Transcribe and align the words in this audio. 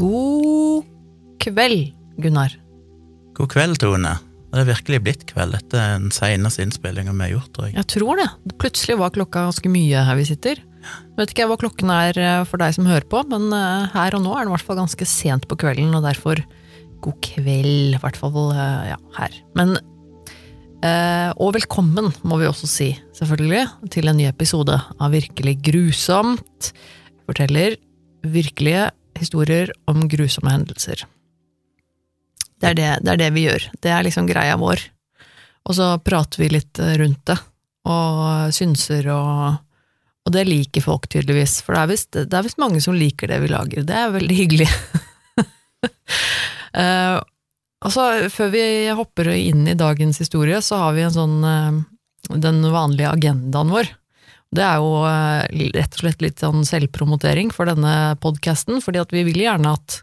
God 0.00 0.86
kveld, 1.42 1.90
Gunnar. 2.20 2.54
God 3.36 3.50
kveld, 3.52 3.76
Tone. 3.82 4.14
Det 4.50 4.62
er 4.62 4.68
virkelig 4.70 5.00
blitt 5.04 5.24
kveld 5.28 5.52
etter 5.58 5.98
den 5.98 6.08
seneste 6.14 6.64
innspillinga 6.64 7.12
vi 7.12 7.26
har 7.26 7.34
gjort, 7.34 7.50
tror 7.54 7.68
jeg. 7.68 7.76
Jeg 7.76 7.88
tror 7.92 8.20
det. 8.22 8.28
Plutselig 8.62 8.96
var 8.98 9.12
klokka 9.12 9.44
ganske 9.50 9.72
mye 9.72 10.04
her 10.06 10.16
vi 10.16 10.24
sitter. 10.30 10.62
Jeg 10.62 11.18
Vet 11.18 11.34
ikke 11.34 11.46
hva 11.50 11.58
klokken 11.60 11.92
er 11.92 12.16
eh, 12.16 12.40
for 12.48 12.62
deg 12.62 12.72
som 12.72 12.88
hører 12.88 13.04
på, 13.12 13.20
men 13.28 13.52
eh, 13.52 13.90
her 13.92 14.16
og 14.16 14.24
nå 14.24 14.32
er 14.32 14.46
det 14.46 14.50
i 14.50 14.54
hvert 14.54 14.66
fall 14.70 14.80
ganske 14.80 15.08
sent 15.08 15.44
på 15.50 15.58
kvelden, 15.60 15.92
og 15.92 16.06
derfor 16.06 16.40
god 17.04 17.18
kveld, 17.26 17.98
i 17.98 18.00
hvert 18.00 18.20
fall 18.20 18.38
eh, 18.54 18.94
ja, 18.94 19.00
her. 19.20 19.40
Men 19.58 19.76
Og 20.80 21.50
velkommen, 21.52 22.06
må 22.24 22.38
vi 22.40 22.46
også 22.48 22.64
si, 22.64 22.86
selvfølgelig, 23.12 23.66
til 23.92 24.08
en 24.08 24.16
ny 24.16 24.24
episode 24.30 24.78
av 24.80 25.12
Virkelig 25.12 25.58
grusomt. 25.66 26.70
Forteller 27.28 27.76
virkelige 28.24 28.86
historier 29.20 29.72
om 29.90 30.06
grusomme 30.10 30.52
hendelser. 30.52 31.04
Det 32.60 32.72
er 32.72 32.76
det, 32.76 32.88
det 33.04 33.12
er 33.14 33.20
det, 33.22 33.30
vi 33.36 33.46
gjør. 33.46 33.66
Det 33.80 33.92
er 33.92 34.04
liksom 34.04 34.28
greia 34.28 34.56
vår. 34.60 34.82
Og 35.68 35.76
så 35.76 35.94
prater 36.04 36.42
vi 36.42 36.50
litt 36.52 36.80
eh, 36.80 36.96
rundt 37.00 37.22
det, 37.28 37.36
og 37.88 38.52
synser 38.54 39.10
og 39.14 39.66
Og 40.28 40.34
det 40.34 40.42
liker 40.44 40.82
folk 40.84 41.06
tydeligvis, 41.08 41.62
for 41.64 41.72
det 41.72 42.28
er 42.28 42.42
visst 42.44 42.58
mange 42.60 42.80
som 42.84 42.94
liker 42.94 43.26
det 43.26 43.38
vi 43.40 43.48
lager. 43.48 43.86
Det 43.88 43.94
er 43.96 44.12
veldig 44.12 44.34
hyggelig. 44.36 44.66
uh, 46.76 47.16
altså, 47.80 48.28
før 48.28 48.52
vi 48.52 48.62
hopper 48.92 49.30
inn 49.32 49.64
i 49.66 49.78
dagens 49.80 50.20
historie, 50.20 50.60
så 50.60 50.76
har 50.76 50.92
vi 50.92 51.06
en 51.06 51.14
sånn 51.16 51.38
uh, 51.40 51.80
den 52.36 52.60
vanlige 52.70 53.10
agendaen 53.10 53.72
vår. 53.72 53.88
Det 54.50 54.66
er 54.66 54.82
jo 54.82 55.02
uh, 55.06 55.46
rett 55.76 55.94
og 55.94 56.02
slett 56.02 56.22
litt 56.24 56.42
sånn 56.42 56.64
selvpromotering 56.66 57.52
for 57.54 57.70
denne 57.70 58.16
podkasten, 58.22 58.80
fordi 58.82 59.04
vi 59.14 59.26
vil 59.30 59.44
gjerne 59.46 59.76
at 59.78 60.00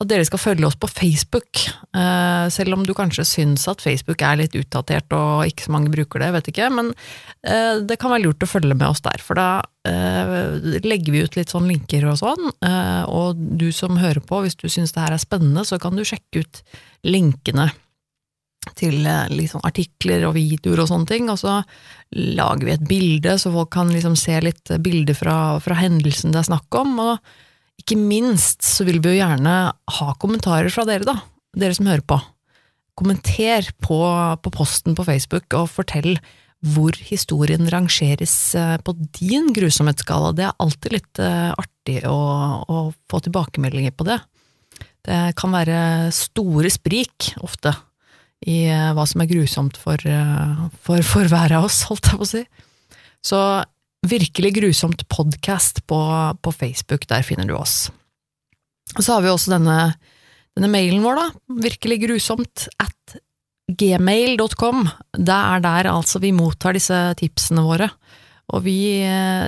at 0.00 0.08
dere 0.08 0.24
skal 0.24 0.40
følge 0.40 0.64
oss 0.64 0.78
på 0.80 0.88
Facebook. 0.88 1.60
Uh, 1.92 2.48
selv 2.48 2.72
om 2.72 2.86
du 2.88 2.94
kanskje 2.96 3.26
syns 3.28 3.66
at 3.68 3.82
Facebook 3.84 4.22
er 4.24 4.38
litt 4.40 4.54
utdatert 4.56 5.12
og 5.12 5.42
ikke 5.44 5.66
så 5.66 5.74
mange 5.74 5.92
bruker 5.92 6.22
det, 6.24 6.30
vet 6.38 6.48
ikke, 6.48 6.70
men 6.72 6.88
uh, 7.44 7.82
det 7.84 7.98
kan 8.00 8.08
være 8.14 8.24
lurt 8.24 8.46
å 8.46 8.48
følge 8.48 8.78
med 8.78 8.86
oss 8.88 9.04
der, 9.04 9.20
for 9.20 9.36
da 9.36 9.50
legger 9.80 11.12
vi 11.12 11.20
ut 11.24 11.36
litt 11.36 11.52
sånn 11.52 11.68
linker 11.68 12.04
og 12.08 12.18
sånn, 12.20 12.50
og 13.08 13.38
du 13.56 13.70
som 13.72 13.96
hører 13.96 14.20
på, 14.20 14.42
hvis 14.44 14.58
du 14.60 14.66
syns 14.68 14.92
det 14.92 15.00
her 15.00 15.14
er 15.16 15.22
spennende, 15.22 15.64
så 15.64 15.78
kan 15.80 15.96
du 15.96 16.04
sjekke 16.04 16.42
ut 16.44 16.60
linkene 17.08 17.70
til 18.76 18.98
litt 19.32 19.52
sånn 19.52 19.64
artikler 19.64 20.26
og 20.28 20.34
videoer 20.36 20.82
og 20.82 20.90
sånne 20.90 21.08
ting, 21.08 21.30
og 21.32 21.38
så 21.40 21.60
lager 22.12 22.66
vi 22.66 22.74
et 22.74 22.88
bilde, 22.88 23.36
så 23.40 23.52
folk 23.54 23.70
kan 23.72 23.92
liksom 23.92 24.18
se 24.18 24.36
litt 24.44 24.72
bilder 24.84 25.16
fra, 25.16 25.36
fra 25.64 25.78
hendelsen 25.80 26.34
det 26.34 26.42
er 26.42 26.50
snakk 26.50 26.80
om, 26.80 26.98
og 27.00 27.80
ikke 27.80 27.96
minst 27.96 28.64
så 28.66 28.84
vil 28.88 29.00
vi 29.00 29.14
jo 29.14 29.22
gjerne 29.22 29.54
ha 29.72 30.12
kommentarer 30.20 30.68
fra 30.72 30.84
dere, 30.88 31.08
da. 31.08 31.16
Dere 31.56 31.74
som 31.74 31.88
hører 31.88 32.04
på. 32.06 32.20
Kommenter 33.00 33.70
på, 33.80 33.98
på 34.44 34.52
posten 34.52 34.96
på 34.98 35.06
Facebook, 35.08 35.48
og 35.56 35.70
fortell 35.72 36.18
hvor 36.60 36.92
historien 37.08 37.64
rangeres 37.72 38.34
eh, 38.58 38.76
på 38.84 38.92
din 39.16 39.48
grusomhetsskala. 39.56 40.34
Det 40.36 40.44
er 40.44 40.58
alltid 40.60 40.92
litt 40.92 41.20
uh, 41.24 41.56
artig 41.56 42.02
å, 42.04 42.18
å, 42.68 42.82
få 43.08 43.22
tilbakemeldinger 43.24 43.94
på 43.96 44.04
det. 44.10 44.18
Det 45.08 45.20
kan 45.40 45.56
være 45.56 46.10
store 46.12 46.68
sprik, 46.72 47.30
ofte, 47.40 47.72
i 48.48 48.62
uh, 48.72 48.92
hva 48.96 49.04
som 49.08 49.20
er 49.22 49.28
grusomt 49.30 49.76
for, 49.80 50.00
uh, 50.06 50.68
for, 50.84 51.04
for 51.06 51.28
hver 51.28 51.56
av 51.58 51.68
oss, 51.68 51.82
holdt 51.90 52.12
jeg 52.12 52.20
på 52.20 52.28
å 52.28 52.32
si. 52.36 52.44
Så 53.26 53.40
Virkelig 54.00 54.54
grusomt 54.56 55.02
podkast 55.12 55.82
på, 55.84 55.96
på, 56.40 56.52
Facebook, 56.56 57.02
der 57.04 57.20
finner 57.20 57.44
du 57.44 57.52
oss. 57.52 57.90
Og 58.96 59.02
så 59.04 59.12
har 59.12 59.26
vi 59.26 59.28
også 59.28 59.52
denne, 59.52 59.74
denne 60.56 60.70
mailen 60.72 61.02
vår, 61.04 61.18
da, 61.20 61.58
virkelig 61.66 61.98
grusomt, 62.06 62.64
at 62.80 63.18
gmail.com. 63.68 64.86
Det 65.20 65.36
er 65.36 65.60
der 65.66 65.90
altså 65.92 66.22
vi 66.24 66.32
mottar 66.32 66.78
disse 66.78 66.96
tipsene 67.20 67.66
våre. 67.66 67.90
Og 68.56 68.64
vi 68.64 68.78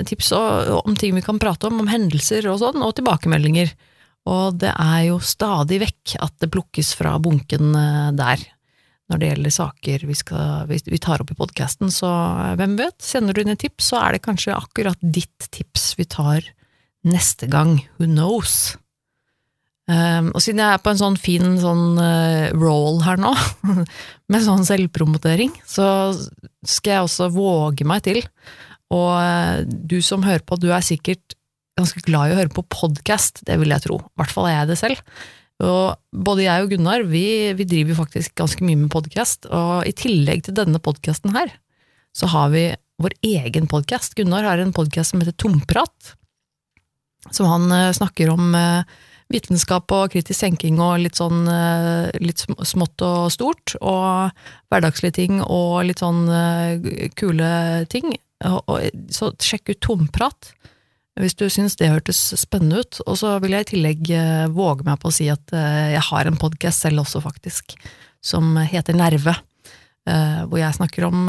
tips 0.04 0.28
tipser 0.28 0.68
om 0.76 1.00
ting 1.00 1.16
vi 1.16 1.24
kan 1.24 1.40
prate 1.40 1.70
om, 1.70 1.80
om 1.80 1.88
hendelser 1.88 2.44
og 2.52 2.60
sånn, 2.60 2.84
og 2.84 2.92
tilbakemeldinger. 3.00 3.72
Og 4.30 4.60
det 4.60 4.70
er 4.76 5.00
jo 5.08 5.16
stadig 5.24 5.80
vekk 5.82 6.18
at 6.22 6.36
det 6.44 6.52
plukkes 6.52 6.92
fra 6.98 7.16
bunken 7.22 7.72
eh, 7.74 8.10
der 8.20 8.44
når 9.12 9.20
det 9.20 9.30
gjelder 9.30 9.54
saker 9.54 10.04
vi, 10.08 10.16
skal, 10.16 10.70
vi 10.72 11.00
tar 11.02 11.22
opp 11.22 11.32
i 11.34 11.38
podkasten, 11.38 11.92
så 11.92 12.08
eh, 12.08 12.54
hvem 12.60 12.78
vet, 12.80 12.96
sender 13.04 13.36
du 13.36 13.42
inn 13.42 13.52
et 13.52 13.60
tips, 13.62 13.92
så 13.92 14.00
er 14.00 14.16
det 14.16 14.24
kanskje 14.24 14.56
akkurat 14.56 15.00
ditt 15.04 15.50
tips 15.52 15.92
vi 16.00 16.08
tar 16.08 16.48
neste 17.04 17.48
gang, 17.50 17.76
who 17.98 18.08
knows? 18.08 18.78
Um, 19.90 20.30
og 20.30 20.38
siden 20.40 20.62
jeg 20.62 20.76
er 20.76 20.80
på 20.80 20.92
en 20.92 21.00
sånn 21.00 21.16
fin 21.18 21.56
sånn 21.60 21.98
uh, 21.98 22.52
roll 22.54 23.02
her 23.04 23.18
nå, 23.20 23.32
med 24.32 24.44
sånn 24.44 24.64
selvpromotering, 24.64 25.52
så 25.66 26.14
skal 26.62 26.94
jeg 26.94 27.08
også 27.08 27.28
våge 27.34 27.86
meg 27.88 28.04
til. 28.06 28.22
Og 28.94 29.10
uh, 29.18 29.60
du 29.66 29.98
som 30.04 30.24
hører 30.24 30.44
på, 30.46 30.56
du 30.62 30.70
er 30.70 30.86
sikkert 30.86 31.36
ganske 31.78 32.04
glad 32.06 32.30
i 32.30 32.36
å 32.36 32.40
høre 32.40 32.54
på 32.54 32.64
podkast, 32.70 33.42
det 33.48 33.58
vil 33.60 33.74
jeg 33.74 33.88
tro. 33.88 33.98
I 34.00 34.22
hvert 34.22 34.34
fall 34.34 34.48
er 34.48 34.60
jeg 34.60 34.70
det 34.70 34.78
selv. 34.80 35.02
Og 35.62 35.94
både 36.10 36.46
jeg 36.46 36.64
og 36.64 36.72
Gunnar 36.72 37.04
vi, 37.06 37.26
vi 37.54 37.66
driver 37.68 38.00
faktisk 38.02 38.34
ganske 38.38 38.64
mye 38.66 38.80
med 38.80 38.90
podkast, 38.92 39.46
og 39.46 39.86
i 39.86 39.94
tillegg 39.94 40.46
til 40.46 40.56
denne 40.58 40.80
podkasten 40.82 41.34
her, 41.36 41.52
så 42.16 42.28
har 42.32 42.50
vi 42.54 42.66
vår 43.02 43.14
egen 43.26 43.68
podkast. 43.70 44.16
Gunnar 44.18 44.46
har 44.46 44.62
en 44.62 44.74
podkast 44.74 45.12
som 45.14 45.22
heter 45.22 45.36
Tomprat, 45.38 46.14
som 47.30 47.46
han 47.46 47.70
uh, 47.70 47.94
snakker 47.94 48.32
om 48.32 48.56
uh, 48.58 48.82
vitenskap 49.32 49.94
og 49.94 50.10
kritisk 50.12 50.42
tenking 50.42 50.80
og 50.82 50.98
litt 51.04 51.20
sånn 51.20 51.46
uh, 51.46 52.10
litt 52.18 52.42
smått 52.42 53.06
og 53.06 53.30
stort, 53.34 53.76
og 53.78 54.34
hverdagslige 54.72 55.18
ting 55.22 55.38
og 55.44 55.84
litt 55.86 56.02
sånn 56.02 56.26
kule 57.18 57.52
ting. 57.92 58.16
Så 59.14 59.30
sjekk 59.38 59.70
ut 59.70 59.82
Tomprat 59.86 60.50
hvis 61.20 61.36
du 61.36 61.44
syns 61.52 61.76
det 61.76 61.90
hørtes 61.92 62.20
spennende 62.40 62.82
ut. 62.82 63.00
Og 63.04 63.18
så 63.20 63.34
vil 63.42 63.56
jeg 63.56 63.66
i 63.66 63.70
tillegg 63.74 64.12
eh, 64.16 64.44
våge 64.52 64.86
meg 64.86 65.00
på 65.02 65.10
å 65.10 65.14
si 65.14 65.28
at 65.32 65.52
eh, 65.56 65.92
jeg 65.96 66.04
har 66.08 66.28
en 66.28 66.38
podkast 66.40 66.86
selv 66.86 67.04
også, 67.04 67.22
faktisk, 67.24 67.76
som 68.24 68.54
heter 68.56 68.96
Nerve. 68.96 69.36
Eh, 70.08 70.40
hvor 70.48 70.58
jeg 70.58 70.78
snakker 70.78 71.06
om 71.06 71.28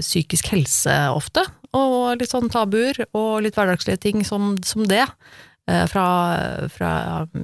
psykisk 0.00 0.52
helse 0.54 0.94
ofte, 1.12 1.42
og 1.74 2.20
litt 2.20 2.30
sånn 2.30 2.48
tabuer, 2.52 3.02
og 3.12 3.42
litt 3.44 3.58
hverdagslige 3.58 4.00
ting 4.06 4.24
som, 4.26 4.54
som 4.64 4.86
det. 4.88 5.06
Fra, 5.64 6.06
fra, 6.68 6.88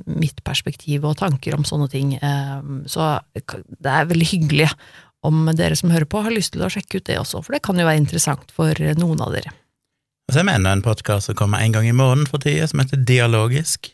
mitt 0.05 0.43
perspektiv 0.45 1.07
og 1.09 1.15
tanker 1.17 1.55
om 1.57 1.63
sånne 1.65 1.87
ting. 1.89 2.11
Så 2.85 3.07
det 3.33 3.95
er 3.95 4.11
veldig 4.11 4.29
hyggelig 4.29 4.67
om 5.25 5.49
dere 5.57 5.79
som 5.81 5.89
hører 5.89 6.05
på, 6.05 6.21
har 6.27 6.37
lyst 6.37 6.53
til 6.53 6.67
å 6.67 6.69
sjekke 6.69 7.01
ut 7.01 7.09
det 7.09 7.17
også, 7.17 7.41
for 7.41 7.57
det 7.57 7.63
kan 7.65 7.81
jo 7.81 7.89
være 7.89 8.03
interessant 8.03 8.53
for 8.53 8.77
noen 9.01 9.25
av 9.25 9.33
dere. 9.33 9.55
Og 10.31 10.35
så 10.37 10.45
er 10.45 10.47
vi 10.47 10.53
enda 10.55 10.71
en 10.71 10.83
podkast 10.87 11.27
som 11.27 11.35
kommer 11.35 11.59
en 11.59 11.73
gang 11.75 11.89
i 11.91 11.93
måneden 11.93 12.29
for 12.31 12.39
tida, 12.39 12.69
som 12.71 12.79
heter 12.79 13.01
Dialogisk. 13.03 13.89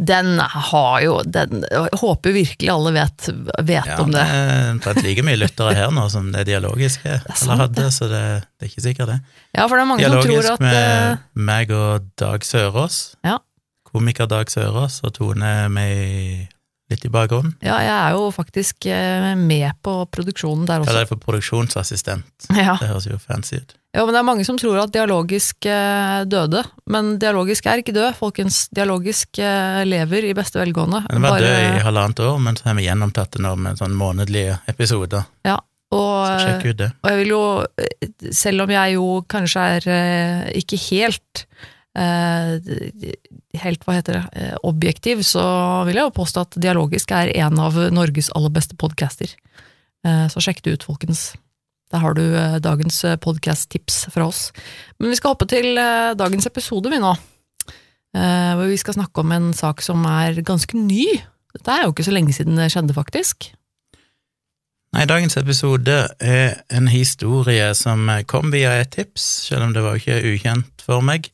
Den 0.00 0.38
har 0.40 0.94
jo 1.04 1.18
den, 1.26 1.66
Jeg 1.68 1.98
håper 2.00 2.32
virkelig 2.32 2.70
alle 2.72 2.92
vet, 2.94 3.26
vet 3.60 3.90
ja, 3.90 3.98
om 4.00 4.14
det. 4.14 4.22
Ja, 4.24 4.38
det 4.38 4.54
er 4.54 4.70
omtrent 4.70 5.02
like 5.04 5.24
mye 5.26 5.36
lyttere 5.36 5.74
her 5.76 5.92
nå 5.92 6.06
som 6.08 6.30
det 6.32 6.46
dialogiske 6.48 7.18
det 7.26 7.36
eller 7.42 7.60
hadde, 7.60 7.84
så 7.92 8.08
det, 8.08 8.22
det, 8.40 8.64
er 8.64 8.70
ikke 8.70 8.86
sikkert, 8.86 9.12
det. 9.12 9.18
Ja, 9.52 9.66
for 9.66 9.76
det 9.76 9.84
er 9.84 9.90
mange 9.90 10.06
dialogisk 10.06 10.30
som 10.30 10.32
tror 10.32 10.54
at 10.54 10.64
Dialogisk 10.64 10.64
med 10.64 11.44
uh, 11.44 11.44
meg 11.50 11.76
og 11.76 12.08
Dag 12.24 12.48
Sørås. 12.48 13.02
Ja. 13.28 13.36
Komiker 13.92 14.32
Dag 14.32 14.54
Sørås, 14.54 15.02
og 15.04 15.12
Tone 15.18 15.52
med 15.76 16.48
litt 16.92 17.04
i 17.08 17.10
bakgrunnen. 17.12 17.54
Ja, 17.64 17.78
jeg 17.82 17.92
er 17.94 18.16
jo 18.16 18.26
faktisk 18.34 18.86
eh, 18.90 19.32
med 19.38 19.72
på 19.84 19.94
produksjonen 20.12 20.66
der 20.68 20.82
også. 20.82 20.92
Kaller 20.92 21.06
det 21.06 21.12
for 21.12 21.22
produksjonsassistent. 21.22 22.50
Ja. 22.52 22.76
Det 22.80 22.90
høres 22.90 23.08
jo 23.08 23.18
fancy 23.22 23.58
ut. 23.60 23.74
Ja, 23.92 24.06
men 24.06 24.14
det 24.14 24.22
er 24.22 24.24
mange 24.24 24.44
som 24.48 24.56
tror 24.60 24.78
at 24.80 24.92
dialogisk 24.94 25.66
eh, 25.68 26.22
døde, 26.24 26.62
men 26.92 27.16
dialogisk 27.20 27.66
er 27.68 27.82
ikke 27.82 27.92
død, 27.96 28.14
folkens. 28.16 28.64
Dialogisk 28.72 29.40
eh, 29.42 29.82
lever 29.88 30.30
i 30.30 30.36
beste 30.36 30.60
velgående. 30.60 31.02
Den 31.10 31.26
var 31.26 31.36
Bare... 31.36 31.50
død 31.50 31.76
i 31.80 31.84
halvannet 31.88 32.24
år, 32.24 32.40
men 32.46 32.56
så 32.56 32.70
har 32.70 32.78
vi 32.78 32.86
gjennomtatt 32.86 33.36
det 33.36 33.44
nå 33.44 33.52
med 33.60 33.82
sånn 33.82 33.98
månedlige 33.98 34.56
episoder. 34.72 35.28
Ja, 35.48 35.58
og. 35.92 36.08
Og 37.02 37.10
jeg 37.10 37.18
vil 37.20 37.34
jo, 37.34 37.42
selv 38.32 38.64
om 38.64 38.72
jeg 38.72 38.96
jo 38.96 39.08
kanskje 39.28 39.68
er 39.76 39.88
ikke 40.56 40.80
helt 40.88 41.46
helt, 41.92 43.82
hva 43.84 43.94
heter 43.98 44.16
det, 44.16 44.46
objektiv, 44.64 45.20
så 45.28 45.42
vil 45.84 45.98
jeg 45.98 46.06
jo 46.06 46.14
påstå 46.16 46.46
at 46.46 46.56
Dialogisk 46.56 47.12
er 47.12 47.34
en 47.44 47.60
av 47.60 47.76
Norges 47.92 48.30
aller 48.32 48.52
beste 48.54 48.78
podcaster. 48.80 49.34
Så 50.02 50.40
sjekk 50.40 50.64
det 50.64 50.78
ut, 50.78 50.86
folkens. 50.88 51.34
Der 51.92 52.00
har 52.00 52.16
du 52.16 52.24
eh, 52.24 52.58
dagens 52.64 53.02
eh, 53.04 53.18
podkast-tips 53.20 54.06
fra 54.14 54.26
oss. 54.30 54.48
Men 54.98 55.12
vi 55.12 55.18
skal 55.18 55.34
hoppe 55.34 55.48
til 55.50 55.76
eh, 55.76 56.14
dagens 56.16 56.48
episode, 56.48 56.92
vi 56.92 57.02
nå. 57.02 57.12
Hvor 58.12 58.66
vi 58.68 58.76
skal 58.76 58.92
snakke 58.92 59.22
om 59.22 59.30
en 59.32 59.54
sak 59.56 59.80
som 59.80 60.02
er 60.04 60.36
ganske 60.44 60.76
ny. 60.76 61.06
Dette 61.54 61.72
er 61.72 61.86
jo 61.86 61.94
ikke 61.94 62.04
så 62.04 62.12
lenge 62.12 62.34
siden 62.36 62.58
det 62.60 62.66
skjedde, 62.68 62.92
faktisk. 62.92 63.46
Nei, 64.92 65.06
dagens 65.08 65.38
episode 65.40 65.94
er 66.20 66.58
en 66.68 66.90
historie 66.92 67.70
som 67.72 68.10
kom 68.28 68.52
via 68.52 68.74
et 68.82 68.92
tips, 68.92 69.24
selv 69.46 69.64
om 69.64 69.72
det 69.72 69.86
var 69.86 69.96
ikke 69.96 70.18
ukjent 70.28 70.84
for 70.84 71.00
meg. 71.00 71.30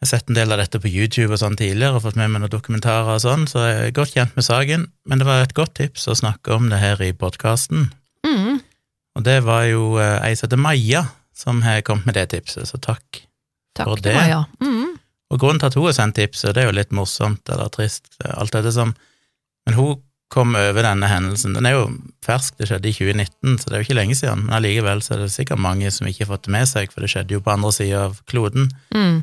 Jeg 0.00 0.06
har 0.08 0.10
sett 0.14 0.30
en 0.32 0.36
del 0.38 0.52
av 0.54 0.56
dette 0.62 0.78
på 0.80 0.88
YouTube 0.88 1.34
og 1.34 1.40
sånn 1.42 1.58
tidligere, 1.60 1.98
og 1.98 2.04
fått 2.06 2.16
med 2.16 2.30
meg 2.32 2.40
noen 2.40 2.52
dokumentarer 2.54 3.18
og 3.18 3.20
sånn, 3.20 3.42
så 3.50 3.66
jeg 3.66 3.80
er 3.90 3.96
godt 3.98 4.14
kjent 4.16 4.36
med 4.38 4.46
saken, 4.46 4.86
men 5.04 5.20
det 5.20 5.26
var 5.28 5.42
et 5.44 5.52
godt 5.56 5.74
tips 5.76 6.06
å 6.08 6.14
snakke 6.16 6.54
om 6.56 6.70
det 6.72 6.78
her 6.80 7.02
i 7.04 7.10
podkasten. 7.12 7.90
Mm. 8.24 8.62
Og 9.18 9.26
det 9.26 9.34
var 9.44 9.66
jo 9.68 9.98
eh, 10.00 10.16
ei 10.24 10.32
som 10.38 10.46
heter 10.48 10.62
Maja, 10.64 11.02
som 11.36 11.60
har 11.66 11.82
kommet 11.84 12.08
med 12.08 12.16
det 12.16 12.30
tipset, 12.32 12.64
så 12.70 12.80
takk. 12.80 13.26
Takk 13.76 13.90
For 13.90 14.00
det- 14.00 14.14
Maja. 14.16 14.46
Mm. 14.64 14.96
Og 15.30 15.38
grunnen 15.38 15.60
til 15.60 15.68
at 15.68 15.76
hun 15.76 15.84
har 15.90 15.92
sendt 15.98 16.16
tipset, 16.16 16.54
det 16.56 16.64
er 16.64 16.70
jo 16.70 16.78
litt 16.80 16.96
morsomt 16.96 17.52
eller 17.52 17.68
trist, 17.68 18.08
alt 18.24 18.56
dette 18.56 18.72
som 18.72 18.94
Men 19.68 19.74
hun 19.76 19.98
kom 20.32 20.54
over 20.56 20.82
denne 20.82 21.06
hendelsen. 21.10 21.52
Den 21.52 21.66
er 21.68 21.74
jo 21.74 21.82
fersk, 22.24 22.54
det 22.56 22.70
skjedde 22.70 22.88
i 22.88 22.94
2019, 22.96 23.58
så 23.60 23.68
det 23.68 23.74
er 23.76 23.82
jo 23.82 23.86
ikke 23.90 23.98
lenge 23.98 24.16
siden, 24.16 24.46
men 24.46 24.54
allikevel 24.56 25.02
så 25.04 25.14
er 25.14 25.18
det 25.26 25.32
sikkert 25.34 25.60
mange 25.60 25.90
som 25.92 26.06
ikke 26.08 26.24
har 26.24 26.30
fått 26.32 26.46
det 26.48 26.54
med 26.54 26.70
seg, 26.70 26.90
for 26.90 27.04
det 27.04 27.10
skjedde 27.12 27.34
jo 27.36 27.42
på 27.44 27.52
andre 27.52 27.72
sida 27.76 28.06
av 28.06 28.16
kloden. 28.30 28.70
Mm. 28.94 29.20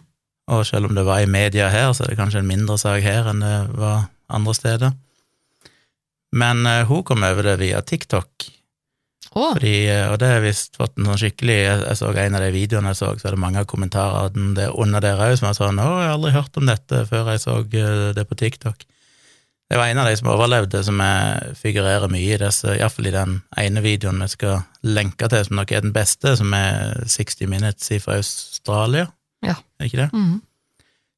Og 0.47 0.65
selv 0.65 0.87
om 0.87 0.95
det 0.95 1.05
var 1.05 1.19
i 1.19 1.29
media 1.29 1.67
her, 1.69 1.91
så 1.93 2.05
er 2.05 2.13
det 2.13 2.19
kanskje 2.19 2.39
en 2.43 2.47
mindre 2.47 2.77
sak 2.79 3.01
her 3.03 3.27
enn 3.31 3.43
det 3.43 3.55
var 3.75 4.07
andre 4.31 4.53
steder. 4.55 4.93
Men 6.31 6.65
eh, 6.67 6.85
hun 6.87 7.03
kom 7.07 7.23
over 7.23 7.43
det 7.43 7.59
via 7.59 7.81
TikTok, 7.81 8.47
Oh. 9.37 9.53
fordi, 9.53 9.85
eh, 9.91 10.07
og 10.09 10.17
det 10.21 10.29
har 10.31 10.41
visst 10.41 10.77
fått 10.79 10.95
en 10.97 11.09
sånn 11.11 11.19
skikkelig 11.21 11.55
Jeg, 11.57 11.81
jeg 11.83 11.97
så 11.99 12.09
en 12.09 12.37
av 12.37 12.41
de 12.41 12.51
videoene 12.55 12.93
jeg 12.93 12.97
så, 12.97 13.09
så 13.19 13.27
er 13.27 13.35
det 13.35 13.41
mange 13.43 13.61
av 13.61 13.67
kommentarene 13.69 14.53
der 14.57 14.73
under 14.73 15.03
der 15.03 15.19
òg 15.21 15.35
som 15.37 15.49
er 15.49 15.57
sånn 15.57 15.81
'Å, 15.81 15.87
jeg 15.99 16.07
har 16.07 16.15
aldri 16.15 16.31
hørt 16.33 16.57
om 16.57 16.65
dette 16.65 17.03
før 17.05 17.31
jeg 17.33 17.43
så 17.43 17.57
eh, 17.61 18.13
det 18.17 18.25
på 18.29 18.39
TikTok'. 18.39 18.87
Det 19.67 19.77
var 19.77 19.91
en 19.91 19.99
av 19.99 20.07
de 20.07 20.15
som 20.15 20.29
overlevde, 20.31 20.83
som 20.83 20.97
jeg 21.03 21.55
figurerer 21.59 22.07
mye 22.07 22.33
i 22.33 22.39
disse, 22.39 22.71
iallfall 22.79 23.09
i 23.09 23.11
den 23.11 23.41
ene 23.59 23.81
videoen 23.83 24.23
vi 24.23 24.27
skal 24.31 24.61
lenke 24.81 25.27
til, 25.27 25.43
som 25.43 25.59
nok 25.59 25.71
er 25.71 25.81
den 25.83 25.93
beste, 25.93 26.37
som 26.39 26.53
er 26.55 27.03
60 27.05 27.49
Minutes 27.51 27.91
fra 27.99 28.15
Australia, 28.15 29.09
Ja. 29.47 29.55
er 29.79 29.89
ikke 29.89 30.03
det? 30.03 30.09
mm. 30.13 30.35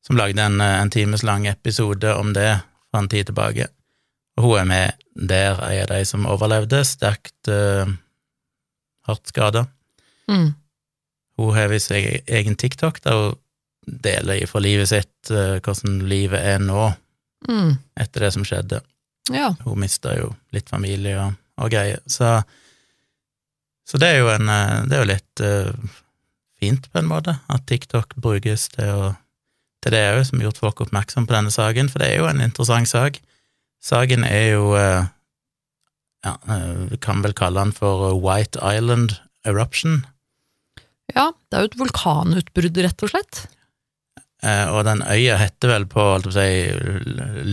som 0.06 0.18
lagde 0.20 0.42
en, 0.46 0.62
eh, 0.62 0.78
en 0.82 0.90
times 0.94 1.24
lang 1.28 1.48
episode 1.48 2.14
om 2.16 2.34
det 2.34 2.62
for 2.92 3.02
en 3.02 3.10
tid 3.12 3.30
tilbake. 3.30 3.68
Og 4.38 4.46
hun 4.46 4.60
er 4.62 4.70
med 4.70 5.28
der, 5.30 5.60
er 5.68 5.90
de 5.92 6.06
som 6.08 6.26
overlevde, 6.30 6.80
sterkt 6.88 7.50
uh, 7.52 7.90
hardt 9.10 9.28
skada. 9.28 9.66
Mm. 10.32 10.54
Hun 11.38 11.54
har 11.58 11.68
visst 11.68 11.92
egen 11.92 12.24
egen 12.28 12.56
TikTok 12.56 13.02
der 13.04 13.18
hun 13.20 13.36
deler 13.86 14.46
fra 14.48 14.62
livet 14.64 14.90
sitt 14.94 15.32
uh, 15.34 15.60
hvordan 15.60 16.02
livet 16.08 16.40
er 16.40 16.60
nå 16.64 16.92
Mm. 17.48 17.78
etter 17.96 18.26
det 18.26 18.34
som 18.36 18.44
skjedde. 18.44 18.82
Ja. 19.32 19.54
Hun 19.64 19.80
mista 19.80 20.12
jo 20.18 20.34
litt 20.52 20.68
familie 20.70 21.16
og, 21.22 21.38
og 21.64 21.70
greier. 21.72 22.02
Så, 22.04 22.34
så 23.88 24.00
det 24.02 24.10
er 24.10 24.18
jo 24.20 24.28
en 24.34 24.50
Det 24.90 24.98
er 24.98 25.00
jo 25.00 25.08
litt 25.08 25.44
eh, 25.46 25.70
fint, 26.60 26.88
på 26.92 27.00
en 27.02 27.08
måte, 27.10 27.34
at 27.50 27.66
TikTok 27.70 28.16
brukes 28.22 28.68
til, 28.76 28.90
å, 28.92 29.14
til 29.84 29.92
det 29.96 30.04
òg, 30.14 30.22
som 30.28 30.40
har 30.42 30.46
gjort 30.50 30.62
folk 30.66 30.82
oppmerksom 30.86 31.26
på 31.30 31.36
denne 31.38 31.52
saken, 31.56 31.90
for 31.92 31.98
det 32.04 32.10
er 32.14 32.18
jo 32.22 32.28
en 32.30 32.42
interessant 32.46 32.90
sak. 32.92 33.20
Saken 33.84 34.24
er 34.28 34.48
jo 34.58 34.74
eh, 34.76 35.06
Ja, 36.28 36.34
eh, 36.52 36.74
vi 36.92 36.98
kan 37.00 37.22
vel 37.24 37.32
kalle 37.38 37.62
den 37.64 37.72
for 37.76 38.12
White 38.20 38.60
Island 38.60 39.16
Eruption. 39.48 40.02
ja, 41.16 41.30
det 41.50 41.56
er 41.58 41.62
jo 41.64 41.70
et 41.72 41.80
vulkanutbrudd, 41.80 42.78
rett 42.84 43.04
og 43.08 43.10
slett. 43.14 43.46
Eh, 44.44 44.68
og 44.72 44.84
den 44.88 45.02
øya 45.04 45.38
heter 45.40 45.68
vel 45.74 45.86
på, 45.90 46.00
holdt 46.14 46.28
på 46.28 46.32
å 46.32 46.36
si, 46.36 46.70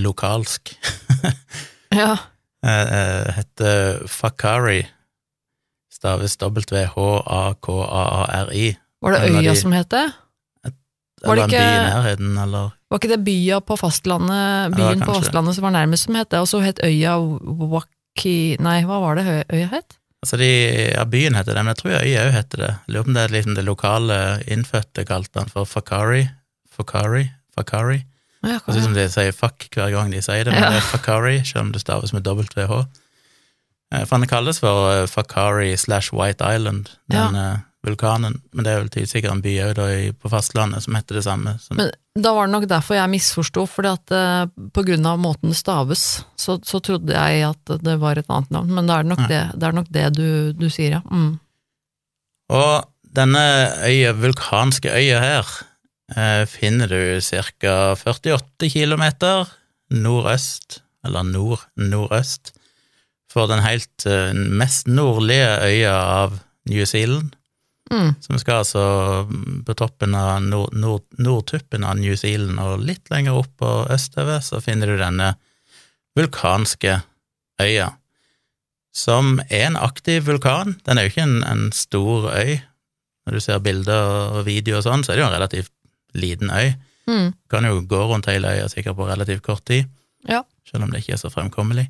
lokalsk 0.02 0.74
Ja. 1.96 2.12
eh, 2.66 2.86
eh, 2.98 3.30
Heter 3.38 4.02
Fakari. 4.10 4.82
Staves 5.96 6.36
W-H-A-K-A-A-R-I. 7.56 8.66
Var 9.06 9.14
det 9.14 9.20
En 9.30 9.36
øya 9.38 9.52
de- 9.54 9.60
som 9.60 9.72
het 9.72 9.88
det? 9.94 10.04
Var 11.24 11.34
det 11.38 11.44
en 11.44 11.50
by 11.50 11.54
i 11.54 11.58
ikke- 11.58 11.90
nærheten, 11.94 12.32
eller 12.42 12.72
Var 12.90 12.98
ikke 13.00 13.08
det 13.14 13.24
bya 13.24 13.60
på 13.60 13.76
fastlandet, 13.78 14.30
Ja, 14.36 14.68
byen 14.76 15.00
på 15.00 15.06
kanskje. 15.12 15.22
fastlandet 15.24 15.54
som 15.56 15.62
var 15.64 15.70
nærmest 15.74 16.04
som 16.06 16.14
het 16.14 16.28
det, 16.30 16.38
og 16.40 16.46
så 16.48 16.60
het 16.62 16.78
øya 16.84 17.14
Waki... 17.72 18.56
Nei, 18.60 18.82
hva 18.84 19.00
var 19.00 19.14
det 19.16 19.46
øya 19.52 19.68
het? 19.72 19.96
Altså, 20.22 20.36
de, 20.40 20.92
ja, 20.94 21.04
byen 21.04 21.34
heter 21.34 21.54
det, 21.54 21.64
men 21.64 21.74
jeg 21.74 21.76
tror 21.76 21.90
øya 22.02 22.26
òg 22.26 22.32
heter 22.32 22.58
det. 22.58 22.70
Jeg 22.86 22.94
lurer 22.94 23.02
på 23.04 23.08
om 23.08 23.14
det 23.14 23.22
er 23.24 23.34
liksom 23.34 23.54
det 23.54 23.64
lokale 23.64 24.42
innfødte 24.46 25.04
kalte 25.06 25.38
den 25.40 25.48
for 25.48 25.64
Fakari. 25.64 26.28
Fakari? 26.76 27.30
Fakari? 27.56 28.04
Ja, 28.44 28.58
Det 28.66 28.82
som 28.82 28.94
de 28.94 29.08
sier 29.08 29.32
fuck 29.32 29.68
hver 29.74 29.90
gang 29.90 30.10
de 30.12 30.20
sier 30.22 30.44
det, 30.44 30.52
men 30.52 30.62
Ja. 30.62 30.70
det 30.70 30.76
er 30.78 30.88
Fakari, 30.90 31.42
selv 31.44 31.60
om 31.66 31.72
det 31.72 31.80
staves 31.80 32.12
med 32.12 32.22
WH. 32.26 32.86
Eh, 33.92 34.04
For 34.04 34.16
han 34.18 34.26
kalles 34.28 34.58
for 34.60 34.90
eh, 35.02 35.06
Fakari 35.06 35.76
slash 35.76 36.12
White 36.12 36.42
Island, 36.44 36.90
den 37.10 37.34
eh, 37.34 37.56
vulkanen. 37.86 38.40
Men 38.52 38.66
det 38.66 38.72
er 38.72 38.82
vel 38.82 39.08
sikkert 39.08 39.36
en 39.36 39.44
by 39.44 39.54
òg 39.68 39.80
på 40.20 40.32
fastlandet 40.32 40.84
som 40.84 40.96
heter 40.98 41.18
det 41.20 41.24
samme. 41.26 41.56
Men 41.78 41.92
da 42.16 42.32
var 42.32 42.48
det 42.48 42.54
nok 42.54 42.66
derfor 42.70 42.98
jeg 42.98 43.12
misforsto, 43.12 43.66
fordi 43.68 43.92
at 43.92 44.14
eh, 44.16 44.42
på 44.74 44.84
grunn 44.86 45.08
av 45.08 45.20
måten 45.20 45.52
det 45.52 45.58
staves, 45.58 46.04
så, 46.40 46.58
så 46.64 46.80
trodde 46.84 47.12
jeg 47.12 47.44
at 47.50 47.76
det 47.84 47.96
var 48.02 48.18
et 48.18 48.30
annet 48.32 48.52
navn, 48.54 48.72
men 48.76 48.88
det 48.88 48.96
er 48.96 49.10
nok 49.12 49.24
Ja. 49.26 49.28
det, 49.32 49.42
det, 49.60 49.68
er 49.68 49.76
nok 49.76 49.88
det 49.90 50.06
du, 50.16 50.28
du 50.56 50.68
sier, 50.72 50.98
ja. 50.98 51.02
Mm. 51.10 51.38
Og 52.52 52.86
denne 53.16 53.44
øya, 53.86 54.12
vulkanske 54.16 54.92
øya 54.92 55.20
her 55.22 55.52
uh, 56.16 56.44
finner 56.46 56.90
du 56.90 57.20
ca. 57.20 57.94
48 57.96 58.70
kilometer 58.70 59.48
nordøst, 59.90 60.80
eller 61.06 61.26
nord-nordøst, 61.26 62.52
for 63.32 63.50
den 63.50 63.64
helt 63.64 64.06
uh, 64.06 64.32
mest 64.32 64.86
nordlige 64.88 65.56
øya 65.64 65.96
av 66.22 66.38
New 66.70 66.84
Zealand. 66.84 67.34
Mm. 67.90 68.14
Så 68.20 68.32
vi 68.32 68.38
skal 68.42 68.62
altså 68.64 68.82
på 69.66 69.74
toppen 69.78 70.14
av 70.18 70.40
nord, 70.42 70.72
nord, 70.74 71.04
nordtuppen 71.22 71.84
av 71.86 71.98
New 72.00 72.16
Zealand, 72.18 72.58
og 72.58 72.82
litt 72.82 73.10
lenger 73.12 73.38
opp 73.38 73.52
på 73.60 73.70
østover 73.94 74.40
så 74.42 74.58
finner 74.64 74.90
du 74.90 74.96
denne 74.98 75.34
vulkanske 76.18 76.96
øya, 77.62 77.90
som 78.96 79.36
er 79.50 79.66
en 79.68 79.76
aktiv 79.78 80.24
vulkan. 80.26 80.78
Den 80.86 80.98
er 80.98 81.06
jo 81.06 81.12
ikke 81.12 81.26
en, 81.28 81.38
en 81.44 81.66
stor 81.76 82.30
øy. 82.32 82.56
Når 83.26 83.36
du 83.36 83.42
ser 83.42 83.62
bilder 83.62 84.36
og 84.38 84.44
video 84.46 84.78
og 84.78 84.84
sånn, 84.86 85.04
så 85.04 85.12
er 85.12 85.18
det 85.18 85.24
jo 85.24 85.28
en 85.28 85.36
relativt 85.36 85.72
liten 86.16 86.50
øy. 86.50 86.72
Mm. 87.06 87.28
Du 87.34 87.52
kan 87.52 87.66
jo 87.68 87.80
gå 87.86 88.00
rundt 88.08 88.28
hele 88.30 88.50
øya 88.56 88.68
sikkert 88.72 88.96
på 88.98 89.06
relativt 89.08 89.44
kort 89.46 89.64
tid, 89.68 89.86
Ja. 90.26 90.42
selv 90.66 90.86
om 90.86 90.90
det 90.90 91.04
ikke 91.04 91.12
er 91.14 91.22
så 91.22 91.30
fremkommelig. 91.30 91.86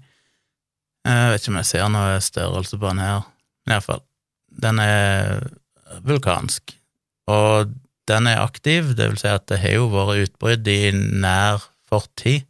Jeg 1.06 1.31
vet 1.32 1.40
ikke 1.40 1.52
om 1.54 1.60
jeg 1.60 1.69
ser 1.70 1.88
noe 1.88 2.16
størrelse 2.20 2.78
på 2.82 2.88
den 2.90 2.98
her, 3.04 3.22
men 3.64 3.76
iallfall. 3.76 4.02
Den 4.50 4.81
er 4.82 5.46
vulkansk, 6.06 6.75
og 7.31 7.72
den 8.06 8.29
er 8.31 8.43
aktiv, 8.43 8.93
det 8.94 9.08
vil 9.10 9.19
si 9.20 9.31
at 9.31 9.46
det 9.51 9.60
har 9.63 9.81
jo 9.81 9.89
vært 9.91 10.29
utbrudd 10.29 10.69
i 10.70 10.93
nær 10.94 11.65
fortid. 11.91 12.46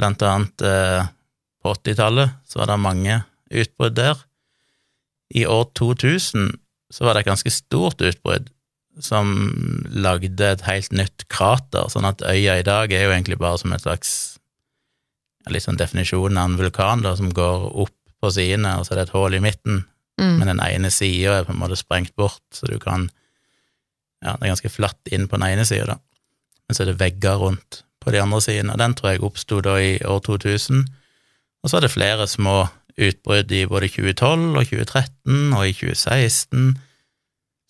Blant 0.00 0.24
annet 0.24 0.64
eh, 0.64 1.10
på 1.62 1.74
80-tallet 1.76 2.32
så 2.48 2.62
var 2.62 2.72
det 2.72 2.80
mange 2.80 3.18
utbrudd 3.52 3.98
der. 3.98 4.24
I 5.32 5.44
år 5.48 5.68
2000 5.76 6.56
så 6.92 7.04
var 7.04 7.14
det 7.14 7.24
et 7.24 7.32
ganske 7.32 7.52
stort 7.52 8.00
utbrudd 8.04 8.50
som 9.00 9.28
lagde 9.88 10.44
et 10.44 10.64
helt 10.66 10.92
nytt 10.92 11.24
krater, 11.32 11.88
sånn 11.88 12.08
at 12.08 12.24
øya 12.28 12.58
i 12.60 12.66
dag 12.66 12.92
er 12.92 13.06
jo 13.06 13.14
egentlig 13.14 13.38
bare 13.40 13.60
som 13.60 13.72
et 13.72 13.84
slags 13.84 14.12
litt 15.50 15.64
sånn 15.64 15.80
definisjon 15.80 16.36
av 16.36 16.50
en 16.50 16.58
vulkan 16.60 17.04
da, 17.04 17.14
som 17.16 17.32
går 17.34 17.70
opp 17.72 17.96
på 18.22 18.30
sidene, 18.30 18.76
og 18.78 18.86
så 18.86 18.94
er 18.94 19.00
det 19.00 19.06
et 19.08 19.14
hull 19.16 19.34
i 19.34 19.42
midten, 19.42 19.82
Mm. 20.20 20.36
men 20.38 20.50
den 20.50 20.60
ene 20.60 20.90
sida 20.92 21.38
er 21.38 21.46
på 21.48 21.54
en 21.54 21.60
måte 21.62 21.78
sprengt 21.80 22.14
bort, 22.16 22.42
så 22.52 22.68
du 22.68 22.78
kan 22.82 23.10
Ja, 24.22 24.36
det 24.38 24.46
er 24.46 24.52
ganske 24.52 24.70
flatt 24.70 25.08
inn 25.10 25.24
på 25.26 25.34
den 25.34 25.48
ene 25.48 25.64
sida, 25.66 25.96
da, 25.96 25.96
men 26.68 26.76
så 26.76 26.84
er 26.84 26.92
det 26.92 27.00
vegger 27.00 27.40
rundt 27.40 27.80
på 28.02 28.12
de 28.14 28.20
andre 28.22 28.38
sidene, 28.44 28.76
den 28.78 28.94
tror 28.94 29.10
jeg 29.10 29.24
oppsto 29.26 29.58
da 29.64 29.78
i 29.82 29.96
år 30.06 30.20
2000, 30.22 30.84
og 31.62 31.70
så 31.70 31.78
er 31.78 31.86
det 31.86 31.90
flere 31.90 32.28
små 32.30 32.68
utbrudd 33.02 33.50
i 33.50 33.64
både 33.66 33.88
2012 33.88 34.44
og 34.58 34.68
2013 34.68 35.56
og 35.56 35.66
i 35.66 35.74
2016, 35.74 36.78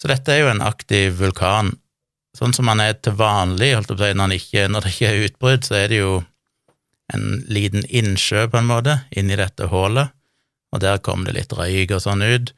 så 0.02 0.10
dette 0.10 0.34
er 0.34 0.42
jo 0.42 0.50
en 0.50 0.64
aktiv 0.66 1.14
vulkan. 1.20 1.70
Sånn 2.34 2.54
som 2.56 2.66
han 2.72 2.80
er 2.82 2.96
til 2.98 3.14
vanlig, 3.14 3.74
holdt 3.76 3.92
på 3.92 3.94
å 3.94 4.00
si, 4.00 4.14
når, 4.18 4.34
ikke, 4.38 4.64
når 4.72 4.84
det 4.84 4.92
ikke 4.94 5.10
er 5.10 5.26
utbrudd, 5.28 5.66
så 5.68 5.76
er 5.78 5.92
det 5.92 6.00
jo 6.00 6.14
en 7.12 7.26
liten 7.52 7.84
innsjø, 7.86 8.48
på 8.50 8.58
en 8.58 8.70
måte, 8.70 8.96
inni 9.14 9.36
dette 9.38 9.68
hullet, 9.70 10.10
og 10.72 10.80
der 10.80 11.00
kom 11.04 11.26
det 11.26 11.34
litt 11.36 11.52
røyk 11.52 11.92
og 11.96 12.02
sånn 12.04 12.24
ut. 12.24 12.52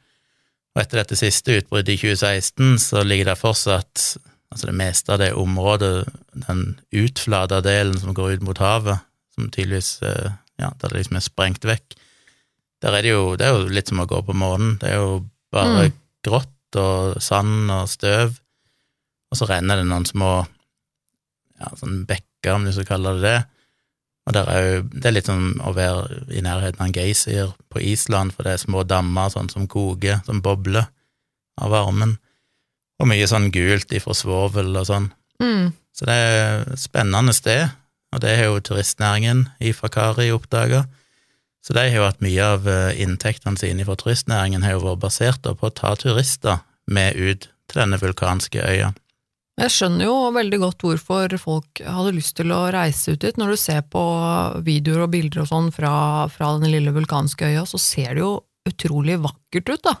Og 0.75 0.81
etter 0.81 1.01
dette 1.01 1.17
siste 1.19 1.59
utbruddet 1.59 1.95
i 1.95 1.99
2016, 2.01 2.79
så 2.83 3.03
ligger 3.03 3.31
det 3.31 3.39
fortsatt 3.39 4.05
altså 4.51 4.69
det 4.69 4.77
meste 4.77 5.11
av 5.11 5.19
det 5.19 5.33
området, 5.35 6.05
den 6.47 6.63
utflata 6.95 7.61
delen 7.65 7.97
som 7.99 8.15
går 8.15 8.37
ut 8.37 8.45
mot 8.47 8.59
havet, 8.63 9.03
som 9.35 9.49
tydeligvis 9.51 9.97
eh, 10.05 10.31
ja, 10.61 10.69
der 10.79 10.91
det 10.91 11.01
liksom 11.01 11.19
er 11.19 11.25
sprengt 11.25 11.67
vekk, 11.67 11.95
der 12.83 12.95
er 12.95 13.01
det 13.03 13.11
jo 13.15 13.35
Det 13.39 13.47
er 13.47 13.55
jo 13.55 13.71
litt 13.71 13.89
som 13.89 13.99
å 14.03 14.05
gå 14.07 14.19
på 14.27 14.35
månen. 14.35 14.75
Det 14.79 14.91
er 14.91 14.99
jo 14.99 15.25
bare 15.51 15.87
Mm. 15.87 15.93
grått 16.27 16.75
og 16.75 17.21
sand 17.23 17.71
og 17.71 17.87
støv, 17.89 18.35
og 19.31 19.37
så 19.39 19.47
renner 19.49 19.79
det 19.79 19.87
noen 19.87 20.05
små 20.05 20.45
ja, 21.59 21.69
sånn 21.79 22.03
bekker, 22.05 22.53
om 22.55 22.65
du 22.65 22.71
skal 22.75 22.85
kalle 22.85 23.15
det 23.15 23.23
det. 23.23 23.37
Og 24.25 24.33
der 24.33 24.49
er 24.49 24.63
jo, 24.65 24.81
det 24.89 25.05
er 25.05 25.13
litt 25.13 25.29
som 25.29 25.41
å 25.61 25.71
være 25.75 26.23
i 26.33 26.41
nærheten 26.41 26.81
av 26.81 26.87
en 26.87 26.95
geysir 26.95 27.53
på 27.69 27.81
Island, 27.93 28.33
for 28.33 28.47
det 28.47 28.55
er 28.55 28.63
små 28.63 28.81
dammer 28.87 29.29
sånn 29.29 29.51
som 29.53 29.67
koker, 29.69 30.23
som 30.25 30.41
bobler 30.45 30.87
av 31.61 31.71
varmen, 31.71 32.17
og 32.99 33.09
mye 33.11 33.27
sånn 33.29 33.51
gult 33.53 33.93
ifra 33.93 34.15
svovel 34.17 34.73
og 34.79 34.87
sånn. 34.89 35.09
Mm. 35.43 35.73
Så 35.95 36.07
det 36.09 36.15
er 36.15 36.63
et 36.63 36.81
spennende 36.81 37.35
sted, 37.35 37.69
og 38.15 38.23
det 38.23 38.33
har 38.39 38.49
jo 38.49 38.63
turistnæringen 38.63 39.45
i 39.59 39.75
Fakari 39.75 40.31
oppdaga. 40.33 40.85
Så 41.65 41.75
de 41.75 41.85
har 41.85 41.97
jo 41.97 42.07
hatt 42.07 42.21
mye 42.23 42.49
av 42.55 42.67
eh, 42.69 42.97
inntektene 43.03 43.59
sine 43.59 43.85
fra 43.87 43.97
turistnæringen 43.99 44.65
har 44.65 44.75
jo 44.75 44.83
vært 44.85 45.03
basert 45.05 45.45
på 45.45 45.69
å 45.69 45.73
ta 45.73 45.95
turister 45.99 46.61
med 46.85 47.17
ut 47.17 47.49
til 47.69 47.81
denne 47.81 47.99
vulkanske 48.01 48.61
øya. 48.61 48.91
Jeg 49.55 49.71
skjønner 49.71 50.03
jo 50.09 50.15
veldig 50.35 50.57
godt 50.59 50.83
hvorfor 50.83 51.35
folk 51.39 51.79
hadde 51.87 52.11
lyst 52.17 52.33
til 52.35 52.51
å 52.51 52.65
reise 52.75 53.13
ut 53.15 53.21
dit. 53.23 53.37
Når 53.39 53.53
du 53.53 53.59
ser 53.61 53.85
på 53.87 54.01
videoer 54.65 55.05
og 55.05 55.13
bilder 55.13 55.45
og 55.45 55.47
sånn 55.47 55.69
fra, 55.71 55.93
fra 56.33 56.49
den 56.59 56.73
lille 56.73 56.91
vulkanske 56.95 57.47
øya, 57.53 57.63
så 57.69 57.79
ser 57.79 58.17
det 58.17 58.23
jo 58.25 58.33
utrolig 58.67 59.15
vakkert 59.23 59.71
ut, 59.71 59.81
da. 59.85 59.93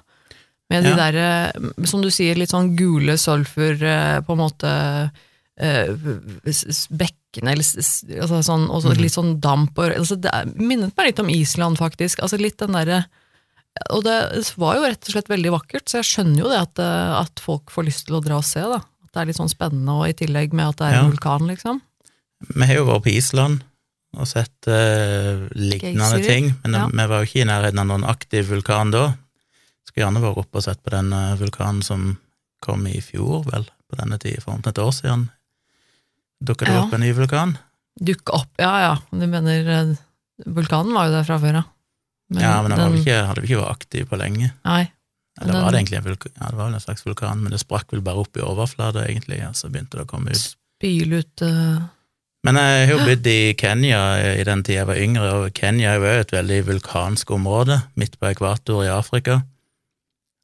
Med 0.73 0.83
de 0.83 0.89
Ja. 0.89 0.95
der, 0.97 1.15
eh, 1.21 1.85
som 1.85 2.01
du 2.01 2.09
sier, 2.09 2.35
litt 2.35 2.49
sånn 2.51 2.75
gule 2.75 3.15
sulfur, 3.21 3.77
eh, 3.81 4.19
på 4.25 4.33
en 4.33 4.41
måte 4.43 5.11
eh, 5.57 5.87
bekkene, 6.91 7.53
eller 7.53 7.63
altså 7.63 8.41
sånn, 8.43 8.67
også 8.67 8.91
Mhm. 8.91 9.01
litt 9.01 9.13
sånn 9.15 9.39
damp 9.39 9.77
og 9.79 9.93
altså 9.95 10.19
Det 10.19 10.31
minnet 10.57 10.91
meg 10.97 11.05
litt 11.07 11.19
om 11.19 11.29
Island, 11.29 11.77
faktisk. 11.77 12.19
Altså 12.19 12.37
litt 12.37 12.57
den 12.57 12.73
derre 12.73 13.05
Og 13.91 14.03
det 14.03 14.51
var 14.57 14.75
jo 14.75 14.81
rett 14.83 15.03
og 15.07 15.11
slett 15.13 15.27
veldig 15.29 15.51
vakkert, 15.51 15.85
så 15.87 16.01
jeg 16.01 16.25
skjønner 16.25 16.39
jo 16.39 16.49
det 16.49 16.59
at, 16.59 16.79
at 16.79 17.39
folk 17.39 17.69
får 17.71 17.85
lyst 17.85 18.05
til 18.07 18.15
å 18.15 18.23
dra 18.23 18.37
og 18.37 18.43
se, 18.43 18.59
da. 18.61 18.79
Det 19.15 19.21
er 19.21 19.29
litt 19.29 19.37
sånn 19.39 19.47
spennende, 19.51 19.93
og 19.95 20.09
i 20.11 20.15
tillegg 20.19 20.51
med 20.51 20.73
at 20.73 20.81
det 20.81 20.87
er 20.91 20.97
en 20.99 21.11
vulkan, 21.13 21.45
liksom. 21.47 21.77
Vi 22.51 22.65
har 22.67 22.75
jo 22.81 22.87
vært 22.89 23.05
på 23.05 23.13
Island 23.15 23.61
og 24.15 24.27
sett 24.27 24.67
uh, 24.67 25.45
lignende 25.55 26.03
Geysirer, 26.19 26.25
ting, 26.27 26.49
men 26.63 26.75
ja. 26.77 26.85
vi 26.91 27.05
var 27.11 27.23
jo 27.23 27.27
ikke 27.29 27.41
i 27.43 27.47
nærheten 27.47 27.79
av 27.81 27.87
noen 27.89 28.03
aktiv 28.07 28.47
vulkan 28.51 28.91
da. 28.91 29.05
Skulle 29.87 30.03
gjerne 30.05 30.23
vært 30.23 30.41
oppe 30.43 30.59
og 30.59 30.65
sett 30.65 30.81
på 30.83 30.91
den 30.91 31.11
eh, 31.15 31.33
vulkanen 31.39 31.79
som 31.85 32.05
kom 32.63 32.83
i 32.91 32.97
fjor, 33.03 33.43
vel, 33.47 33.67
på 33.87 33.99
denne 33.99 34.17
tid, 34.19 34.39
for 34.43 34.55
omtrent 34.55 34.75
et 34.75 34.83
år 34.83 34.91
siden. 34.97 35.25
Dukka 36.43 36.65
det 36.67 36.73
Ja. 36.75 36.83
opp 36.83 36.93
en 36.97 37.03
ny 37.05 37.11
vulkan? 37.15 37.55
Dukka 38.01 38.33
opp, 38.41 38.51
ja 38.59 38.73
ja. 38.83 38.93
Du 39.11 39.23
mener 39.27 39.69
eh, 39.77 39.93
Vulkanen 40.45 40.91
var 40.95 41.07
jo 41.07 41.13
der 41.15 41.23
fra 41.27 41.37
før, 41.39 41.59
ja. 41.61 41.63
ja, 42.41 42.55
men 42.65 42.71
den 42.75 42.79
den- 42.81 42.97
ikke, 42.99 43.19
hadde 43.29 43.41
vi 43.45 43.47
ikke 43.53 43.61
vært 43.61 43.75
aktiv 43.79 44.09
på 44.11 44.17
lenge. 44.19 44.51
Nei. 44.67 44.81
Eller 45.41 45.53
Den- 45.53 45.63
var 45.63 45.71
det 45.71 45.77
egentlig 45.79 45.97
en 45.97 46.03
vulkan? 46.03 46.31
Ja, 46.39 46.49
det 46.49 46.55
var 46.55 46.65
vel 46.65 46.73
en 46.73 46.85
slags 46.85 47.05
vulkan, 47.05 47.43
men 47.43 47.51
det 47.51 47.59
sprakk 47.59 47.91
vel 47.91 48.01
bare 48.01 48.23
opp 48.23 48.37
i 48.37 48.41
overflata, 48.45 49.03
egentlig, 49.07 49.41
og 49.47 49.55
så 49.55 49.69
begynte 49.69 49.97
det 49.97 50.05
å 50.05 50.09
komme 50.09 50.31
ut. 50.31 50.55
Spyle 50.79 51.21
ut 51.23 51.41
uh... 51.43 51.83
Men 52.45 52.59
jeg 52.61 52.85
har 52.85 52.91
jo 52.93 53.05
bodd 53.09 53.27
i 53.27 53.55
Kenya 53.57 53.99
i 54.37 54.43
den 54.45 54.61
tida 54.61 54.83
jeg 54.83 54.87
var 54.87 55.01
yngre, 55.01 55.29
og 55.33 55.53
Kenya 55.57 55.95
er 55.95 55.97
jo 55.97 56.11
et 56.21 56.33
veldig 56.35 56.59
vulkansk 56.67 57.31
område, 57.33 57.79
midt 57.97 58.19
på 58.21 58.29
ekvator 58.29 58.83
i 58.85 58.91
Afrika, 58.93 59.39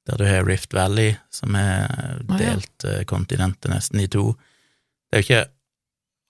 der 0.09 0.17
du 0.17 0.25
har 0.25 0.47
Rift 0.47 0.73
Valley, 0.73 1.13
som 1.29 1.55
er 1.55 1.85
delt 2.25 2.41
delt 2.41 2.87
ja. 2.87 3.03
kontinentet 3.05 3.69
nesten 3.69 4.01
i 4.01 4.07
to. 4.09 4.31
Det 4.33 5.19
er 5.19 5.21
jo 5.21 5.27
ikke 5.27 5.43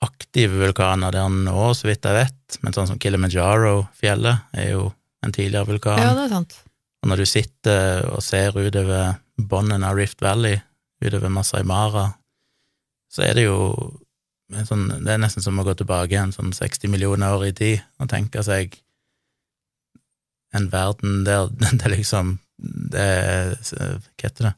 aktive 0.01 0.60
vulkaner 0.65 1.15
der 1.15 1.32
nå, 1.32 1.72
så 1.77 1.88
vidt 1.88 2.03
jeg 2.03 2.20
vet, 2.20 2.60
men 2.65 2.75
sånn 2.75 2.89
som 2.91 3.00
Kilimanjaro-fjellet 3.00 4.51
er 4.58 4.74
jo 4.74 4.89
en 5.24 5.32
tidligere 5.32 5.70
vulkan. 5.70 6.01
Ja, 6.01 6.12
det 6.18 6.27
er 6.27 6.36
sant. 6.36 6.58
Og 7.01 7.10
når 7.10 7.24
du 7.24 7.25
sitter 7.29 8.05
og 8.12 8.22
ser 8.24 8.53
utover 8.58 9.15
bunnen 9.38 9.84
av 9.88 9.98
Rift 9.98 10.22
Valley, 10.22 10.60
utover 11.01 11.31
Masai 11.34 11.63
Mara, 11.65 12.12
så 13.12 13.24
er 13.25 13.34
det 13.39 13.48
jo 13.48 13.58
sånn, 14.67 14.86
Det 15.03 15.13
er 15.15 15.20
nesten 15.20 15.43
som 15.43 15.58
å 15.60 15.63
gå 15.65 15.74
tilbake 15.79 16.13
igjen 16.13 16.34
sånn 16.36 16.51
60 16.53 16.91
millioner 16.91 17.34
år 17.38 17.48
i 17.50 17.53
tid 17.55 17.81
og 18.00 18.10
tenke 18.12 18.43
seg 18.46 18.75
en 20.53 20.67
verden 20.72 21.24
der 21.27 21.50
det 21.81 21.91
liksom 21.96 22.38
det 22.91 23.01
er, 23.01 23.53
Hva 23.58 24.25
heter 24.27 24.50
det? 24.50 24.53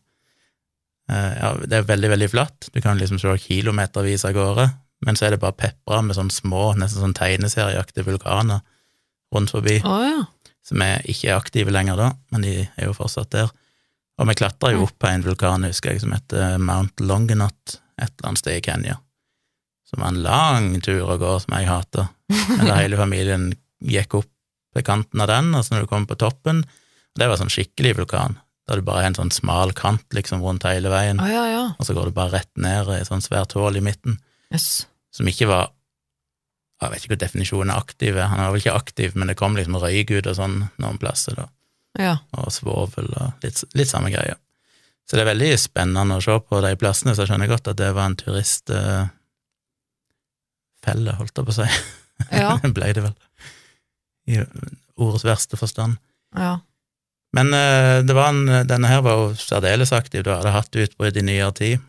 Eh, 1.14 1.34
Ja, 1.40 1.52
det 1.64 1.78
er 1.78 1.88
veldig, 1.88 2.10
veldig 2.12 2.30
flatt. 2.34 2.70
Du 2.74 2.82
kan 2.84 2.98
liksom 3.00 3.20
se 3.22 3.32
kilometervis 3.46 4.26
av 4.28 4.36
gårde, 4.36 4.66
men 5.06 5.16
så 5.16 5.28
er 5.28 5.36
det 5.36 5.42
bare 5.44 5.56
pepra 5.56 6.02
med 6.04 6.18
sånne 6.18 6.34
små, 6.36 6.74
nesten 6.80 7.04
sånn 7.04 7.16
tegneserieaktige 7.18 8.08
vulkaner 8.12 8.62
rundt 9.34 9.54
forbi 9.56 9.80
Oh, 9.88 10.02
ja. 10.04 10.26
Som 10.64 10.82
er 10.84 11.04
ikke 11.10 11.30
er 11.30 11.40
aktive 11.40 11.74
lenger 11.74 12.00
da, 12.00 12.10
men 12.32 12.46
de 12.46 12.56
er 12.66 12.88
jo 12.88 12.96
fortsatt 12.98 13.32
der. 13.36 13.52
Og 14.22 14.30
vi 14.30 14.36
klatra 14.38 14.72
jo 14.74 14.86
opp 14.86 14.96
på 15.02 15.10
en 15.10 15.26
vulkan, 15.26 15.66
husker 15.68 15.94
jeg, 15.94 16.04
som 16.04 16.14
heter 16.14 16.60
Mount 16.62 17.02
Longinot, 17.02 17.80
et 17.98 18.12
eller 18.12 18.30
annet 18.30 18.44
sted 18.44 18.60
i 18.60 18.64
Kenya. 18.66 19.00
Som 19.90 20.04
var 20.04 20.14
en 20.14 20.22
lang 20.26 20.70
tur 20.86 21.10
å 21.10 21.18
gå, 21.22 21.34
som 21.44 21.58
jeg 21.58 21.70
hater. 21.70 22.08
Men 22.56 22.70
da 22.70 22.78
hele 22.80 23.00
familien 23.00 23.52
gikk 23.84 24.16
opp 24.22 24.30
ved 24.74 24.86
kanten 24.88 25.22
av 25.22 25.30
den, 25.30 25.52
altså 25.54 25.76
når 25.76 25.86
du 25.86 25.92
kom 25.92 26.08
på 26.10 26.18
toppen 26.18 26.64
Det 27.14 27.28
var 27.30 27.38
sånn 27.38 27.52
skikkelig 27.54 27.92
vulkan, 28.00 28.40
der 28.66 28.80
du 28.80 28.86
bare 28.88 29.04
har 29.04 29.12
en 29.12 29.18
sånn 29.20 29.34
smal 29.34 29.70
kant 29.78 30.16
liksom 30.18 30.42
rundt 30.42 30.66
hele 30.66 30.90
veien, 30.90 31.20
Å 31.22 31.28
ja, 31.30 31.44
ja. 31.52 31.66
og 31.78 31.86
så 31.86 31.94
går 31.94 32.10
du 32.10 32.16
bare 32.16 32.40
rett 32.40 32.50
ned 32.58 32.90
i 32.90 32.96
et 33.04 33.10
sånt 33.10 33.22
svært 33.22 33.54
hull 33.54 33.78
i 33.78 33.84
midten, 33.86 34.18
yes. 34.50 34.88
som 35.14 35.30
ikke 35.30 35.46
var 35.52 35.70
Jeg 36.84 36.92
vet 36.94 37.04
ikke 37.06 37.14
hva 37.16 37.20
definisjonen 37.26 37.72
er 37.74 37.82
aktiv 37.82 38.18
han 38.20 38.40
var 38.40 38.52
vel 38.54 38.62
ikke 38.62 38.76
aktiv, 38.78 39.16
men 39.16 39.28
det 39.32 39.38
kom 39.40 39.56
liksom 39.58 39.78
røyk 39.82 40.12
ut 40.18 40.28
og 40.32 40.36
sånn 40.40 40.58
noen 40.84 41.00
plasser, 41.02 41.36
da 41.40 41.48
Ja. 42.00 42.16
og 42.38 42.50
svovel 42.52 43.12
og 43.14 43.44
litt, 43.46 43.64
litt 43.78 43.90
samme 43.92 44.10
greie. 44.14 44.36
Så 45.06 45.18
det 45.18 45.26
er 45.26 45.32
veldig 45.34 45.52
spennende 45.60 46.16
å 46.18 46.24
se 46.24 46.36
på 46.40 46.62
de 46.64 46.72
plassene, 46.80 47.14
så 47.14 47.22
jeg 47.26 47.34
skjønner 47.34 47.52
godt 47.52 47.68
at 47.68 47.78
det 47.78 47.92
var 47.94 48.06
en 48.08 48.16
turistfelle, 48.20 49.12
holdt 51.20 51.38
jeg 51.38 51.46
på 51.48 51.54
å 51.54 51.58
si. 51.60 51.68
Ja. 52.32 52.54
Ble 52.78 52.92
det 52.96 53.04
vel, 53.04 53.16
i 54.32 54.40
ordets 54.96 55.26
verste 55.28 55.60
forstand. 55.60 55.98
ja. 56.38 56.60
Men 57.34 57.50
eh, 57.58 58.04
det 58.06 58.14
var 58.14 58.28
en, 58.30 58.46
denne 58.70 58.86
her 58.92 59.00
var 59.02 59.16
jo 59.18 59.30
særdeles 59.42 59.90
aktiv, 59.98 60.22
du 60.22 60.30
hadde 60.30 60.52
hatt 60.54 60.76
utbrudd 60.78 61.16
i 61.18 61.24
nyere 61.26 61.50
tid. 61.58 61.80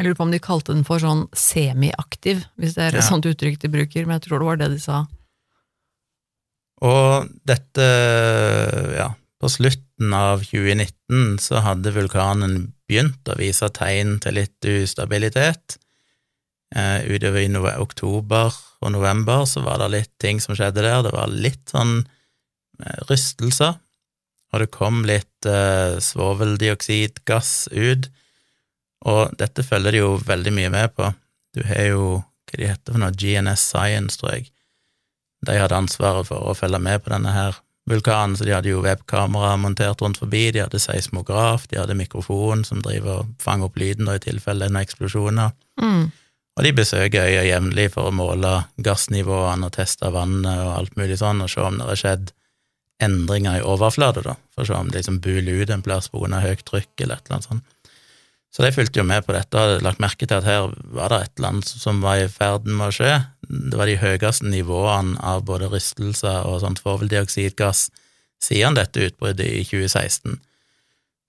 Jeg 0.00 0.06
lurer 0.06 0.16
på 0.16 0.24
om 0.24 0.30
de 0.32 0.38
kalte 0.40 0.72
den 0.72 0.86
for 0.88 0.96
sånn 1.02 1.26
semiaktiv, 1.36 2.46
hvis 2.56 2.72
det 2.72 2.80
er 2.86 2.94
et 2.94 3.02
Ja. 3.04 3.08
sånt 3.10 3.26
uttrykk 3.28 3.58
de 3.60 3.68
bruker, 3.68 4.06
men 4.06 4.16
jeg 4.16 4.22
tror 4.30 4.38
det 4.40 4.46
var 4.48 4.56
det 4.56 4.68
de 4.70 4.78
sa. 4.80 5.06
Og 6.80 7.28
dette, 7.44 7.84
ja, 8.96 9.10
på 9.38 9.50
slutten 9.52 10.14
av 10.14 10.40
2019 10.40 11.36
så 11.38 11.60
hadde 11.60 11.92
vulkanen 11.92 12.72
begynt 12.88 13.28
å 13.28 13.36
vise 13.36 13.68
tegn 13.68 14.18
til 14.18 14.38
litt 14.40 14.58
ustabilitet. 14.64 15.76
Eh, 16.74 17.04
utover 17.04 17.42
i 17.44 17.76
oktober 17.76 18.54
og 18.80 18.92
november 18.92 19.44
så 19.44 19.62
var 19.62 19.82
det 19.82 19.90
litt 19.90 20.18
ting 20.18 20.40
som 20.40 20.54
skjedde 20.54 20.80
der. 20.80 21.02
Det 21.02 21.12
var 21.12 21.28
litt 21.28 21.66
sånn 21.68 22.06
eh, 22.80 23.00
rystelser, 23.10 23.76
og 24.54 24.60
det 24.60 24.70
kom 24.70 25.04
litt 25.04 25.44
eh, 25.44 25.98
svoveldioksidgass 26.00 27.68
ut. 27.72 28.08
Og 29.08 29.32
dette 29.40 29.64
følger 29.64 29.96
de 29.96 30.02
jo 30.02 30.10
veldig 30.26 30.52
mye 30.52 30.72
med 30.72 30.94
på. 30.96 31.08
Du 31.56 31.62
har 31.66 31.86
jo 31.88 32.04
hva 32.50 32.58
de 32.58 32.66
heter 32.66 32.92
for 32.92 33.00
noe, 33.00 33.14
GNS 33.14 33.62
Science, 33.72 34.18
tror 34.18 34.34
jeg. 34.34 34.50
De 35.46 35.56
hadde 35.56 35.76
ansvaret 35.76 36.26
for 36.28 36.50
å 36.50 36.56
følge 36.58 36.80
med 36.82 37.00
på 37.04 37.12
denne 37.12 37.32
her 37.32 37.60
vulkanen, 37.90 38.36
så 38.36 38.44
de 38.44 38.54
hadde 38.54 38.70
jo 38.70 38.82
webkamera 38.84 39.54
montert 39.58 40.02
rundt 40.02 40.20
forbi, 40.20 40.50
de 40.52 40.62
hadde 40.62 40.80
seismograf, 40.82 41.66
de 41.70 41.78
hadde 41.80 41.96
mikrofon 41.98 42.64
som 42.66 42.82
driver 42.84 43.22
og 43.22 43.30
fanger 43.42 43.70
opp 43.70 43.78
lyden 43.80 44.10
da 44.10 44.18
i 44.18 44.22
tilfelle 44.22 44.68
noen 44.68 44.82
eksplosjoner. 44.82 45.54
Mm. 45.80 46.10
Og 46.58 46.66
de 46.66 46.74
besøker 46.76 47.30
øya 47.30 47.46
jevnlig 47.46 47.88
for 47.94 48.10
å 48.10 48.14
måle 48.14 48.52
gassnivåene 48.84 49.70
og 49.70 49.74
teste 49.78 50.10
vannet 50.12 50.52
og 50.66 50.74
alt 50.74 51.00
mulig 51.00 51.16
sånn, 51.22 51.40
og 51.40 51.50
se 51.50 51.64
om 51.64 51.80
det 51.80 51.88
har 51.88 52.02
skjedd 52.02 52.32
endringer 53.00 53.60
i 53.60 53.64
overflata, 53.64 54.22
da, 54.26 54.36
for 54.52 54.66
å 54.66 54.68
se 54.68 54.76
om 54.76 54.90
det 54.90 55.00
liksom 55.00 55.22
buler 55.24 55.62
ut 55.62 55.72
en 55.72 55.84
plass 55.86 56.10
av 56.12 56.42
høyt 56.44 56.66
trykk 56.68 56.92
eller 57.00 57.16
et 57.16 57.30
eller 57.30 57.38
annet 57.38 57.48
sånt. 57.48 57.64
Så 58.50 58.64
de 58.64 58.72
fulgte 58.74 58.98
jo 58.98 59.06
med 59.06 59.22
på 59.26 59.34
dette 59.34 59.54
og 59.54 59.62
hadde 59.62 59.84
lagt 59.86 60.02
merke 60.02 60.26
til 60.26 60.40
at 60.40 60.46
her 60.46 60.72
var 60.90 61.12
det 61.12 61.20
et 61.22 61.34
eller 61.38 61.52
annet 61.52 61.70
som 61.70 62.00
var 62.02 62.18
i 62.18 62.30
ferd 62.30 62.66
med 62.66 62.88
å 62.88 62.94
skje. 62.94 63.12
Det 63.46 63.78
var 63.78 63.86
de 63.86 63.98
høyeste 64.00 64.50
nivåene 64.50 65.20
av 65.22 65.44
både 65.46 65.70
rystelser 65.70 66.48
og 66.50 66.58
sånt 66.64 66.82
svoveldioksidgass 66.82 67.88
siden 68.42 68.78
dette 68.78 69.06
utbruddet 69.06 69.46
i 69.46 69.62
2016. 69.68 70.40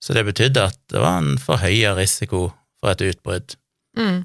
Så 0.02 0.16
det 0.16 0.26
betydde 0.26 0.66
at 0.72 0.78
det 0.90 1.02
var 1.02 1.20
en 1.20 1.38
forhøya 1.38 1.94
risiko 1.94 2.48
for 2.82 2.90
et 2.90 3.04
utbrudd. 3.12 3.54
Mm. 3.98 4.24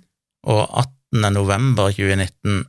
Og 0.50 0.64
18. 0.66 1.28
november 1.36 1.94
2019 1.94 2.66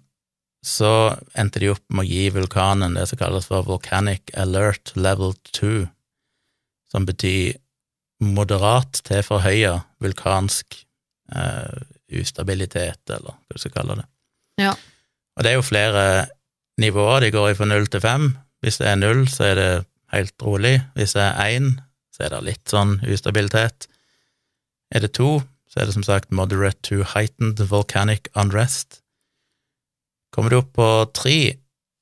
så 0.68 0.92
endte 1.38 1.62
de 1.62 1.70
opp 1.72 1.84
med 1.94 2.04
å 2.04 2.08
gi 2.08 2.26
vulkanen 2.34 2.98
det 2.98 3.06
som 3.08 3.20
kalles 3.20 3.46
for 3.48 3.64
Volcanic 3.64 4.34
Alert 4.36 4.92
Level 4.98 5.32
2, 5.56 5.86
som 6.92 7.06
betyr 7.08 7.56
moderat 8.24 9.00
til 9.06 9.22
forhøya 9.22 9.76
vulkansk 10.02 10.80
eh, 11.34 11.82
ustabilitet, 12.18 13.02
eller 13.10 13.36
hva 13.36 13.54
du 13.54 13.62
skal 13.62 13.74
kalle 13.74 13.98
det. 14.00 14.06
Ja. 14.64 14.72
Og 15.36 15.44
det 15.44 15.52
er 15.52 15.58
jo 15.58 15.66
flere 15.66 16.04
nivåer, 16.80 17.26
de 17.26 17.34
går 17.34 17.54
fra 17.58 17.68
null 17.68 17.86
til 17.90 18.02
fem. 18.02 18.32
Hvis 18.62 18.80
det 18.80 18.88
er 18.90 18.98
null, 18.98 19.26
så 19.30 19.52
er 19.52 19.54
det 19.58 19.70
helt 20.14 20.42
rolig. 20.42 20.80
Hvis 20.96 21.14
det 21.14 21.22
er 21.22 21.54
én, 21.58 21.70
så 22.14 22.26
er 22.26 22.34
det 22.34 22.42
litt 22.48 22.72
sånn 22.72 22.98
ustabilitet. 23.06 23.86
Er 24.90 25.04
det 25.04 25.12
to, 25.18 25.38
så 25.68 25.80
er 25.80 25.88
det 25.88 25.94
som 25.94 26.06
sagt 26.06 26.34
moderate 26.34 26.80
to 26.82 27.04
heightened 27.14 27.60
volcanic 27.70 28.30
unrest. 28.34 29.02
Kommer 30.34 30.50
du 30.50 30.58
opp 30.62 30.72
på 30.76 30.88
tre, 31.14 31.38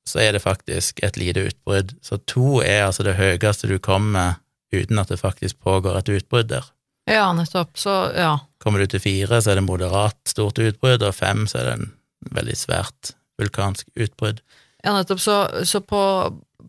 så 0.07 0.21
er 0.23 0.33
det 0.33 0.41
faktisk 0.41 1.03
et 1.03 1.19
lite 1.19 1.45
utbrudd. 1.49 1.93
Så 2.01 2.17
to 2.25 2.61
er 2.63 2.87
altså 2.87 3.03
det 3.03 3.17
høyeste 3.19 3.69
du 3.69 3.77
kommer 3.83 4.39
uten 4.75 4.99
at 4.99 5.11
det 5.13 5.19
faktisk 5.21 5.59
pågår 5.63 5.99
et 5.99 6.11
utbrudd 6.17 6.49
der. 6.51 6.65
Ja, 7.07 7.29
nettopp. 7.33 7.77
Så 7.79 7.93
ja. 8.15 8.33
Kommer 8.63 8.83
du 8.83 8.91
til 8.91 9.03
fire, 9.03 9.39
så 9.41 9.53
er 9.53 9.61
det 9.61 9.67
moderat 9.67 10.17
stort 10.27 10.59
utbrudd, 10.59 11.05
og 11.07 11.15
fem, 11.15 11.45
så 11.47 11.61
er 11.61 11.69
det 11.69 11.75
en 11.77 11.91
veldig 12.35 12.57
svært 12.59 13.13
vulkansk 13.39 13.87
utbrudd. 13.95 14.41
Ja, 14.83 14.93
nettopp. 14.97 15.21
Så, 15.23 15.37
så 15.67 15.81
på, 15.81 16.01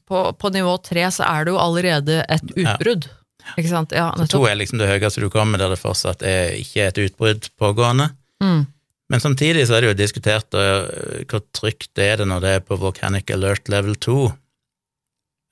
på, 0.07 0.25
på 0.39 0.51
nivå 0.55 0.77
tre 0.85 1.09
så 1.15 1.27
er 1.27 1.47
det 1.47 1.55
jo 1.57 1.63
allerede 1.63 2.23
et 2.29 2.55
utbrudd. 2.55 3.11
Ikke 3.57 3.71
sant? 3.71 3.95
Ja, 3.97 4.11
Så 4.19 4.29
to 4.37 4.43
er 4.49 4.59
liksom 4.59 4.81
det 4.81 4.91
høyeste 4.91 5.23
du 5.25 5.31
kommer, 5.33 5.61
der 5.61 5.73
det 5.73 5.81
fortsatt 5.81 6.25
er 6.27 6.57
ikke 6.59 6.89
et 6.91 6.99
utbrudd 7.07 7.49
pågående. 7.59 8.11
Mm. 8.45 8.67
Men 9.09 9.23
samtidig 9.25 9.65
så 9.69 9.79
er 9.79 9.85
det 9.85 9.93
jo 9.93 9.99
diskutert 10.03 10.57
uh, 10.59 11.25
hvor 11.31 11.43
trygt 11.57 11.91
det 11.97 12.11
er 12.13 12.21
det 12.21 12.29
når 12.29 12.45
det 12.45 12.51
er 12.59 12.67
på 12.67 12.77
Volcanic 12.81 13.31
Alert 13.33 13.71
level 13.73 13.97
2. 13.97 14.19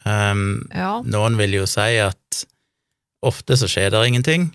Um, 0.06 0.68
Ja. 0.70 1.00
Noen 1.02 1.36
vil 1.40 1.56
jo 1.58 1.66
si 1.66 1.96
at 1.98 2.44
ofte 3.26 3.56
så 3.58 3.66
skjer 3.66 3.90
det 3.90 4.04
ingenting, 4.06 4.50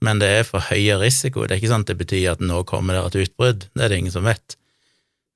men 0.00 0.20
det 0.20 0.28
er 0.32 0.46
for 0.48 0.64
høye 0.64 0.96
risiko. 1.00 1.44
Det 1.44 1.56
er 1.56 1.60
ikke 1.60 1.72
sånn 1.74 1.84
at 1.84 1.90
det 1.90 1.98
betyr 2.00 2.30
at 2.32 2.44
nå 2.44 2.62
kommer 2.68 2.96
det 2.96 3.02
et 3.04 3.26
utbrudd, 3.26 3.66
det 3.74 3.84
er 3.84 3.92
det 3.92 3.98
ingen 4.00 4.14
som 4.14 4.24
vet. 4.28 4.56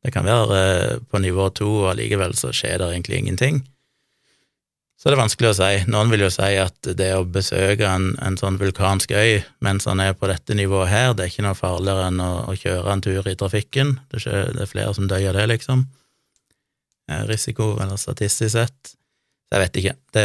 Det 0.00 0.14
kan 0.14 0.24
være 0.24 0.60
eh, 0.60 1.02
på 1.12 1.20
nivå 1.20 1.50
to, 1.52 1.68
og 1.82 1.90
allikevel 1.92 2.32
så 2.38 2.52
skjer 2.56 2.80
det 2.80 2.88
egentlig 2.94 3.20
ingenting. 3.20 3.60
Så 5.00 5.08
det 5.08 5.16
er 5.16 5.22
vanskelig 5.22 5.48
å 5.50 5.56
si. 5.56 5.70
Noen 5.88 6.10
vil 6.12 6.26
jo 6.26 6.30
si 6.32 6.48
at 6.60 6.88
det 6.96 7.08
å 7.16 7.24
besøke 7.24 7.88
en, 7.88 8.10
en 8.20 8.36
sånn 8.36 8.58
vulkansk 8.60 9.12
øy 9.16 9.38
mens 9.64 9.88
han 9.88 10.00
er 10.04 10.12
på 10.12 10.28
dette 10.28 10.56
nivået 10.56 10.92
her, 10.92 11.12
det 11.16 11.24
er 11.24 11.32
ikke 11.32 11.44
noe 11.46 11.56
farligere 11.56 12.08
enn 12.10 12.20
å, 12.20 12.30
å 12.52 12.56
kjøre 12.56 12.92
en 12.92 13.04
tur 13.04 13.28
i 13.28 13.36
trafikken. 13.36 13.94
Det 14.12 14.24
er 14.28 14.68
flere 14.68 14.92
som 14.96 15.08
dør 15.08 15.30
av 15.32 15.38
det, 15.40 15.46
liksom. 15.54 15.86
Eh, 17.08 17.22
Risiko, 17.28 17.74
eller 17.80 18.00
statistisk 18.00 18.52
sett. 18.58 18.94
Så 19.50 19.58
jeg 19.58 19.64
vet 19.64 19.78
ikke. 19.80 19.94
Det, 20.14 20.24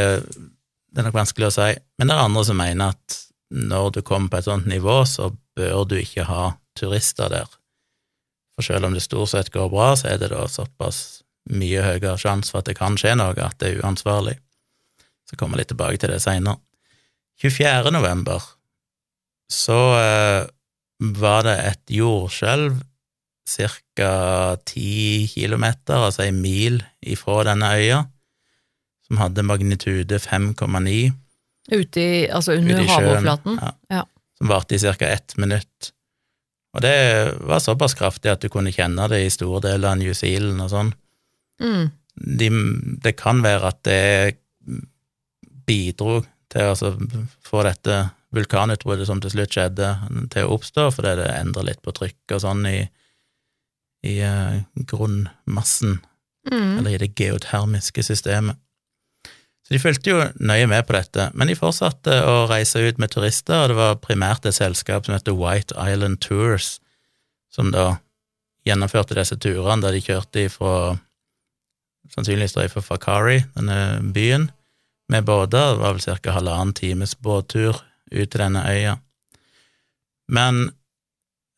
det 0.93 1.01
er 1.01 1.07
nok 1.07 1.17
vanskelig 1.17 1.49
å 1.49 1.55
si. 1.55 1.71
Men 1.97 2.11
det 2.11 2.15
er 2.15 2.27
andre 2.27 2.43
som 2.45 2.59
mener 2.61 2.93
at 2.93 3.19
når 3.55 3.91
du 3.97 4.01
kommer 4.05 4.29
på 4.29 4.39
et 4.39 4.47
sånt 4.47 4.69
nivå, 4.69 4.99
så 5.09 5.31
bør 5.57 5.85
du 5.89 5.97
ikke 5.97 6.27
ha 6.29 6.53
turister 6.77 7.31
der. 7.33 7.49
For 8.55 8.67
selv 8.69 8.87
om 8.87 8.93
det 8.95 9.03
stort 9.03 9.33
sett 9.33 9.51
går 9.53 9.71
bra, 9.73 9.93
så 9.97 10.11
er 10.13 10.21
det 10.21 10.29
da 10.31 10.45
såpass 10.51 11.23
mye 11.51 11.81
høyere 11.85 12.17
sjanse 12.21 12.53
for 12.53 12.61
at 12.61 12.69
det 12.69 12.77
kan 12.77 12.97
skje 12.99 13.15
noe, 13.17 13.33
at 13.33 13.57
det 13.61 13.73
er 13.73 13.81
uansvarlig. 13.83 14.37
Så 15.25 15.37
kommer 15.39 15.57
jeg 15.57 15.65
litt 15.65 15.73
tilbake 15.73 16.01
til 16.01 16.13
det 16.13 16.21
seinere. 16.23 16.61
24. 17.41 17.91
november 17.91 18.43
så 19.51 19.79
eh, 19.99 20.45
var 21.19 21.43
det 21.45 21.55
et 21.67 21.95
jordskjelv 21.97 22.79
ca. 23.45 24.57
ti 24.65 25.27
kilometer, 25.29 26.07
altså 26.07 26.23
ei 26.25 26.33
mil 26.33 26.79
ifra 27.05 27.43
denne 27.45 27.73
øya, 27.77 27.99
som 29.07 29.17
hadde 29.21 29.43
magnitude 29.45 30.17
5,9 30.19 31.11
Ute 31.71 32.01
i, 32.01 32.27
altså 32.29 32.53
under 32.59 32.75
ute 32.75 32.83
i 32.83 32.87
sjøen. 32.87 32.93
havoverflaten. 33.07 33.55
Ja, 33.61 33.71
Ja. 33.89 34.03
Som 34.37 34.47
varte 34.51 34.75
i 34.75 34.79
ca. 34.79 35.07
ett 35.07 35.37
minutt. 35.37 35.91
Og 36.75 36.81
det 36.83 36.93
var 37.47 37.59
såpass 37.63 37.93
kraftig 37.95 38.29
at 38.29 38.41
du 38.43 38.49
kunne 38.51 38.73
kjenne 38.75 39.07
det 39.09 39.21
i 39.25 39.29
store 39.31 39.61
deler 39.63 39.93
av 39.93 39.97
New 39.97 40.13
Zealand 40.13 40.61
og 40.61 40.69
sånn. 40.73 40.91
Mm. 41.63 41.85
De, 42.37 42.49
det 43.01 43.15
kan 43.17 43.39
være 43.41 43.71
at 43.71 43.79
det 43.87 44.37
bidro 45.65 46.19
til 46.51 46.61
å 46.67 46.73
altså, 46.75 46.91
få 47.45 47.63
dette 47.65 47.95
vulkanutbruddet 48.35 49.07
som 49.07 49.21
til 49.23 49.31
slutt 49.33 49.55
skjedde, 49.55 49.89
til 50.33 50.45
å 50.45 50.57
oppstå, 50.57 50.89
fordi 50.93 51.15
det 51.21 51.29
endrer 51.39 51.69
litt 51.71 51.81
på 51.85 51.93
trykk 51.95 52.35
og 52.35 52.43
sånn 52.43 52.65
i, 52.69 52.77
i 54.05 54.17
uh, 54.21 54.59
grunnmassen, 54.85 56.01
Mm. 56.45 56.75
eller 56.77 56.91
i 56.93 56.97
det 57.01 57.15
geotermiske 57.17 58.03
systemet. 58.05 58.59
Så 59.65 59.73
de 59.73 59.81
fulgte 59.81 60.11
jo 60.11 60.21
nøye 60.37 60.67
med 60.69 60.85
på 60.85 60.93
dette, 60.93 61.31
men 61.33 61.49
de 61.49 61.57
fortsatte 61.57 62.19
å 62.29 62.45
reise 62.51 62.83
ut 62.85 62.99
med 63.01 63.09
turister, 63.13 63.63
og 63.63 63.71
det 63.71 63.77
var 63.79 64.01
primært 64.03 64.45
et 64.45 64.57
selskap 64.57 65.07
som 65.07 65.15
heter 65.15 65.33
White 65.33 65.73
Island 65.73 66.19
Tours, 66.21 66.75
som 67.49 67.71
da 67.73 67.95
gjennomførte 68.65 69.17
disse 69.17 69.37
turene 69.41 69.81
der 69.81 69.97
de 69.97 70.03
kjørte 70.05 70.45
ifra 70.45 70.75
sannsynligvis 72.13 72.53
da 72.53 72.67
fra 72.69 72.83
Fakari, 72.85 73.39
denne 73.55 73.79
byen, 74.13 74.49
med 75.09 75.25
båter. 75.25 75.75
Det 75.75 75.81
var 75.81 75.97
vel 75.97 76.21
ca. 76.21 76.35
halvannen 76.35 76.73
times 76.77 77.15
båttur 77.21 77.81
ut 78.11 78.29
til 78.29 78.41
denne 78.41 78.61
øya. 78.69 78.95
Men 80.29 80.69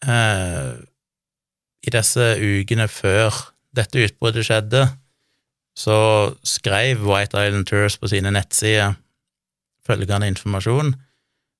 eh, 0.07 0.73
i 1.87 1.93
disse 1.93 2.33
ukene 2.39 2.87
før 2.91 3.35
dette 3.75 4.03
utbruddet 4.03 4.47
skjedde, 4.47 4.87
så 5.77 6.33
skrev 6.43 7.05
White 7.05 7.37
Island 7.37 7.67
Tours 7.69 7.97
på 8.01 8.09
sine 8.09 8.31
nettsider 8.33 8.95
følgende 9.85 10.27
informasjon. 10.27 10.95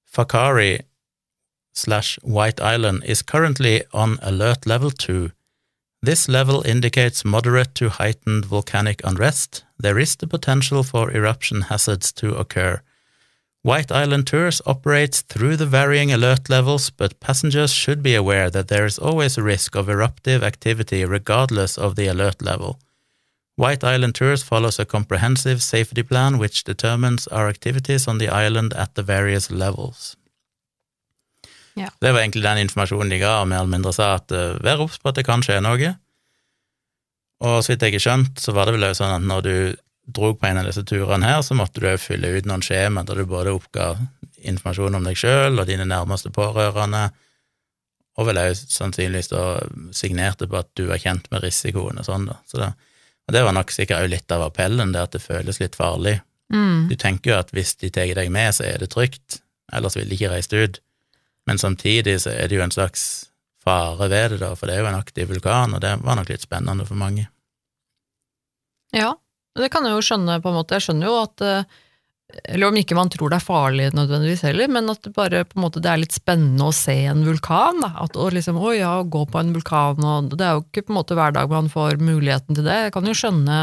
Fakari 0.10 0.80
slash 1.76 2.18
White 2.24 2.64
Island 2.76 3.04
is 3.06 3.22
currently 3.22 3.82
on 3.94 4.18
alert 4.22 4.66
level 4.66 4.92
2. 4.92 5.30
This 6.04 6.28
level 6.28 6.64
indicates 6.66 7.26
moderate 7.26 7.74
to 7.76 7.90
heightened 7.90 8.46
volcanic 8.46 9.02
unrest. 9.04 9.66
There 9.84 10.02
is 10.02 10.16
the 10.16 10.28
potential 10.28 10.84
for 10.84 11.12
eruption 11.12 11.62
hazards 11.62 12.12
to 12.14 12.36
occur. 12.36 12.82
White 13.62 13.92
Island 13.92 14.26
Tours 14.26 14.62
operates 14.66 15.22
through 15.22 15.58
the 15.58 15.66
varying 15.66 16.12
alert 16.12 16.50
levels, 16.50 16.90
but 16.90 17.20
passengers 17.20 17.72
should 17.72 18.02
be 18.02 18.16
aware 18.16 18.50
that 18.50 18.68
there 18.68 18.86
is 18.86 18.98
always 19.00 19.38
a 19.38 19.44
risk 19.44 19.76
of 19.76 19.90
eruptive 19.90 20.44
activity 20.44 21.06
regardless 21.06 21.78
of 21.78 21.96
the 21.96 22.08
alert 22.08 22.42
level. 22.42 22.80
White 23.58 23.84
Island 23.84 24.16
Tours 24.16 24.44
follows 24.44 24.80
a 24.80 24.86
comprehensive 24.86 25.64
safety 25.64 26.04
plan 26.04 26.38
which 26.38 26.64
determines 26.64 27.28
our 27.28 27.50
activities 27.50 28.08
on 28.08 28.20
the 28.20 28.30
island 28.30 28.74
at 28.74 28.94
the 28.96 29.02
various 29.02 29.50
levels. 29.50 30.16
Ja. 31.74 31.90
Det 32.00 32.12
var 32.12 32.20
egentlig 32.20 32.44
den 32.44 32.58
informasjonen 32.58 33.10
de 33.10 33.20
ga, 33.22 33.40
og 33.42 33.48
mer 33.48 33.62
eller 33.62 33.74
mindre 33.74 33.94
sa 33.94 34.16
at 34.18 34.32
uh, 34.34 34.58
vær 34.66 34.82
obs 34.82 34.98
på 35.02 35.10
at 35.10 35.18
det 35.18 35.26
kan 35.26 35.44
skje 35.46 35.60
noe. 35.62 35.92
Og 37.46 37.60
så 37.62 37.74
vidt 37.74 37.86
jeg 37.86 37.98
har 37.98 38.06
skjønt, 38.06 38.40
så 38.42 38.54
var 38.54 38.66
det 38.66 38.78
vel 38.78 38.88
også 38.88 39.04
sånn 39.04 39.18
at 39.20 39.28
når 39.30 39.46
du 39.46 39.58
drog 40.18 40.40
på 40.40 40.48
en 40.48 40.62
av 40.62 40.70
disse 40.70 40.82
turene 40.88 41.30
her, 41.30 41.44
så 41.46 41.58
måtte 41.58 41.84
du 41.84 41.90
fylle 42.02 42.32
ut 42.34 42.50
noen 42.50 42.64
skjema 42.66 43.04
der 43.06 43.22
du 43.22 43.30
både 43.30 43.54
oppga 43.54 43.92
informasjon 44.38 44.98
om 44.98 45.06
deg 45.06 45.18
sjøl 45.20 45.60
og 45.60 45.68
dine 45.70 45.86
nærmeste 45.86 46.32
pårørende, 46.34 47.10
og 48.18 48.30
vel 48.30 48.40
òg 48.42 48.56
sannsynligvis 48.58 49.30
da 49.30 49.44
signerte 49.94 50.48
på 50.50 50.58
at 50.58 50.70
du 50.78 50.88
var 50.90 51.02
kjent 51.02 51.28
med 51.30 51.44
risikoen 51.46 52.02
og 52.02 52.08
sånn, 52.08 52.26
da. 52.32 52.40
Så 52.50 52.62
det, 52.62 52.72
og 53.28 53.36
det 53.36 53.44
var 53.44 53.56
nok 53.56 53.72
sikkert 53.76 54.06
òg 54.06 54.12
litt 54.14 54.32
av 54.32 54.46
appellen, 54.48 54.94
det 54.96 55.04
at 55.04 55.16
det 55.16 55.24
føles 55.24 55.60
litt 55.60 55.76
farlig. 55.76 56.18
Mm. 56.54 56.88
Du 56.88 56.96
tenker 56.96 57.34
jo 57.34 57.40
at 57.42 57.52
hvis 57.56 57.76
de 57.82 57.92
tar 57.92 58.14
deg 58.16 58.32
med, 58.32 58.56
så 58.56 58.64
er 58.64 58.80
det 58.80 58.94
trygt, 58.94 59.42
ellers 59.76 59.98
ville 59.98 60.10
de 60.10 60.16
ikke 60.16 60.32
reist 60.32 60.56
ut. 60.56 60.80
Men 61.48 61.60
samtidig 61.60 62.22
så 62.24 62.32
er 62.32 62.48
det 62.48 62.60
jo 62.60 62.64
en 62.64 62.72
slags 62.72 63.28
fare 63.64 64.08
ved 64.08 64.32
det, 64.32 64.40
da, 64.44 64.54
for 64.56 64.70
det 64.70 64.78
er 64.78 64.86
jo 64.86 64.92
en 64.92 65.00
aktiv 65.00 65.28
vulkan, 65.28 65.76
og 65.76 65.84
det 65.84 65.98
var 66.04 66.20
nok 66.20 66.32
litt 66.32 66.46
spennende 66.46 66.88
for 66.88 67.00
mange. 67.00 67.28
Ja, 68.96 69.12
det 69.60 69.68
kan 69.74 69.84
jeg 69.84 69.98
jo 69.98 70.06
skjønne 70.06 70.40
på 70.40 70.52
en 70.52 70.58
måte. 70.62 70.78
Jeg 70.78 70.88
skjønner 70.88 71.10
jo 71.10 71.18
at 71.20 71.44
eh, 71.44 71.78
Eller 72.44 72.68
om 72.68 72.76
ikke 72.76 72.96
man 72.98 73.10
tror 73.12 73.32
det 73.32 73.38
er 73.40 73.46
farlig 73.46 73.86
nødvendigvis 73.96 74.44
heller, 74.44 74.68
men 74.72 74.92
at 74.92 75.00
det 75.06 75.14
bare 75.16 75.46
på 75.48 75.58
en 75.58 75.64
måte 75.64 75.80
det 75.84 75.92
er 75.92 76.02
litt 76.02 76.16
spennende 76.16 76.68
å 76.68 76.76
se 76.76 76.96
en 77.08 77.24
vulkan. 77.24 77.80
Da. 77.84 77.94
At, 78.04 78.20
å 78.20 78.28
liksom, 78.34 78.60
å 78.60 78.74
ja, 78.76 78.94
gå 79.04 79.22
på 79.32 79.40
en 79.40 79.54
vulkan, 79.56 80.04
og 80.04 80.36
det 80.36 80.44
er 80.44 80.58
jo 80.58 80.66
ikke 80.66 80.88
på 80.90 80.94
en 80.94 81.00
måte 81.00 81.18
hver 81.18 81.38
dag 81.38 81.52
man 81.54 81.72
får 81.72 82.02
muligheten 82.04 82.58
til 82.58 82.68
det. 82.68 82.78
Jeg 82.88 82.96
kan 82.98 83.08
jo 83.08 83.16
skjønne 83.16 83.62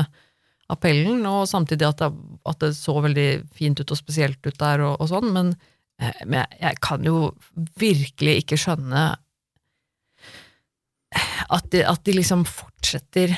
appellen, 0.73 1.21
og 1.29 1.45
samtidig 1.51 1.91
at 1.91 2.01
det, 2.01 2.11
at 2.49 2.65
det 2.65 2.73
så 2.79 2.97
veldig 3.05 3.29
fint 3.53 3.85
ut 3.85 3.93
og 3.93 4.01
spesielt 4.01 4.41
ut 4.49 4.57
der, 4.57 4.87
og, 4.89 4.97
og 4.97 5.13
sånn, 5.13 5.29
men, 5.37 5.53
eh, 6.01 6.25
men 6.25 6.41
jeg, 6.41 6.61
jeg 6.63 6.81
kan 6.89 7.05
jo 7.05 7.19
virkelig 7.81 8.39
ikke 8.43 8.61
skjønne 8.65 9.05
at 11.55 11.69
de, 11.71 11.85
at 11.87 12.01
de 12.07 12.17
liksom 12.17 12.47
fortsetter 12.49 13.37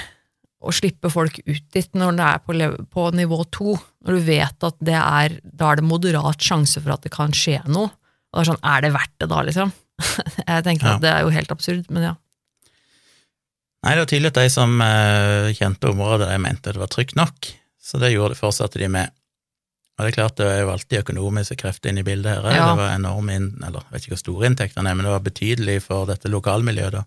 å 0.64 0.72
slippe 0.72 1.10
folk 1.12 1.36
ut 1.44 1.64
dit 1.74 1.90
når 1.98 2.16
det 2.16 2.26
er 2.26 2.38
på, 2.46 2.54
på 2.90 3.02
nivå 3.14 3.38
to, 3.52 3.74
når 4.06 4.16
du 4.16 4.22
vet 4.26 4.64
at 4.70 4.76
det 4.80 4.96
er, 4.96 5.34
da 5.44 5.72
er 5.74 5.80
det 5.82 5.84
moderat 5.86 6.40
sjanse 6.42 6.80
for 6.80 6.94
at 6.96 7.02
det 7.04 7.12
kan 7.14 7.34
skje 7.36 7.58
noe. 7.68 7.90
Og 8.32 8.38
det 8.40 8.44
er 8.46 8.48
sånn, 8.52 8.62
er 8.64 8.80
det 8.86 8.92
verdt 8.96 9.12
det 9.22 9.28
da, 9.30 9.42
liksom? 9.46 9.72
Jeg 10.48 10.64
tenker 10.66 10.86
Ja. 10.88 10.94
at 10.96 11.04
det 11.04 11.12
er 11.12 11.22
jo 11.26 11.34
helt 11.36 11.52
absurd, 11.54 11.86
men 11.92 12.02
ja. 12.08 12.14
Nei, 13.84 13.92
det 13.94 14.02
var 14.02 14.08
tydelig 14.10 14.32
at 14.32 14.40
de 14.40 14.48
som 14.50 14.80
eh, 14.82 15.52
kjente 15.54 15.92
området, 15.92 16.26
de 16.32 16.38
mente 16.42 16.72
det 16.74 16.80
var 16.80 16.90
trygt 16.90 17.14
nok, 17.18 17.52
så 17.78 18.00
det 18.02 18.10
gjorde 18.14 18.34
det 18.34 18.40
fortsatte 18.40 18.80
de 18.82 18.88
med. 18.90 19.12
Og 19.96 20.04
det 20.04 20.10
er 20.10 20.16
klart, 20.18 20.34
det 20.40 20.46
er 20.50 20.58
jo 20.64 20.72
alltid 20.74 20.98
økonomiske 21.04 21.56
krefter 21.60 21.92
inne 21.92 22.02
i 22.02 22.06
bildet 22.08 22.32
her. 22.34 22.48
eh. 22.50 22.56
Ja. 22.58 22.66
Det 22.72 22.80
var 22.82 22.96
enorm 22.96 23.30
inn, 23.32 23.46
eller 23.64 23.84
jeg 23.86 23.92
vet 23.94 24.02
ikke 24.08 24.16
hvor 24.16 24.24
store 24.24 24.50
inntektene 24.50 24.90
er, 24.90 24.98
men 24.98 25.06
det 25.06 25.12
var 25.14 25.22
betydelig 25.28 25.76
for 25.86 26.08
dette 26.10 26.32
lokalmiljøet, 26.32 26.96
da. 26.98 27.04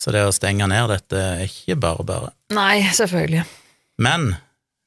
Så 0.00 0.14
det 0.14 0.22
å 0.24 0.32
stenge 0.32 0.68
ned 0.70 0.88
dette 0.88 1.18
er 1.20 1.42
ikke 1.44 1.76
bare 1.80 2.06
bare. 2.08 2.30
Nei, 2.56 2.80
selvfølgelig. 2.96 3.44
Men 4.00 4.32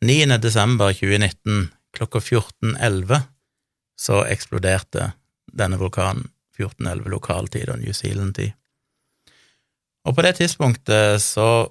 9. 0.03 0.39
desember 0.41 0.93
2019 0.97 1.69
klokka 1.93 2.19
14.11 2.19 3.27
så 3.99 4.23
eksploderte 4.25 5.11
denne 5.53 5.77
vulkanen. 5.77 6.29
14.11 6.57 7.09
lokaltid 7.09 7.69
og 7.73 7.79
New 7.81 7.93
Zealand-tid. 7.97 8.51
Og 10.05 10.13
på 10.13 10.25
det 10.25 10.35
tidspunktet 10.37 11.21
så 11.23 11.65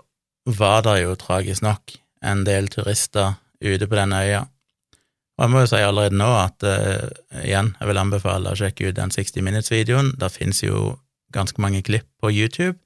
var 0.48 0.82
det 0.86 0.96
jo 1.04 1.12
tragisk 1.18 1.62
nok 1.62 1.94
en 2.26 2.42
del 2.46 2.66
turister 2.72 3.36
ute 3.62 3.86
på 3.86 3.98
denne 3.98 4.18
øya. 4.24 4.40
Og 5.38 5.44
jeg 5.44 5.52
må 5.52 5.62
jo 5.62 5.68
si 5.70 5.82
allerede 5.82 6.18
nå 6.18 6.30
at 6.34 6.66
uh, 6.66 7.06
igjen, 7.44 7.70
jeg 7.78 7.90
vil 7.90 8.00
anbefale 8.02 8.50
å 8.50 8.58
sjekke 8.58 8.90
ut 8.90 8.98
den 8.98 9.14
60 9.14 9.46
Minutes-videoen. 9.46 10.10
Der 10.18 10.34
finnes 10.34 10.64
jo 10.64 10.96
ganske 11.34 11.62
mange 11.62 11.82
klipp 11.86 12.08
på 12.18 12.32
YouTube 12.34 12.81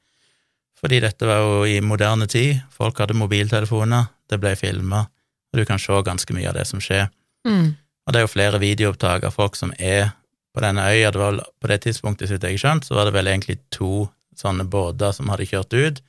Fordi 0.76 1.00
dette 1.00 1.28
var 1.28 1.40
jo 1.40 1.64
i 1.68 1.78
moderne 1.80 2.28
tid, 2.28 2.60
folk 2.74 2.98
hadde 3.00 3.16
mobiltelefoner, 3.16 4.10
det 4.28 4.38
ble 4.42 4.52
filma, 4.58 5.06
og 5.52 5.60
du 5.60 5.64
kan 5.68 5.80
se 5.80 5.96
ganske 6.04 6.36
mye 6.36 6.50
av 6.50 6.58
det 6.58 6.66
som 6.68 6.82
skjer. 6.82 7.08
Mm. 7.48 7.72
Og 8.06 8.12
det 8.12 8.20
er 8.20 8.26
jo 8.26 8.32
flere 8.34 8.60
videoopptak 8.62 9.24
av 9.26 9.34
folk 9.34 9.56
som 9.58 9.72
er 9.78 10.10
på 10.54 10.62
denne 10.64 10.84
øya. 10.88 11.10
Det 11.12 11.20
var 11.20 11.40
på 11.60 11.70
det 11.70 11.80
tidspunktet, 11.84 12.28
så 12.28 12.38
jeg 12.40 12.60
skjønt, 12.60 12.86
så 12.86 12.96
var 12.96 13.08
det 13.08 13.16
vel 13.16 13.30
egentlig 13.32 13.58
to 13.74 14.06
sånne 14.36 14.66
båter 14.68 15.14
som 15.16 15.32
hadde 15.32 15.48
kjørt 15.48 15.74
ut. 15.74 16.02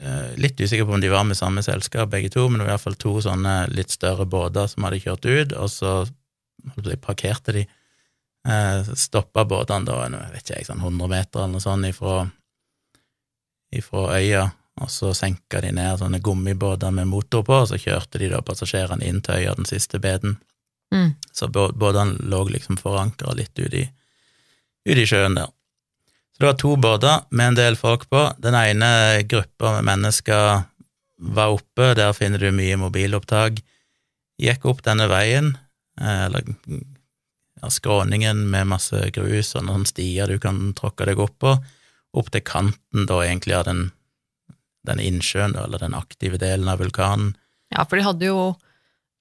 Eh, 0.00 0.32
Litt 0.40 0.60
usikker 0.60 0.86
på 0.88 0.96
om 0.96 1.02
de 1.02 1.12
var 1.12 1.26
med 1.28 1.38
samme 1.38 1.62
selskap, 1.62 2.10
begge 2.10 2.32
to, 2.34 2.48
men 2.48 2.58
det 2.60 2.66
var 2.66 2.72
i 2.72 2.76
hvert 2.76 2.86
fall 2.88 2.98
to 3.00 3.14
sånne 3.24 3.54
litt 3.72 3.92
større 3.94 4.26
båter 4.26 4.66
som 4.70 4.86
hadde 4.86 5.02
kjørt 5.04 5.28
ut, 5.28 5.54
og 5.54 5.70
så 5.72 5.94
parkerte 7.04 7.54
de. 7.56 7.66
Eh, 8.48 8.92
Stoppa 8.96 9.44
båtene 9.44 9.86
da, 9.86 10.02
jeg 10.08 10.34
vet 10.34 10.44
ikke 10.44 10.58
jeg, 10.58 10.68
sånn 10.70 10.84
100 10.84 11.10
meter 11.12 11.42
eller 11.44 11.54
noe 11.54 11.64
sånt 11.64 11.88
ifra, 11.88 12.22
ifra 13.72 14.16
øya, 14.18 14.50
og 14.80 14.90
så 14.90 15.12
senka 15.14 15.60
de 15.60 15.72
ned 15.76 15.98
sånne 16.00 16.20
gummibåter 16.24 16.90
med 16.94 17.08
motor 17.10 17.44
på, 17.46 17.58
og 17.62 17.68
så 17.70 17.78
kjørte 17.78 18.18
de 18.22 18.30
da 18.32 18.40
passasjerene 18.42 19.04
inn 19.06 19.20
til 19.22 19.42
øya 19.42 19.54
den 19.58 19.68
siste 19.68 20.00
beden. 20.02 20.38
Mm. 20.94 21.14
Så 21.32 21.46
bå- 21.52 21.72
båtene 21.76 22.16
lå 22.30 22.44
liksom 22.50 22.78
forankra 22.80 23.34
litt 23.36 23.58
ute 23.58 23.86
ut 24.88 24.98
i 24.98 25.06
sjøen 25.06 25.36
der. 25.36 25.50
Så 26.32 26.40
det 26.42 26.46
var 26.48 26.56
to 26.58 26.76
båter 26.80 27.26
med 27.30 27.48
en 27.52 27.58
del 27.58 27.76
folk 27.76 28.08
på. 28.10 28.22
Den 28.40 28.56
ene 28.56 29.22
gruppa 29.28 29.76
med 29.76 29.84
mennesker 29.90 30.64
var 31.20 31.52
oppe, 31.52 31.92
der 31.94 32.14
finner 32.16 32.40
du 32.40 32.48
mye 32.56 32.78
mobilopptak. 32.80 33.60
Gikk 34.40 34.64
opp 34.64 34.80
denne 34.86 35.04
veien, 35.12 35.52
eh, 36.00 36.24
eller 36.26 36.48
ja, 37.60 37.68
skråningen 37.68 38.46
med 38.48 38.70
masse 38.72 39.10
grus 39.12 39.52
og 39.54 39.66
noen 39.68 39.84
stier 39.84 40.26
du 40.32 40.38
kan 40.40 40.72
tråkke 40.72 41.04
deg 41.10 41.20
opp 41.20 41.36
på, 41.44 41.58
opp 42.16 42.30
til 42.34 42.44
kanten 42.46 43.06
da 43.10 43.20
egentlig 43.24 43.58
av 43.58 43.68
den, 43.68 43.84
den 44.88 45.02
innsjøen, 45.02 45.54
da, 45.56 45.66
eller 45.66 45.82
den 45.82 45.96
aktive 45.98 46.40
delen 46.40 46.70
av 46.70 46.82
vulkanen. 46.82 47.34
Ja, 47.70 47.86
for 47.86 48.00
de 48.00 48.02
hadde 48.06 48.26
jo 48.26 48.40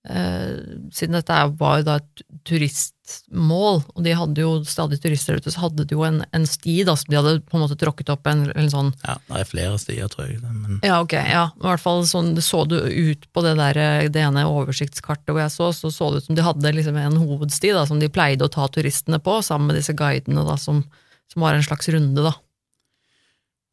eh, 0.10 0.56
Siden 0.96 1.18
dette 1.20 1.36
var 1.60 1.80
jo 1.80 1.86
da 1.86 1.98
et 2.00 2.24
turistmål, 2.50 3.84
og 3.94 4.02
de 4.06 4.16
hadde 4.18 4.42
jo 4.42 4.54
stadig 4.66 4.98
turister 5.04 5.38
ute, 5.38 5.52
så 5.54 5.68
hadde 5.68 5.86
de 5.86 5.94
jo 5.94 6.02
en, 6.08 6.24
en 6.34 6.48
sti 6.50 6.80
da, 6.88 6.96
som 6.98 7.12
de 7.12 7.20
hadde 7.20 7.36
på 7.46 7.60
en 7.60 7.64
måte 7.66 7.78
tråkket 7.78 8.10
opp 8.14 8.26
en, 8.32 8.48
en 8.58 8.72
sånn 8.74 8.92
Ja, 9.04 9.20
det 9.28 9.44
er 9.44 9.52
flere 9.52 9.78
stier, 9.82 10.10
tror 10.10 10.32
jeg, 10.32 10.42
men 10.42 10.80
Ja, 10.86 10.98
ok, 11.04 11.14
ja. 11.20 11.46
I 11.54 11.68
hvert 11.68 11.84
fall 11.86 12.02
sånn, 12.10 12.34
det 12.38 12.46
så 12.48 12.64
det 12.70 12.82
ut 12.90 13.30
på 13.36 13.46
det 13.46 13.54
der, 13.60 13.82
eh, 13.84 14.10
det 14.10 14.26
ene 14.26 14.48
oversiktskartet 14.50 15.30
hvor 15.30 15.44
jeg 15.44 15.54
så, 15.54 15.70
så 15.78 15.94
så 15.94 16.10
det 16.10 16.24
ut 16.24 16.32
som 16.32 16.40
de 16.40 16.48
hadde 16.48 16.76
liksom 16.80 16.98
en 16.98 17.22
hovedsti 17.22 17.76
da, 17.78 17.86
som 17.90 18.02
de 18.02 18.10
pleide 18.10 18.48
å 18.48 18.54
ta 18.54 18.66
turistene 18.72 19.22
på, 19.22 19.42
sammen 19.46 19.70
med 19.70 19.82
disse 19.82 19.94
guidene 19.94 20.48
da, 20.48 20.58
som, 20.58 20.82
som 21.30 21.46
var 21.46 21.54
en 21.58 21.66
slags 21.70 21.92
runde 21.94 22.26
da. 22.32 22.34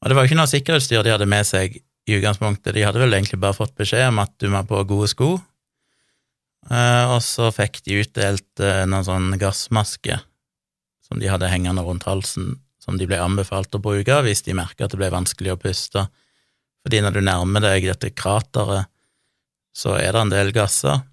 Og 0.03 0.09
det 0.09 0.17
var 0.17 0.25
jo 0.25 0.31
ikke 0.31 0.39
noe 0.41 0.51
sikkerhetsstyr 0.51 1.05
de 1.07 1.13
hadde 1.15 1.29
med 1.31 1.47
seg 1.49 1.79
i 1.81 2.17
utgangspunktet, 2.19 2.75
de 2.77 2.85
hadde 2.87 3.01
vel 3.03 3.17
egentlig 3.17 3.41
bare 3.43 3.57
fått 3.57 3.75
beskjed 3.79 4.09
om 4.13 4.21
at 4.23 4.35
du 4.39 4.47
må 4.49 4.61
ha 4.61 4.67
på 4.69 4.85
gode 4.87 5.09
sko, 5.11 5.37
Eh, 6.67 7.05
og 7.15 7.21
så 7.23 7.53
fikk 7.55 7.83
de 7.87 8.01
utdelt 8.03 8.63
eh, 8.63 8.83
noen 8.91 9.07
sånn 9.07 9.35
gassmaske 9.39 10.19
som 11.07 11.21
de 11.23 11.29
hadde 11.31 11.47
hengende 11.47 11.85
rundt 11.87 12.09
halsen, 12.09 12.57
som 12.83 12.99
de 12.99 13.07
ble 13.07 13.21
anbefalt 13.23 13.75
å 13.79 13.83
bruke 13.83 14.17
hvis 14.27 14.43
de 14.43 14.57
merka 14.59 14.87
at 14.87 14.95
det 14.95 14.99
ble 14.99 15.13
vanskelig 15.15 15.53
å 15.55 15.61
puste. 15.63 16.09
Fordi 16.83 17.03
når 17.05 17.15
du 17.15 17.21
nærmer 17.23 17.63
deg 17.63 17.87
dette 17.87 18.11
krateret, 18.19 18.91
så 19.77 19.95
er 20.01 20.11
det 20.11 20.25
en 20.25 20.35
del 20.35 20.55
gasser, 20.57 21.05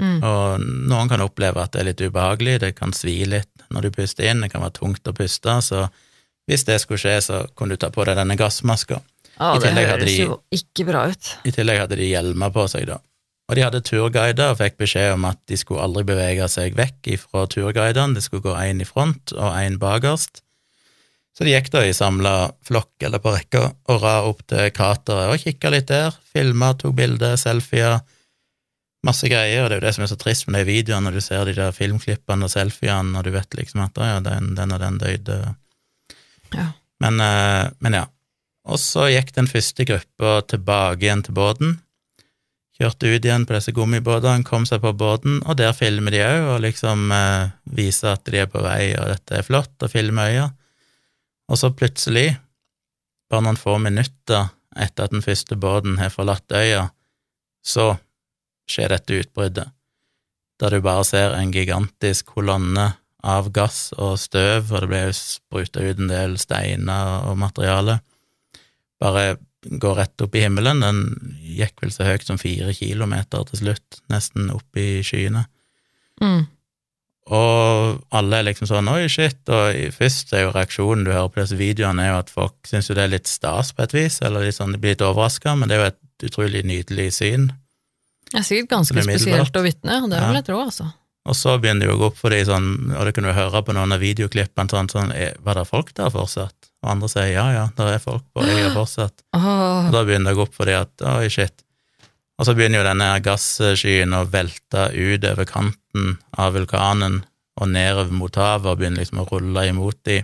Mm. 0.00 0.22
og 0.24 0.62
noen 0.88 1.10
kan 1.10 1.20
oppleve 1.20 1.60
at 1.60 1.74
det 1.74 1.80
er 1.82 1.84
litt 1.90 2.00
ubehagelig, 2.00 2.54
det 2.62 2.70
kan 2.78 2.94
svi 2.96 3.26
litt 3.28 3.66
når 3.70 3.84
du 3.84 3.90
puster 3.92 4.24
inn, 4.24 4.40
det 4.40 4.48
kan 4.50 4.62
være 4.64 4.78
tungt 4.78 5.04
å 5.06 5.12
puste, 5.12 5.52
så 5.60 5.82
hvis 6.50 6.64
det 6.68 6.80
skulle 6.82 6.98
skje, 7.00 7.16
så 7.22 7.40
kunne 7.56 7.76
du 7.76 7.80
ta 7.82 7.90
på 7.94 8.04
deg 8.08 8.16
denne 8.18 8.36
gassmaska. 8.36 9.00
I 9.56 9.58
det 9.62 9.72
høres 9.88 10.04
de- 10.10 10.18
jo 10.26 10.36
ikke 10.52 10.84
bra 10.86 11.06
ut. 11.08 11.30
I 11.48 11.50
tillegg 11.54 11.78
hadde 11.80 11.96
de 11.96 12.08
hjelmer 12.10 12.50
på 12.52 12.68
seg, 12.68 12.86
da. 12.86 12.98
Og 13.50 13.56
de 13.56 13.62
hadde 13.64 13.80
turguider 13.84 14.52
og 14.52 14.58
fikk 14.58 14.76
beskjed 14.78 15.12
om 15.14 15.24
at 15.28 15.38
de 15.50 15.56
skulle 15.56 15.82
aldri 15.82 16.04
bevege 16.08 16.46
seg 16.48 16.74
vekk 16.78 17.10
fra 17.24 17.46
turguidene, 17.50 18.14
det 18.14 18.22
skulle 18.22 18.42
gå 18.44 18.54
én 18.56 18.80
i 18.80 18.86
front 18.88 19.32
og 19.34 19.52
én 19.58 19.78
bakerst. 19.82 20.40
Så 21.36 21.44
de 21.44 21.54
gikk 21.54 21.70
da 21.72 21.80
i 21.84 21.92
samla 21.96 22.52
flokk 22.64 23.02
eller 23.08 23.18
på 23.18 23.32
rekka 23.34 23.62
og 23.88 24.02
ra 24.02 24.18
opp 24.28 24.42
til 24.46 24.70
krateret 24.70 25.32
og 25.32 25.40
kikka 25.40 25.70
litt 25.72 25.86
der, 25.88 26.12
filma, 26.32 26.74
tok 26.76 26.94
bilder, 26.94 27.36
selfier, 27.40 28.00
masse 29.04 29.26
greier, 29.26 29.64
og 29.64 29.70
det 29.70 29.76
er 29.78 29.80
jo 29.80 29.86
det 29.88 29.94
som 29.96 30.04
er 30.04 30.10
så 30.12 30.18
trist 30.20 30.46
med 30.48 30.62
de 30.62 30.68
videoene 30.72 31.08
når 31.08 31.16
du 31.18 31.20
ser 31.24 31.44
de 31.48 31.54
der 31.56 31.72
filmklippene 31.74 32.46
og 32.46 32.52
selfiene, 32.52 33.16
og 33.18 33.24
du 33.24 33.32
vet 33.34 33.56
liksom 33.58 33.80
at 33.82 33.96
ja, 33.98 34.20
den, 34.20 34.52
den 34.54 34.72
og 34.76 34.78
den 34.84 34.98
døde. 35.02 35.40
Men, 37.02 37.20
eh, 37.20 37.70
men 37.82 37.98
ja. 37.98 38.06
Og 38.70 38.78
så 38.78 39.08
gikk 39.10 39.32
den 39.34 39.48
første 39.50 39.86
gruppa 39.88 40.36
tilbake 40.46 41.02
igjen 41.02 41.24
til 41.26 41.34
båten. 41.34 41.80
Kjørte 42.78 43.10
ut 43.10 43.26
igjen 43.26 43.44
på 43.46 43.56
disse 43.56 43.74
gummibåtene, 43.74 44.46
kom 44.46 44.64
seg 44.66 44.80
på 44.84 44.94
båten, 44.96 45.40
og 45.44 45.58
der 45.58 45.74
filmer 45.76 46.14
de 46.14 46.22
òg, 46.24 46.46
og 46.54 46.62
liksom 46.64 47.10
eh, 47.14 47.50
viser 47.76 48.14
at 48.14 48.24
de 48.28 48.40
er 48.42 48.48
på 48.50 48.62
vei, 48.64 48.94
og 48.96 49.10
dette 49.12 49.38
er 49.38 49.46
flott, 49.46 49.74
og 49.82 49.92
filmer 49.92 50.30
øya. 50.30 50.46
Og 51.52 51.60
så 51.60 51.72
plutselig, 51.74 52.30
bare 53.30 53.44
noen 53.44 53.60
få 53.60 53.76
minutter 53.82 54.52
etter 54.72 55.04
at 55.04 55.12
den 55.12 55.24
første 55.24 55.58
båten 55.60 55.98
har 56.00 56.14
forlatt 56.14 56.54
øya, 56.54 56.86
så 57.62 57.92
skjer 58.70 58.94
dette 58.94 59.20
utbruddet, 59.20 59.68
der 60.62 60.72
du 60.72 60.80
bare 60.84 61.04
ser 61.04 61.36
en 61.36 61.52
gigantisk 61.52 62.32
kolonne 62.36 62.92
av 63.22 63.52
gass 63.54 63.92
og 63.96 64.16
støv, 64.18 64.72
og 64.72 64.84
det 64.84 64.90
ble 64.90 65.02
spruta 65.14 65.82
ut 65.82 66.00
en 66.02 66.10
del 66.10 66.36
steiner 66.42 67.28
og 67.30 67.38
materiale, 67.38 68.00
bare 69.02 69.36
går 69.62 69.94
rett 69.98 70.24
opp 70.24 70.34
i 70.34 70.42
himmelen. 70.42 70.82
Den 70.82 71.02
gikk 71.54 71.82
vel 71.82 71.92
så 71.94 72.06
høyt 72.06 72.26
som 72.26 72.40
fire 72.40 72.74
kilometer 72.74 73.46
til 73.50 73.62
slutt, 73.62 74.02
nesten 74.10 74.50
opp 74.54 74.78
i 74.78 75.04
skyene. 75.06 75.46
Mm. 76.22 76.44
Og 77.32 78.00
alle 78.10 78.40
er 78.40 78.48
liksom 78.48 78.66
sånn 78.66 78.90
'oi, 78.90 79.06
shit', 79.06 79.46
og 79.46 79.94
først 79.94 80.32
er 80.34 80.42
jo 80.42 80.54
reaksjonen 80.56 81.04
du 81.06 81.12
hører 81.14 81.30
på 81.30 81.40
disse 81.40 81.58
videoene, 81.58 82.02
er 82.02 82.10
jo 82.10 82.22
at 82.24 82.32
folk 82.34 82.66
syns 82.66 82.90
jo 82.90 82.96
det 82.98 83.04
er 83.04 83.14
litt 83.14 83.30
stas 83.30 83.70
på 83.72 83.84
et 83.86 83.94
vis, 83.94 84.18
eller 84.26 84.42
litt 84.42 84.58
sånn, 84.58 84.74
de 84.74 84.78
blir 84.82 84.96
litt 84.96 85.06
overraska, 85.06 85.54
men 85.54 85.70
det 85.70 85.78
er 85.78 85.84
jo 85.84 85.90
et 85.92 86.26
utrolig 86.26 86.64
nydelig 86.66 87.12
syn. 87.14 87.52
Det 88.32 88.40
er 88.40 88.48
sikkert 88.48 88.74
ganske 88.74 89.06
spesielt 89.06 89.56
å 89.56 89.62
vitne, 89.62 90.02
og 90.02 90.10
det 90.10 90.18
vil 90.18 90.40
jeg 90.40 90.48
tro, 90.50 90.58
altså. 90.64 90.90
Og 91.28 91.36
så 91.38 91.54
begynner 91.62 91.86
det 91.86 91.94
å 91.94 92.00
gå 92.00 92.08
opp 92.10 92.18
for 92.18 92.34
de 92.34 92.40
sånn, 92.46 92.94
og 92.96 93.06
det 93.06 93.12
kunne 93.14 93.30
du 93.30 93.36
høre 93.36 93.62
på 93.62 93.74
noen 93.76 93.94
av 93.94 94.02
videoklippene, 94.02 94.70
sånn, 94.72 94.90
sånn 94.90 95.12
var 95.46 95.58
det 95.58 95.68
folk 95.68 95.92
der 95.94 96.10
fortsatt? 96.10 96.56
Og 96.82 96.90
andre 96.96 97.10
sier 97.12 97.28
ja, 97.30 97.44
ja, 97.54 97.66
der 97.76 97.92
er 97.94 98.02
folk 98.02 98.24
på 98.34 98.42
øya 98.42 98.72
fortsatt. 98.78 99.22
Og 99.38 99.92
da 99.94 100.02
begynner 100.02 100.32
det 100.32 100.34
å 100.34 100.40
gå 100.40 100.48
opp 100.48 100.56
for 100.56 100.66
de 100.66 100.74
at 100.80 101.04
oi, 101.14 101.28
shit. 101.30 101.62
Og 102.40 102.48
så 102.48 102.56
begynner 102.58 102.80
jo 102.80 102.88
denne 102.88 103.10
gasskyen 103.22 104.16
å 104.18 104.24
velte 104.32 104.88
ut 104.90 105.26
over 105.30 105.46
kanten 105.46 106.16
av 106.34 106.56
vulkanen 106.56 107.20
og 107.60 107.68
nedover 107.70 108.14
mot 108.16 108.38
havet 108.40 108.72
og 108.72 108.80
begynner 108.80 109.04
liksom 109.04 109.22
å 109.22 109.28
rulle 109.28 109.66
imot 109.68 110.00
de. 110.08 110.22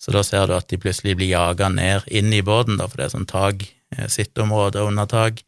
Så 0.00 0.14
da 0.14 0.22
ser 0.24 0.46
du 0.48 0.54
at 0.56 0.70
de 0.70 0.78
plutselig 0.80 1.18
blir 1.18 1.34
jaga 1.34 1.68
ned 1.68 2.06
inn 2.08 2.32
i 2.32 2.40
båten, 2.46 2.78
da, 2.80 2.86
for 2.88 2.96
det 2.96 3.10
er 3.10 3.16
sånn 3.18 3.28
tak, 3.28 3.66
eh, 3.92 4.06
sitteområde 4.08 4.80
under 4.86 5.10
tak, 5.10 5.42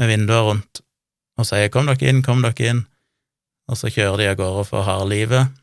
med 0.00 0.10
vinduer 0.10 0.48
rundt, 0.48 0.80
og 1.38 1.46
sier 1.46 1.68
'kom 1.68 1.86
dere 1.86 2.08
inn, 2.08 2.22
kom 2.22 2.42
dere 2.42 2.66
inn', 2.70 2.86
og 3.70 3.78
så 3.78 3.90
kjører 3.92 4.20
de 4.20 4.30
av 4.32 4.38
gårde 4.40 4.64
for 4.68 4.86
harde 4.86 5.10
livet. 5.10 5.58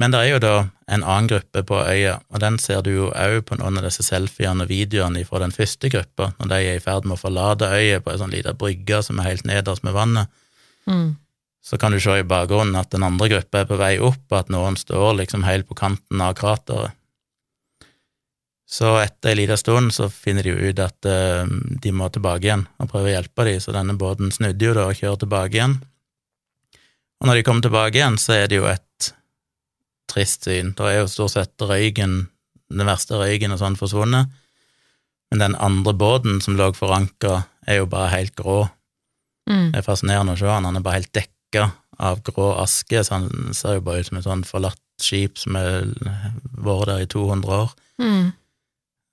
Men 0.00 0.14
det 0.14 0.20
er 0.22 0.30
jo 0.32 0.38
da 0.42 0.54
en 0.90 1.04
annen 1.04 1.28
gruppe 1.30 1.62
på 1.68 1.78
øya, 1.78 2.16
og 2.32 2.40
den 2.42 2.56
ser 2.58 2.80
du 2.82 2.90
jo 2.90 3.10
òg 3.10 3.42
på 3.46 3.58
noen 3.60 3.78
av 3.78 3.86
disse 3.86 4.04
selfiene 4.06 4.64
og 4.64 4.72
videoene 4.72 5.24
fra 5.28 5.42
den 5.44 5.54
første 5.54 5.90
gruppa, 5.92 6.32
når 6.38 6.52
de 6.52 6.60
er 6.70 6.78
i 6.78 6.82
ferd 6.82 7.06
med 7.06 7.18
å 7.18 7.20
forlate 7.20 7.68
øya 7.70 8.00
på 8.02 8.12
ei 8.12 8.20
sånn 8.20 8.32
lita 8.34 8.56
brygge 8.58 9.02
som 9.06 9.20
er 9.20 9.30
helt 9.30 9.46
nederst 9.48 9.84
med 9.86 9.96
vannet. 9.98 10.32
mm. 10.90 11.10
Så 11.62 11.78
kan 11.78 11.94
du 11.94 12.00
se 12.02 12.16
i 12.18 12.24
bakgrunnen 12.26 12.74
at 12.74 12.90
den 12.90 13.04
andre 13.06 13.28
gruppa 13.30 13.60
er 13.60 13.68
på 13.70 13.76
vei 13.78 13.92
opp, 14.02 14.24
og 14.32 14.38
at 14.40 14.48
noen 14.50 14.74
står 14.74 15.12
liksom 15.20 15.44
helt 15.46 15.68
på 15.68 15.76
kanten 15.78 16.18
av 16.18 16.34
krateret. 16.34 16.96
Så 18.72 18.96
etter 18.98 19.30
ei 19.30 19.42
lita 19.42 19.54
stund 19.60 19.92
så 19.94 20.08
finner 20.10 20.42
de 20.42 20.54
jo 20.54 20.70
ut 20.72 20.78
at 20.80 21.06
eh, 21.06 21.44
de 21.84 21.92
må 21.94 22.08
tilbake 22.10 22.48
igjen 22.48 22.64
og 22.80 22.88
prøve 22.90 23.10
å 23.10 23.14
hjelpe 23.14 23.46
dem, 23.46 23.60
så 23.60 23.74
denne 23.76 23.94
båten 24.00 24.32
snudde 24.34 24.64
jo 24.64 24.74
da 24.74 24.88
og 24.88 24.96
kjører 24.98 25.20
tilbake 25.22 25.58
igjen. 25.58 25.76
Og 27.22 27.28
når 27.28 27.38
de 27.38 27.42
kommer 27.46 27.62
tilbake 27.62 28.00
igjen, 28.00 28.18
så 28.18 28.34
er 28.34 28.48
det 28.50 28.58
jo 28.58 28.66
et 28.66 29.12
trist 30.10 30.48
syn. 30.48 30.72
Da 30.74 30.88
er 30.90 31.02
jo 31.02 31.10
stort 31.10 31.36
sett 31.36 31.62
røyken, 31.62 32.16
den 32.72 32.88
verste 32.88 33.20
røyken 33.20 33.54
og 33.54 33.60
sånn 33.60 33.78
forsvunnet, 33.78 34.32
men 35.30 35.40
den 35.40 35.54
andre 35.62 35.94
båten 35.96 36.42
som 36.44 36.58
lå 36.58 36.72
forankra, 36.76 37.44
er 37.70 37.78
jo 37.78 37.86
bare 37.86 38.10
helt 38.16 38.34
grå. 38.34 38.64
Mm. 39.46 39.70
Det 39.70 39.78
er 39.78 39.86
fascinerende 39.86 40.34
å 40.34 40.40
se 40.40 40.50
han, 40.50 40.66
han 40.66 40.80
er 40.80 40.84
bare 40.84 40.98
helt 40.98 41.12
dekka 41.14 41.68
av 42.02 42.24
grå 42.26 42.48
aske, 42.58 43.04
så 43.06 43.20
han 43.20 43.54
ser 43.54 43.78
jo 43.78 43.84
bare 43.86 44.02
ut 44.02 44.10
som 44.10 44.18
et 44.18 44.26
sånn 44.26 44.42
forlatt 44.48 44.82
skip 45.02 45.38
som 45.38 45.54
har 45.58 45.86
vært 46.58 46.90
der 46.90 47.04
i 47.04 47.08
200 47.14 47.54
år. 47.54 47.70
Mm. 48.02 48.26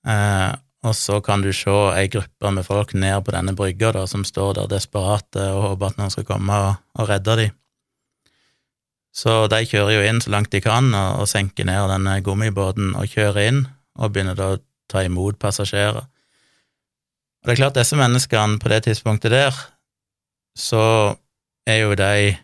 Eh, 0.10 0.50
og 0.90 0.96
så 0.96 1.20
kan 1.22 1.44
du 1.44 1.52
se 1.54 1.78
ei 1.94 2.10
gruppe 2.12 2.52
med 2.56 2.66
folk 2.66 2.96
ned 2.98 3.22
på 3.26 3.36
denne 3.36 3.54
brygga, 3.54 3.94
da, 4.00 4.06
som 4.10 4.26
står 4.26 4.58
der 4.58 4.74
desperate 4.74 5.46
og 5.54 5.66
håper 5.68 5.92
at 5.92 6.02
noen 6.02 6.14
skal 6.14 6.28
komme 6.28 6.60
og, 6.66 6.84
og 6.98 7.10
redde 7.12 7.40
dem. 7.44 7.59
Så 9.20 9.36
de 9.52 9.60
kjører 9.68 9.98
jo 9.98 10.06
inn 10.08 10.22
så 10.24 10.32
langt 10.32 10.52
de 10.54 10.62
kan 10.64 10.94
og, 10.94 11.24
og 11.24 11.28
senker 11.28 11.68
ned 11.68 11.90
denne 11.92 12.20
gummibåten 12.24 12.94
og 12.96 13.10
kjører 13.12 13.50
inn, 13.50 13.66
og 14.00 14.14
begynner 14.14 14.38
da 14.38 14.54
å 14.54 14.62
ta 14.90 15.04
imot 15.04 15.40
passasjerer. 15.42 16.06
Og 17.40 17.48
det 17.48 17.56
er 17.56 17.62
klart, 17.62 17.78
disse 17.78 17.98
menneskene 18.00 18.60
på 18.60 18.72
det 18.72 18.84
tidspunktet 18.88 19.34
der, 19.34 19.56
så 20.60 20.84
er 21.68 21.84
jo 21.84 21.98
de 22.00 22.36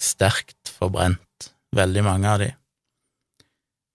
sterkt 0.00 0.72
forbrent, 0.76 1.50
veldig 1.76 2.04
mange 2.04 2.32
av 2.32 2.40
de. 2.42 2.50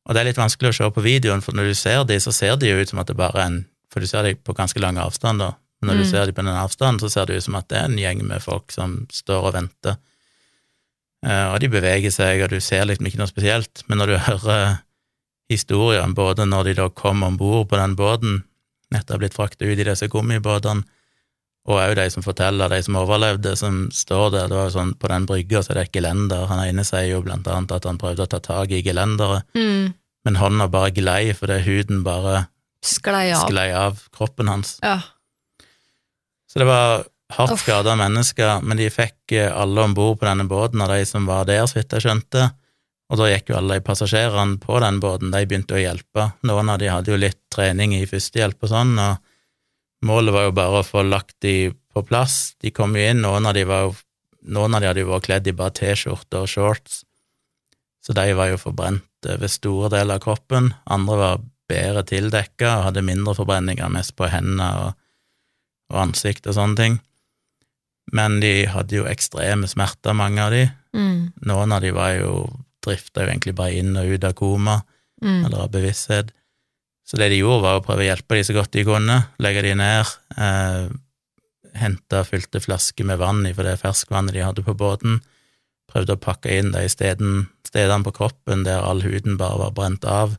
Og 0.08 0.16
det 0.16 0.22
er 0.22 0.30
litt 0.32 0.42
vanskelig 0.42 0.72
å 0.72 0.78
se 0.78 0.88
på 0.94 1.04
videoen, 1.06 1.44
for 1.46 1.58
når 1.58 1.72
du 1.72 1.76
ser 1.78 2.06
de, 2.10 2.18
så 2.22 2.34
ser 2.34 2.58
de 2.58 2.72
jo 2.72 2.80
ut 2.82 2.90
som 2.90 3.02
at 3.02 3.10
det 3.10 3.18
bare 3.20 3.38
er 3.38 3.52
en 3.52 3.62
For 3.92 4.00
du 4.00 4.08
ser 4.08 4.24
de 4.24 4.38
på 4.40 4.54
ganske 4.56 4.80
lang 4.80 4.96
avstand, 4.96 5.42
da. 5.44 5.50
Men 5.82 5.90
når 5.90 5.98
mm. 5.98 6.02
du 6.02 6.08
ser 6.08 6.30
de 6.30 6.32
på 6.32 6.44
den 6.46 6.56
avstanden, 6.56 7.02
så 7.04 7.10
ser 7.12 7.26
det 7.28 7.42
ut 7.42 7.44
som 7.44 7.58
at 7.60 7.66
det 7.68 7.76
er 7.76 7.90
en 7.90 7.98
gjeng 8.00 8.22
med 8.24 8.40
folk 8.40 8.72
som 8.72 8.94
står 9.12 9.48
og 9.50 9.56
venter. 9.58 9.98
Eh, 11.26 11.48
og 11.54 11.60
de 11.62 11.70
beveger 11.70 12.14
seg, 12.14 12.42
og 12.42 12.54
du 12.54 12.62
ser 12.64 12.88
liksom 12.90 13.10
ikke 13.10 13.22
noe 13.22 13.30
spesielt. 13.30 13.84
Men 13.88 14.02
når 14.02 14.14
du 14.14 14.18
hører 14.28 14.80
historien, 15.52 16.16
både 16.18 16.48
når 16.48 16.70
de 16.70 16.80
da 16.80 16.88
kom 16.90 17.24
om 17.28 17.38
bord 17.38 17.70
på 17.70 17.78
den 17.80 17.96
båten, 18.00 18.42
nettopp 18.92 19.22
blitt 19.22 19.38
frakta 19.38 19.68
ut 19.68 19.80
i 19.80 19.88
disse 19.88 20.10
gummibåtene, 20.12 20.84
og 21.70 21.78
òg 21.78 21.92
de 22.00 22.08
som 22.10 22.24
forteller, 22.26 22.72
de 22.74 22.80
som 22.82 22.98
overlevde, 22.98 23.52
som 23.60 23.84
står 23.94 24.32
der. 24.34 24.48
Det 24.50 24.58
var 24.58 24.70
jo 24.70 24.74
sånn, 24.74 24.96
På 24.98 25.12
den 25.12 25.28
brygga 25.30 25.62
så 25.62 25.74
er 25.74 25.78
det 25.78 25.84
et 25.84 26.00
gelender. 26.00 26.48
Han 26.50 26.64
ene 26.64 26.86
sier 26.88 27.12
jo 27.12 27.22
blant 27.22 27.46
annet 27.46 27.76
at 27.76 27.86
han 27.86 28.00
prøvde 28.02 28.26
å 28.26 28.32
ta 28.32 28.40
tak 28.42 28.74
i 28.74 28.82
gelenderet, 28.82 29.46
mm. 29.54 29.94
men 30.26 30.40
hånda 30.42 30.68
bare 30.74 30.90
glei 30.96 31.36
fordi 31.38 31.60
huden 31.68 32.02
bare 32.08 32.48
sklei 32.82 33.28
av. 33.30 33.46
sklei 33.46 33.70
av 33.78 34.02
kroppen 34.10 34.50
hans. 34.50 34.80
Ja. 34.82 34.98
Så 36.50 36.64
det 36.64 36.66
var 36.66 37.06
hardt 37.38 37.62
skada 37.62 37.96
mennesker, 38.00 38.62
men 38.66 38.80
de 38.80 38.90
fikk 38.94 39.36
eh, 39.38 39.52
alle 39.52 39.88
om 39.88 39.96
bord 39.98 40.20
på 40.22 40.28
denne 40.28 40.48
båten, 40.50 40.84
av 40.84 40.94
de 40.94 41.06
som 41.08 41.28
var 41.30 41.48
der, 41.50 41.64
så 41.70 41.80
vidt 41.80 41.96
jeg 41.98 42.06
skjønte. 42.08 42.50
Og 43.12 43.20
da 43.20 43.28
gikk 43.28 43.52
jo 43.52 43.58
alle 43.60 43.78
de 43.78 43.86
passasjerene 43.86 44.60
på 44.64 44.80
den 44.84 45.02
båten, 45.04 45.34
de 45.34 45.44
begynte 45.44 45.76
å 45.76 45.82
hjelpe. 45.82 46.30
Noen 46.48 46.72
av 46.72 46.80
de 46.80 46.92
hadde 46.92 47.12
jo 47.12 47.20
litt 47.20 47.42
trening 47.52 47.98
i 47.98 48.08
førstehjelp 48.08 48.64
og 48.64 48.72
sånn, 48.72 48.96
og 49.02 49.20
Målet 50.02 50.34
var 50.34 50.48
jo 50.48 50.54
bare 50.58 50.80
å 50.82 50.86
få 50.86 51.04
lagt 51.06 51.36
de 51.46 51.72
på 51.94 52.02
plass. 52.08 52.56
De 52.62 52.72
kom 52.74 52.96
jo 52.98 53.04
inn, 53.06 53.22
noen 53.22 53.46
av 53.46 53.54
de, 53.54 53.68
var 53.70 53.86
jo, 53.86 53.94
noen 54.50 54.74
av 54.74 54.82
de 54.82 54.90
hadde 54.90 55.04
jo 55.04 55.12
vært 55.12 55.28
kledd 55.28 55.50
i 55.52 55.54
bare 55.58 55.76
T-skjorte 55.78 56.42
og 56.42 56.50
shorts, 56.50 57.04
så 58.02 58.16
de 58.18 58.32
var 58.34 58.50
jo 58.50 58.58
forbrent 58.58 59.06
ved 59.22 59.54
store 59.54 59.92
deler 59.94 60.18
av 60.18 60.24
kroppen. 60.24 60.72
Andre 60.90 61.18
var 61.20 61.44
bedre 61.70 62.02
tildekka 62.10 62.72
og 62.80 62.88
hadde 62.88 63.06
mindre 63.06 63.36
forbrenninger, 63.38 63.94
mest 63.94 64.16
på 64.18 64.30
hendene 64.32 64.72
og, 64.82 64.98
og 65.94 66.02
ansikt 66.08 66.50
og 66.50 66.58
sånne 66.58 66.80
ting. 66.80 66.98
Men 68.12 68.40
de 68.42 68.66
hadde 68.72 68.98
jo 68.98 69.08
ekstreme 69.08 69.70
smerter, 69.70 70.16
mange 70.18 70.44
av 70.44 70.52
de. 70.56 70.66
Mm. 70.98 71.32
Noen 71.48 71.76
av 71.76 71.84
de 71.84 71.94
var 71.96 72.16
jo 72.18 72.34
drifta 72.82 73.24
jo 73.24 73.30
egentlig 73.30 73.54
bare 73.58 73.78
inn 73.78 73.94
og 74.00 74.10
ut 74.10 74.26
av 74.26 74.34
koma, 74.38 74.80
mm. 75.24 75.46
eller 75.46 75.66
av 75.66 75.72
bevissthet. 75.74 76.32
Så 77.08 77.20
det 77.20 77.30
de 77.34 77.42
gjorde, 77.42 77.64
var 77.66 77.80
å 77.80 77.86
prøve 77.86 78.06
å 78.06 78.10
hjelpe 78.10 78.38
de 78.38 78.46
så 78.48 78.56
godt 78.56 78.74
de 78.74 78.86
kunne, 78.88 79.18
legge 79.44 79.64
de 79.66 79.74
ned, 79.78 80.12
eh, 80.38 80.92
hente 81.78 82.24
fylte 82.28 82.62
flasker 82.64 83.08
med 83.08 83.20
vann 83.22 83.46
i 83.48 83.54
for 83.56 83.68
det 83.68 83.80
ferskvannet 83.82 84.36
de 84.36 84.46
hadde 84.46 84.66
på 84.66 84.76
båten, 84.78 85.20
prøvde 85.92 86.16
å 86.16 86.22
pakke 86.24 86.54
inn 86.58 86.72
de 86.74 86.86
stedene, 86.92 87.50
stedene 87.68 88.08
på 88.08 88.14
kroppen 88.16 88.64
der 88.68 88.84
all 88.86 89.04
huden 89.04 89.38
bare 89.40 89.60
var 89.66 89.76
brent 89.76 90.08
av, 90.08 90.38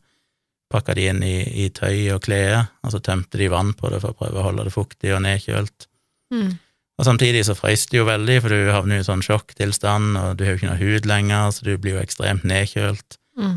pakka 0.72 0.96
de 0.96 1.09
inn 1.11 1.22
i, 1.27 1.37
i 1.64 1.68
tøy 1.75 2.14
og 2.14 2.22
klær, 2.25 2.70
og 2.81 2.94
så 2.94 3.03
tømte 3.05 3.40
de 3.40 3.51
vann 3.53 3.75
på 3.77 3.90
det 3.92 4.01
for 4.01 4.14
å 4.14 4.18
prøve 4.22 4.40
å 4.40 4.46
holde 4.48 4.66
det 4.68 4.75
fuktig 4.75 5.12
og 5.12 5.25
nedkjølt. 5.27 5.88
Mm. 6.33 6.55
Og 7.02 7.06
Samtidig 7.08 7.40
så 7.48 7.56
frøs 7.58 7.88
det 7.90 7.98
jo 7.98 8.04
veldig, 8.06 8.36
for 8.44 8.54
du 8.54 8.68
havner 8.70 9.00
i 9.00 9.04
sånn 9.06 9.24
sjokktilstand, 9.26 10.12
og 10.20 10.36
du 10.38 10.44
har 10.46 10.52
jo 10.52 10.60
ikke 10.60 10.68
noe 10.68 10.78
hud 10.78 11.08
lenger, 11.10 11.48
så 11.50 11.64
du 11.66 11.72
blir 11.74 11.96
jo 11.96 12.02
ekstremt 12.02 12.44
nedkjølt. 12.46 13.16
Mm. 13.42 13.56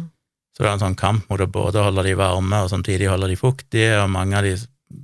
Så 0.55 0.63
det 0.63 0.65
er 0.65 0.71
en 0.71 0.81
sånn 0.81 0.97
kamp 0.97 1.27
mot 1.29 1.43
å 1.43 1.47
både 1.53 1.83
holde 1.85 2.07
de 2.07 2.15
varme 2.17 2.63
og 2.65 2.71
samtidig 2.71 3.11
holde 3.11 3.29
de 3.29 3.37
fuktige, 3.37 3.99
og 3.99 4.09
mange 4.09 4.39
av 4.39 4.47
de 4.47 4.55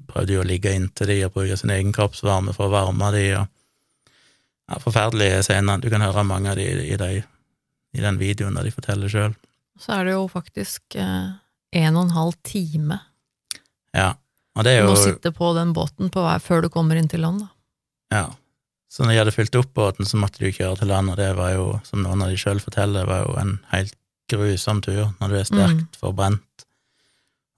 prøvde 0.10 0.34
jo 0.34 0.42
å 0.42 0.48
ligge 0.50 0.74
inntil 0.74 1.12
de 1.12 1.20
og 1.28 1.36
bruke 1.36 1.60
sin 1.62 1.76
egen 1.76 1.94
kroppsvarme 1.94 2.56
for 2.58 2.66
å 2.66 2.74
varme 2.74 3.12
de, 3.14 3.28
og 3.44 3.46
ja, 3.46 4.82
forferdelige 4.82 5.46
scener. 5.46 5.84
Du 5.84 5.92
kan 5.94 6.02
høre 6.02 6.26
mange 6.26 6.50
av 6.50 6.58
de 6.58 6.66
i, 6.66 6.98
de, 6.98 7.14
i 7.94 8.04
den 8.08 8.18
videoen 8.18 8.58
der 8.58 8.66
de 8.66 8.74
forteller 8.74 9.14
sjøl. 9.14 9.38
Så 9.78 10.00
er 10.00 10.10
det 10.10 10.18
jo 10.18 10.26
faktisk 10.34 10.98
eh, 10.98 11.30
en 11.78 11.94
og 11.94 12.08
en 12.08 12.18
halv 12.18 12.42
time 12.42 13.04
ja, 13.92 14.14
og 14.56 14.66
det 14.66 14.72
er 14.72 14.86
jo... 14.86 14.92
Du 14.92 14.96
må 14.96 15.02
sitte 15.04 15.32
på 15.36 15.54
den 15.58 15.74
båten 15.76 16.12
på 16.14 16.24
vei 16.24 16.38
før 16.44 16.66
du 16.66 16.70
kommer 16.74 17.00
inn 17.00 17.10
til 17.12 17.24
land, 17.26 17.44
da. 17.44 17.52
Ja. 18.12 18.28
Så 18.92 19.06
når 19.06 19.14
de 19.14 19.20
hadde 19.22 19.34
fylt 19.36 19.56
opp 19.56 19.72
båten, 19.78 20.08
så 20.08 20.20
måtte 20.20 20.44
de 20.44 20.52
kjøre 20.52 20.82
til 20.82 20.92
land, 20.92 21.14
og 21.14 21.20
det 21.20 21.30
var 21.38 21.54
jo, 21.56 21.68
som 21.88 22.04
noen 22.04 22.26
av 22.26 22.32
de 22.32 22.40
sjøl 22.40 22.60
forteller, 22.60 23.08
var 23.08 23.24
jo 23.24 23.38
en 23.40 23.54
helt 23.72 23.96
grusom 24.32 24.82
tur 24.84 25.14
når 25.20 25.32
du 25.32 25.38
er 25.40 25.48
sterkt 25.48 25.86
mm. 25.96 26.00
forbrent, 26.00 26.66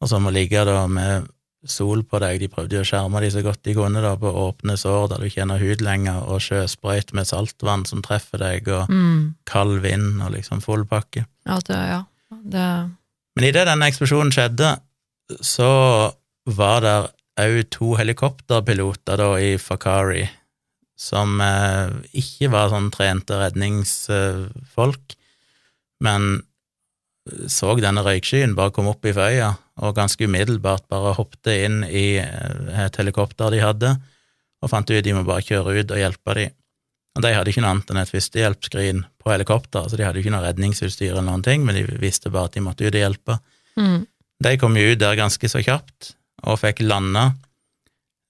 og 0.01 0.09
så 0.11 0.19
må 0.21 0.33
ligge 0.33 0.61
da 0.67 0.83
med 0.89 1.29
sol 1.69 2.01
på 2.03 2.19
deg. 2.19 2.41
De 2.41 2.49
prøvde 2.51 2.75
jo 2.75 2.83
å 2.83 2.87
skjerme 2.87 3.21
de 3.23 3.29
så 3.31 3.43
godt 3.45 3.61
de 3.63 3.75
kunne 3.77 4.01
da 4.03 4.13
på 4.19 4.27
åpne 4.27 4.75
sår 4.79 5.13
der 5.13 5.21
du 5.23 5.29
ikke 5.29 5.47
har 5.47 5.63
hud 5.63 5.83
lenger, 5.85 6.25
og 6.27 6.43
sjøsprøyt 6.43 7.13
med 7.17 7.29
saltvann 7.29 7.87
som 7.89 8.03
treffer 8.05 8.41
deg, 8.41 8.67
og 8.67 8.91
mm. 8.91 9.21
kald 9.49 9.79
vind 9.85 10.21
og 10.25 10.35
liksom 10.35 10.61
full 10.65 10.85
pakke. 10.89 11.25
Ja, 11.47 11.57
det, 11.65 11.79
ja. 11.89 12.01
Det... 12.29 12.67
Men 13.33 13.47
idet 13.47 13.65
denne 13.69 13.89
eksplosjonen 13.89 14.33
skjedde, 14.35 14.75
så 15.41 15.71
var 16.45 16.83
der 16.83 17.09
òg 17.41 17.63
to 17.73 17.95
helikopterpiloter 17.97 19.17
da 19.17 19.29
i 19.41 19.55
Fakari 19.57 20.27
som 20.99 21.41
eh, 21.41 21.89
ikke 22.19 22.51
var 22.53 22.71
sånn 22.71 22.91
trente 22.93 23.38
redningsfolk, 23.39 25.15
men 26.03 26.41
så 27.47 27.71
denne 27.79 28.03
røykskyen 28.03 28.56
bare 28.58 28.73
komme 28.75 28.91
opp 28.93 29.06
i 29.08 29.13
føya, 29.15 29.53
og 29.84 29.95
ganske 29.97 30.27
umiddelbart 30.27 30.86
bare 30.91 31.15
hoppte 31.17 31.56
inn 31.65 31.84
i 31.88 32.17
eh, 32.21 32.84
et 32.86 32.99
helikopter 32.99 33.53
de 33.53 33.62
hadde, 33.63 33.93
og 34.63 34.71
fant 34.71 34.91
ut 34.91 35.03
de 35.03 35.15
må 35.15 35.23
bare 35.27 35.45
kjøre 35.45 35.79
ut 35.79 35.93
og 35.95 35.99
hjelpe 35.99 36.36
de. 36.39 36.49
Og 37.13 37.21
De 37.21 37.29
hadde 37.36 37.51
ikke 37.51 37.62
noe 37.62 37.75
annet 37.75 37.91
enn 37.93 38.01
et 38.01 38.10
førstehjelpsskrin 38.10 39.03
på 39.21 39.29
helikopter, 39.29 39.86
så 39.86 39.99
de 39.99 40.06
hadde 40.06 40.21
ikke 40.21 40.34
noe 40.34 40.43
redningsutstyr 40.47 41.12
eller 41.12 41.25
noen 41.27 41.43
ting, 41.45 41.65
men 41.65 41.77
de 41.77 41.86
visste 42.01 42.32
bare 42.34 42.49
at 42.49 42.58
de 42.58 42.63
måtte 42.65 42.86
ut 42.86 42.93
og 42.93 43.03
hjelpe. 43.03 43.38
Mm. 43.77 43.99
De 44.43 44.53
kom 44.60 44.77
jo 44.79 44.93
ut 44.93 45.01
der 45.01 45.19
ganske 45.19 45.49
så 45.51 45.62
kjapt, 45.63 46.13
og 46.49 46.60
fikk 46.60 46.82
landa 46.84 47.32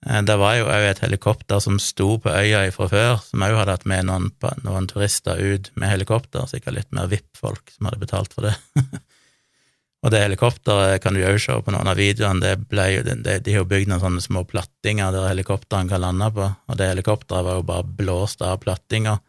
det 0.04 0.36
var 0.40 0.58
jo 0.58 0.68
òg 0.68 0.86
et 0.90 1.02
helikopter 1.04 1.62
som 1.64 1.80
sto 1.80 2.18
på 2.20 2.32
øya 2.32 2.66
fra 2.76 2.90
før, 2.92 3.22
som 3.24 3.44
òg 3.46 3.56
hadde 3.62 3.76
hatt 3.78 3.88
med 3.88 4.08
noen, 4.10 4.30
noen, 4.66 4.88
turister 4.92 5.40
ut 5.40 5.70
med 5.80 5.92
helikopter, 5.94 6.46
sikkert 6.50 6.78
litt 6.78 6.90
mer 6.96 7.08
VIP-folk 7.12 7.72
som 7.76 7.88
hadde 7.88 8.02
betalt 8.02 8.36
for 8.36 8.50
det. 8.50 8.56
og 10.04 10.12
det 10.12 10.24
helikopteret 10.26 11.04
kan 11.04 11.16
du 11.16 11.24
òg 11.24 11.40
se 11.40 11.56
på 11.56 11.76
noen 11.76 11.92
av 11.92 12.00
videoene, 12.00 12.44
det 12.44 12.70
ble 12.72 12.88
jo, 12.98 13.06
det, 13.08 13.38
de 13.46 13.56
har 13.56 13.64
jo 13.64 13.70
bygd 13.72 13.92
noen 13.92 14.04
sånne 14.04 14.26
små 14.26 14.44
plattinger 14.50 15.16
der 15.16 15.30
helikopterne 15.30 15.92
kan 15.92 16.04
lande 16.04 16.32
på, 16.36 16.50
og 16.52 16.82
det 16.82 16.90
helikopteret 16.92 17.48
var 17.48 17.62
jo 17.62 17.70
bare 17.72 17.88
blåst 18.02 18.44
av 18.44 18.60
plattinger, 18.66 19.22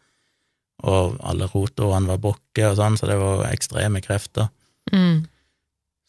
og 0.83 1.15
alle 1.23 1.47
rotorene 1.53 2.11
var 2.11 2.19
brukket 2.19 2.67
og 2.73 2.81
sånn, 2.81 2.99
så 2.99 3.07
det 3.07 3.15
var 3.21 3.47
ekstreme 3.47 4.03
krefter. 4.03 4.51
Mm. 4.91 5.23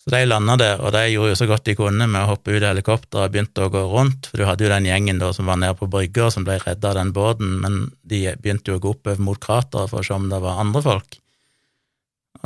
Så 0.07 0.14
de 0.14 0.27
landa 0.29 0.55
der, 0.55 0.79
og 0.87 0.92
de 0.95 1.01
gjorde 1.11 1.33
jo 1.33 1.38
så 1.40 1.49
godt 1.51 1.64
de 1.66 1.75
kunne 1.75 2.07
med 2.07 2.21
å 2.21 2.29
hoppe 2.31 2.53
ut 2.53 2.61
av 2.61 2.77
helikopteret 2.77 3.25
og 3.25 3.33
begynte 3.35 3.64
å 3.64 3.73
gå 3.75 3.81
rundt, 3.90 4.29
for 4.31 4.38
du 4.38 4.45
hadde 4.47 4.62
jo 4.62 4.71
den 4.71 4.87
gjengen 4.87 5.19
da 5.19 5.33
som 5.35 5.51
var 5.51 5.59
nede 5.59 5.75
på 5.81 5.88
brygga, 5.90 6.29
som 6.31 6.47
ble 6.47 6.61
redda 6.62 6.92
av 6.92 7.01
den 7.01 7.11
båten, 7.16 7.57
men 7.64 7.81
de 8.07 8.21
begynte 8.38 8.71
jo 8.71 8.79
å 8.79 8.85
gå 8.85 8.92
oppover 8.95 9.25
mot 9.27 9.40
krateret 9.42 9.90
for 9.90 10.05
å 10.05 10.07
se 10.07 10.14
om 10.14 10.29
det 10.31 10.38
var 10.45 10.62
andre 10.62 10.85
folk. 10.85 11.19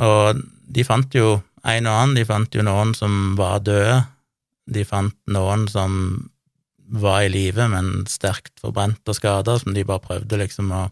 Og 0.01 0.41
de 0.73 0.87
fant 0.87 1.13
jo 1.13 1.35
en 1.61 1.91
og 1.91 1.99
annen, 1.99 2.17
de 2.17 2.25
fant 2.25 2.57
jo 2.57 2.65
noen 2.65 2.95
som 2.97 3.37
var 3.37 3.61
døde, 3.61 3.99
de 4.65 4.87
fant 4.87 5.17
noen 5.29 5.69
som 5.69 6.01
var 6.91 7.27
i 7.27 7.31
live, 7.31 7.69
men 7.69 8.07
sterkt 8.09 8.57
forbrent 8.63 9.05
og 9.05 9.21
skada, 9.21 9.59
som 9.61 9.77
de 9.77 9.85
bare 9.85 10.01
prøvde 10.01 10.41
liksom 10.41 10.73
å, 10.73 10.83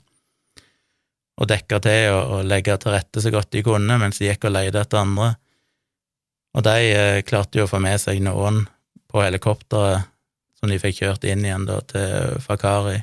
å 1.42 1.50
dekke 1.50 1.82
til 1.82 2.14
og, 2.14 2.24
og 2.38 2.48
legge 2.54 2.78
til 2.78 2.94
rette 2.94 3.26
så 3.26 3.34
godt 3.34 3.50
de 3.58 3.66
kunne, 3.66 3.98
mens 3.98 4.22
de 4.22 4.30
gikk 4.30 4.46
og 4.46 4.60
leide 4.60 4.86
etter 4.86 5.02
andre. 5.02 5.34
Og 6.58 6.62
de 6.66 6.78
eh, 6.94 7.24
klarte 7.28 7.58
jo 7.60 7.66
å 7.68 7.72
få 7.72 7.80
med 7.84 7.98
seg 8.02 8.16
noen 8.26 8.56
på 9.10 9.18
helikopteret 9.24 10.00
som 10.60 10.68
de 10.72 10.82
fikk 10.82 10.96
kjørt 11.04 11.24
inn 11.28 11.46
igjen 11.46 11.70
da 11.70 11.78
til 11.88 12.10
Fakari. 12.44 13.00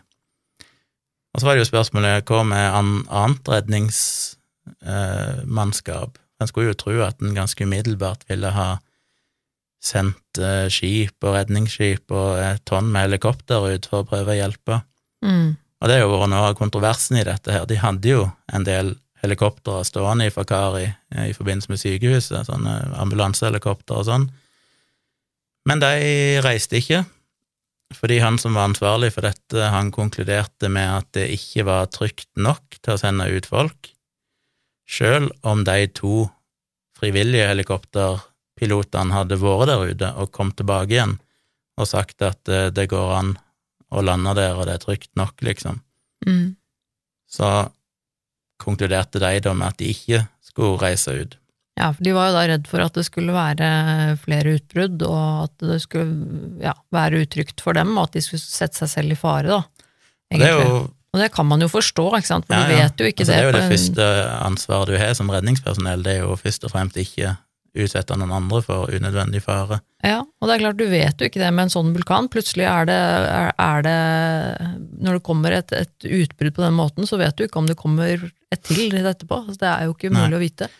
Og 1.32 1.36
så 1.40 1.44
var 1.46 1.52
det 1.54 1.62
jo 1.64 1.72
spørsmålet 1.72 2.28
hva 2.28 2.40
med 2.48 2.64
annet 3.12 3.44
redningsmannskap? 3.52 6.10
Eh, 6.16 6.22
en 6.40 6.48
skulle 6.50 6.70
jo 6.72 6.80
tro 6.80 6.94
at 7.04 7.16
en 7.24 7.36
ganske 7.36 7.64
umiddelbart 7.64 8.22
ville 8.28 8.50
ha 8.52 8.68
sendt 9.84 10.38
eh, 10.40 10.68
skip 10.72 11.24
og 11.24 11.34
redningsskip 11.36 12.10
og 12.12 12.38
et 12.40 12.64
tonn 12.68 12.92
med 12.92 13.02
helikopter 13.06 13.60
ut 13.68 13.84
for 13.88 13.98
å 14.02 14.08
prøve 14.08 14.30
å 14.34 14.40
hjelpe. 14.40 14.74
Mm. 15.24 15.48
Og 15.56 15.84
det 15.88 15.94
har 15.96 16.04
jo 16.04 16.12
vært 16.12 16.30
noe 16.32 16.46
av 16.50 16.58
kontroversen 16.58 17.16
i 17.20 17.28
dette 17.28 17.48
her. 17.52 17.64
De 17.68 17.76
hadde 17.80 18.08
jo 18.10 18.22
en 18.52 18.64
del 18.66 18.86
helikoptre 19.26 19.82
stående 19.86 20.28
i 20.28 20.32
Fakari 20.32 20.86
eh, 20.86 21.28
i 21.30 21.34
forbindelse 21.36 21.72
med 21.72 21.82
sykehuset, 21.82 22.46
sånne 22.48 22.78
ambulansehelikoptre 23.02 24.00
og 24.00 24.08
sånn. 24.08 24.30
Men 25.66 25.82
de 25.82 26.40
reiste 26.46 26.78
ikke, 26.78 27.02
fordi 27.94 28.20
han 28.22 28.38
som 28.38 28.56
var 28.58 28.70
ansvarlig 28.70 29.12
for 29.14 29.26
dette, 29.26 29.68
han 29.70 29.92
konkluderte 29.94 30.70
med 30.72 30.88
at 31.00 31.10
det 31.18 31.28
ikke 31.34 31.66
var 31.68 31.90
trygt 31.94 32.30
nok 32.38 32.78
til 32.80 32.94
å 32.94 33.00
sende 33.00 33.28
ut 33.30 33.46
folk, 33.50 33.92
sjøl 34.86 35.28
om 35.46 35.64
de 35.66 35.86
to 35.94 36.26
frivillige 36.96 37.48
helikopterpilotene 37.50 39.14
hadde 39.14 39.38
vært 39.42 39.70
der 39.70 39.90
ute 39.90 40.12
og 40.22 40.32
kom 40.34 40.52
tilbake 40.56 40.94
igjen 40.94 41.16
og 41.76 41.88
sagt 41.90 42.22
at 42.24 42.48
eh, 42.48 42.70
det 42.72 42.88
går 42.90 43.10
an 43.18 43.34
å 43.94 44.02
lande 44.02 44.32
der, 44.38 44.56
og 44.56 44.66
det 44.66 44.76
er 44.76 44.82
trygt 44.82 45.12
nok, 45.18 45.42
liksom. 45.46 45.78
Mm. 46.26 46.56
Så 47.30 47.50
konkluderte 48.62 49.20
de 49.22 49.40
da 49.44 49.52
med 49.56 49.74
at 49.74 49.80
de 49.82 49.90
ikke 49.92 50.22
skulle 50.44 50.78
reise 50.80 51.14
ut. 51.14 51.36
Ja, 51.76 51.90
for 51.92 52.06
de 52.06 52.12
var 52.16 52.30
jo 52.30 52.36
da 52.38 52.42
redd 52.48 52.68
for 52.70 52.80
at 52.80 52.94
det 52.96 53.04
skulle 53.04 53.34
være 53.36 54.16
flere 54.22 54.54
utbrudd, 54.56 55.02
og 55.04 55.42
at 55.44 55.64
det 55.72 55.80
skulle 55.84 56.54
ja, 56.62 56.72
være 56.94 57.26
utrygt 57.26 57.60
for 57.60 57.76
dem, 57.76 57.92
og 57.98 58.08
at 58.08 58.16
de 58.16 58.22
skulle 58.24 58.40
sette 58.40 58.80
seg 58.80 58.92
selv 58.94 59.12
i 59.12 59.18
fare, 59.20 59.50
da. 59.50 59.88
Og 60.32 60.40
det 60.40 60.48
er 60.48 60.62
jo 60.62 60.78
Og 61.16 61.20
det 61.22 61.30
kan 61.32 61.46
man 61.48 61.62
jo 61.64 61.68
forstå, 61.72 62.10
ikke 62.18 62.28
sant, 62.28 62.46
for 62.48 62.56
Ja, 62.56 62.64
de 62.66 62.74
du 62.74 62.80
vet 62.80 63.00
jo 63.00 63.06
ikke 63.08 63.22
altså, 63.24 63.32
det 63.32 63.40
er 63.40 63.46
jo 63.46 63.52
det 63.54 63.68
første 63.70 64.06
ansvaret 64.44 64.90
du 64.90 64.96
har 65.00 65.14
som 65.16 65.30
redningspersonell, 65.32 66.02
det 66.04 66.12
er 66.12 66.24
jo 66.24 66.34
først 66.36 66.64
og 66.64 66.72
fremst 66.74 66.96
ikke 67.00 67.36
utsette 67.84 68.16
noen 68.18 68.32
andre 68.36 68.62
for 68.64 68.92
unødvendig 68.92 69.42
fare. 69.44 69.80
Ja, 70.04 70.22
og 70.22 70.48
det 70.48 70.56
er 70.56 70.62
klart, 70.62 70.78
du 70.80 70.86
vet 70.90 71.20
jo 71.20 71.28
ikke 71.28 71.42
det 71.42 71.50
med 71.54 71.66
en 71.66 71.72
sånn 71.72 71.92
vulkan. 71.96 72.30
Plutselig 72.32 72.66
er 72.70 72.88
det, 72.88 72.96
er, 72.96 73.52
er 73.58 73.84
det 73.86 74.00
Når 75.02 75.18
det 75.18 75.24
kommer 75.26 75.56
et, 75.56 75.72
et 75.74 76.08
utbrudd 76.22 76.56
på 76.56 76.64
den 76.64 76.76
måten, 76.78 77.08
så 77.08 77.18
vet 77.20 77.36
du 77.36 77.46
ikke 77.46 77.62
om 77.62 77.70
det 77.70 77.78
kommer 77.80 78.28
et 78.52 78.64
til 78.66 78.96
etterpå. 79.00 79.42
Så 79.50 79.60
det 79.62 79.70
er 79.70 79.88
jo 79.88 79.96
ikke 79.96 80.12
Nei. 80.12 80.26
mulig 80.26 80.38
å 80.38 80.44
vite. 80.44 80.70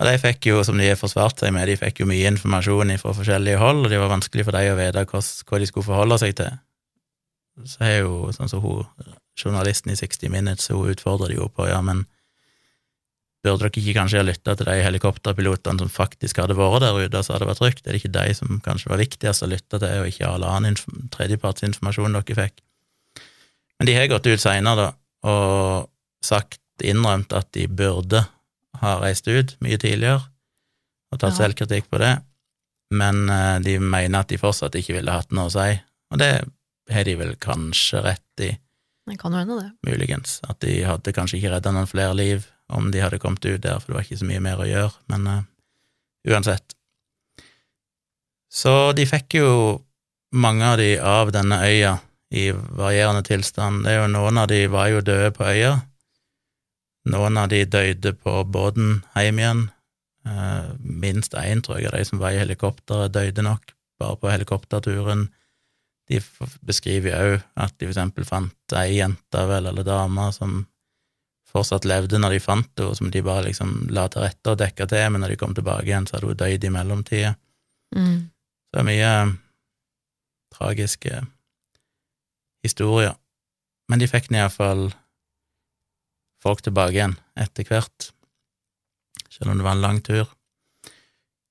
Og 0.00 0.08
de 0.08 0.18
fikk 0.18 0.48
jo, 0.48 0.62
som 0.66 0.78
de 0.80 0.88
har 0.88 0.98
forsvart 0.98 1.38
seg 1.38 1.52
med, 1.54 1.68
de 1.68 1.78
fikk 1.78 2.02
jo 2.02 2.08
mye 2.10 2.30
informasjon 2.32 2.96
fra 2.98 3.12
forskjellige 3.14 3.60
hold, 3.60 3.84
og 3.84 3.92
det 3.92 4.00
var 4.00 4.10
vanskelig 4.10 4.46
for 4.48 4.56
dem 4.56 4.72
å 4.72 4.78
vite 4.80 5.04
hva, 5.06 5.20
hva 5.20 5.60
de 5.60 5.68
skulle 5.68 5.86
forholde 5.86 6.18
seg 6.18 6.34
til. 6.40 6.56
Så 7.68 7.84
er 7.84 7.98
jo 8.00 8.32
sånn 8.34 8.50
som 8.50 8.64
hun, 8.64 8.88
journalisten 9.38 9.92
i 9.92 9.98
60 9.98 10.32
Minutes, 10.32 10.70
hun 10.72 10.90
utfordrer 10.90 11.30
de 11.30 11.38
jo 11.38 11.50
på, 11.52 11.68
ja, 11.70 11.78
men 11.84 12.06
burde 13.42 13.64
dere 13.64 13.70
ikke 13.82 13.94
kanskje 13.96 14.20
ha 14.20 14.24
lytta 14.26 14.54
til 14.56 14.68
de 14.68 14.74
helikopterpilotene 14.86 15.82
som 15.82 15.90
faktisk 15.90 16.38
hadde 16.38 16.54
vært 16.58 16.84
der 16.84 16.98
ute, 17.02 17.22
så 17.26 17.34
hadde 17.34 17.44
det 17.46 17.50
vært 17.52 17.60
trygt? 17.62 17.86
Er 17.86 17.92
det 17.96 18.00
ikke 18.02 18.12
de 18.14 18.34
som 18.38 18.60
kanskje 18.62 18.90
var 18.92 19.00
viktigst 19.02 19.42
å 19.42 19.48
lytte 19.50 19.80
til, 19.82 19.96
og 20.02 20.10
ikke 20.12 20.28
all 20.28 20.44
annen 20.46 20.76
tredjepartsinformasjon 21.14 22.18
dere 22.18 22.36
fikk? 22.38 22.62
Men 23.80 23.88
de 23.88 23.96
har 23.98 24.10
gått 24.12 24.28
ut 24.30 24.42
seinere, 24.42 24.76
da, 24.76 25.30
og 25.30 25.88
sagt, 26.22 26.60
innrømt 26.82 27.32
at 27.34 27.50
de 27.54 27.66
burde 27.70 28.24
ha 28.82 28.92
reist 29.02 29.26
ut 29.30 29.56
mye 29.62 29.78
tidligere, 29.78 30.22
og 31.12 31.18
tatt 31.20 31.34
Ja. 31.36 31.44
selvkritikk 31.46 31.90
på 31.90 31.98
det, 31.98 32.14
men 32.92 33.28
eh, 33.30 33.58
de 33.64 33.78
mener 33.78 34.20
at 34.20 34.28
de 34.28 34.38
fortsatt 34.38 34.74
ikke 34.78 34.94
ville 35.00 35.10
hatt 35.12 35.30
noe 35.34 35.50
å 35.50 35.52
si, 35.52 35.80
og 36.12 36.18
det 36.22 36.32
har 36.90 37.04
de 37.04 37.14
vel 37.16 37.34
kanskje 37.36 38.02
rett 38.04 38.40
i, 38.46 38.52
Det 39.08 39.18
kan 39.18 39.34
hende, 39.34 39.58
det. 39.60 39.90
muligens, 39.90 40.40
at 40.48 40.60
de 40.60 40.82
hadde 40.86 41.12
kanskje 41.12 41.38
ikke 41.40 41.50
redda 41.56 41.72
noen 41.74 41.90
flere 41.90 42.14
liv 42.14 42.46
om 42.72 42.90
de 42.92 43.02
hadde 43.02 43.20
kommet 43.22 43.44
ut 43.46 43.62
der, 43.62 43.80
for 43.80 43.92
det 43.92 43.98
var 43.98 44.06
ikke 44.06 44.20
så 44.22 44.28
mye 44.28 44.44
mer 44.44 44.62
å 44.62 44.68
gjøre, 44.68 44.92
men 45.12 45.28
uh, 45.28 45.42
uansett. 46.28 46.76
Så 48.52 48.92
de 48.96 49.06
fikk 49.08 49.38
jo 49.40 49.52
mange 50.32 50.66
av 50.66 50.80
de 50.80 50.96
av 50.98 51.32
denne 51.32 51.58
øya 51.64 51.96
i 52.32 52.50
varierende 52.52 53.24
tilstand. 53.24 53.84
Det 53.84 53.92
er 53.92 54.02
jo 54.02 54.12
Noen 54.12 54.40
av 54.40 54.48
de 54.48 54.60
var 54.72 54.88
jo 54.92 55.04
døde 55.04 55.32
på 55.36 55.48
øya, 55.48 55.74
noen 57.12 57.38
av 57.40 57.48
de 57.50 57.64
døde 57.66 58.14
på 58.14 58.42
båten 58.44 59.00
hjem 59.18 59.40
igjen. 59.40 59.62
Uh, 60.22 60.70
minst 60.78 61.34
én, 61.34 61.62
tror 61.64 61.80
jeg, 61.80 61.90
av 61.90 61.98
de 61.98 62.06
som 62.06 62.20
var 62.22 62.34
i 62.34 62.38
helikopteret, 62.38 63.10
døde 63.14 63.42
nok 63.42 63.72
bare 63.98 64.18
på 64.20 64.30
helikopterturen. 64.30 65.26
De 66.10 66.20
beskriver 66.66 67.10
jo 67.10 67.32
òg 67.32 67.40
at 67.64 67.74
de 67.78 67.88
for 67.88 67.94
eksempel 67.94 68.26
fant 68.26 68.76
ei 68.78 69.00
jente, 69.00 69.42
vel, 69.50 69.66
eller 69.70 69.86
dame, 69.86 70.28
som 70.34 70.60
fortsatt 71.52 71.86
levde 71.88 72.20
når 72.20 72.36
de 72.36 72.42
fant 72.42 72.80
henne, 72.80 72.96
som 72.96 73.10
de 73.12 73.22
bare 73.24 73.46
liksom 73.48 73.74
la 73.92 74.06
til 74.12 74.24
rette 74.24 74.52
og 74.52 74.60
dekka 74.60 74.88
til, 74.90 75.06
men 75.12 75.24
når 75.24 75.34
de 75.34 75.40
kom 75.40 75.54
tilbake 75.56 75.88
igjen, 75.88 76.08
så 76.08 76.16
hadde 76.16 76.32
hun 76.32 76.40
dødd 76.40 76.66
i 76.66 76.72
mellomtida. 76.72 77.32
Mm. 77.96 78.18
Så 78.28 78.76
det 78.76 78.82
er 78.82 78.88
mye 78.88 79.12
tragiske 80.56 81.22
historier. 82.64 83.16
Men 83.90 84.00
de 84.00 84.08
fikk 84.08 84.30
iallfall 84.32 84.90
folk 86.42 86.62
tilbake 86.64 86.96
igjen 86.96 87.16
etter 87.38 87.66
hvert, 87.68 88.12
selv 89.30 89.52
om 89.52 89.58
det 89.58 89.66
var 89.66 89.76
en 89.76 89.84
lang 89.84 90.00
tur. 90.04 90.30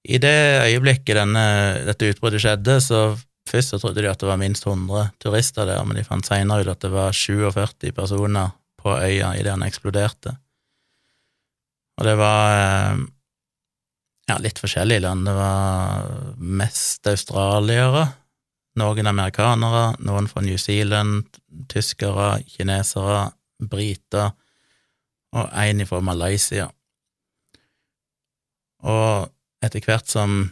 I 0.02 0.18
det 0.18 0.38
øyeblikket 0.66 1.20
denne, 1.20 1.44
dette 1.86 2.10
utbruddet 2.10 2.42
skjedde, 2.42 2.80
så 2.82 3.02
først 3.50 3.76
så 3.76 3.80
trodde 3.82 4.02
de 4.02 4.10
at 4.10 4.22
det 4.22 4.30
var 4.30 4.40
minst 4.42 4.66
100 4.66 5.12
turister 5.22 5.70
der, 5.70 5.84
men 5.86 6.00
de 6.00 6.08
fant 6.08 6.26
seinere 6.26 6.66
ut 6.66 6.74
at 6.74 6.82
det 6.82 6.92
var 6.94 7.14
47 7.14 7.94
personer 7.94 8.56
på 8.82 8.94
øya 8.98 9.34
idet 9.40 9.54
han 9.54 9.66
eksploderte. 9.66 10.36
Og 12.00 12.08
det 12.08 12.16
var 12.18 12.56
eh, 12.58 13.04
ja, 14.32 14.38
litt 14.42 14.62
forskjellige 14.62 15.04
land. 15.06 15.28
Det 15.28 15.36
var 15.38 16.10
mest 16.38 17.08
australiere, 17.12 18.08
noen 18.80 19.12
amerikanere, 19.12 19.84
noen 20.08 20.30
fra 20.32 20.44
New 20.46 20.58
Zealand, 20.62 21.28
tyskere, 21.72 22.40
kinesere, 22.48 23.28
briter 23.62 24.32
og 25.32 25.52
en 25.56 25.86
fra 25.88 26.02
Malaysia. 26.04 26.70
Og 28.82 29.30
etter 29.62 29.84
hvert 29.86 30.10
som 30.10 30.50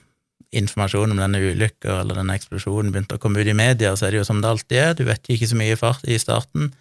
informasjonen 0.56 1.14
om 1.14 1.22
denne 1.22 1.42
ulykka 1.42 2.00
eller 2.02 2.20
denne 2.20 2.36
eksplosjonen 2.38 2.94
begynte 2.94 3.18
å 3.18 3.22
komme 3.22 3.42
ut 3.42 3.50
i 3.50 3.58
media, 3.58 3.96
så 3.96 4.08
er 4.08 4.14
det 4.14 4.22
jo 4.22 4.28
som 4.30 4.40
det 4.42 4.50
alltid 4.50 4.78
er, 4.82 4.94
du 4.98 5.04
vet 5.08 5.30
ikke 5.30 5.50
så 5.50 5.58
mye 5.60 5.76
i 5.76 5.80
fart 5.80 6.06
i 6.10 6.18
starten. 6.22 6.72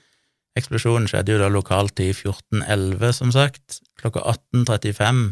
Eksplosjonen 0.57 1.09
skjedde 1.11 1.35
jo 1.35 1.43
da 1.43 1.51
lokalt 1.53 2.01
i 2.01 2.09
1411, 2.15 3.13
som 3.21 3.33
sagt. 3.35 3.81
Klokka 4.01 4.25
18.35 4.55 5.27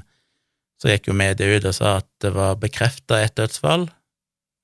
så 0.77 0.93
gikk 0.93 1.09
jo 1.09 1.17
media 1.17 1.57
ut 1.57 1.65
og 1.65 1.75
sa 1.75 1.99
at 2.03 2.09
det 2.23 2.33
var 2.37 2.59
bekrefta 2.61 3.23
et 3.25 3.37
dødsfall. 3.39 3.89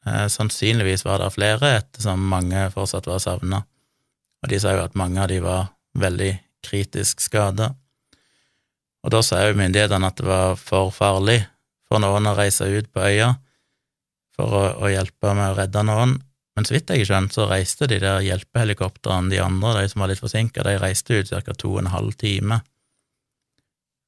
Eh, 0.06 0.26
sannsynligvis 0.28 1.06
var 1.06 1.22
det 1.22 1.30
flere, 1.34 1.76
ettersom 1.80 2.24
mange 2.28 2.66
fortsatt 2.74 3.08
var 3.08 3.22
savna. 3.22 3.62
Og 4.42 4.50
de 4.50 4.58
sa 4.60 4.74
jo 4.76 4.82
at 4.84 4.98
mange 4.98 5.22
av 5.22 5.30
de 5.30 5.38
var 5.42 5.70
veldig 5.98 6.32
kritisk 6.66 7.22
skada. 7.22 7.72
Og 9.02 9.14
da 9.14 9.22
sa 9.24 9.40
jo 9.46 9.56
myndighetene 9.58 10.10
at 10.10 10.18
det 10.20 10.26
var 10.28 10.58
for 10.60 10.92
farlig 10.94 11.40
for 11.88 12.02
noen 12.02 12.28
å 12.28 12.36
reise 12.38 12.68
ut 12.70 12.90
på 12.92 13.02
øya 13.02 13.32
for 14.36 14.52
å, 14.56 14.62
å 14.84 14.92
hjelpe 14.92 15.34
med 15.36 15.52
å 15.52 15.56
redde 15.58 15.82
noen. 15.86 16.16
Men 16.56 16.66
så 16.68 16.74
vidt 16.74 16.90
jeg 16.92 17.02
har 17.02 17.08
skjønt, 17.08 17.32
så 17.32 17.46
reiste 17.48 17.88
de 17.88 17.98
der 18.02 18.20
hjelpehelikoptrene, 18.26 19.32
de 19.32 19.40
andre, 19.40 19.72
de 19.80 19.88
som 19.88 20.04
var 20.04 20.10
litt 20.12 20.20
forsinka, 20.20 20.64
de 20.66 20.76
reiste 20.80 21.16
ut 21.16 21.32
ca. 21.32 21.54
to 21.56 21.72
og 21.74 21.80
en 21.80 21.92
halv 21.94 22.12
time. 22.20 22.60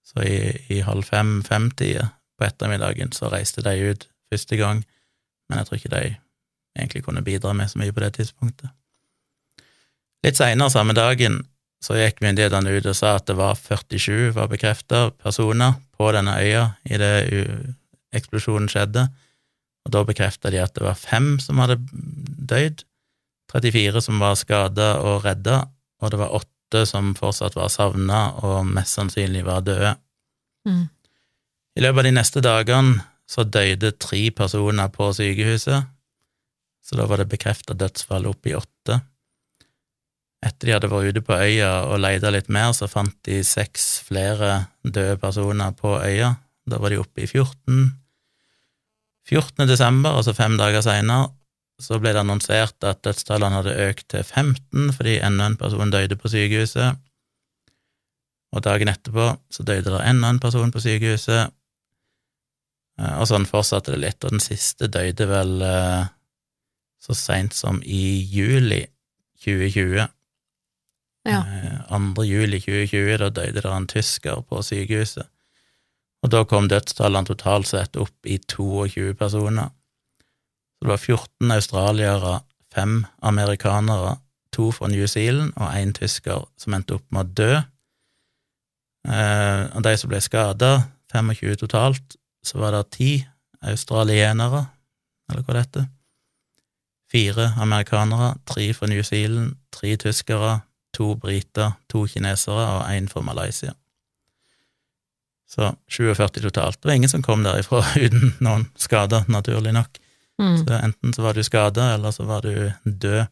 Så 0.05 0.27
i, 0.29 0.37
i 0.69 0.83
halv 0.85 1.09
fem-fem-tida 1.09 2.11
på 2.37 2.45
ettermiddagen 2.45 3.15
så 3.17 3.31
reiste 3.33 3.65
de 3.65 3.73
ut 3.89 4.07
første 4.33 4.59
gang, 4.61 4.85
men 5.49 5.61
jeg 5.61 5.69
tror 5.69 5.81
ikke 5.81 5.95
de 5.95 6.05
egentlig 6.77 7.05
kunne 7.07 7.25
bidra 7.25 7.55
med 7.57 7.71
så 7.71 7.81
mye 7.81 7.95
på 7.95 8.05
det 8.05 8.13
tidspunktet. 8.19 8.73
Litt 10.25 10.37
seinere 10.41 10.73
samme 10.73 10.97
dagen 10.97 11.43
så 11.85 11.97
gikk 11.99 12.23
myndighetene 12.25 12.73
ut 12.77 12.87
og 12.89 12.97
sa 12.97 13.17
at 13.19 13.27
det 13.29 13.37
var 13.37 13.57
47 13.61 14.33
var 14.37 14.49
bekrefta 14.53 15.11
personer 15.21 15.77
på 15.97 16.09
denne 16.17 16.37
øya 16.41 16.71
idet 16.89 17.29
eksplosjonen 18.15 18.71
skjedde, 18.73 19.09
og 19.85 19.93
da 19.93 20.03
bekrefta 20.09 20.51
de 20.53 20.63
at 20.63 20.75
det 20.77 20.85
var 20.87 20.99
fem 20.99 21.37
som 21.43 21.61
hadde 21.61 21.79
døyd, 21.93 22.85
34 23.53 24.03
som 24.07 24.21
var 24.23 24.37
skada 24.41 24.95
og 25.05 25.25
redda, 25.27 25.61
og 26.03 26.13
det 26.13 26.21
var 26.21 26.35
åtte 26.41 26.85
som 26.89 27.13
fortsatt 27.15 27.57
var 27.59 27.71
savna 27.71 28.27
og 28.43 28.65
mest 28.67 28.97
sannsynlig 28.97 29.45
var 29.47 29.63
døde. 29.67 29.95
Mm. 30.67 30.87
I 31.75 31.83
løpet 31.85 32.01
av 32.01 32.09
de 32.09 32.15
neste 32.17 32.43
dagene 32.45 33.03
så 33.31 33.45
døde 33.45 33.93
tre 34.01 34.29
personer 34.37 34.91
på 34.93 35.11
sykehuset, 35.17 35.91
så 36.85 36.97
da 36.99 37.07
var 37.09 37.23
det 37.23 37.31
bekrefta 37.33 37.77
dødsfall 37.79 38.27
opp 38.29 38.49
i 38.49 38.57
åtte. 38.57 38.99
Etter 40.45 40.69
de 40.69 40.75
hadde 40.75 40.91
vært 40.93 41.15
ute 41.15 41.25
på 41.25 41.37
øya 41.41 41.71
og 41.89 42.03
leita 42.05 42.33
litt 42.33 42.51
mer, 42.53 42.75
så 42.77 42.89
fant 42.91 43.17
de 43.25 43.41
seks 43.47 44.05
flere 44.05 44.67
døde 44.85 45.17
personer 45.23 45.73
på 45.79 45.97
øya. 46.03 46.35
Da 46.69 46.81
var 46.81 46.93
de 46.93 47.01
oppe 47.01 47.25
i 47.25 47.29
14. 47.29 48.04
14. 49.29 49.67
desember, 49.69 50.17
altså 50.19 50.35
fem 50.37 50.59
dager 50.61 50.85
seinere, 50.85 51.31
så 51.81 51.99
ble 51.99 52.13
det 52.15 52.23
annonsert 52.23 52.85
at 52.87 53.03
dødstallene 53.03 53.59
hadde 53.59 53.89
økt 53.89 54.07
til 54.13 54.23
15 54.23 54.93
fordi 54.95 55.17
enda 55.27 55.49
en 55.51 55.59
person 55.59 55.91
døde 55.91 56.17
på 56.17 56.31
sykehuset. 56.31 57.01
Og 58.55 58.63
dagen 58.63 58.91
etterpå 58.93 59.33
så 59.51 59.67
døde 59.67 59.91
det 59.91 60.03
enda 60.07 60.31
en 60.31 60.41
person 60.43 60.71
på 60.71 60.83
sykehuset. 60.85 61.51
Eh, 63.01 63.15
Og 63.19 63.27
sånn 63.27 63.49
fortsatte 63.49 63.95
det 63.95 64.03
litt, 64.05 64.21
og 64.23 64.37
den 64.37 64.45
siste 64.45 64.87
døde 64.87 65.27
vel 65.27 65.57
eh, 65.67 66.07
så 67.03 67.17
seint 67.19 67.57
som 67.57 67.83
i 67.83 68.23
juli 68.31 68.85
2020. 69.43 70.07
Ja. 71.27 71.41
Eh, 71.41 71.81
2. 71.91 72.27
juli 72.29 72.61
2020, 72.63 73.19
da 73.25 73.31
døde 73.35 73.61
det 73.65 73.71
en 73.73 73.91
tysker 73.91 74.45
på 74.47 74.63
sykehuset. 74.63 75.27
Og 76.25 76.31
da 76.33 76.41
kom 76.49 76.71
dødstallene 76.73 77.29
totalt 77.29 77.69
sett 77.69 77.99
opp 78.01 78.27
i 78.27 78.39
22 78.49 79.13
personer. 79.21 79.69
Så 80.75 80.87
det 80.87 80.93
var 80.95 81.03
14 81.03 81.53
australiere, 81.53 82.39
5 82.75 83.05
amerikanere, 83.23 84.17
to 84.55 84.71
fra 84.73 84.89
New 84.89 85.07
Zealand 85.07 85.53
og 85.57 85.75
én 85.75 85.93
tysker 85.93 86.45
som 86.59 86.75
endte 86.77 86.97
opp 86.97 87.05
med 87.13 87.27
å 87.27 87.35
dø. 87.41 87.53
Eh, 89.05 89.63
og 89.75 89.83
de 89.85 89.95
som 89.99 90.13
ble 90.13 90.21
skada, 90.23 90.73
25 91.13 91.59
totalt, 91.61 92.17
så 92.45 92.61
var 92.63 92.73
det 92.77 92.85
ti 92.95 93.11
australienere, 93.65 94.65
eller 95.31 95.45
hva 95.45 95.57
det 95.57 95.65
heter. 95.67 95.89
Fire 97.13 97.51
amerikanere, 97.61 98.35
tre 98.47 98.71
fra 98.75 98.89
New 98.91 99.03
Zealand, 99.03 99.57
tre 99.75 99.97
tyskere, 100.01 100.61
to 100.95 101.15
briter, 101.21 101.75
to 101.91 102.07
kinesere 102.11 102.69
og 102.79 102.87
én 102.95 103.11
fra 103.11 103.23
Malaysia. 103.27 103.75
Så 105.55 105.71
47 105.87 106.29
totalt. 106.43 106.83
Det 106.83 106.89
var 106.89 106.95
ingen 106.95 107.11
som 107.11 107.23
kom 107.23 107.45
derifra 107.47 107.85
uten 107.97 108.33
noen 108.43 108.67
skader, 108.81 109.29
naturlig 109.31 109.75
nok. 109.77 110.01
Mm. 110.43 110.57
Så 110.65 110.75
enten 110.75 111.15
så 111.15 111.23
var 111.23 111.35
du 111.35 111.45
skada, 111.47 111.93
eller 111.95 112.11
så 112.11 112.27
var 112.27 112.43
du 112.43 112.73
død. 112.83 113.27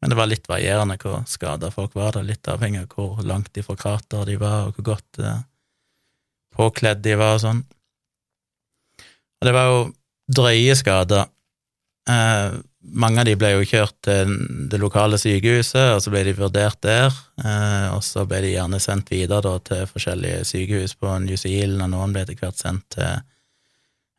Men 0.00 0.10
det 0.10 0.16
var 0.18 0.28
litt 0.28 0.48
varierende 0.50 0.98
hvor 1.00 1.22
skada 1.30 1.70
folk 1.72 1.94
var, 1.96 2.12
det 2.12 2.26
litt 2.28 2.48
avhengig 2.50 2.82
av 2.82 2.90
hvor 2.92 3.22
langt 3.24 3.56
ifra 3.56 3.76
krater 3.78 4.26
de 4.28 4.34
var, 4.36 4.66
og 4.66 4.76
hvor 4.76 4.90
godt 4.90 5.20
eh, 5.22 5.38
påkledd 6.52 7.00
de 7.06 7.14
var 7.16 7.38
og 7.38 7.44
sånn. 7.44 7.62
Og 9.40 9.48
det 9.48 9.54
var 9.54 9.70
jo 9.70 9.78
drøye 10.34 10.74
skader. 10.76 11.30
Eh, 12.10 12.58
mange 12.84 13.20
av 13.20 13.26
de 13.28 13.34
ble 13.40 13.50
jo 13.54 13.64
kjørt 13.66 13.94
til 14.04 14.32
det 14.70 14.78
lokale 14.82 15.18
sykehuset, 15.20 15.94
og 15.96 16.02
så 16.04 16.12
ble 16.12 16.24
de 16.26 16.34
vurdert 16.36 16.80
der, 16.84 17.14
eh, 17.40 17.86
og 17.94 18.02
så 18.04 18.26
ble 18.28 18.42
de 18.44 18.54
gjerne 18.54 18.80
sendt 18.82 19.12
videre 19.14 19.40
da, 19.46 19.54
til 19.64 19.86
forskjellige 19.90 20.42
sykehus 20.48 20.96
på 21.00 21.14
New 21.24 21.38
Zealand, 21.40 21.82
og 21.86 21.94
noen 21.94 22.12
ble 22.12 22.24
etter 22.26 22.38
hvert 22.40 22.60
sendt 22.60 22.88
til 22.96 23.22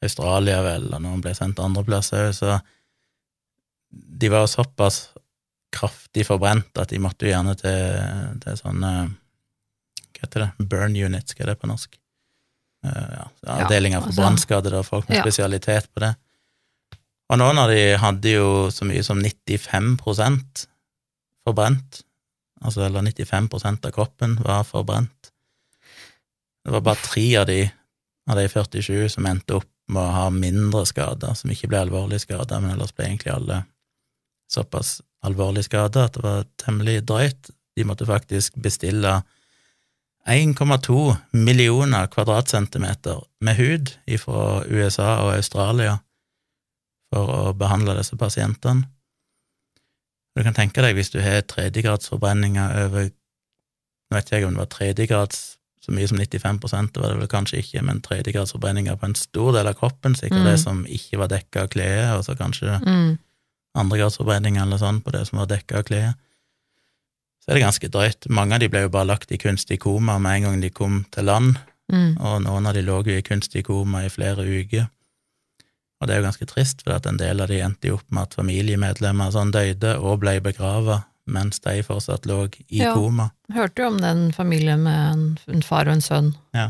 Australia, 0.05 0.61
vel, 0.65 0.89
og 0.93 1.03
noen 1.05 1.21
ble 1.23 1.33
sendt 1.37 1.61
andre 1.63 1.85
plasser 1.87 2.29
òg, 2.29 2.33
så 2.37 2.57
de 3.91 4.31
var 4.31 4.47
såpass 4.51 5.09
kraftig 5.75 6.25
forbrent 6.27 6.77
at 6.79 6.91
de 6.91 6.99
måtte 7.03 7.27
jo 7.27 7.31
gjerne 7.33 7.55
til, 7.59 8.39
til 8.43 8.57
sånne 8.59 8.91
Hva 10.15 10.23
heter 10.23 10.43
det? 10.45 10.67
Burn 10.71 10.95
units, 10.95 11.35
hva 11.35 11.43
er 11.43 11.49
det 11.51 11.59
på 11.59 11.67
norsk? 11.67 11.97
Eh, 12.85 13.15
ja, 13.17 13.25
avdelinger 13.57 13.99
for 14.01 14.11
altså- 14.11 14.21
brannskadede 14.21 14.79
og 14.79 14.85
folk 14.87 15.09
med 15.09 15.17
Ja. 15.17 15.23
spesialitet 15.23 15.89
på 15.93 15.99
det. 15.99 16.15
Og 17.31 17.39
noen 17.41 17.57
av 17.57 17.71
de 17.73 17.95
hadde 17.97 18.35
jo 18.35 18.49
så 18.73 18.85
mye 18.85 19.03
som 19.05 19.21
95% 19.21 20.65
forbrent, 21.45 22.01
altså 22.61 22.85
eller 22.85 23.05
95% 23.05 23.87
av 23.89 23.95
kroppen 23.95 24.37
var 24.45 24.65
forbrent. 24.67 25.31
Det 26.65 26.73
var 26.73 26.85
bare 26.85 27.01
tre 27.01 27.25
av 27.41 27.47
de 27.49 27.59
av 28.29 28.39
de 28.39 28.45
47 28.49 29.09
som 29.13 29.25
endte 29.29 29.59
opp 29.59 29.69
med 29.93 30.01
å 30.01 30.13
ha 30.15 30.29
mindre 30.33 30.81
skader, 30.89 31.35
som 31.37 31.51
ikke 31.53 31.69
ble 31.69 31.83
alvorlig 31.85 32.23
skada, 32.23 32.57
men 32.61 32.73
ellers 32.73 32.93
ble 32.95 33.05
egentlig 33.05 33.33
alle 33.35 33.61
såpass 34.49 34.99
alvorlig 35.25 35.65
skada 35.67 36.07
at 36.07 36.17
det 36.17 36.23
var 36.25 36.47
temmelig 36.61 37.03
drøyt. 37.09 37.51
De 37.77 37.85
måtte 37.85 38.07
faktisk 38.09 38.57
bestille 38.61 39.19
1,2 40.25 40.97
millioner 41.37 42.09
kvadratcentimeter 42.09 43.21
med 43.45 43.59
hud 43.59 43.93
fra 44.21 44.63
USA 44.65 45.09
og 45.25 45.35
Australia 45.35 45.99
for 47.15 47.31
å 47.31 47.53
behandle 47.57 47.95
disse 47.97 48.17
pasientene. 48.19 48.85
Du 50.35 50.43
kan 50.43 50.55
tenke 50.57 50.83
deg 50.83 50.97
hvis 50.97 51.13
du 51.13 51.21
har 51.23 51.45
tredjegradsforbrenninger 51.47 52.81
over 52.85 53.11
Nå 54.05 54.19
vet 54.19 54.27
jeg 54.29 54.43
om 54.45 54.53
det 54.53 54.59
var 54.61 54.67
tredjegrads 54.69 55.37
så 55.81 55.93
mye 55.93 56.05
som 56.09 56.19
95 56.21 56.59
det 56.93 57.01
var 57.01 57.11
det 57.13 57.17
vel 57.23 57.29
kanskje 57.29 57.57
ikke, 57.61 57.81
men 57.85 58.01
tredjegradsforbrenninger 58.05 58.95
på 59.01 59.05
en 59.07 59.15
stor 59.17 59.51
del 59.53 59.67
av 59.69 59.73
kroppen, 59.79 60.13
sikkert 60.17 60.41
Mm. 60.43 60.45
det 60.45 60.59
som 60.61 60.83
ikke 60.85 61.17
var 61.21 61.27
dekka 61.29 61.63
av 61.63 61.69
kledet, 61.69 62.11
og 62.17 62.23
så 62.25 62.35
kanskje 62.37 62.79
Mm. 62.85 63.17
andregradsforbrenninger 63.75 64.61
eller 64.61 64.77
sånn 64.77 65.01
på 65.03 65.11
det 65.11 65.27
som 65.27 65.39
var 65.39 65.47
dekka 65.47 65.77
av 65.79 65.83
kledet. 65.83 66.15
Så 67.41 67.49
er 67.49 67.53
det 67.55 67.63
ganske 67.63 67.89
drøyt. 67.89 68.29
Mange 68.29 68.53
av 68.53 68.59
de 68.59 68.67
ble 68.69 68.81
jo 68.81 68.89
bare 68.89 69.05
lagt 69.07 69.31
i 69.31 69.37
kunstig 69.37 69.79
koma 69.79 70.19
med 70.19 70.35
en 70.37 70.43
gang 70.43 70.61
de 70.61 70.69
kom 70.69 71.05
til 71.11 71.23
land, 71.25 71.57
Mm. 71.91 72.17
og 72.19 72.41
noen 72.41 72.67
av 72.67 72.73
de 72.73 72.81
lå 72.81 73.03
jo 73.05 73.17
i 73.17 73.21
kunstig 73.21 73.63
koma 73.65 74.05
i 74.05 74.09
flere 74.09 74.41
uker. 74.41 74.89
Og 76.05 76.09
det 76.11 76.19
er 76.19 76.19
jo 76.21 76.27
ganske 76.27 76.45
trist, 76.45 76.83
for 76.85 76.93
at 76.93 77.07
en 77.09 77.17
del 77.17 77.39
av 77.41 77.49
de 77.49 77.57
endte 77.65 77.89
jo 77.89 77.95
opp 77.97 78.11
med 78.13 78.27
at 78.27 78.35
familiemedlemmer 78.37 79.31
sånn 79.33 79.49
døde 79.49 79.95
og 79.97 80.19
ble 80.21 80.35
begrava 80.45 80.99
mens 81.25 81.57
de 81.63 81.79
fortsatt 81.81 82.27
lå 82.29 82.43
i 82.69 82.83
Ja. 82.83 82.91
koma. 82.93 83.31
Hørte 83.49 83.81
jo 83.81 83.87
om 83.87 83.97
den 83.97 84.31
familien 84.31 84.83
med 84.83 84.99
en, 85.13 85.23
en 85.49 85.63
far 85.65 85.89
og 85.89 85.95
en 85.95 86.05
sønn. 86.05 86.35
Ja. 86.53 86.67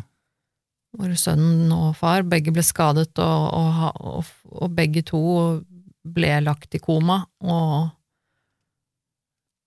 Hvor 0.96 1.12
sønnen 1.20 1.74
og 1.76 1.98
far 2.00 2.24
begge 2.24 2.54
ble 2.56 2.64
skadet, 2.64 3.12
og, 3.20 3.92
og, 4.00 4.24
og, 4.56 4.72
begge 4.72 5.04
to 5.04 5.20
ble 6.08 6.32
lagt 6.40 6.80
i 6.80 6.80
koma, 6.80 7.26
og, 7.44 7.92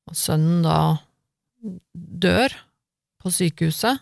og 0.08 0.16
sønnen 0.16 0.64
da 0.64 0.96
dør 1.92 2.56
på 3.20 3.34
sykehuset, 3.36 4.00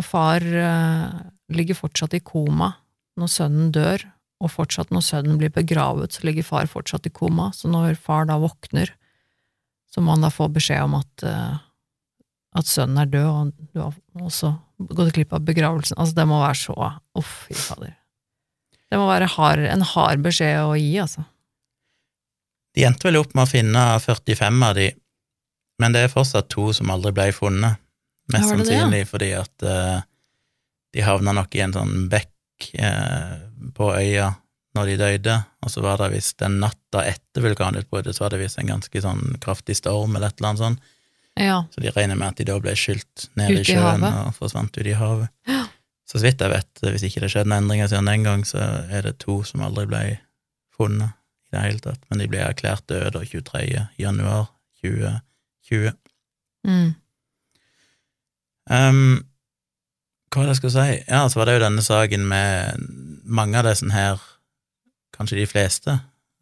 og 0.00 0.08
far 0.08 0.40
eh, 0.40 1.20
ligger 1.52 1.76
fortsatt 1.76 2.16
i 2.16 2.24
koma 2.24 2.72
når 3.20 3.30
sønnen 3.30 3.70
dør, 3.74 4.13
og 4.44 4.52
fortsatt 4.52 4.92
når 4.92 5.04
sønnen 5.06 5.40
blir 5.40 5.52
begravet, 5.54 6.14
så 6.14 6.26
ligger 6.26 6.46
far 6.46 6.68
fortsatt 6.70 7.08
i 7.08 7.12
koma, 7.14 7.50
så 7.56 7.70
når 7.72 7.96
far 8.00 8.28
da 8.28 8.36
våkner, 8.42 8.92
så 9.92 10.02
må 10.04 10.14
han 10.14 10.26
da 10.26 10.30
få 10.32 10.50
beskjed 10.52 10.84
om 10.84 10.98
at, 10.98 11.26
eh, 11.26 11.60
at 12.60 12.70
sønnen 12.70 13.00
er 13.02 13.12
død, 13.12 13.28
og 13.30 13.68
du 13.72 13.80
har 13.80 13.94
også 14.20 14.54
gått 14.90 15.14
glipp 15.16 15.32
av 15.36 15.44
begravelsen. 15.46 15.98
Altså, 15.98 16.16
det 16.18 16.26
må 16.28 16.40
være 16.42 16.58
så 16.60 16.74
Uff, 17.14 17.36
fy 17.46 17.54
fader. 17.56 17.94
Det 18.90 18.98
må 19.00 19.06
være 19.08 19.30
hard, 19.36 19.62
en 19.66 19.86
hard 19.94 20.22
beskjed 20.22 20.60
å 20.62 20.74
gi, 20.78 20.92
altså. 21.02 21.24
De 22.74 22.84
endte 22.86 23.06
vel 23.06 23.20
opp 23.20 23.32
med 23.34 23.46
å 23.46 23.50
finne 23.50 23.82
45 24.02 24.66
av 24.66 24.74
de, 24.78 24.90
men 25.82 25.94
det 25.94 26.04
er 26.04 26.12
fortsatt 26.12 26.50
to 26.50 26.68
som 26.74 26.90
aldri 26.90 27.14
ble 27.14 27.30
funnet. 27.34 27.80
Mest 28.32 28.50
sannsynlig 28.50 28.98
det 28.98 29.02
ja? 29.02 29.08
fordi 29.10 29.30
at 29.36 29.66
uh, 29.68 29.98
de 30.94 31.02
havna 31.04 31.34
nok 31.36 31.54
i 31.54 31.62
en 31.64 31.74
sånn 31.74 32.06
bekk 32.10 32.70
eh, 32.78 33.43
på 33.74 33.92
øya 33.96 34.34
når 34.74 34.86
de 34.90 34.96
døde, 34.98 35.36
og 35.62 35.70
så 35.70 35.82
var 35.84 36.00
det 36.02 36.10
visst 36.16 36.38
den 36.42 36.58
natta 36.58 37.04
etter 37.06 37.44
vulkanutbruddet, 37.44 38.16
så 38.16 38.24
var 38.24 38.34
det 38.34 38.40
visst 38.42 38.58
en 38.58 38.72
ganske 38.72 39.02
sånn 39.04 39.36
kraftig 39.42 39.76
storm 39.78 40.16
eller 40.16 40.32
et 40.32 40.40
eller 40.40 40.48
annet 40.50 40.62
sånt, 40.64 40.90
Ja. 41.38 41.64
så 41.70 41.80
de 41.80 41.90
regner 41.94 42.18
med 42.18 42.28
at 42.28 42.36
de 42.36 42.44
da 42.44 42.58
ble 42.62 42.74
skylt 42.78 43.28
ned 43.38 43.50
Ut 43.54 43.60
i 43.60 43.64
sjøen 43.72 44.02
i 44.02 44.10
og 44.24 44.34
forsvant 44.34 44.74
ut 44.76 44.86
i 44.86 44.96
havet. 44.98 45.30
Ja. 45.46 45.64
Så 46.06 46.18
så 46.18 46.26
vidt 46.26 46.40
jeg 46.42 46.50
vet, 46.50 46.82
hvis 46.82 47.04
ikke 47.06 47.20
det 47.22 47.30
skjedde 47.32 47.48
noen 47.48 47.64
endringer 47.64 47.88
siden 47.88 48.10
den 48.10 48.26
gang, 48.26 48.42
så 48.46 48.58
er 48.90 49.02
det 49.02 49.18
to 49.22 49.42
som 49.46 49.62
aldri 49.62 49.86
ble 49.86 50.02
funnet 50.76 51.14
i 51.48 51.54
det 51.56 51.62
hele 51.62 51.78
tatt, 51.86 52.02
men 52.10 52.18
de 52.18 52.28
ble 52.28 52.42
erklært 52.42 52.86
døde 52.90 53.22
23. 53.24 53.86
januar 53.98 54.48
2020. 54.82 55.94
Mm. 56.66 56.94
Um, 58.70 59.24
hva 60.34 60.42
var 60.42 60.48
det 60.48 60.56
jeg 60.56 60.62
skulle 60.64 60.74
si? 60.74 61.02
Ja, 61.06 61.20
så 61.30 61.38
var 61.38 61.46
det 61.46 61.54
jo 61.54 61.62
denne 61.62 61.82
saken 61.84 62.24
med 62.26 62.86
mange 63.24 63.60
av 63.60 63.68
disse 63.68 63.86
her, 63.94 64.22
kanskje 65.14 65.38
de 65.38 65.46
fleste, 65.46 65.94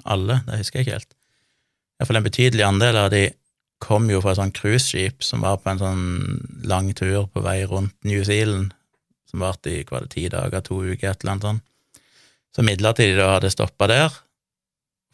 alle, 0.08 0.40
det 0.46 0.62
husker 0.62 0.80
jeg 0.80 0.86
ikke 0.86 0.96
helt. 0.96 1.12
Iallfall 2.00 2.18
en 2.22 2.26
betydelig 2.26 2.64
andel 2.66 2.98
av 2.98 3.10
de 3.12 3.26
kom 3.82 4.08
jo 4.10 4.22
fra 4.22 4.32
et 4.32 4.40
sånt 4.40 4.56
cruiseskip 4.56 5.26
som 5.26 5.44
var 5.44 5.58
på 5.60 5.72
en 5.72 5.82
sånn 5.82 6.06
lang 6.70 6.88
tur 6.96 7.26
på 7.28 7.42
vei 7.44 7.60
rundt 7.68 7.94
New 8.08 8.22
Zealand, 8.24 8.72
som 9.28 9.44
varte 9.44 9.70
i 9.70 9.82
hva 9.82 9.98
var 9.98 10.06
det, 10.06 10.12
ti 10.14 10.24
dager, 10.32 10.64
to 10.64 10.80
uker, 10.80 11.10
et 11.10 11.22
eller 11.22 11.34
annet 11.34 11.48
sånt. 11.48 11.64
Så 12.52 12.64
midlertidig 12.64 13.16
da 13.20 13.30
hadde 13.34 13.52
stoppa 13.52 13.88
der, 13.90 14.16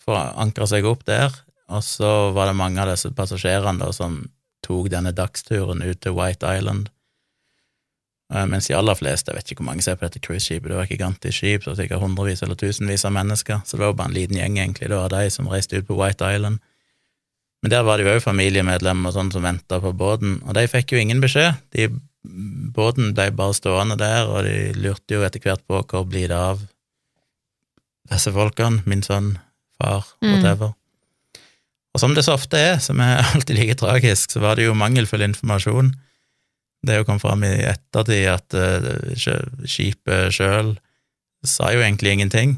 for 0.03 0.19
å 0.19 0.25
ankre 0.43 0.67
seg 0.71 0.87
opp 0.89 1.05
der, 1.09 1.35
og 1.69 1.83
så 1.85 2.31
var 2.37 2.49
det 2.49 2.59
mange 2.59 2.83
av 2.83 2.93
disse 2.93 3.11
passasjerene 3.15 3.83
da 3.83 3.91
som 3.95 4.21
tok 4.65 4.89
denne 4.93 5.13
dagsturen 5.17 5.83
ut 5.85 6.01
til 6.03 6.17
White 6.17 6.47
Island, 6.59 6.89
mens 8.29 8.67
de 8.69 8.77
aller 8.77 8.97
fleste, 8.99 9.31
jeg 9.31 9.39
vet 9.39 9.53
ikke 9.53 9.63
hvor 9.63 9.71
mange 9.71 9.85
ser 9.85 9.97
på 9.97 10.05
dette 10.05 10.21
cruiseskipet, 10.21 10.69
det 10.69 10.77
var 10.77 10.85
et 10.85 10.93
gigantisk 10.93 11.39
skip, 11.39 11.63
så 11.65 11.73
sikkert 11.79 12.03
hundrevis 12.03 12.43
eller 12.45 12.59
tusenvis 12.61 13.07
av 13.09 13.15
mennesker, 13.17 13.63
så 13.65 13.77
det 13.77 13.83
var 13.85 13.93
jo 13.95 13.99
bare 14.01 14.13
en 14.13 14.19
liten 14.19 14.37
gjeng 14.37 14.59
egentlig 14.59 14.91
da 14.93 15.05
av 15.07 15.13
de 15.15 15.31
som 15.33 15.49
reiste 15.49 15.81
ut 15.81 15.89
på 15.89 15.97
White 15.97 16.29
Island. 16.37 16.61
Men 17.63 17.73
der 17.73 17.87
var 17.89 17.99
det 17.99 18.05
jo 18.07 18.15
òg 18.15 18.23
familiemedlemmer 18.23 19.11
og 19.11 19.17
sånn 19.17 19.33
som 19.35 19.47
venta 19.49 19.81
på 19.83 19.95
båten, 19.97 20.39
og 20.45 20.55
de 20.59 20.67
fikk 20.71 20.93
jo 20.93 21.01
ingen 21.01 21.23
beskjed. 21.25 21.57
De, 21.75 21.89
båten 22.77 23.15
ble 23.17 23.31
bare 23.35 23.57
stående 23.57 23.97
der, 23.99 24.29
og 24.29 24.45
de 24.47 24.75
lurte 24.77 25.17
jo 25.17 25.25
etter 25.27 25.43
hvert 25.43 25.65
på 25.67 25.81
hvor 25.81 26.05
blir 26.07 26.29
det 26.29 26.39
av 26.39 26.61
disse 28.13 28.33
folkene, 28.33 28.85
min 28.89 29.05
sønn, 29.05 29.39
far, 29.81 30.05
Mm. 30.21 30.75
Og 31.95 32.01
som 32.01 32.13
det 32.15 32.23
så 32.27 32.35
ofte 32.37 32.59
er, 32.61 32.77
som 32.79 33.01
er 33.01 33.25
alltid 33.35 33.57
like 33.57 33.75
tragisk, 33.81 34.31
så 34.31 34.43
var 34.45 34.57
det 34.57 34.69
jo 34.69 34.77
mangelfull 34.77 35.25
informasjon. 35.25 35.95
Det 36.87 36.95
er 36.95 37.01
jo 37.03 37.09
kommet 37.09 37.25
fram 37.25 37.43
i 37.45 37.53
ettertid 37.67 38.29
at 38.31 38.55
eh, 38.55 39.29
skipet 39.67 40.35
sjøl 40.35 40.77
sa 41.47 41.73
jo 41.75 41.83
egentlig 41.83 42.17
ingenting, 42.17 42.57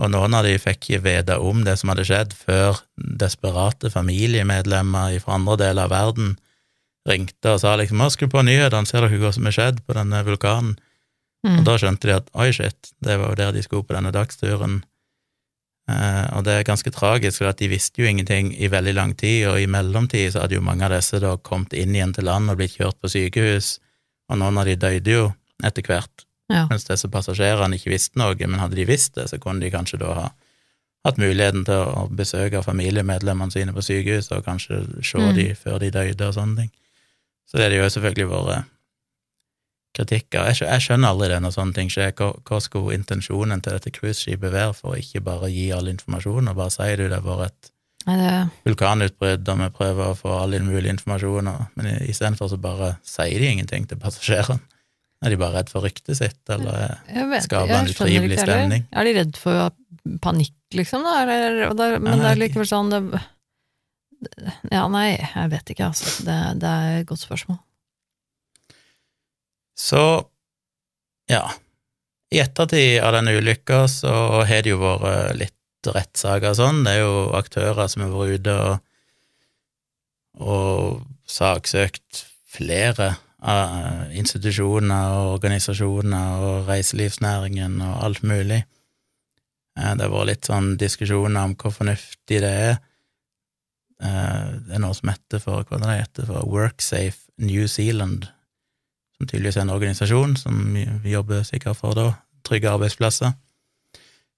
og 0.00 0.12
noen 0.14 0.34
av 0.34 0.46
de 0.46 0.54
fikk 0.58 0.86
ikke 0.88 1.02
vite 1.04 1.36
om 1.42 1.64
det 1.66 1.76
som 1.78 1.90
hadde 1.92 2.06
skjedd, 2.08 2.34
før 2.34 2.78
desperate 2.96 3.90
familiemedlemmer 3.92 5.18
fra 5.22 5.36
andre 5.36 5.58
deler 5.60 5.88
av 5.88 5.92
verden 5.92 6.36
ringte 7.08 7.54
og 7.54 7.60
sa 7.62 7.74
liksom 7.80 8.02
skru 8.12 8.28
på 8.30 8.44
nyhetene, 8.44 8.88
ser 8.88 9.04
dere 9.04 9.20
hva 9.20 9.32
som 9.34 9.48
har 9.48 9.56
skjedd 9.56 9.82
på 9.86 9.96
denne 9.96 10.22
vulkanen?' 10.26 10.78
Og 11.40 11.50
Mm. 11.50 11.64
da 11.64 11.74
skjønte 11.78 12.04
de 12.04 12.12
at 12.12 12.26
oi, 12.36 12.50
shit, 12.52 12.92
det 13.00 13.18
var 13.18 13.30
jo 13.30 13.34
der 13.34 13.52
de 13.52 13.62
skulle 13.62 13.86
på 13.88 13.94
denne 13.96 14.12
dagsturen. 14.12 14.84
Eh, 15.88 16.26
og 16.36 16.44
det 16.44 16.52
er 16.58 16.66
ganske 16.68 16.90
tragisk, 16.94 17.38
for 17.40 17.50
at 17.50 17.58
de 17.58 17.68
visste 17.72 18.02
jo 18.02 18.06
ingenting 18.06 18.52
i 18.60 18.68
veldig 18.70 18.94
lang 18.94 19.14
tid, 19.18 19.46
og 19.50 19.60
i 19.60 19.66
mellomtid 19.70 20.32
så 20.32 20.44
hadde 20.44 20.54
jo 20.58 20.64
mange 20.64 20.84
av 20.86 20.92
disse 20.94 21.18
da 21.22 21.36
kommet 21.36 21.72
inn 21.72 21.94
igjen 21.96 22.12
til 22.14 22.24
land 22.28 22.50
og 22.50 22.58
blitt 22.60 22.76
kjørt 22.76 23.00
på 23.00 23.10
sykehus, 23.10 23.78
og 24.30 24.38
noen 24.38 24.58
av 24.60 24.68
de 24.68 24.76
døde 24.76 25.10
jo 25.10 25.32
etter 25.64 25.82
hvert. 25.82 26.26
Ja. 26.50 26.66
Mens 26.70 26.84
disse 26.84 27.08
passasjerene 27.10 27.78
ikke 27.78 27.92
visste 27.92 28.18
noe, 28.18 28.34
men 28.46 28.58
hadde 28.60 28.78
de 28.78 28.86
visst 28.86 29.14
det, 29.14 29.28
så 29.30 29.38
kunne 29.38 29.62
de 29.62 29.70
kanskje 29.70 29.98
da 30.02 30.14
ha 30.14 30.28
hatt 31.06 31.16
muligheten 31.18 31.64
til 31.64 31.80
å 31.80 32.08
besøke 32.12 32.60
familiemedlemmene 32.62 33.54
sine 33.54 33.72
på 33.72 33.82
sykehuset 33.82 34.34
og 34.36 34.44
kanskje 34.44 34.82
se 35.02 35.18
Mm. 35.18 35.34
dem 35.34 35.54
før 35.56 35.78
de 35.80 35.90
døde 35.90 36.26
og 36.28 36.34
sånne 36.34 36.56
ting. 36.56 36.70
Så 37.48 37.56
det 37.56 37.72
er 37.72 37.76
jo 37.78 37.88
selvfølgelig 37.88 38.28
vært 38.28 38.64
kritikk 39.96 40.36
av. 40.38 40.46
Jeg, 40.52 40.60
jeg 40.68 40.84
skjønner 40.86 41.10
aldri 41.10 41.28
det 41.32 41.40
når 41.42 41.54
sånne 41.56 41.74
ting 41.76 41.88
skjer. 41.90 42.12
Hva, 42.18 42.30
hva 42.46 42.60
skulle 42.62 42.94
intensjonen 42.94 43.60
til 43.64 43.74
dette 43.76 43.90
cruiseskipet 43.96 44.52
være 44.54 44.74
for 44.78 44.94
å 44.94 45.00
ikke 45.00 45.22
bare 45.26 45.50
gi 45.50 45.68
all 45.74 45.90
informasjon 45.90 46.48
og 46.52 46.56
bare 46.60 46.70
si 46.74 46.88
du 47.00 47.06
det 47.08 47.18
har 47.20 47.40
vært 47.44 47.70
et 47.70 47.72
vulkanutbrudd, 48.64 49.48
og 49.52 49.58
vi 49.60 49.66
prøver 49.76 50.06
å 50.12 50.16
få 50.16 50.30
all 50.40 50.54
mulig 50.64 50.88
informasjon, 50.94 51.50
og, 51.52 51.66
men 51.76 51.86
i- 51.90 52.08
istedenfor 52.10 52.48
så 52.48 52.56
bare 52.60 52.94
sier 53.04 53.38
de 53.42 53.50
ingenting 53.52 53.84
til 53.90 53.98
passasjerene. 54.00 54.60
Er 55.20 55.34
de 55.34 55.36
bare 55.36 55.58
redd 55.58 55.68
for 55.68 55.84
ryktet 55.84 56.16
sitt, 56.16 56.38
eller 56.48 56.94
skaper 57.44 57.68
vet, 57.68 57.76
en 57.82 57.90
utrivelig 57.92 58.38
stemning. 58.40 58.86
Er 58.96 59.04
de 59.04 59.12
redd 59.18 59.36
for 59.36 59.74
panikk, 60.24 60.54
liksom? 60.72 61.04
Da? 61.04 61.18
Eller, 61.26 61.74
det, 61.76 61.90
men 62.00 62.14
nei, 62.14 62.22
det 62.22 62.30
er 62.30 62.40
likevel 62.40 62.70
sånn 62.70 62.88
det, 62.94 63.02
Ja, 64.72 64.86
nei, 64.92 65.10
jeg 65.18 65.50
vet 65.52 65.74
ikke, 65.74 65.90
altså. 65.92 66.24
Det, 66.24 66.38
det 66.60 66.70
er 66.70 66.96
et 67.02 67.06
godt 67.10 67.20
spørsmål. 67.26 67.58
Så, 69.80 70.02
ja 71.30 71.44
I 72.30 72.42
ettertid 72.42 73.00
av 73.02 73.14
den 73.16 73.30
ulykka 73.32 73.86
så 73.90 74.12
har 74.46 74.62
det 74.64 74.74
jo 74.74 74.80
vært 74.82 75.38
litt 75.40 75.56
rettssaker 75.88 76.52
og 76.52 76.58
sånn. 76.58 76.82
Det 76.84 76.92
er 76.98 77.00
jo 77.00 77.14
aktører 77.38 77.88
som 77.88 78.04
har 78.04 78.12
vært 78.12 78.42
ute 78.42 78.56
og, 78.60 78.82
og 80.44 81.00
saksøkt 81.30 82.26
flere 82.50 83.14
av 83.40 84.12
institusjoner 84.12 85.14
og 85.16 85.38
organisasjoner 85.38 86.44
og 86.44 86.68
reiselivsnæringen 86.68 87.80
og 87.86 88.04
alt 88.04 88.22
mulig. 88.22 88.60
Eh, 89.78 89.94
Det 89.96 90.04
har 90.04 90.12
vært 90.12 90.30
litt 90.30 90.50
sånn 90.50 90.74
diskusjoner 90.76 91.48
om 91.48 91.54
hvor 91.56 91.72
fornuftig 91.72 92.42
det 92.44 92.52
er. 92.68 92.76
Eh, 94.02 94.60
Det 94.66 94.76
er 94.76 94.84
noe 94.84 94.94
som 94.94 95.08
heter 95.08 95.40
for 95.40 95.64
hva 95.64 95.80
det 95.80 95.96
heter 96.02 96.26
for 96.28 96.44
Worksafe 96.44 97.30
New 97.38 97.66
Zealand, 97.66 98.28
som 99.20 99.28
tydeligvis 99.28 99.58
er 99.58 99.66
en 99.66 99.74
organisasjon 99.74 100.36
som 100.40 100.76
jobber 101.04 101.42
sikkert 101.44 101.76
for 101.76 101.92
da, 101.92 102.06
trygge 102.48 102.70
arbeidsplasser, 102.72 103.34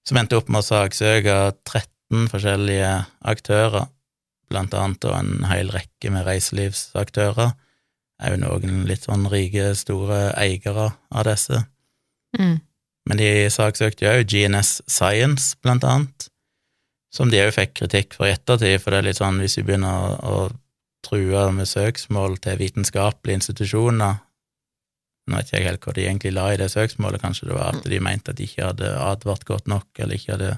som 0.03 0.17
endte 0.19 0.35
opp 0.35 0.49
med 0.51 0.59
å 0.59 0.67
saksøke 0.67 1.35
13 1.63 2.27
forskjellige 2.27 2.89
aktører, 3.31 3.87
blant 4.51 4.75
annet 4.75 5.07
og 5.07 5.15
en 5.15 5.45
hel 5.47 5.71
rekke 5.71 6.11
med 6.11 6.27
reiselivsaktører, 6.27 7.53
er 8.19 8.35
jo 8.35 8.41
noen 8.41 8.83
litt 8.89 9.07
sånn 9.07 9.23
rike, 9.31 9.71
store 9.79 10.33
eiere 10.35 10.89
av 10.91 11.23
disse. 11.29 11.63
Mm. 12.35 12.59
Men 13.07 13.19
de 13.19 13.31
saksøkte 13.51 14.03
jo 14.03 14.11
òg 14.17 14.27
GNS 14.27 14.81
Science, 14.83 15.55
blant 15.63 15.87
annet, 15.87 16.27
som 17.15 17.31
de 17.31 17.39
òg 17.39 17.53
fikk 17.55 17.77
kritikk 17.79 18.19
for 18.19 18.27
i 18.27 18.35
ettertid, 18.35 18.81
for 18.83 18.91
det 18.91 18.99
er 18.99 19.07
litt 19.07 19.21
sånn 19.23 19.39
hvis 19.39 19.55
vi 19.61 19.65
begynner 19.69 20.19
å, 20.19 20.35
å 20.51 21.07
true 21.07 21.47
med 21.55 21.71
søksmål 21.71 22.35
til 22.43 22.59
vitenskapelige 22.59 23.39
institusjoner 23.39 24.19
Nå 25.27 25.37
vet 25.39 25.47
ikke 25.47 25.59
jeg 25.59 25.67
helt 25.69 25.85
hva 25.85 25.93
de 25.95 26.03
egentlig 26.03 26.33
la 26.35 26.45
i 26.51 26.59
det 26.59 26.69
søksmålet, 26.73 27.21
kanskje 27.23 27.47
det 27.47 27.55
var 27.55 27.77
at 27.77 27.85
de 27.87 27.99
mente 28.03 28.33
at 28.33 28.37
de 28.39 28.43
ikke 28.43 28.65
hadde 28.65 28.89
advart 28.99 29.45
godt 29.47 29.69
nok, 29.71 29.87
eller 30.03 30.17
ikke 30.19 30.33
hadde 30.35 30.49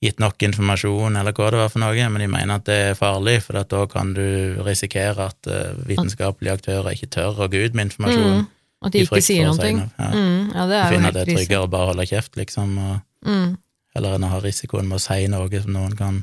gitt 0.00 0.20
nok 0.22 0.42
informasjon, 0.46 1.16
eller 1.18 1.34
hva 1.34 1.48
det 1.50 1.58
var 1.58 1.72
for 1.72 1.82
noe, 1.82 2.04
men 2.14 2.22
de 2.22 2.28
mener 2.30 2.54
at 2.54 2.64
det 2.68 2.76
er 2.92 2.94
farlig, 2.98 3.40
for 3.42 3.58
da 3.58 3.80
kan 3.90 4.12
du 4.14 4.22
risikere 4.64 5.26
at 5.32 5.50
eh, 5.50 5.74
vitenskapelige 5.90 6.54
aktører 6.60 6.94
ikke 6.94 7.10
tør 7.18 7.42
å 7.44 7.48
gå 7.50 7.64
ut 7.66 7.74
med 7.74 7.90
informasjon. 7.90 8.36
Mm. 8.38 8.46
At 8.86 8.94
de 8.94 9.02
ikke 9.02 9.20
sier 9.26 9.48
noe. 9.50 9.70
Ja. 9.98 10.10
Mm. 10.14 10.52
Ja, 10.54 10.66
det 10.70 10.70
De 10.70 10.78
er 10.78 10.84
jo 10.84 10.94
finner 10.94 11.08
at 11.08 11.16
det 11.18 11.24
er 11.24 11.32
tryggere 11.34 11.66
å 11.66 11.70
bare 11.72 11.90
holde 11.90 12.06
kjeft, 12.06 12.38
liksom, 12.38 12.78
og 12.78 12.96
Mm. 13.26 13.56
eller 13.98 14.14
enn 14.14 14.24
å 14.24 14.28
ha 14.30 14.38
risikoen 14.38 14.86
med 14.86 15.00
å 15.00 15.02
si 15.02 15.26
noe 15.26 15.60
som 15.62 15.72
noen 15.74 15.96
kan 15.98 16.20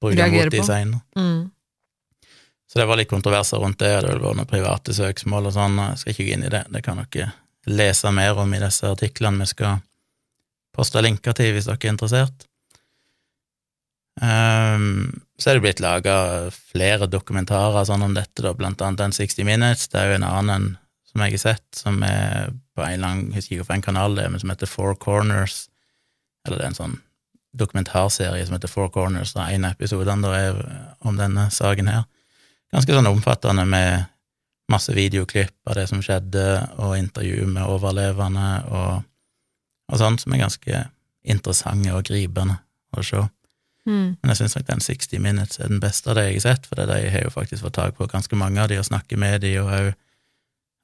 bruke 0.00 0.30
mot 0.32 0.50
de 0.50 0.62
seinere. 0.64 1.02
Mm. 1.14 1.50
Så 2.68 2.78
det 2.78 2.88
var 2.88 3.00
litt 3.00 3.08
kontroverser 3.08 3.62
rundt 3.62 3.80
det, 3.80 3.94
det 4.04 4.18
var 4.20 4.36
noen 4.36 4.48
private 4.48 4.92
søksmål 4.92 5.48
og 5.48 5.54
sånn, 5.56 5.78
jeg 5.80 6.00
skal 6.02 6.12
ikke 6.12 6.26
gå 6.26 6.34
inn 6.36 6.44
i 6.44 6.52
det, 6.52 6.66
det 6.68 6.82
kan 6.84 7.00
dere 7.00 7.30
lese 7.68 8.12
mer 8.12 8.40
om 8.40 8.52
i 8.52 8.60
disse 8.60 8.88
artiklene. 8.88 9.44
Vi 9.44 9.54
skal 9.54 9.80
poste 10.76 11.00
linker 11.04 11.36
til 11.36 11.54
hvis 11.56 11.68
dere 11.68 11.80
er 11.80 11.94
interessert. 11.94 12.44
Um, 14.18 15.22
så 15.38 15.50
er 15.50 15.56
det 15.56 15.64
blitt 15.64 15.80
laga 15.80 16.16
flere 16.50 17.06
dokumentarer 17.06 17.86
sånn 17.86 18.04
om 18.04 18.16
dette, 18.16 18.42
da, 18.42 18.52
blant 18.56 18.82
annet 18.82 19.00
den 19.00 19.14
60 19.14 19.46
Minutes, 19.46 19.88
det 19.92 20.00
er 20.00 20.12
jo 20.12 20.18
en 20.18 20.26
annen 20.26 20.54
en 20.54 20.68
som 21.08 21.22
jeg 21.24 21.38
har 21.38 21.40
sett, 21.40 21.66
som 21.78 22.02
er 22.04 22.50
på 22.76 22.84
en 22.84 23.00
lang, 23.00 23.20
jeg 23.30 23.40
husker 23.40 23.62
ikke 23.62 23.76
en 23.78 23.84
kanal 23.86 24.16
det 24.18 24.26
men 24.28 24.42
som 24.42 24.50
heter 24.52 24.68
Four 24.68 24.98
Corners, 25.00 25.68
eller 26.44 26.60
det 26.60 26.66
er 26.66 26.72
en 26.74 26.78
sånn 26.82 26.98
dokumentarserie 27.58 28.44
som 28.44 28.58
heter 28.58 28.70
Four 28.70 28.90
Corners, 28.92 29.32
og 29.38 29.46
en 29.46 29.64
av 29.64 29.78
episodene 29.78 30.34
er 30.36 30.60
om 31.00 31.16
denne 31.16 31.48
saken 31.54 31.88
her. 31.88 32.04
Ganske 32.74 32.94
sånn 32.94 33.08
omfattende 33.08 33.64
med 33.68 34.08
masse 34.68 34.92
videoklipp 34.92 35.70
av 35.70 35.78
det 35.78 35.86
som 35.88 36.02
skjedde, 36.04 36.44
og 36.84 36.98
intervju 36.98 37.46
med 37.48 37.64
overlevende 37.64 38.48
og, 38.68 39.06
og 39.88 40.00
sånt, 40.00 40.20
som 40.22 40.34
er 40.36 40.44
ganske 40.44 40.82
interessante 41.28 41.94
og 41.96 42.04
gripende 42.08 42.58
å 42.92 43.04
se. 43.04 43.22
Mm. 43.88 44.18
Men 44.20 44.32
jeg 44.32 44.42
syns 44.42 44.58
nok 44.58 44.66
den 44.68 44.84
60 44.84 45.22
Minutes 45.24 45.62
er 45.62 45.72
den 45.72 45.80
beste 45.80 46.12
av 46.12 46.18
det 46.18 46.26
jeg 46.26 46.36
har 46.40 46.44
sett, 46.50 46.68
for 46.68 46.80
de 46.80 46.98
har 47.08 47.24
jo 47.24 47.32
faktisk 47.32 47.64
fått 47.64 47.78
tak 47.78 47.96
på 47.96 48.10
ganske 48.10 48.36
mange 48.36 48.60
av 48.60 48.68
de 48.68 48.80
og 48.80 48.88
snakker 48.88 49.20
med 49.20 49.40
de, 49.46 49.54
og 49.62 49.72
òg 49.72 49.88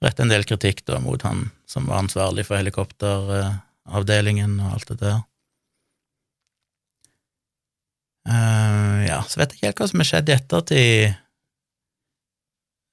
rett 0.04 0.20
en 0.20 0.32
del 0.32 0.44
kritikk 0.48 0.82
da 0.88 0.98
mot 1.00 1.22
han 1.24 1.50
som 1.68 1.86
var 1.88 2.02
ansvarlig 2.02 2.46
for 2.48 2.60
helikopteravdelingen 2.60 4.58
og 4.60 4.72
alt 4.78 4.90
det 4.92 4.98
der. 5.02 5.20
Uh, 8.24 9.04
ja, 9.04 9.20
så 9.28 9.40
vet 9.40 9.52
jeg 9.52 9.58
ikke 9.58 9.68
helt 9.68 9.80
hva 9.82 9.88
som 9.90 10.00
har 10.00 10.08
skjedd 10.08 10.30
i 10.30 10.34
ettertid. 10.38 11.23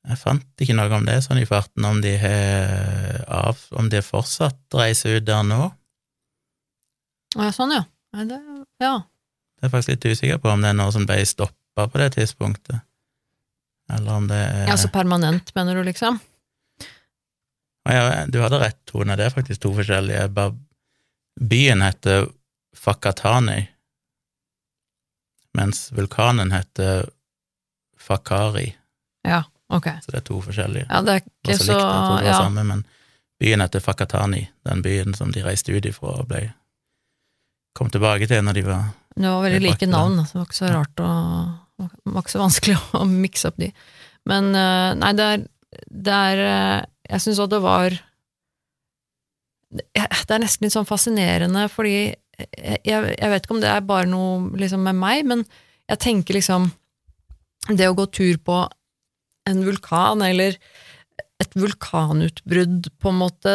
Jeg 0.10 0.18
fant 0.18 0.64
ikke 0.64 0.74
noe 0.74 0.89
om 0.97 1.06
det 1.06 1.20
sånn 1.22 1.39
i 1.41 1.45
farten, 1.45 1.86
om 1.86 1.99
de 2.02 2.16
har 2.18 3.22
av, 3.30 3.60
om 3.78 3.89
de 3.91 4.02
fortsatt 4.02 4.58
reise 4.74 5.12
ut 5.14 5.28
der 5.28 5.43
nå. 5.45 5.68
Å, 7.38 7.43
ja, 7.45 7.52
sånn, 7.56 7.76
ja. 7.76 7.84
Nei, 8.18 8.26
det, 8.28 8.39
ja. 8.82 8.95
Det 9.60 9.68
er 9.68 9.74
faktisk 9.76 9.93
litt 9.93 10.08
usikker 10.10 10.41
på 10.41 10.49
om 10.52 10.64
det 10.66 10.72
er 10.72 10.80
noe 10.80 10.91
som 10.91 11.06
ble 11.08 11.20
stoppa 11.30 11.86
på 11.88 12.02
det 12.02 12.10
tidspunktet, 12.18 12.82
eller 13.93 14.18
om 14.18 14.26
det 14.32 14.39
er 14.41 14.66
ja. 14.72 14.80
Så 14.80 14.89
permanent, 14.91 15.54
mener 15.56 15.78
du, 15.78 15.86
liksom? 15.88 16.18
Å 17.86 17.93
ja, 17.93 18.26
du 18.30 18.41
hadde 18.41 18.60
rett, 18.62 18.82
Tone, 18.89 19.16
det 19.18 19.30
er 19.30 19.34
faktisk 19.34 19.62
to 19.64 19.72
forskjellige. 19.78 20.28
Byen 21.41 21.86
heter 21.86 22.28
Fakatani, 22.78 23.62
mens 25.58 25.89
vulkanen 25.93 26.54
heter 26.56 27.10
Fakari, 28.02 28.72
Ja, 29.28 29.43
ok. 29.78 29.88
så 30.03 30.13
det 30.13 30.19
er 30.22 30.26
to 30.28 30.39
forskjellige. 30.45 30.88
Ja, 30.89 31.01
det 31.05 31.13
er 31.13 31.24
ikke 31.24 31.57
så 31.57 31.63
så 31.63 31.76
likt, 31.76 31.82
jeg 31.82 31.91
tror 31.91 32.17
det 32.17 32.26
var 32.26 32.28
ja. 32.28 32.39
samme, 32.39 32.65
men 32.67 32.84
byen 33.41 33.63
heter 33.65 33.84
Fakatani, 33.84 34.41
den 34.69 34.84
byen 34.86 35.17
som 35.17 35.32
de 35.34 35.43
reiste 35.45 35.74
ut 35.74 35.88
ifra 35.89 36.19
og 36.22 36.28
ble 36.30 36.49
kom 37.78 37.89
tilbake 37.91 38.28
til 38.30 38.43
når 38.45 38.59
de 38.59 38.65
var 38.67 38.84
Det 39.15 39.28
var 39.28 39.43
veldig 39.45 39.61
like 39.63 39.88
navn, 39.89 40.22
så 40.26 40.36
det 40.36 40.41
var 40.41 40.49
ikke 40.49 40.59
så 40.59 40.72
rart 40.76 41.03
å 41.03 41.09
Det 41.82 42.13
var 42.13 42.24
ikke 42.24 42.36
så 42.36 42.43
vanskelig 42.43 42.78
å 42.99 43.03
mikse 43.09 43.51
opp 43.51 43.59
de. 43.61 43.72
Men 44.30 44.51
eh, 44.53 44.91
nei, 44.99 45.11
det 45.17 45.28
er, 45.34 45.45
det 46.07 46.17
er 46.32 46.43
eh, 46.45 46.80
Jeg 47.15 47.26
syns 47.26 47.41
òg 47.41 47.53
det 47.55 47.61
var 47.63 47.95
Det 49.72 50.36
er 50.36 50.43
nesten 50.43 50.67
litt 50.67 50.76
sånn 50.76 50.89
fascinerende, 50.89 51.65
fordi 51.72 51.95
jeg, 52.41 52.82
jeg 52.86 53.30
vet 53.30 53.43
ikke 53.43 53.53
om 53.53 53.61
det 53.61 53.69
er 53.69 53.84
bare 53.86 54.09
noe 54.09 54.57
liksom 54.57 54.82
med 54.86 54.97
meg, 54.97 55.26
men 55.30 55.43
jeg 55.89 56.01
tenker 56.01 56.38
liksom 56.38 56.69
Det 57.69 57.89
å 57.89 57.97
gå 57.97 58.07
tur 58.13 58.39
på 58.41 58.61
en 59.49 59.63
vulkan, 59.65 60.21
eller 60.25 60.57
et 61.41 61.57
vulkanutbrudd, 61.57 62.91
på 63.01 63.09
en 63.09 63.21
måte 63.21 63.53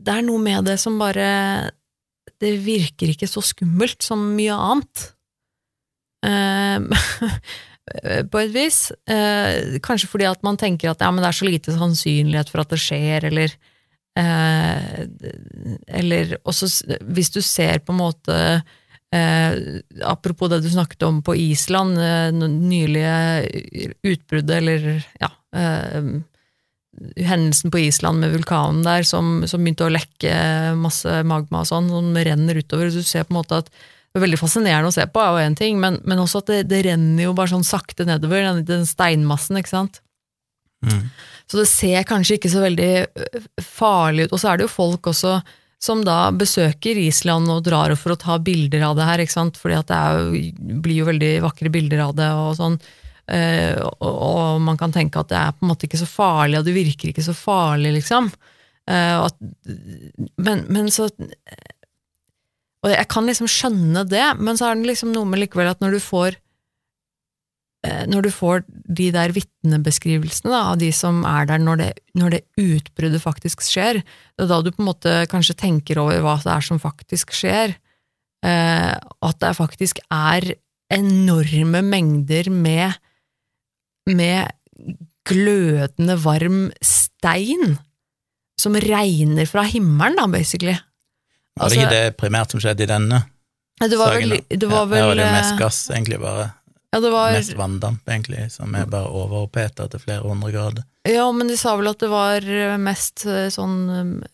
Det 0.00 0.12
er 0.12 0.24
noe 0.24 0.40
med 0.40 0.66
det 0.68 0.78
som 0.80 0.98
bare 1.00 1.70
det 2.40 2.54
virker 2.64 3.12
ikke 3.12 3.28
så 3.28 3.42
skummelt 3.44 4.00
som 4.04 4.22
mye 4.36 4.54
annet. 4.56 5.10
Eh, 6.24 6.78
på 8.32 8.40
et 8.40 8.54
vis. 8.54 8.78
Eh, 9.08 9.76
kanskje 9.84 10.08
fordi 10.10 10.28
at 10.30 10.42
man 10.46 10.58
tenker 10.60 10.92
at 10.92 11.04
ja, 11.04 11.10
men 11.12 11.22
det 11.22 11.30
er 11.30 11.38
så 11.40 11.48
lite 11.48 11.76
sannsynlighet 11.76 12.52
for 12.52 12.64
at 12.64 12.72
det 12.72 12.80
skjer, 12.80 13.28
eller 13.30 13.56
eh, 14.20 15.04
Eller 16.00 16.36
også 16.44 16.70
hvis 17.12 17.32
du 17.34 17.40
ser 17.44 17.82
på 17.84 17.92
en 17.92 18.02
måte 18.02 18.38
eh, 19.16 19.80
Apropos 20.06 20.50
det 20.52 20.62
du 20.64 20.70
snakket 20.70 21.02
om 21.08 21.20
på 21.26 21.36
Island, 21.36 21.98
eh, 21.98 22.32
nylige 22.32 23.14
utbruddet, 24.02 24.56
eller 24.60 24.90
ja 25.20 25.30
eh, 25.56 26.10
hendelsen 27.16 27.70
på 27.70 27.78
Island 27.78 28.20
med 28.20 28.32
vulkanen 28.34 28.82
der 28.84 29.06
som, 29.06 29.40
som 29.48 29.62
begynte 29.62 29.86
å 29.86 29.92
lekke 29.92 30.32
masse 30.76 31.22
magma 31.24 31.62
og 31.62 31.70
sånn, 31.70 31.88
som 31.88 32.10
renner 32.16 32.58
utover. 32.60 32.90
Du 32.92 33.02
ser 33.06 33.24
på 33.24 33.34
en 33.34 33.40
måte 33.40 33.60
at 33.62 33.70
det 33.70 34.18
er 34.18 34.24
veldig 34.24 34.40
fascinerende 34.40 34.90
å 34.90 34.94
se 34.94 35.06
på, 35.06 35.22
er 35.22 35.30
jo 35.30 35.46
én 35.46 35.56
ting, 35.58 35.78
men, 35.80 36.00
men 36.02 36.18
også 36.18 36.42
at 36.42 36.50
det, 36.50 36.60
det 36.72 36.82
renner 36.88 37.28
jo 37.28 37.34
bare 37.38 37.52
sånn 37.52 37.66
sakte 37.66 38.06
nedover, 38.08 38.42
den, 38.42 38.64
den 38.66 38.88
steinmassen, 38.88 39.60
ikke 39.60 39.70
sant. 39.70 40.00
mm, 40.82 41.04
Så 41.46 41.60
det 41.60 41.68
ser 41.70 42.08
kanskje 42.08 42.40
ikke 42.40 42.50
så 42.50 42.64
veldig 42.64 42.90
øh, 43.06 43.46
farlig 43.62 44.26
ut. 44.26 44.34
Og 44.34 44.42
så 44.42 44.50
er 44.50 44.58
det 44.58 44.66
jo 44.66 44.72
folk 44.74 45.12
også 45.12 45.36
som 45.80 46.02
da 46.04 46.28
besøker 46.36 46.98
Island 47.00 47.48
og 47.48 47.64
drar 47.64 47.94
for 47.96 48.12
å 48.12 48.20
ta 48.20 48.36
bilder 48.42 48.84
av 48.90 48.98
det 48.98 49.06
her, 49.08 49.22
ikke 49.24 49.36
sant? 49.36 49.60
fordi 49.60 49.78
at 49.78 49.88
det 49.88 50.00
jo, 50.20 50.80
blir 50.84 51.00
jo 51.00 51.08
veldig 51.08 51.30
vakre 51.46 51.72
bilder 51.72 52.04
av 52.04 52.16
det 52.18 52.28
og 52.36 52.52
sånn. 52.58 52.76
Uh, 53.30 53.78
og, 54.02 54.10
og 54.10 54.60
man 54.66 54.78
kan 54.80 54.92
tenke 54.92 55.20
at 55.20 55.30
det 55.30 55.38
er 55.38 55.54
på 55.54 55.64
en 55.64 55.70
måte 55.70 55.86
ikke 55.86 56.00
så 56.00 56.08
farlig, 56.10 56.58
og 56.58 56.66
det 56.66 56.74
virker 56.76 57.12
ikke 57.12 57.24
så 57.24 57.36
farlig, 57.36 57.94
liksom. 58.00 58.28
Uh, 58.90 59.28
at, 59.28 59.36
men, 60.40 60.64
men 60.72 60.88
så 60.90 61.06
Og 62.80 62.88
jeg 62.90 63.06
kan 63.12 63.28
liksom 63.28 63.48
skjønne 63.48 64.02
det, 64.08 64.24
men 64.40 64.58
så 64.58 64.70
er 64.70 64.80
det 64.80 64.88
liksom 64.90 65.12
noe 65.14 65.28
med 65.28 65.44
likevel 65.44 65.70
at 65.70 65.84
når 65.84 65.96
du 65.96 66.00
får 66.02 66.40
når 67.80 68.26
du 68.26 68.30
får 68.34 68.64
de 68.68 69.06
der 69.14 69.32
vitnebeskrivelsene 69.32 70.50
da, 70.52 70.58
av 70.74 70.80
de 70.82 70.90
som 70.92 71.22
er 71.24 71.46
der 71.48 71.62
når 71.62 71.78
det, 71.80 71.86
når 72.12 72.34
det 72.34 72.40
utbruddet 72.60 73.22
faktisk 73.22 73.62
skjer, 73.64 74.02
det 74.02 74.44
er 74.44 74.50
da 74.50 74.58
du 74.60 74.68
på 74.68 74.82
en 74.82 74.90
måte 74.90 75.14
kanskje 75.32 75.56
tenker 75.56 76.00
over 76.02 76.20
hva 76.20 76.34
det 76.42 76.52
er 76.52 76.66
som 76.66 76.80
faktisk 76.82 77.32
skjer. 77.32 77.72
Eh, 78.44 78.92
at 78.96 79.40
det 79.40 79.56
faktisk 79.56 80.02
er 80.12 80.52
enorme 80.92 81.80
mengder 81.86 82.50
med, 82.52 82.96
med 84.08 84.52
glødende 85.28 86.16
varm 86.20 86.62
stein 86.84 87.78
som 88.60 88.76
regner 88.76 89.48
fra 89.48 89.64
himmelen, 89.68 90.18
da, 90.20 90.26
basically. 90.28 90.76
Var 90.76 90.80
det 91.56 91.64
Altså- 91.64 91.80
ikke 91.80 91.90
det 91.90 92.16
primært 92.16 92.50
som 92.50 92.60
skjedde 92.60 92.82
i 92.82 92.86
denne 92.86 93.24
Det 93.80 93.96
var 93.96 94.12
vel, 94.12 94.28
det 94.48 94.68
var 94.68 94.84
ja, 94.84 94.96
det 94.96 95.06
var 95.06 95.14
jo 95.16 95.32
mest 95.32 95.52
eh, 95.52 95.58
gass, 95.58 95.88
egentlig 95.90 96.20
bare. 96.20 96.50
Ja, 96.92 97.00
det 97.00 97.10
var, 97.14 97.32
Mest 97.36 97.52
vanndamp, 97.54 98.08
egentlig, 98.10 98.48
som 98.50 98.74
er 98.74 98.88
bare 98.90 99.06
overoppheta 99.14 99.86
til 99.92 100.00
flere 100.02 100.24
hundre 100.26 100.50
grader. 100.52 100.82
ja, 101.06 101.26
men 101.32 101.46
de 101.48 101.56
sa 101.56 101.76
vel 101.78 101.88
at 101.92 102.00
det 102.02 102.08
var 102.10 102.46
mest 102.82 103.22
eh, 103.30 103.46
sånn 103.54 103.76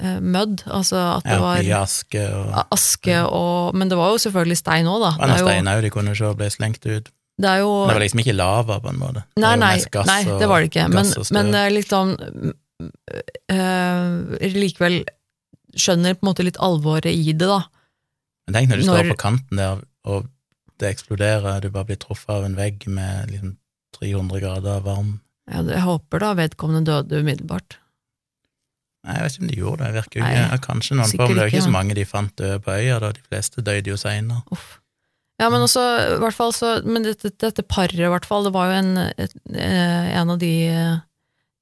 eh, 0.01 0.17
mødd, 0.25 0.65
altså 0.67 0.97
at 1.19 1.27
det 1.29 1.37
Ja, 1.37 1.43
var 1.45 1.61
Ja, 1.67 1.83
aske 1.85 2.25
og 2.33 2.73
aske 2.73 3.19
og 3.29 3.77
Men 3.77 3.89
det 3.93 3.99
var 4.01 4.15
jo 4.15 4.23
selvfølgelig 4.25 4.57
stein 4.63 4.89
òg, 4.89 5.05
da. 5.05 5.13
Det 5.21 5.29
var 5.35 5.45
stein 5.53 5.69
òg 5.69 5.83
de 5.85 5.91
kunne 5.95 6.17
se 6.17 6.33
ble 6.41 6.49
slengt 6.51 6.87
ut. 6.89 7.11
det 7.39 7.59
jo 7.61 7.73
Det 7.87 7.95
var 7.95 8.01
liksom 8.07 8.21
ikke 8.25 8.37
lava, 8.37 8.81
på 8.81 8.89
en 8.89 8.99
måte. 9.05 9.25
Nei, 9.37 9.53
det 9.53 9.61
nei, 9.61 9.75
gass 9.93 10.07
nei, 10.09 10.23
det 10.25 10.49
var 10.49 10.61
det 10.65 10.71
ikke. 10.73 10.89
Men, 10.89 11.13
men 11.37 11.83
sånn 11.85 12.17
øh, 13.53 14.37
Likevel 14.57 15.03
skjønner 15.77 16.17
på 16.17 16.25
en 16.25 16.31
måte 16.31 16.47
litt 16.47 16.57
alvoret 16.63 17.13
i 17.13 17.33
det, 17.37 17.47
da. 17.51 17.61
Men 18.49 18.57
tenk 18.57 18.71
når 18.73 18.81
du 18.81 18.87
står 18.89 19.11
på 19.13 19.19
kanten 19.21 19.61
der, 19.61 19.83
og 20.09 20.25
det 20.81 20.93
eksploderer, 20.93 21.61
du 21.63 21.71
bare 21.73 21.91
blir 21.91 22.01
truffet 22.01 22.33
av 22.33 22.45
en 22.47 22.57
vegg 22.59 22.87
med 22.91 23.33
liksom 23.33 23.57
300 23.99 24.43
grader 24.43 24.85
varm. 24.85 25.19
Ja, 25.51 25.63
jeg 25.63 25.85
håper 25.85 26.23
da 26.23 26.33
vedkommende 26.37 26.87
døde 26.89 27.23
umiddelbart. 27.23 27.79
Nei, 29.07 29.21
jeg 29.21 29.23
vet 29.23 29.37
ikke 29.37 29.45
om 29.45 29.51
de 29.51 29.61
gjorde 29.61 29.85
det, 29.85 29.93
virker 29.95 30.19
jo 30.19 30.27
ikke 30.27 30.59
Kanskje 30.65 30.97
noen 30.99 31.13
på, 31.13 31.23
men 31.23 31.37
det 31.37 31.43
er 31.45 31.47
jo 31.47 31.55
ikke, 31.55 31.67
så 31.69 31.75
mange 31.77 31.95
de 31.95 32.05
fant 32.09 32.33
døde 32.41 32.59
på 32.65 32.75
øya, 32.75 32.99
da. 33.05 33.13
De 33.15 33.23
fleste 33.23 33.63
døde 33.63 33.93
jo 33.93 33.99
seinere. 34.01 34.59
Ja, 35.37 35.51
men 35.53 35.63
også, 35.63 35.83
i 36.17 36.21
hvert 36.23 36.33
fall 36.33 36.55
så 36.57 36.79
Men 36.89 37.05
dette, 37.05 37.29
dette 37.29 37.63
paret, 37.69 37.99
i 38.01 38.09
hvert 38.09 38.27
fall, 38.27 38.47
det 38.49 38.55
var 38.57 38.71
jo 38.71 38.79
en, 38.81 38.93
et, 39.21 39.35
eh, 39.53 40.07
en 40.17 40.33
av 40.33 40.41
de, 40.41 40.53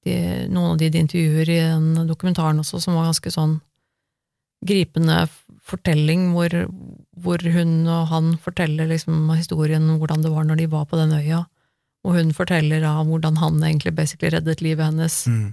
de 0.07 0.17
Noen 0.47 0.73
av 0.73 0.79
de 0.81 0.93
de 0.95 1.03
intervjuer 1.03 1.51
i 1.51 1.61
den 1.67 2.07
dokumentaren 2.09 2.63
også, 2.63 2.81
som 2.81 2.97
var 2.97 3.11
ganske 3.11 3.35
sånn 3.35 3.59
gripende 4.65 5.27
fortelling, 5.65 6.31
hvor, 6.33 6.55
hvor 7.23 7.43
hun 7.55 7.87
og 7.87 8.09
han 8.11 8.33
forteller 8.43 8.89
liksom 8.91 9.29
historien 9.37 9.91
om 9.91 9.99
hvordan 10.01 10.25
det 10.25 10.33
var 10.33 10.47
når 10.49 10.63
de 10.63 10.71
var 10.73 10.87
på 10.91 10.99
den 10.99 11.13
øya, 11.17 11.45
og 12.05 12.17
hun 12.19 12.33
forteller 12.37 12.83
da 12.85 12.97
hvordan 13.03 13.39
han 13.41 13.63
egentlig 13.63 13.95
basically 13.97 14.33
reddet 14.35 14.63
livet 14.65 14.85
hennes. 14.91 15.27
Mm. 15.27 15.53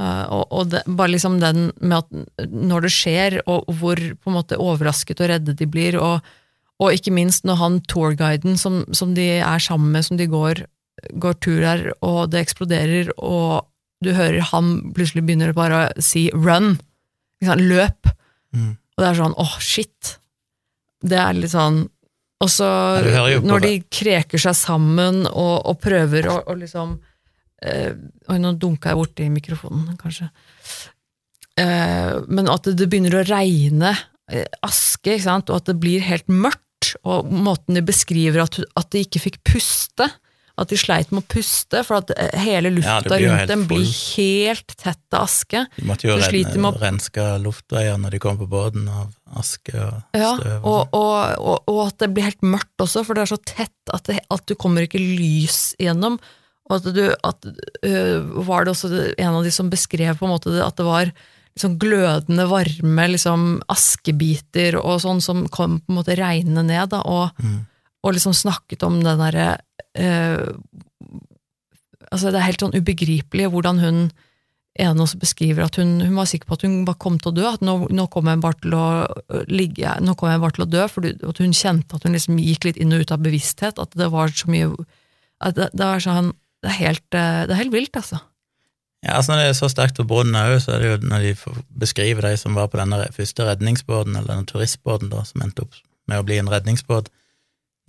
Uh, 0.00 0.24
og 0.32 0.44
og 0.50 0.68
det, 0.72 0.82
bare 0.86 1.12
liksom 1.12 1.40
den 1.40 1.72
med 1.80 1.98
at 1.98 2.46
når 2.48 2.86
det 2.86 2.92
skjer, 2.94 3.40
og 3.46 3.68
hvor 3.80 3.96
på 3.96 4.30
en 4.30 4.36
måte 4.38 4.56
overrasket 4.60 5.20
og 5.20 5.28
redde 5.32 5.56
de 5.56 5.66
blir, 5.66 5.98
og, 6.00 6.20
og 6.80 6.94
ikke 6.96 7.12
minst 7.12 7.44
når 7.44 7.58
han 7.60 7.80
tourguiden 7.90 8.56
som, 8.56 8.84
som 8.96 9.14
de 9.14 9.26
er 9.40 9.58
sammen 9.60 9.92
med, 9.92 10.06
som 10.06 10.16
de 10.16 10.28
går, 10.30 10.64
går 11.20 11.36
tur 11.44 11.60
her, 11.60 11.90
og 12.00 12.30
det 12.32 12.40
eksploderer, 12.46 13.12
og 13.18 13.66
du 14.00 14.14
hører 14.16 14.40
han 14.52 14.92
plutselig 14.96 15.26
begynner 15.26 15.52
bare 15.52 15.80
å 15.80 16.00
si 16.00 16.30
'run', 16.32 16.78
liksom, 17.42 17.68
løp, 17.68 18.16
Mm. 18.50 18.70
og 18.74 18.98
det 18.98 19.06
er 19.06 19.14
sånn 19.14 19.34
åh, 19.38 19.58
shit. 19.62 20.18
Det 21.00 21.18
er 21.18 21.36
litt 21.36 21.52
sånn 21.52 21.82
Og 22.44 22.50
så 22.52 22.68
når 23.44 23.64
de 23.64 23.72
kreker 23.88 24.40
seg 24.40 24.56
sammen 24.58 25.24
og, 25.28 25.54
og 25.70 25.78
prøver 25.82 26.28
å 26.30 26.38
og 26.44 26.60
liksom 26.60 26.96
øh, 26.96 27.92
Oi, 28.28 28.38
nå 28.40 28.54
dunka 28.60 28.92
jeg 28.92 29.00
borti 29.00 29.28
mikrofonen, 29.32 29.96
kanskje. 30.00 30.30
Eh, 31.60 32.16
men 32.28 32.48
at 32.52 32.68
det, 32.68 32.76
det 32.80 32.88
begynner 32.90 33.20
å 33.20 33.26
regne 33.28 33.92
eh, 34.30 34.46
aske, 34.64 35.18
og 35.26 35.54
at 35.56 35.68
det 35.68 35.76
blir 35.82 36.04
helt 36.06 36.28
mørkt. 36.30 36.94
Og 37.04 37.28
måten 37.28 37.76
de 37.76 37.82
beskriver 37.84 38.44
at, 38.44 38.56
at 38.78 38.92
de 38.94 39.02
ikke 39.04 39.24
fikk 39.26 39.40
puste, 39.46 40.06
at 40.60 40.68
de 40.68 40.76
sleit 40.76 41.08
med 41.14 41.22
å 41.24 41.28
puste, 41.32 41.80
for 41.88 42.00
at 42.02 42.10
eh, 42.14 42.34
hele 42.44 42.70
lufta 42.74 43.16
ja, 43.16 43.30
rundt 43.30 43.38
helt 43.42 43.52
dem 43.52 43.62
blir 43.70 43.86
helt 43.88 44.74
tett 44.76 45.16
av 45.16 45.24
aske. 45.24 45.62
De 45.78 45.86
måtte 45.88 46.06
jo 46.08 46.18
Du 46.18 46.26
ren, 46.26 46.60
med 46.66 46.80
renske 46.82 47.24
luftveier 47.44 47.96
når 48.00 48.16
de 48.16 48.20
kom 48.22 48.36
på 48.40 48.48
båten 48.50 48.84
av 48.92 49.14
aske 49.40 49.72
og 49.78 50.18
Ja, 50.18 50.34
støv. 50.36 50.58
og 50.60 50.80
og, 50.92 51.00
og, 51.00 51.16
og, 51.40 51.72
og 51.72 51.80
at 51.86 51.98
det 52.04 52.10
blir 52.12 52.28
helt 52.28 52.44
mørkt 52.44 52.84
også, 52.84 53.04
for 53.06 53.16
det 53.16 53.24
er 53.24 53.32
så 53.32 53.40
tett 53.40 53.94
at, 53.94 54.04
det, 54.10 54.20
at 54.30 54.44
du 54.46 54.54
kommer 54.54 54.84
ikke 54.84 55.00
lys 55.00 55.72
gjennom. 55.80 56.20
Og 56.70 56.76
at 56.78 56.94
du 56.94 57.02
at, 57.10 57.46
øh, 57.82 58.46
Var 58.46 58.64
det 58.64 58.70
også 58.76 58.90
en 59.18 59.34
av 59.34 59.42
de 59.42 59.50
som 59.50 59.70
beskrev 59.72 60.18
på 60.20 60.28
en 60.28 60.34
måte 60.36 60.52
at 60.62 60.76
det 60.78 60.86
var 60.86 61.10
liksom 61.56 61.78
glødende 61.82 62.44
varme 62.46 63.08
liksom 63.10 63.48
askebiter 63.72 64.76
og 64.78 65.00
sånn 65.02 65.18
som 65.24 65.48
kom 65.50 65.80
på 65.82 65.90
en 65.90 65.98
måte 65.98 66.14
regnende 66.18 66.62
ned, 66.68 66.92
da, 66.92 67.00
og, 67.02 67.32
Mm. 67.42 67.66
Og 68.02 68.16
liksom 68.16 68.34
snakket 68.36 68.84
om 68.86 69.00
den 69.04 69.20
derre 69.20 69.52
øh, 69.98 70.48
Altså, 72.10 72.32
det 72.32 72.40
er 72.40 72.48
helt 72.48 72.62
sånn 72.64 72.74
ubegripelig 72.74 73.44
hvordan 73.52 73.78
hun 73.78 73.98
ene 74.80 75.04
også 75.04 75.18
beskriver 75.20 75.62
at 75.66 75.76
hun, 75.78 76.00
hun 76.02 76.16
var 76.18 76.26
sikker 76.26 76.48
på 76.48 76.56
at 76.56 76.64
hun 76.66 76.80
bare 76.86 76.98
kom 76.98 77.18
til 77.22 77.30
å 77.30 77.36
dø, 77.36 77.44
at 77.46 77.62
nå, 77.62 77.74
nå 77.94 78.06
kommer 78.10 78.34
jeg 78.34 78.42
bare 78.42 78.58
til 78.64 78.74
å 78.74 78.86
øh, 79.06 79.44
ligge, 79.46 79.92
nå 80.02 80.16
kommer 80.18 80.34
jeg 80.34 80.42
bare 80.44 80.56
til 80.56 80.64
å 80.64 80.70
dø, 80.70 80.86
for 80.90 81.06
at 81.06 81.42
hun 81.42 81.54
kjente 81.54 81.94
at 81.94 82.06
hun 82.06 82.16
liksom 82.16 82.40
gikk 82.42 82.66
litt 82.66 82.80
inn 82.82 82.96
og 82.96 83.04
ut 83.04 83.14
av 83.14 83.22
bevissthet, 83.22 83.78
at 83.82 83.94
det 83.98 84.10
var 84.10 84.34
så 84.34 84.50
mye 84.50 84.72
det, 85.54 85.70
det, 85.70 85.88
sånn, 86.04 86.32
det, 86.64 86.72
er 86.72 86.78
helt, 86.80 87.06
øh, 87.08 87.38
det 87.46 87.54
er 87.54 87.62
helt 87.62 87.76
vilt, 87.76 88.00
altså. 88.02 88.20
Ja, 89.06 89.14
altså 89.16 89.32
Når 89.32 89.40
det 89.40 89.48
er 89.48 89.56
så 89.56 89.70
sterkt 89.72 89.96
på 89.96 90.08
bunnen 90.10 90.36
òg, 90.36 90.58
så 90.60 90.74
er 90.74 90.82
det 90.82 90.90
jo 90.90 90.98
når 91.08 91.28
de 91.28 91.60
beskriver 91.80 92.26
de 92.26 92.34
som 92.40 92.58
var 92.58 92.68
på 92.68 92.80
denne 92.80 93.00
første 93.16 93.46
redningsbåten, 93.48 94.16
eller 94.16 94.34
denne 94.34 94.50
turistbåten, 94.50 95.12
da, 95.12 95.22
som 95.24 95.46
endte 95.46 95.64
opp 95.64 95.78
med 96.10 96.20
å 96.20 96.26
bli 96.26 96.36
en 96.42 96.50
redningsbåt, 96.52 97.08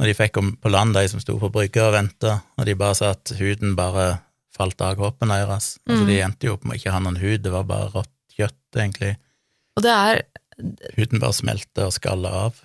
når 0.02 0.10
de 0.10 0.18
fikk 0.18 0.40
på 0.64 0.72
land, 0.74 0.96
de 0.98 1.06
som 1.12 1.22
sto 1.22 1.36
på 1.38 1.52
brygga 1.54 1.84
og 1.92 1.94
venta, 1.94 2.40
og 2.58 2.66
de 2.66 2.74
bare 2.80 2.98
sa 2.98 3.12
at 3.14 3.32
huden 3.38 3.76
bare 3.78 4.16
falt 4.52 4.82
av 4.82 4.98
kroppen 4.98 5.30
deres. 5.30 5.76
Altså, 5.86 6.02
Mm. 6.02 6.08
De 6.10 6.18
endte 6.26 6.48
jo 6.48 6.56
opp 6.56 6.66
med 6.66 6.74
å 6.74 6.80
ikke 6.80 6.94
ha 6.96 7.00
noen 7.04 7.20
hud, 7.22 7.44
det 7.46 7.52
var 7.54 7.68
bare 7.70 7.92
rått 7.94 8.12
kjøtt, 8.34 8.58
egentlig. 8.76 9.16
Og 9.78 9.86
det 9.86 9.94
er, 9.94 10.24
Huden 10.98 11.22
bare 11.22 11.34
smelte 11.34 11.86
og 11.88 11.94
skaller 11.96 12.30
av 12.30 12.58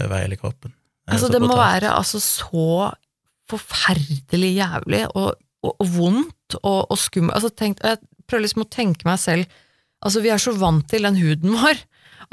over 0.00 0.20
hele 0.22 0.36
kroppen. 0.40 0.72
Det 1.04 1.16
altså 1.16 1.26
så 1.26 1.32
det 1.32 1.40
må 1.42 1.56
være 1.56 1.90
altså 1.92 2.20
så 2.22 2.92
forferdelig 3.50 4.54
jævlig 4.56 5.02
og, 5.14 5.34
og, 5.62 5.74
og 5.74 5.90
vondt 5.96 6.56
og, 6.62 6.90
og 6.90 6.98
skummelt. 7.00 7.36
Altså 7.36 7.50
tenk, 7.52 7.82
jeg 7.84 8.00
prøver 8.26 8.46
liksom 8.46 8.64
å 8.64 8.70
tenke 8.72 9.08
meg 9.08 9.20
selv 9.22 9.46
Altså 10.04 10.20
Vi 10.20 10.28
er 10.28 10.38
så 10.38 10.52
vant 10.52 10.84
til 10.92 11.06
den 11.06 11.16
huden 11.16 11.54
vår, 11.56 11.78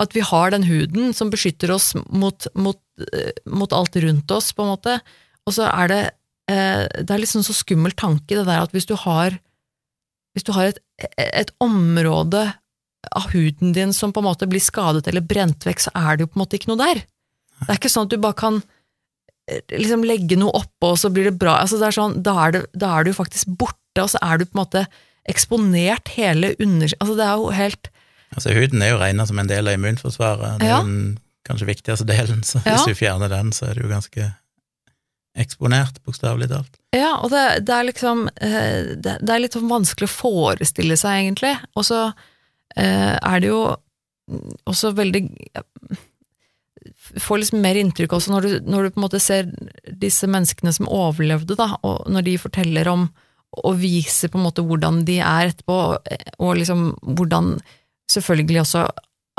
at 0.02 0.16
vi 0.16 0.24
har 0.26 0.54
den 0.54 0.66
huden 0.68 1.14
som 1.16 1.32
beskytter 1.34 1.72
oss 1.74 1.92
mot, 2.10 2.48
mot, 2.56 2.80
eh, 3.14 3.32
mot 3.46 3.74
alt 3.76 3.96
rundt 3.96 4.32
oss, 4.32 4.52
på 4.54 4.66
en 4.66 4.74
måte. 4.74 4.98
Og 5.48 5.58
så 5.58 5.68
er 5.70 5.92
det 5.92 6.02
eh, 6.52 6.86
Det 7.04 7.12
er 7.12 7.22
liksom 7.22 7.44
så 7.46 7.56
skummel 7.56 7.96
tanke, 7.98 8.36
det 8.36 8.48
der 8.48 8.64
at 8.64 8.74
hvis 8.76 8.90
du 8.90 8.96
har 8.96 9.40
Hvis 10.34 10.46
du 10.48 10.54
har 10.56 10.72
et, 10.72 10.80
et 11.18 11.52
område 11.62 12.54
av 13.12 13.28
huden 13.34 13.74
din 13.76 13.92
som 13.94 14.14
på 14.14 14.22
en 14.24 14.30
måte 14.30 14.48
blir 14.50 14.64
skadet 14.64 15.08
eller 15.08 15.22
brent 15.22 15.66
vekk, 15.68 15.84
så 15.84 15.92
er 15.94 16.16
det 16.16 16.24
jo 16.24 16.32
på 16.32 16.40
en 16.40 16.42
måte 16.42 16.58
ikke 16.58 16.72
noe 16.72 16.80
der. 16.80 17.04
Det 17.60 17.68
er 17.68 17.78
ikke 17.78 17.92
sånn 17.92 18.08
at 18.08 18.14
du 18.14 18.24
bare 18.24 18.40
kan 18.40 18.62
eh, 19.52 19.62
liksom 19.76 20.06
legge 20.08 20.38
noe 20.40 20.56
oppå, 20.64 20.94
og 20.94 21.00
så 21.02 21.12
blir 21.14 21.30
det 21.30 21.38
bra. 21.38 21.60
Altså 21.62 21.78
det 21.82 21.90
er 21.90 21.98
sånn, 22.00 22.16
da, 22.26 22.34
er 22.46 22.56
det, 22.56 22.64
da 22.74 22.94
er 22.98 23.06
du 23.06 23.14
faktisk 23.14 23.52
borte, 23.60 24.00
og 24.02 24.10
så 24.16 24.22
er 24.26 24.40
du 24.40 24.48
på 24.48 24.56
en 24.56 24.64
måte 24.64 24.86
eksponert 25.30 26.14
hele 26.18 26.54
under... 26.60 26.96
Altså 27.00 27.20
det 27.20 27.28
er 27.28 27.44
jo 27.44 27.52
helt 27.60 27.93
Altså, 28.36 28.54
huden 28.56 28.82
er 28.82 28.94
jo 28.94 29.02
regna 29.02 29.26
som 29.30 29.40
en 29.40 29.50
del 29.50 29.68
av 29.68 29.78
immunforsvaret. 29.78 30.60
Det 30.60 30.68
er 30.68 30.74
Ja. 30.76 30.82
den 30.84 31.20
kanskje 31.48 31.68
viktigste 31.68 32.06
delen, 32.08 32.42
så 32.44 32.62
Ja. 32.66 32.76
hvis 32.78 32.86
du 32.88 32.96
fjerner 32.96 33.30
den, 33.30 33.52
så 33.52 33.70
er 33.70 33.74
du 33.76 33.82
jo 33.84 33.90
ganske 33.92 34.34
eksponert, 35.36 35.98
bokstavelig 36.06 36.48
talt. 36.50 36.76
Ja, 36.94 37.16
og 37.24 37.32
det, 37.34 37.66
det 37.66 37.74
er 37.74 37.88
liksom 37.88 38.28
eh, 38.38 38.94
det, 39.02 39.30
er 39.30 39.40
litt 39.42 39.54
sånn 39.58 39.70
vanskelig 39.72 40.06
å 40.06 40.14
forestille 40.14 40.98
seg, 41.00 41.24
egentlig. 41.26 41.56
Og 41.76 41.88
så 41.88 42.14
eh, 42.78 43.18
er 43.18 43.40
det 43.42 43.50
jo 43.50 43.76
også 44.70 44.94
veldig 44.96 45.28
Får 47.20 47.40
liksom 47.40 47.62
mer 47.64 47.76
inntrykk 47.80 48.14
også 48.16 48.32
når 48.32 48.42
du, 48.46 48.54
når 48.72 48.84
du 48.84 48.90
på 48.94 49.00
en 49.00 49.04
måte 49.06 49.20
ser 49.24 49.48
disse 50.00 50.28
menneskene 50.28 50.72
som 50.76 50.88
overlevde, 50.92 51.56
da, 51.60 51.78
og 51.84 52.10
når 52.12 52.26
de 52.28 52.34
forteller 52.42 52.90
om 52.92 53.06
og 53.64 53.76
viser 53.80 54.32
på 54.34 54.40
en 54.40 54.46
måte 54.48 54.64
hvordan 54.66 55.04
de 55.08 55.20
er 55.22 55.52
etterpå, 55.52 55.78
og 56.42 56.56
liksom 56.58 56.88
hvordan 57.16 57.54
Selvfølgelig 58.14 58.64
også 58.64 58.88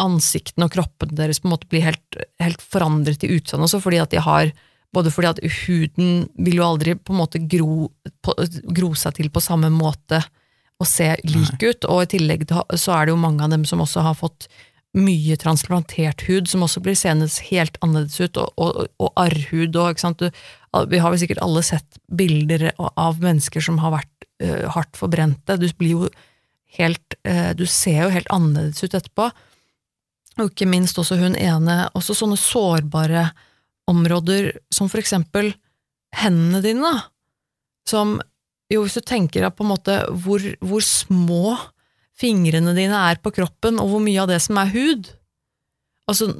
ansiktene 0.02 0.66
og 0.66 0.74
kroppene 0.74 1.16
deres 1.18 1.40
på 1.40 1.48
en 1.48 1.54
måte 1.54 1.70
blir 1.70 1.84
helt, 1.86 2.22
helt 2.42 2.62
forandret 2.62 3.22
i 3.22 3.30
utseendet 3.36 3.68
også, 3.68 3.82
fordi 3.84 4.00
at 4.02 4.14
de 4.14 4.22
har 4.24 4.50
både 4.94 5.10
fordi 5.10 5.30
at 5.32 5.40
huden 5.64 6.28
vil 6.46 6.60
jo 6.60 6.66
aldri 6.66 6.94
på 6.94 7.14
en 7.14 7.20
måte 7.20 7.40
gro, 7.50 7.88
på, 8.22 8.34
gro 8.76 8.92
seg 8.98 9.16
til 9.18 9.30
på 9.34 9.42
samme 9.42 9.70
måte 9.74 10.20
og 10.82 10.88
se 10.90 11.08
lik 11.26 11.62
ut, 11.62 11.86
og 11.86 12.02
i 12.02 12.10
tillegg 12.16 12.46
så 12.50 12.94
er 12.96 13.06
det 13.06 13.14
jo 13.14 13.20
mange 13.22 13.44
av 13.46 13.52
dem 13.54 13.66
som 13.68 13.82
også 13.82 14.02
har 14.06 14.16
fått 14.18 14.48
mye 14.94 15.36
transplantert 15.40 16.22
hud, 16.28 16.46
som 16.50 16.62
også 16.66 16.82
blir 16.82 16.96
seende 16.98 17.26
helt 17.48 17.78
annerledes 17.82 18.20
ut, 18.22 18.38
og, 18.38 18.52
og, 18.58 18.84
og 19.02 19.10
arrhud 19.18 19.74
og 19.74 19.94
ikke 19.94 20.04
sant. 20.04 20.22
Du, 20.22 20.44
vi 20.90 21.00
har 21.02 21.10
vel 21.10 21.22
sikkert 21.22 21.42
alle 21.42 21.64
sett 21.66 21.98
bilder 22.14 22.68
av 22.78 23.18
mennesker 23.22 23.64
som 23.64 23.80
har 23.82 23.96
vært 23.96 24.28
uh, 24.44 24.70
hardt 24.74 24.94
forbrente. 24.98 25.58
Du 25.58 25.66
blir 25.78 25.96
jo 25.96 26.12
helt 26.78 27.16
uh, 27.28 27.52
Du 27.56 27.66
ser 27.70 28.04
jo 28.04 28.12
helt 28.14 28.30
annerledes 28.34 28.82
ut 28.84 28.94
etterpå. 28.94 29.30
Og 30.40 30.50
ikke 30.50 30.66
minst 30.66 30.98
også 30.98 31.18
hun 31.20 31.36
ene 31.38 31.84
Også 31.94 32.16
sånne 32.18 32.38
sårbare 32.40 33.28
områder 33.90 34.54
som 34.72 34.88
for 34.88 35.02
eksempel 35.02 35.52
hendene 36.16 36.62
dine, 36.64 36.88
da. 36.88 37.02
Som 37.84 38.16
jo, 38.72 38.84
hvis 38.84 38.96
du 38.96 39.04
tenker 39.04 39.44
på 39.52 39.64
en 39.64 39.72
måte 39.74 39.96
hvor, 40.24 40.44
hvor 40.64 40.80
små 40.84 41.56
fingrene 42.16 42.72
dine 42.76 43.00
er 43.10 43.20
på 43.20 43.32
kroppen, 43.34 43.80
og 43.82 43.90
hvor 43.92 44.02
mye 44.02 44.22
av 44.22 44.30
det 44.30 44.38
som 44.40 44.60
er 44.62 44.70
hud. 44.72 45.10
Altså, 46.08 46.30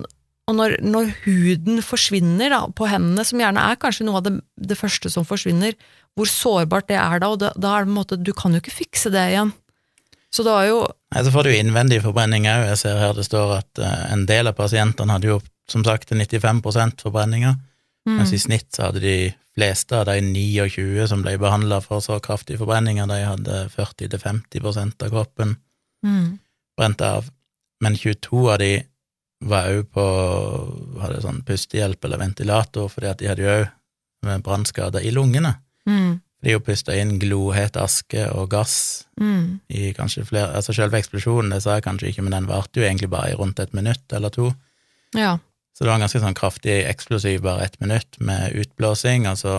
og 0.44 0.56
når, 0.56 0.76
når 0.84 1.10
huden 1.24 1.82
forsvinner 1.84 2.52
da, 2.52 2.62
på 2.76 2.88
hendene, 2.90 3.24
som 3.26 3.40
gjerne 3.40 3.66
er 3.72 3.80
kanskje 3.80 4.06
noe 4.08 4.20
av 4.20 4.26
det, 4.26 4.34
det 4.72 4.78
første 4.78 5.12
som 5.12 5.26
forsvinner, 5.28 5.76
hvor 6.14 6.30
sårbart 6.30 6.88
det 6.90 6.98
er 7.00 7.22
da, 7.22 7.30
og 7.32 7.40
da, 7.42 7.52
da 7.56 7.74
er 7.74 7.84
det 7.84 7.90
på 7.90 7.94
en 7.94 7.98
måte, 7.98 8.20
du 8.20 8.32
kan 8.36 8.54
jo 8.54 8.62
ikke 8.62 8.78
fikse 8.84 9.12
det 9.14 9.24
igjen. 9.32 9.54
Så 10.34 10.42
det 10.42 10.50
var 10.50 10.66
jo 10.66 10.80
Nei, 11.14 11.24
Så 11.24 11.30
får 11.30 11.46
du 11.46 11.54
innvendig 11.54 12.00
forbrenning 12.02 12.48
òg. 12.50 12.64
Jeg 12.72 12.80
ser 12.80 12.98
her 12.98 13.14
det 13.14 13.26
står 13.28 13.52
at 13.60 13.78
uh, 13.78 14.10
en 14.10 14.24
del 14.26 14.50
av 14.50 14.56
pasientene 14.58 15.14
hadde 15.14 15.30
jo 15.30 15.38
som 15.70 15.84
sagt 15.86 16.10
95 16.10 16.60
forbrenninger, 17.00 17.54
mm. 17.54 18.16
mens 18.18 18.32
i 18.34 18.40
snitt 18.42 18.74
så 18.74 18.88
hadde 18.88 19.00
de 19.00 19.32
fleste 19.54 19.96
av 19.96 20.10
de 20.10 20.18
29 20.20 21.06
som 21.08 21.22
ble 21.24 21.38
behandla 21.40 21.78
for 21.80 22.02
så 22.04 22.18
kraftige 22.20 22.58
forbrenninger, 22.60 23.06
de 23.06 23.20
hadde 23.22 23.60
40-50% 23.72 25.06
av 25.06 25.14
kroppen 25.14 25.54
mm. 26.04 26.26
brent 26.76 27.06
av. 27.06 27.30
Men 27.80 27.96
22 27.96 28.42
av 28.50 28.58
de 28.60 28.72
var 29.44 29.70
òg 29.70 29.88
på 29.94 30.04
hadde 31.00 31.22
sånn 31.24 31.40
pustehjelp 31.46 32.04
eller 32.04 32.20
ventilator, 32.20 32.90
fordi 32.92 33.12
at 33.12 33.22
de 33.22 33.30
hadde 33.30 33.46
jo 33.46 33.56
òg 33.62 34.44
brannskader 34.44 35.04
i 35.04 35.14
lungene. 35.14 35.54
Mm. 35.88 36.18
De 36.44 36.52
jo 36.52 36.60
pusta 36.60 36.92
inn 37.00 37.16
glohet 37.22 37.78
aske 37.80 38.26
og 38.36 38.50
gass 38.52 38.76
mm. 39.20 39.64
i 39.72 39.92
kanskje 39.96 40.26
flere 40.28 40.58
Altså 40.58 40.74
selve 40.76 40.98
eksplosjonen, 41.00 41.54
det 41.54 41.62
sa 41.64 41.78
jeg 41.78 41.86
kanskje 41.86 42.10
ikke, 42.10 42.24
men 42.26 42.36
den 42.36 42.48
varte 42.50 42.80
jo 42.80 42.84
egentlig 42.84 43.08
bare 43.14 43.32
i 43.32 43.38
rundt 43.38 43.62
et 43.62 43.72
minutt 43.76 44.12
eller 44.12 44.32
to. 44.34 44.50
Ja. 45.16 45.38
Så 45.74 45.84
det 45.84 45.90
var 45.90 45.98
en 45.98 46.04
ganske 46.04 46.20
sånn 46.22 46.36
kraftig 46.36 46.76
eksplosiv, 46.86 47.40
bare 47.46 47.64
ett 47.64 47.80
minutt 47.80 48.20
med 48.20 48.54
utblåsing, 48.60 49.26
og 49.30 49.40
så 49.40 49.56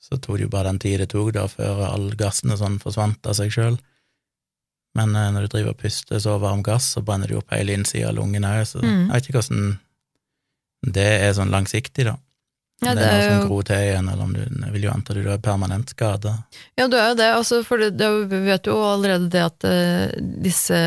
så 0.00 0.16
tok 0.16 0.38
det 0.38 0.46
jo 0.46 0.50
bare 0.50 0.70
den 0.72 0.80
tid 0.82 1.02
det 1.02 1.10
tok 1.12 1.28
da 1.36 1.44
før 1.50 1.84
all 1.86 2.08
gassen 2.18 2.50
og 2.50 2.58
sånn 2.58 2.80
forsvant 2.82 3.26
av 3.30 3.36
seg 3.38 3.52
sjøl. 3.54 3.76
Men 4.98 5.12
eh, 5.14 5.28
når 5.34 5.46
du 5.46 5.52
driver 5.52 5.74
og 5.74 5.82
puster 5.82 6.18
så 6.22 6.38
varm 6.42 6.64
gass, 6.66 6.88
så 6.94 7.02
brenner 7.04 7.30
det 7.30 7.36
jo 7.36 7.42
opp 7.44 7.52
hele 7.54 7.76
innsida 7.76 8.08
av 8.10 8.16
lungene 8.18 8.50
òg, 8.58 8.64
så 8.66 8.80
mm. 8.82 8.88
jeg 8.88 9.12
vet 9.12 9.28
ikke 9.28 9.42
hvordan 9.42 9.68
det 10.96 11.06
er 11.20 11.34
sånn 11.36 11.52
langsiktig, 11.52 12.08
da. 12.08 12.16
Ja, 12.80 12.94
det, 12.96 13.02
det 13.02 13.08
er 13.08 13.18
noe 13.20 13.40
som 13.42 13.50
gror 13.50 13.66
til 13.68 13.82
igjen, 13.84 14.06
eller 14.08 14.24
om 14.24 14.30
du 14.32 14.68
vil 14.72 14.86
jo 14.86 14.92
anta 14.92 15.16
du 15.16 15.26
har 15.26 15.42
permanent 15.44 15.90
skade. 15.92 16.32
Ja, 16.80 16.86
du 16.88 16.96
er 16.96 17.10
jo 17.10 17.18
det, 17.18 17.26
altså, 17.36 17.60
for 17.66 17.82
det, 17.82 18.08
vi 18.30 18.40
vet 18.46 18.70
jo 18.70 18.78
allerede 18.88 19.28
det 19.32 19.42
at 19.44 19.66
uh, 19.68 20.14
disse 20.40 20.78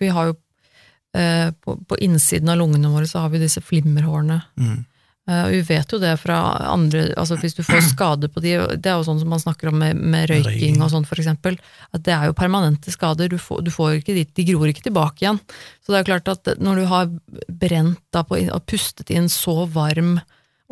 Vi 0.00 0.08
har 0.08 0.30
jo 0.30 0.38
uh, 0.38 1.52
på, 1.52 1.76
på, 1.88 1.98
innsiden 2.00 2.48
av 2.48 2.56
lungene 2.62 2.92
våre 2.94 3.10
så 3.10 3.26
har 3.26 3.34
vi 3.34 3.42
disse 3.42 3.60
flimmerhårene. 3.60 4.40
Mm. 4.56 4.80
Uh, 5.28 5.44
vi 5.52 5.60
vet 5.68 5.92
jo 5.92 6.00
det 6.02 6.16
fra 6.18 6.40
andre 6.72 7.04
altså 7.20 7.36
Hvis 7.38 7.54
du 7.54 7.60
får 7.62 7.84
skade 7.92 8.26
på 8.26 8.40
de 8.42 8.56
Det 8.74 8.90
er 8.90 8.96
jo 8.98 9.04
sånn 9.06 9.20
som 9.20 9.30
man 9.30 9.38
snakker 9.38 9.70
om 9.70 9.76
med, 9.78 9.94
med 9.94 10.32
røyking 10.32 10.80
og 10.82 10.90
sånn, 10.90 11.06
for 11.06 11.20
eksempel. 11.20 11.60
At 11.92 12.08
det 12.08 12.16
er 12.16 12.30
jo 12.30 12.38
permanente 12.38 12.90
skader. 12.96 13.28
Du 13.28 13.36
får, 13.36 13.60
du 13.68 13.70
får 13.74 14.00
ikke 14.00 14.16
dit, 14.16 14.32
de 14.40 14.48
gror 14.54 14.72
ikke 14.72 14.88
tilbake 14.88 15.26
igjen. 15.26 15.44
Så 15.84 15.92
det 15.92 16.00
er 16.00 16.14
klart 16.14 16.32
at 16.32 16.56
når 16.64 16.80
du 16.80 16.88
har 16.96 17.12
brent 17.60 18.00
da 18.08 18.24
på, 18.24 18.40
og 18.40 18.64
pustet 18.64 19.12
inn 19.12 19.28
så 19.28 19.66
varm 19.68 20.16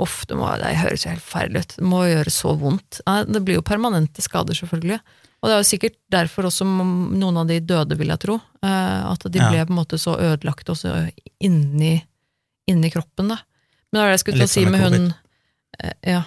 Ofte 0.00 0.36
må 0.38 0.48
Det 0.60 0.76
høres 0.80 1.04
jo 1.04 1.12
helt 1.12 1.24
forferdelig 1.24 1.64
ut. 1.64 1.74
Det 1.78 1.88
må 1.92 2.04
gjøre 2.08 2.32
så 2.34 2.54
vondt. 2.58 3.00
Det 3.04 3.42
blir 3.44 3.58
jo 3.58 3.66
permanente 3.66 4.24
skader, 4.24 4.56
selvfølgelig. 4.56 5.00
Og 5.40 5.48
det 5.48 5.54
er 5.54 5.62
jo 5.62 5.68
sikkert 5.70 5.96
derfor 6.12 6.48
også 6.50 6.66
noen 6.68 7.40
av 7.40 7.48
de 7.48 7.58
døde, 7.64 7.96
vil 7.96 8.12
jeg 8.12 8.20
tro. 8.20 8.36
Eh, 8.60 9.02
at 9.08 9.24
de 9.24 9.40
ble 9.40 9.64
på 9.64 9.72
en 9.72 9.78
måte 9.78 9.98
så 10.00 10.18
ødelagt 10.20 10.68
også 10.68 10.94
inni, 11.40 11.94
inni 12.68 12.90
kroppen, 12.92 13.32
da. 13.32 13.40
Men 13.90 13.98
det 13.98 14.02
er 14.02 14.10
det 14.10 14.16
jeg 14.16 14.22
skulle 14.24 14.40
til 14.40 14.50
å 14.50 14.54
si 14.54 14.64
med 14.68 14.84
hun 14.84 15.12
eh, 15.80 16.16
Ja. 16.16 16.24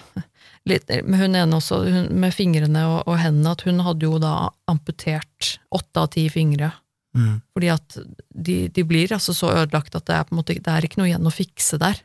Litt, 0.64 0.88
med 1.04 1.20
hun 1.20 1.36
ene 1.36 1.58
også, 1.58 1.82
hun, 1.92 2.06
med 2.22 2.32
fingrene 2.32 2.86
og, 2.88 3.02
og, 3.04 3.18
hendene, 3.20 3.52
at 3.52 3.66
hun 3.66 3.82
hadde 3.84 4.06
jo 4.06 4.16
da 4.16 4.48
amputert 4.70 5.58
åtte 5.76 6.00
av 6.00 6.08
ti 6.14 6.24
fingre. 6.32 6.70
Mm. 7.14 7.34
Fordi 7.52 7.68
at 7.70 7.98
de, 8.32 8.56
de, 8.72 8.84
blir 8.88 9.12
altså 9.12 9.36
så 9.36 9.52
ødelagt 9.52 9.94
at 9.94 10.08
det 10.08 10.16
er 10.16 10.24
på 10.24 10.32
en 10.32 10.40
måte, 10.40 10.56
det 10.56 10.72
er 10.72 10.86
ikke 10.88 11.02
noe 11.02 11.10
igjen 11.10 11.28
å 11.28 11.34
fikse 11.34 11.78
der. 11.82 12.00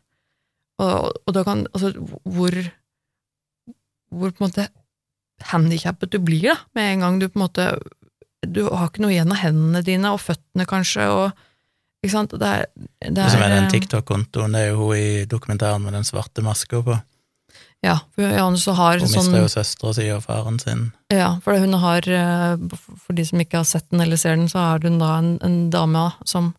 Og, 0.79 1.11
og 1.27 1.35
da 1.35 1.43
kan 1.47 1.65
Altså, 1.73 1.93
hvor 2.23 2.55
Hvor 4.09 4.31
på 4.31 4.43
en 4.43 4.47
måte 4.47 4.69
handikappet 5.51 6.11
du 6.11 6.19
blir, 6.19 6.49
da, 6.51 6.57
med 6.75 6.93
en 6.93 7.05
gang 7.05 7.19
du 7.19 7.29
på 7.29 7.39
en 7.39 7.45
måte 7.45 7.67
Du 8.43 8.65
har 8.67 8.89
ikke 8.89 9.03
noe 9.03 9.13
igjen 9.13 9.31
av 9.31 9.39
hendene 9.43 9.83
dine, 9.85 10.11
og 10.15 10.23
føttene 10.23 10.65
kanskje, 10.67 11.05
og 11.11 11.45
ikke 11.99 12.13
sant, 12.13 12.33
det 12.39 12.47
er, 12.47 12.67
det 13.11 13.23
er 13.25 13.41
er 13.43 13.55
den 13.57 13.71
TikTok-kontoen, 13.73 14.55
det 14.55 14.61
er 14.61 14.69
jo 14.69 14.85
hun 14.85 14.95
i 14.95 15.25
dokumentaren 15.27 15.83
med 15.83 15.97
den 15.97 16.07
svarte 16.07 16.43
maska 16.45 16.79
på. 16.85 16.95
Ja, 17.83 17.97
for 18.15 18.55
så 18.59 18.75
har 18.75 18.99
Hun 18.99 19.07
sånn 19.07 19.27
mister 19.27 19.43
jo 19.43 19.51
søstera 19.51 19.93
si 19.95 20.07
og 20.11 20.23
faren 20.23 20.59
sin. 20.59 20.87
Ja, 21.11 21.37
for 21.43 21.59
hun 21.59 21.75
har, 21.79 22.07
eh, 22.07 22.55
for 22.75 23.15
de 23.15 23.25
som 23.27 23.39
ikke 23.39 23.61
har 23.61 23.67
sett 23.67 23.89
den 23.91 24.01
eller 24.03 24.19
ser 24.19 24.35
den, 24.35 24.49
så 24.51 24.59
har 24.59 24.79
hun 24.83 24.99
da 24.99 25.17
en, 25.19 25.37
en 25.43 25.69
dame 25.71 26.09
som 26.25 26.53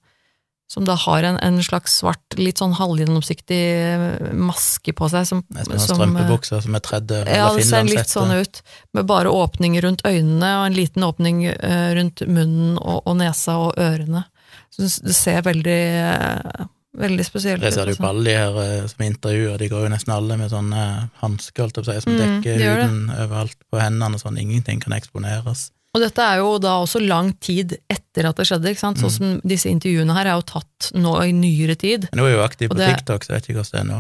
som 0.71 0.85
da 0.87 0.95
har 0.95 1.23
en, 1.27 1.39
en, 1.43 1.59
slags 1.67 1.97
svart, 1.99 2.37
litt 2.39 2.61
sånn 2.63 2.77
halvgjennomsiktig 2.79 3.59
eh, 3.59 4.35
maske 4.39 4.95
på 4.95 5.09
seg. 5.11 5.27
Som, 5.27 5.43
som 5.67 5.81
strømpebukser 5.83 6.63
som 6.63 6.77
er 6.79 6.85
tredd 6.87 7.11
over 7.11 7.31
Ja, 7.35 7.49
det 7.57 7.65
ser 7.67 7.89
litt 7.89 8.13
sånn 8.13 8.31
ut, 8.31 8.61
med 8.95 9.09
bare 9.11 9.33
åpninger 9.35 9.83
rundt 9.83 10.05
øynene 10.07 10.53
og 10.61 10.69
en 10.69 10.77
liten 10.79 11.07
åpning 11.07 11.43
uh, 11.51 11.91
rundt 11.99 12.23
munnen 12.23 12.77
og, 12.79 13.01
og, 13.03 13.17
nesa 13.19 13.57
og 13.65 13.81
ørene. 13.83 14.23
Så 14.71 14.87
det 15.03 15.17
ser 15.19 15.43
veldig, 15.49 15.81
uh, 16.07 16.71
veldig 17.03 17.27
spesielt 17.27 17.65
ut. 17.65 17.67
Det 17.67 17.75
ser 17.75 17.91
du 17.91 17.97
på 17.97 18.07
altså. 18.07 18.13
alle 18.13 18.31
de 18.31 18.39
her 18.39 18.89
som 18.95 19.05
intervjuer, 19.09 19.59
de 19.59 19.73
går 19.75 19.89
jo 19.89 19.93
nesten 19.97 20.15
alle 20.15 20.39
med 20.39 20.55
sånne 20.55 20.87
hansker, 21.25 21.75
som 21.75 22.15
mm, 22.15 22.23
dekker 22.23 22.63
huden 22.63 23.03
overalt 23.17 23.59
på 23.67 23.83
hendene 23.83 24.15
og 24.15 24.23
sånn, 24.23 24.39
ingenting 24.39 24.79
kan 24.87 24.95
eksponeres. 24.95 25.73
Og 25.91 26.03
dette 26.05 26.23
er 26.23 26.39
jo 26.39 26.53
da 26.63 26.77
også 26.85 27.01
lang 27.03 27.33
tid 27.43 27.75
etter 27.91 28.29
at 28.29 28.39
det 28.39 28.47
skjedde. 28.47 28.71
ikke 28.71 28.83
sant? 28.85 29.01
Sånn 29.03 29.15
som 29.15 29.33
disse 29.43 29.71
intervjuene 29.73 30.15
her 30.15 30.31
er 30.31 30.39
jo 30.39 30.47
tatt 30.47 30.91
nå 30.95 31.17
i 31.25 31.33
nyere 31.35 31.75
tid. 31.79 32.07
Men 32.13 32.23
hun 32.23 32.29
er 32.29 32.37
jo 32.37 32.45
aktiv 32.45 32.71
på 32.71 32.79
det... 32.79 32.93
TikTok, 32.95 33.27
så 33.27 33.33
jeg 33.35 33.41
vet 33.41 33.49
ikke 33.51 33.59
hvordan 33.59 33.75
det 33.75 33.81
er 33.81 33.89
nå. 33.89 33.99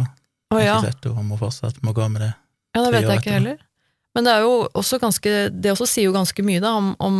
Å, 0.51 0.61
ja. 0.61 0.63
Jeg 0.63 0.71
har 0.71 0.85
ikke 0.85 0.93
sett 0.93 1.09
henne, 1.11 1.27
hun 1.27 1.41
fortsatt 1.41 1.83
må 1.87 1.95
gå 1.97 2.07
med 2.13 2.25
det. 2.27 2.31
Ja, 2.77 2.85
det 2.85 2.93
vet 2.95 3.09
jeg 3.09 3.23
ikke 3.23 3.35
heller. 3.41 3.59
Men 4.15 4.27
det 4.27 4.33
er 4.35 4.43
jo 4.43 4.55
også 4.75 4.99
ganske 4.99 5.33
Det 5.55 5.71
også 5.71 5.87
sier 5.87 6.09
jo 6.09 6.15
ganske 6.15 6.43
mye 6.47 6.63
da, 6.63 6.73
om, 6.79 6.93
om, 6.99 7.19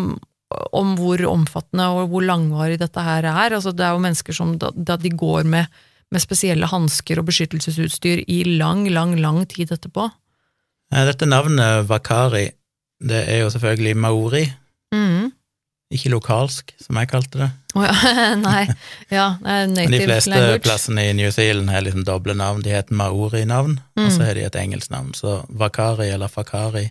om 0.75 0.95
hvor 0.99 1.23
omfattende 1.31 1.87
og 1.95 2.15
hvor 2.15 2.27
langvarig 2.27 2.79
dette 2.79 3.05
her 3.07 3.27
er. 3.31 3.57
Altså, 3.59 3.75
det 3.75 3.87
er 3.87 3.95
jo 3.95 4.05
mennesker 4.07 4.39
som 4.39 4.55
da, 4.63 4.71
da 4.75 4.99
de 4.99 5.11
går 5.11 5.51
med, 5.51 5.67
med 6.11 6.23
spesielle 6.23 6.71
hansker 6.71 7.19
og 7.19 7.27
beskyttelsesutstyr 7.31 8.23
i 8.31 8.43
lang, 8.55 8.87
lang, 8.95 9.19
lang 9.23 9.43
tid 9.51 9.75
etterpå. 9.75 10.09
Dette 10.91 11.27
navnet 11.27 11.87
Vakari, 11.87 12.49
det 13.01 13.25
er 13.29 13.45
jo 13.45 13.51
selvfølgelig 13.51 13.97
maori, 13.97 14.47
Mm. 14.95 15.31
Ikke 15.91 16.11
lokalsk, 16.13 16.71
som 16.79 16.99
jeg 17.01 17.09
kalte 17.11 17.39
det. 17.41 17.49
Oh, 17.75 17.83
ja. 17.83 17.95
Nei, 18.39 18.67
ja, 19.11 19.25
native 19.43 19.89
Men 19.89 19.95
De 19.97 20.05
fleste 20.05 20.31
language. 20.31 20.63
plassene 20.63 21.09
i 21.09 21.17
New 21.19 21.31
Zealand 21.35 21.71
har 21.71 21.83
liksom 21.83 22.05
doble 22.07 22.35
navn. 22.39 22.63
De 22.63 22.71
heter 22.71 22.95
maori-navn, 22.95 23.81
mm. 23.97 24.05
og 24.05 24.13
så 24.15 24.29
har 24.29 24.39
de 24.39 24.45
et 24.47 24.59
engelsk 24.59 24.91
navn. 24.91 25.11
Så 25.15 25.41
Wakari 25.51 26.13
eller 26.15 26.31
Fakari 26.31 26.91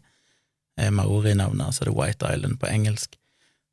er 0.80 0.91
maori-navnet, 0.91 1.66
altså 1.66 1.88
er 1.88 1.95
White 1.95 2.28
Island 2.36 2.60
på 2.60 2.68
engelsk. 2.68 3.16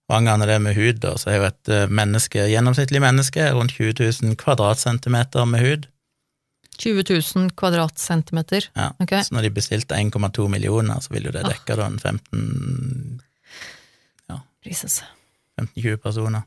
Og 0.09 0.17
angående 0.17 0.47
det 0.47 0.61
med 0.63 0.79
hud, 0.79 1.03
da, 1.03 1.17
så 1.19 1.31
er 1.31 1.41
jo 1.41 1.49
et 1.49 1.75
eh, 1.75 1.89
menneske, 1.91 2.47
gjennomsnittlig 2.47 3.01
menneske 3.03 3.51
rundt 3.55 3.75
20 3.75 3.99
000 4.23 4.37
kvadratcentimeter 4.39 5.45
med 5.45 5.61
hud. 5.67 5.89
20 6.83 7.05
000 7.09 7.53
kvadratcentimeter? 7.59 8.69
Ja, 8.77 8.91
okay. 9.03 9.23
så 9.27 9.37
når 9.37 9.49
de 9.49 9.55
bestilte 9.57 9.99
1,2 9.99 10.49
millioner, 10.53 11.01
så 11.05 11.15
vil 11.15 11.29
jo 11.29 11.35
det 11.35 11.45
ah. 11.45 11.53
dekke 11.55 11.79
da 11.79 11.89
en 11.91 12.01
15 12.03 13.23
Jesus. 14.67 15.03
15-20 15.61 15.97
personer. 16.03 16.43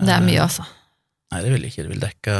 Det 0.00 0.10
er 0.10 0.24
mye, 0.24 0.34
eh, 0.34 0.42
altså. 0.42 0.64
Nei, 1.30 1.42
det 1.44 1.52
vil 1.54 1.68
ikke. 1.68 1.84
Det 1.84 1.92
vil 1.92 2.02
dekke 2.02 2.34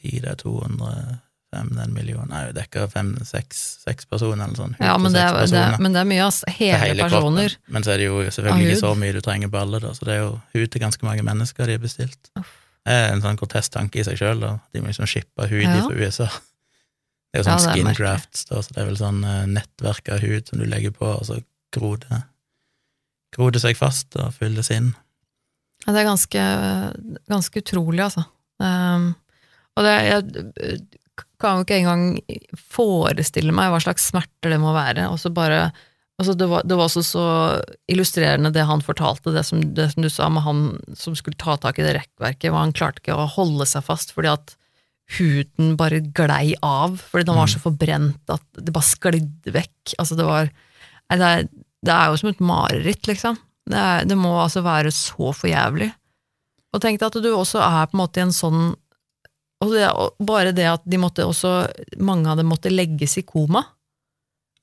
10, 0.00 0.22
det 0.24 0.30
er 0.30 0.40
200 0.40 1.20
5, 1.52 1.68
det 1.68 1.82
er 1.82 1.84
en 1.84 1.92
million 1.92 2.30
Nei, 2.30 2.46
det 2.48 2.54
dekker 2.62 2.86
fem, 2.88 3.10
seks, 3.28 3.58
seks 3.84 4.06
personer 4.08 4.46
eller 4.46 4.56
sånn. 4.56 4.70
Ja, 4.80 4.94
men 4.96 5.12
det, 5.12 5.20
er, 5.20 5.36
det, 5.44 5.58
er, 5.60 5.74
men 5.84 5.92
det 5.92 6.00
er 6.00 6.08
mye. 6.08 6.24
Er 6.24 6.54
Hele, 6.56 6.78
hele 6.80 7.08
personer. 7.10 7.56
Men 7.68 7.84
så 7.84 7.92
er 7.92 8.00
det 8.00 8.06
jo 8.06 8.22
selvfølgelig 8.24 8.70
ikke 8.70 8.80
så 8.80 8.94
mye 9.02 9.12
du 9.12 9.20
trenger 9.26 9.52
på 9.52 9.60
alle, 9.60 9.82
da, 9.84 9.92
så 9.92 10.08
det 10.08 10.14
er 10.14 10.22
jo 10.22 10.30
hud 10.54 10.72
til 10.72 10.84
ganske 10.86 11.04
mange 11.04 11.26
mennesker 11.28 11.68
de 11.68 11.76
har 11.76 11.82
bestilt. 11.82 12.32
Uff. 12.40 12.54
Er 12.88 13.12
en 13.12 13.20
sånn 13.22 13.36
grotesk 13.38 13.70
tanke 13.76 14.00
i 14.00 14.04
seg 14.06 14.16
sjøl. 14.18 14.40
De 14.72 14.80
må 14.82 14.90
liksom 14.90 15.06
shippe 15.06 15.46
hud 15.48 15.62
Ja. 15.62 15.82
fra 15.86 15.94
USA. 15.94 16.26
Det 17.32 17.38
er 17.38 17.42
jo 17.42 17.46
sånn 17.48 17.68
er 17.68 17.76
skin 17.76 17.94
grafts, 17.96 18.44
da, 18.50 18.58
så 18.60 18.74
det 18.74 18.82
er 18.82 18.88
vel 18.90 18.96
sånn 19.00 19.22
eh, 19.24 19.44
nettverk 19.48 20.08
av 20.12 20.20
hud 20.20 20.48
som 20.50 20.58
du 20.60 20.66
legger 20.68 20.90
på, 20.92 21.06
og 21.06 21.22
så 21.24 21.38
gror 21.72 21.96
det, 22.02 22.18
gror 23.32 23.54
det 23.54 23.62
seg 23.62 23.78
fast 23.78 24.16
og 24.20 24.34
fylles 24.36 24.68
inn. 24.74 24.90
Ja, 25.86 25.94
det 25.94 26.02
er 26.02 26.10
ganske, 26.10 26.42
ganske 27.32 27.62
utrolig, 27.62 28.02
altså. 28.04 28.26
Um, 28.60 29.14
og 29.78 29.86
det, 29.86 29.94
jeg 30.04 30.82
kan 31.40 31.56
jo 31.56 31.64
ikke 31.64 31.78
engang 31.80 32.04
forestille 32.54 33.54
meg 33.56 33.72
hva 33.72 33.80
slags 33.82 34.10
smerter 34.12 34.52
det 34.52 34.60
må 34.62 34.74
være. 34.76 35.08
Og 35.10 35.18
så 35.22 35.32
bare, 35.34 35.70
altså 36.22 36.34
det, 36.38 36.48
var, 36.48 36.64
det 36.66 36.78
var 36.78 36.88
også 36.88 37.02
så 37.04 37.26
illustrerende 37.90 38.52
det 38.54 38.64
han 38.68 38.82
fortalte, 38.84 39.34
det 39.34 39.44
som, 39.48 39.60
det 39.74 39.90
som 39.92 40.04
du 40.04 40.10
sa 40.12 40.28
med 40.32 40.44
han 40.46 40.64
som 40.98 41.16
skulle 41.18 41.38
ta 41.40 41.56
tak 41.60 41.80
i 41.80 41.86
det 41.86 41.96
rekkverket, 41.98 42.54
han 42.54 42.74
klarte 42.76 43.02
ikke 43.02 43.18
å 43.18 43.30
holde 43.34 43.66
seg 43.68 43.84
fast 43.86 44.14
fordi 44.14 44.30
at 44.32 44.54
huden 45.18 45.74
bare 45.76 46.00
glei 46.14 46.54
av, 46.64 46.96
fordi 47.10 47.28
den 47.28 47.38
var 47.40 47.50
så 47.50 47.60
forbrent 47.62 48.32
at 48.32 48.44
det 48.56 48.72
bare 48.72 48.88
sklidde 48.88 49.52
vekk. 49.52 49.96
Altså 49.98 50.16
det 50.18 50.28
var 50.28 50.52
Nei, 51.10 51.18
det 51.18 51.26
er, 51.28 51.42
det 51.84 51.92
er 51.92 52.08
jo 52.08 52.20
som 52.22 52.28
et 52.30 52.38
mareritt, 52.40 53.08
liksom. 53.10 53.34
Det, 53.68 53.76
er, 53.76 54.06
det 54.08 54.16
må 54.16 54.30
altså 54.40 54.62
være 54.64 54.88
så 54.94 55.34
for 55.36 55.50
jævlig. 55.50 55.90
Og 56.72 56.80
tenk 56.80 57.02
deg 57.02 57.10
at 57.10 57.18
du 57.20 57.28
også 57.34 57.60
er 57.60 57.90
på 57.90 57.98
en 57.98 58.00
måte 58.00 58.22
i 58.22 58.24
en 58.24 58.32
sånn 58.32 58.70
og 59.62 60.24
bare 60.26 60.54
det 60.56 60.64
at 60.66 60.82
de 60.88 60.98
måtte 60.98 61.22
også, 61.22 61.50
mange 62.02 62.26
av 62.30 62.40
dem 62.40 62.48
måtte 62.50 62.72
legges 62.72 63.18
i 63.20 63.22
koma, 63.26 63.60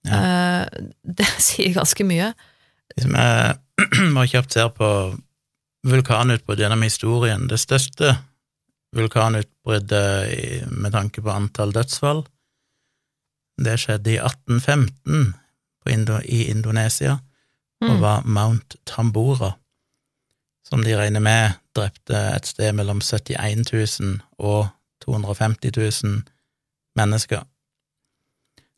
eh, 0.08 0.66
det 1.20 1.30
sier 1.44 1.74
ganske 1.76 2.06
mye. 2.08 2.32
Hvis 2.96 3.08
vi 4.00 4.10
må 4.14 4.26
kjapt 4.30 4.56
ser 4.56 4.72
på 4.76 4.90
vulkanutbrudd 5.88 6.60
gjennom 6.60 6.82
historien, 6.84 7.48
det 7.48 7.60
største 7.62 8.18
vulkanutbruddet 8.96 10.68
med 10.72 10.92
tanke 10.92 11.22
på 11.22 11.32
antall 11.32 11.72
dødsfall, 11.76 12.24
det 13.60 13.78
skjedde 13.80 14.14
i 14.16 14.20
1815 14.20 15.34
på 15.84 15.92
Indo 15.94 16.20
i 16.26 16.46
Indonesia, 16.50 17.20
og 17.82 17.90
Mm. 17.96 18.02
var 18.02 18.22
Mount 18.26 18.76
Tambora, 18.86 19.52
som 20.68 20.84
de 20.84 20.98
regner 20.98 21.20
med 21.20 21.52
drepte 21.76 22.36
et 22.36 22.46
sted 22.46 22.74
mellom 22.74 23.02
71 23.02 24.00
000 24.00 24.20
og 24.38 24.68
250 25.02 26.04
000 26.04 26.24
mennesker. 26.96 27.38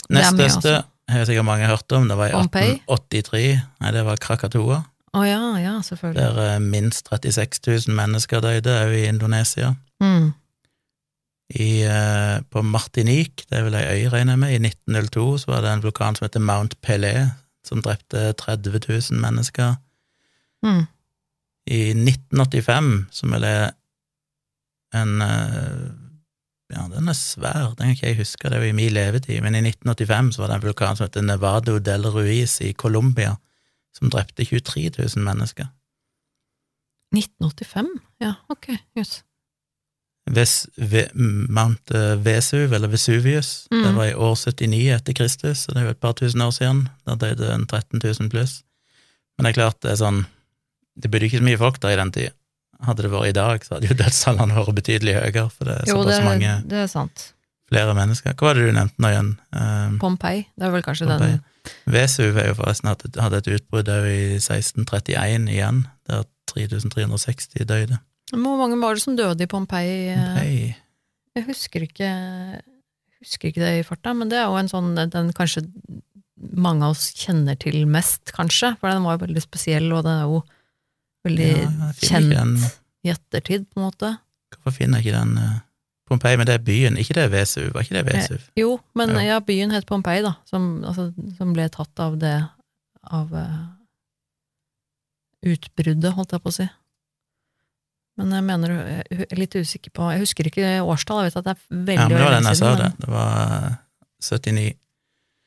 Er 0.10 0.14
Nest 0.14 0.34
største 0.34 0.76
altså. 0.78 0.91
Har 1.12 1.28
sikkert 1.28 1.48
mange 1.48 1.68
hørt 1.70 1.92
om, 1.96 2.08
det 2.10 2.18
var 2.20 2.32
i 2.32 2.36
Pompeii? 2.36 2.78
1883, 2.88 3.44
nei, 3.84 3.92
det 3.96 4.06
var 4.08 4.22
Krakatoa, 4.22 4.82
Å 5.12 5.24
ja, 5.28 5.40
ja, 5.60 5.74
selvfølgelig. 5.84 6.22
der 6.22 6.56
uh, 6.56 6.62
minst 6.64 7.10
36 7.12 7.60
000 7.68 7.98
mennesker 7.98 8.40
døde, 8.44 8.78
òg 8.86 8.96
i 8.96 9.10
Indonesia. 9.10 9.74
Mm. 10.00 10.32
I, 11.52 11.70
uh, 11.84 12.38
på 12.48 12.64
Martinique, 12.64 13.44
det 13.50 13.60
er 13.60 13.68
vel 13.68 13.76
ei 13.76 13.84
øy, 14.06 14.08
regner 14.14 14.38
jeg 14.38 14.44
med, 14.46 14.56
i 14.56 14.62
1902 14.72 15.26
så 15.44 15.52
var 15.52 15.66
det 15.66 15.74
en 15.74 15.84
vulkan 15.84 16.16
som 16.16 16.26
heter 16.30 16.46
Mount 16.48 16.78
Pelé, 16.86 17.14
som 17.68 17.84
drepte 17.84 18.32
30 18.40 18.80
000 18.88 19.20
mennesker. 19.22 19.76
Mm. 20.64 20.86
I 21.68 21.82
1985, 21.94 22.94
som 23.12 23.36
vel 23.36 23.46
er 23.46 23.72
en 24.98 25.22
eh, 25.22 25.84
Ja, 26.72 26.86
den 26.88 27.10
er 27.12 27.18
svær, 27.18 27.74
den 27.76 27.90
kan 27.90 27.96
ikke 27.96 28.08
jeg 28.08 28.18
huske, 28.22 28.50
det 28.50 28.62
jo 28.62 28.70
i 28.70 28.76
min 28.76 28.94
levetid, 28.96 29.42
men 29.44 29.56
i 29.58 29.62
1985 29.66 30.36
så 30.36 30.42
var 30.44 30.48
det 30.54 30.56
en 30.60 30.66
vulkan 30.70 30.96
som 30.96 31.08
heter 31.08 31.26
Nevado 31.26 31.80
del 31.84 32.06
Ruiz 32.14 32.62
i 32.64 32.72
Colombia, 32.74 33.34
som 33.98 34.10
drepte 34.14 34.46
23 34.48 34.90
000 34.98 35.26
mennesker. 35.26 35.68
1985? 37.16 37.90
Ja, 38.24 38.34
ok, 38.50 38.70
jøss. 38.96 39.22
Ves, 40.32 40.68
ve, 40.78 41.08
Mount 41.50 41.92
eh, 41.98 42.14
Vesuv, 42.24 42.74
eller 42.74 42.88
Vesuvius, 42.88 43.68
Mm. 43.72 43.84
det 43.84 43.96
var 43.96 44.06
i 44.06 44.14
år 44.14 44.36
79 44.36 44.92
etter 44.96 45.14
Kristus, 45.18 45.58
så 45.66 45.74
det 45.74 45.82
er 45.82 45.86
jo 45.90 45.96
et 45.96 46.00
par 46.00 46.14
tusen 46.14 46.42
år 46.42 46.52
siden. 46.52 46.86
Da 47.08 47.16
døde 47.16 47.54
en 47.54 47.66
13 47.68 48.00
000 48.04 48.30
pluss. 48.30 48.62
Men 49.38 49.46
det 49.46 49.50
er 49.52 49.60
klart, 49.62 49.82
det 49.82 49.92
er 49.92 49.96
sånn 50.06 50.26
Det 51.02 51.10
bodde 51.10 51.26
ikke 51.26 51.40
så 51.40 51.44
mye 51.44 51.58
folk 51.58 51.78
der 51.82 51.94
i 51.94 51.96
den 51.96 52.12
tida. 52.12 52.32
Hadde 52.88 53.06
det 53.06 53.12
vært 53.14 53.30
i 53.30 53.36
dag, 53.38 53.64
så 53.66 53.76
hadde 53.78 53.92
jo 53.92 53.98
dødstallene 54.00 54.56
vært 54.58 54.76
betydelig 54.80 55.14
høyere, 55.20 55.46
for 55.54 55.70
det 55.70 55.76
er 55.78 55.90
Jo, 55.92 56.02
det, 56.08 56.18
mange 56.26 56.56
det 56.72 56.80
er 56.84 56.90
sant. 56.92 57.28
flere 57.72 57.94
mennesker. 57.98 58.34
Hva 58.36 58.48
var 58.50 58.58
det 58.60 58.68
du 58.68 58.76
nevnte 58.76 59.04
nå 59.06 59.12
igjen? 59.14 59.32
Eh, 59.56 59.98
Pompeii, 60.02 60.44
det 60.58 60.68
er 60.68 60.74
vel 60.76 60.86
kanskje 60.86 61.08
Pompeii. 61.10 61.38
den 61.38 61.94
Vesuv 61.94 62.38
er 62.42 62.48
jo 62.50 62.56
forresten 62.58 62.90
hadde 62.90 63.38
et 63.38 63.50
utbrudd 63.54 63.92
òg 63.94 64.08
i 64.10 64.22
1631 64.42 65.50
igjen, 65.54 65.84
der 66.10 66.24
3360 66.52 67.68
døde. 67.70 68.00
Hvor 68.32 68.58
mange 68.58 68.80
var 68.82 68.96
det 68.98 69.04
som 69.04 69.16
døde 69.20 69.44
i 69.46 69.50
Pompeii? 69.52 70.16
Pompeii. 70.16 70.76
Jeg 71.38 71.46
husker 71.48 71.86
ikke, 71.86 72.10
husker 73.22 73.52
ikke 73.52 73.62
det 73.64 73.74
i 73.80 73.86
farta, 73.88 74.14
men 74.18 74.32
det 74.32 74.40
er 74.42 74.50
jo 74.50 74.58
en 74.60 74.72
sånn 74.72 74.96
den 74.98 75.30
kanskje 75.38 75.64
mange 76.42 76.88
av 76.88 76.96
oss 76.96 77.12
kjenner 77.16 77.56
til 77.62 77.84
mest, 77.86 78.32
kanskje, 78.36 78.74
for 78.82 78.90
den 78.90 79.06
var 79.06 79.16
jo 79.20 79.26
veldig 79.28 79.44
spesiell, 79.44 79.92
og 79.94 80.04
det 80.08 80.16
er 80.18 80.26
jo 80.26 80.42
veldig 81.28 81.50
Ja, 81.52 81.92
kjent 82.02 82.70
i 83.04 83.10
ettertid, 83.14 83.68
på 83.72 83.80
en 83.82 83.88
måte. 83.90 84.14
Hvorfor 84.56 84.76
finner 84.78 85.00
jeg 85.02 85.10
ikke 85.12 85.20
den 85.20 85.38
uh, 85.42 85.60
Pompeii, 86.12 86.38
men 86.38 86.46
det 86.50 86.56
er 86.58 86.64
byen, 86.66 86.98
ikke 87.00 87.16
det 87.18 87.24
er 87.24 87.32
Vesuv? 87.34 87.70
Var 87.74 87.86
ikke 87.86 87.98
det 88.00 88.06
Vesuv? 88.14 88.50
Jo, 88.60 88.80
men 89.00 89.14
Ja. 89.24 89.40
byen 89.40 89.72
het 89.72 89.86
Pompeii, 89.90 90.22
da, 90.26 90.36
som, 90.46 90.84
altså, 90.84 91.14
som 91.38 91.54
ble 91.56 91.70
tatt 91.72 92.00
av 92.04 92.18
det 92.20 92.36
av 93.04 93.32
uh, 93.34 93.70
utbruddet, 95.42 96.14
holdt 96.14 96.36
jeg 96.36 96.44
på 96.44 96.52
å 96.52 96.56
si. 96.60 96.68
Men 98.20 98.34
jeg 98.36 98.44
mener, 98.46 98.74
jeg 99.10 99.26
er 99.32 99.40
litt 99.40 99.56
usikker 99.56 99.94
på 99.96 100.10
Jeg 100.12 100.20
husker 100.26 100.50
ikke 100.50 100.66
årstall, 100.84 101.24
jeg 101.24 101.32
vet 101.32 101.38
at 101.40 101.46
det 101.48 101.54
er 101.56 101.86
veldig 101.88 101.96
Ja, 101.96 102.08
men 102.10 102.18
det 102.18 102.26
var 102.26 102.36
den 102.36 102.50
jeg 102.50 102.60
sa 102.60 102.72
siden, 102.76 102.82
det. 102.84 103.06
Det 103.06 103.10
var 103.10 103.32
eh, 103.56 103.78
79 104.22 104.66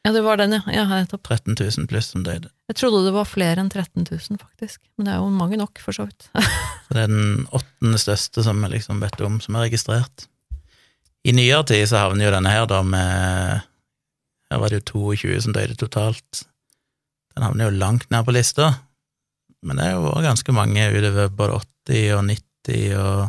Ja, 0.04 0.12
det 0.12 0.20
var 0.20 0.36
den, 0.36 0.52
ja. 0.52 0.60
ja 0.68 0.84
nettopp. 0.84 1.24
13 1.24 1.56
000 1.56 1.88
pluss 1.88 2.10
som 2.12 2.24
døde. 2.26 2.50
Jeg 2.68 2.76
trodde 2.76 3.06
det 3.06 3.14
var 3.14 3.28
flere 3.28 3.62
enn 3.62 3.70
13 3.72 4.04
000, 4.04 4.38
faktisk. 4.40 4.82
Men 4.98 5.08
det 5.08 5.14
er 5.14 5.22
jo 5.22 5.30
mange 5.32 5.56
nok, 5.56 5.80
for 5.80 5.96
så 5.96 6.04
vidt. 6.08 6.28
Så 6.84 6.96
det 6.96 7.06
er 7.06 7.12
den 7.12 7.46
åttende 7.56 8.00
største 8.00 8.44
som 8.44 8.60
vi 8.60 8.74
liksom 8.74 9.00
vet 9.00 9.20
om, 9.24 9.38
som 9.40 9.56
er 9.56 9.70
registrert. 9.70 10.26
I 11.24 11.32
nyere 11.32 11.64
tid 11.70 11.86
så 11.88 12.02
havner 12.02 12.28
jo 12.28 12.34
denne 12.34 12.52
her 12.52 12.66
da 12.68 12.82
med 12.84 13.62
Her 14.52 14.60
var 14.60 14.68
det 14.68 14.82
jo 14.82 15.14
22 15.16 15.38
som 15.46 15.54
døde 15.56 15.76
totalt. 15.80 16.42
Den 17.32 17.46
havner 17.46 17.70
jo 17.70 17.78
langt 17.80 18.10
ned 18.12 18.26
på 18.26 18.34
lista, 18.36 18.74
men 19.64 19.80
det 19.80 19.88
er 19.88 19.96
jo 19.96 20.12
ganske 20.22 20.52
mange 20.54 20.84
utover 20.92 21.32
både 21.32 21.56
80 21.88 22.12
og 22.18 22.28
90 22.28 22.92
og 23.00 23.22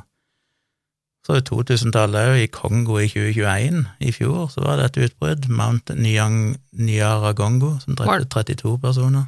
så 1.26 1.39
er 1.39 1.41
2000-tallet 1.47 2.30
òg, 2.30 2.38
i 2.43 2.49
Kongo 2.53 2.99
i 3.01 3.07
2021. 3.09 3.82
I 4.05 4.11
fjor 4.13 4.45
så 4.53 4.61
var 4.61 4.78
det 4.78 4.91
et 4.91 4.99
utbrudd, 5.07 5.47
Mount 5.49 5.89
Nyang, 5.97 6.55
Nyaragongo, 6.78 7.76
som 7.82 7.97
drepte 7.97 8.30
32 8.53 8.78
personer. 8.84 9.26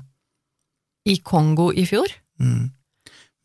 I 1.09 1.17
Kongo 1.25 1.71
i 1.73 1.87
fjor? 1.89 2.11
Mm. 2.37 2.67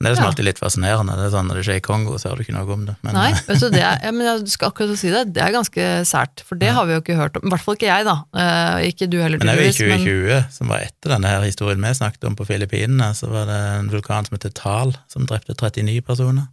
Men 0.03 0.11
det 0.11 0.17
er 0.17 0.19
som 0.19 0.27
alltid 0.33 0.47
litt 0.49 0.59
fascinerende. 0.59 1.15
Det 1.15 1.29
er 1.29 1.31
sånn 1.31 1.47
Når 1.47 1.59
det 1.61 1.63
skjer 1.69 1.77
i 1.79 1.83
Kongo, 1.87 2.17
så 2.19 2.27
hører 2.29 2.41
du 2.41 2.45
ikke 2.49 2.55
noe 2.57 2.75
om 2.75 2.81
det. 2.89 2.95
Men, 3.07 3.15
Nei, 3.15 3.29
vet 3.47 3.61
du, 3.63 3.69
det 3.71 3.83
er, 3.87 4.01
ja, 4.09 4.11
men 4.11 4.27
jeg 4.27 4.51
skal 4.51 4.73
akkurat 4.73 4.99
si 4.99 5.13
det. 5.15 5.21
Det 5.37 5.45
er 5.45 5.53
ganske 5.55 5.85
sært, 6.11 6.43
for 6.49 6.59
det 6.59 6.73
Ja. 6.73 6.75
har 6.81 6.89
vi 6.89 6.97
jo 6.97 7.03
ikke 7.05 7.19
hørt 7.21 7.39
om. 7.39 7.45
I 7.47 7.53
hvert 7.55 7.63
fall 7.63 7.79
ikke 7.79 7.87
jeg, 7.87 8.07
da. 8.09 8.17
Eh, 8.35 8.89
ikke 8.91 9.07
du 9.13 9.21
heller, 9.23 9.39
men 9.39 9.47
det 9.47 9.55
er 9.55 9.63
jo 9.63 9.69
i 9.69 9.77
tydeligvis. 9.77 9.93
Men 9.95 10.09
2020, 10.09 10.57
som 10.59 10.73
var 10.75 10.83
etter 10.89 11.15
denne 11.15 11.31
her 11.31 11.47
historien 11.47 11.87
vi 11.87 11.95
snakket 12.01 12.27
om 12.27 12.35
på 12.41 12.49
Filippinene, 12.51 13.13
så 13.15 13.31
var 13.31 13.47
det 13.47 13.61
en 13.79 13.93
vulkan 13.95 14.27
som 14.27 14.35
heter 14.37 14.55
Tal, 14.59 14.97
som 15.15 15.29
drepte 15.31 15.55
39 15.55 16.03
personer. 16.11 16.51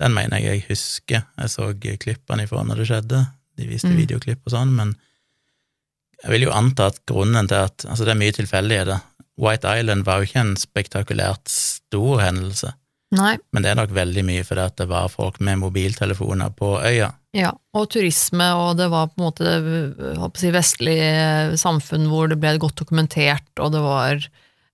Den 0.00 0.12
mener 0.14 0.38
jeg 0.42 0.60
jeg 0.60 0.66
husker. 0.68 1.22
Jeg 1.40 1.52
så 1.52 1.70
klippene 1.80 2.44
ifra 2.44 2.64
når 2.66 2.82
det 2.82 2.88
skjedde. 2.90 3.26
De 3.56 3.66
viste 3.70 3.88
Mm. 3.88 3.96
videoklipp 3.96 4.40
og 4.44 4.52
sånn, 4.52 4.74
men 4.76 4.96
jeg 6.22 6.30
vil 6.32 6.46
jo 6.48 6.52
anta 6.56 6.86
at 6.90 6.98
grunnen 7.08 7.48
til 7.48 7.56
at 7.66 7.84
Altså, 7.88 8.04
det 8.04 8.12
er 8.14 8.20
mye 8.20 8.32
tilfeldigheter. 8.36 9.00
White 9.38 9.68
Island 9.68 10.04
var 10.04 10.18
jo 10.20 10.28
ikke 10.28 10.40
en 10.40 10.56
spektakulært 10.56 11.48
stor 11.48 12.20
hendelse, 12.24 12.70
nei. 13.12 13.36
men 13.52 13.62
det 13.62 13.70
er 13.70 13.76
nok 13.76 13.90
veldig 13.92 14.24
mye 14.24 14.44
fordi 14.48 14.62
at 14.64 14.76
det 14.80 14.86
var 14.88 15.08
folk 15.12 15.40
med 15.40 15.58
mobiltelefoner 15.60 16.54
på 16.56 16.70
øya. 16.80 17.10
Ja, 17.36 17.50
og 17.76 17.90
turisme, 17.92 18.46
og 18.56 18.78
det 18.78 18.88
var 18.90 19.08
på 19.08 19.20
en 19.20 19.26
måte 19.26 19.44
det 19.44 20.16
håper 20.16 20.40
si, 20.40 20.50
vestlig 20.50 20.96
eh, 20.96 21.52
samfunn 21.60 22.08
hvor 22.08 22.28
det 22.32 22.40
ble 22.40 22.54
godt 22.58 22.76
dokumentert, 22.80 23.44
og 23.60 23.72
det 23.72 23.82
var 23.84 24.24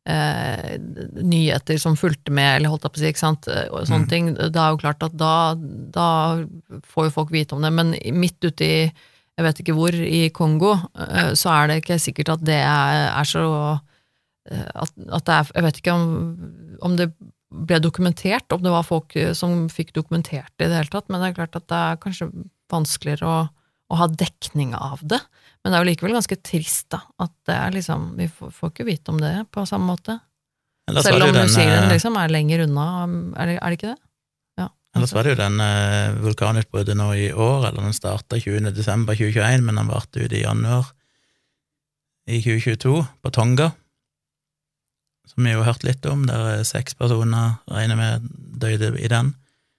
eh, 0.07 0.77
nyheter 1.23 1.79
som 1.79 1.97
fulgte 1.97 2.33
med, 2.35 2.57
eller 2.57 2.73
holdt 2.73 2.83
jeg 2.89 2.93
på 2.95 3.01
å 3.01 3.03
si, 3.03 3.11
ikke 3.13 3.23
sant, 3.23 3.49
og 3.71 3.87
sånne 3.87 4.07
Mm. 4.07 4.11
ting. 4.11 4.35
Det 4.35 4.57
er 4.57 4.71
jo 4.75 4.81
klart 4.83 5.03
at 5.07 5.17
da, 5.17 5.55
da 5.59 6.09
får 6.91 7.05
jo 7.09 7.15
folk 7.15 7.31
vite 7.31 7.55
om 7.55 7.63
det, 7.63 7.73
men 7.73 7.95
midt 8.19 8.41
ute 8.43 8.65
i, 8.67 8.93
jeg 9.39 9.45
vet 9.47 9.61
ikke 9.63 9.75
hvor, 9.77 9.95
i 9.95 10.29
Kongo, 10.31 10.75
eh, 10.99 11.33
så 11.39 11.51
er 11.55 11.69
det 11.69 11.83
ikke 11.83 12.01
sikkert 12.03 12.29
at 12.35 12.45
det 12.45 12.59
er, 12.61 13.07
er 13.17 13.25
så 13.25 13.45
eh, 14.51 14.67
at, 14.75 14.91
at 15.09 15.25
det 15.25 15.35
er 15.39 15.53
Jeg 15.55 15.63
vet 15.69 15.79
ikke 15.81 15.95
om, 15.95 16.11
om 16.83 16.97
det 16.99 17.13
ble 17.53 17.79
dokumentert, 17.85 18.51
om 18.53 18.63
det 18.65 18.71
var 18.73 18.83
folk 18.85 19.15
eh, 19.17 19.33
som 19.37 19.69
fikk 19.69 19.93
dokumentert 19.95 20.53
det 20.59 20.67
i 20.67 20.69
det 20.73 20.79
hele 20.83 20.93
tatt, 20.93 21.09
men 21.09 21.21
det 21.21 21.31
er 21.31 21.39
klart 21.41 21.57
at 21.57 21.69
det 21.69 21.79
er 21.79 22.01
kanskje 22.03 22.31
vanskeligere 22.73 23.29
å, 23.29 23.41
å 23.93 23.99
ha 24.01 24.09
dekning 24.09 24.73
av 24.77 25.03
det. 25.05 25.21
Men 25.63 25.73
det 25.73 25.79
er 25.79 25.85
jo 25.85 25.91
likevel 25.91 26.17
ganske 26.17 26.39
trist, 26.41 26.89
da. 26.95 27.03
At 27.23 27.35
det 27.49 27.57
er 27.57 27.75
liksom 27.77 28.13
Vi 28.19 28.29
får, 28.33 28.53
får 28.57 28.73
ikke 28.73 28.89
vite 28.89 29.13
om 29.13 29.21
det 29.21 29.35
på 29.53 29.67
samme 29.69 29.93
måte. 29.93 30.19
Selv 30.91 31.29
om 31.29 31.35
New 31.35 31.49
Zealand 31.49 31.87
eh, 31.87 31.93
liksom 31.95 32.17
er 32.19 32.33
lenger 32.33 32.65
unna, 32.65 32.87
er 33.39 33.53
det, 33.53 33.59
er 33.59 33.71
det 33.71 33.79
ikke 33.79 33.93
det? 33.93 34.01
Ja. 34.59 34.67
Ellers 34.97 35.13
var 35.15 35.25
det 35.25 35.35
jo 35.35 35.41
den 35.43 35.61
eh, 35.63 36.17
vulkanutbruddet 36.25 36.99
nå 36.99 37.13
i 37.15 37.29
år, 37.31 37.69
eller 37.69 37.87
den 37.87 37.95
starta 37.97 38.41
20. 38.41 38.73
desember 38.75 39.15
2021, 39.15 39.63
men 39.69 39.79
den 39.79 39.93
varte 39.93 40.25
ut 40.25 40.35
i 40.35 40.43
januar 40.43 40.91
i 42.27 42.41
2022, 42.43 42.97
på 43.23 43.31
Tonga, 43.35 43.71
som 45.27 45.47
vi 45.47 45.55
jo 45.55 45.63
har 45.63 45.73
hørt 45.73 45.87
litt 45.87 46.07
om, 46.11 46.27
der 46.27 46.57
eh, 46.57 46.67
seks 46.67 46.99
personer 46.99 47.57
regner 47.71 47.99
med 47.99 48.27
døde 48.63 48.93
i 48.99 49.11
den. 49.11 49.33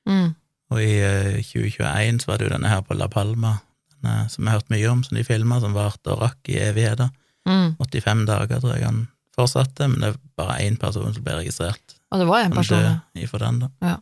Mm. 0.08 0.34
Og 0.74 0.82
i 0.82 0.96
eh, 1.04 1.44
2021 1.44 2.24
så 2.24 2.32
var 2.32 2.40
det 2.40 2.48
jo 2.48 2.56
denne 2.56 2.72
her 2.72 2.84
på 2.88 2.98
La 2.98 3.10
Palma, 3.12 3.58
denne, 4.04 4.30
som 4.30 4.44
jeg 4.44 4.52
har 4.52 4.60
hørt 4.60 4.72
mye 4.74 4.88
om, 4.92 5.04
som 5.04 5.18
de 5.18 5.26
filma, 5.28 5.60
som 5.64 5.76
varte 5.76 6.14
og 6.14 6.22
rakk 6.24 6.50
i 6.52 6.60
evigheter. 6.62 7.12
Mm. 7.48 7.76
85 7.80 8.26
dager, 8.28 8.60
tror 8.60 8.76
jeg 8.76 8.86
han 8.86 9.06
fortsatte, 9.36 9.88
men 9.90 10.02
det 10.02 10.10
er 10.12 10.20
bare 10.38 10.60
én 10.64 10.78
person 10.80 11.14
som 11.14 11.24
ble 11.26 11.40
registrert 11.40 11.96
Og 12.12 12.20
det 12.22 12.28
var 12.30 12.44
en 12.44 12.52
person. 12.54 13.00
den. 13.42 13.64
Ja. 13.82 13.98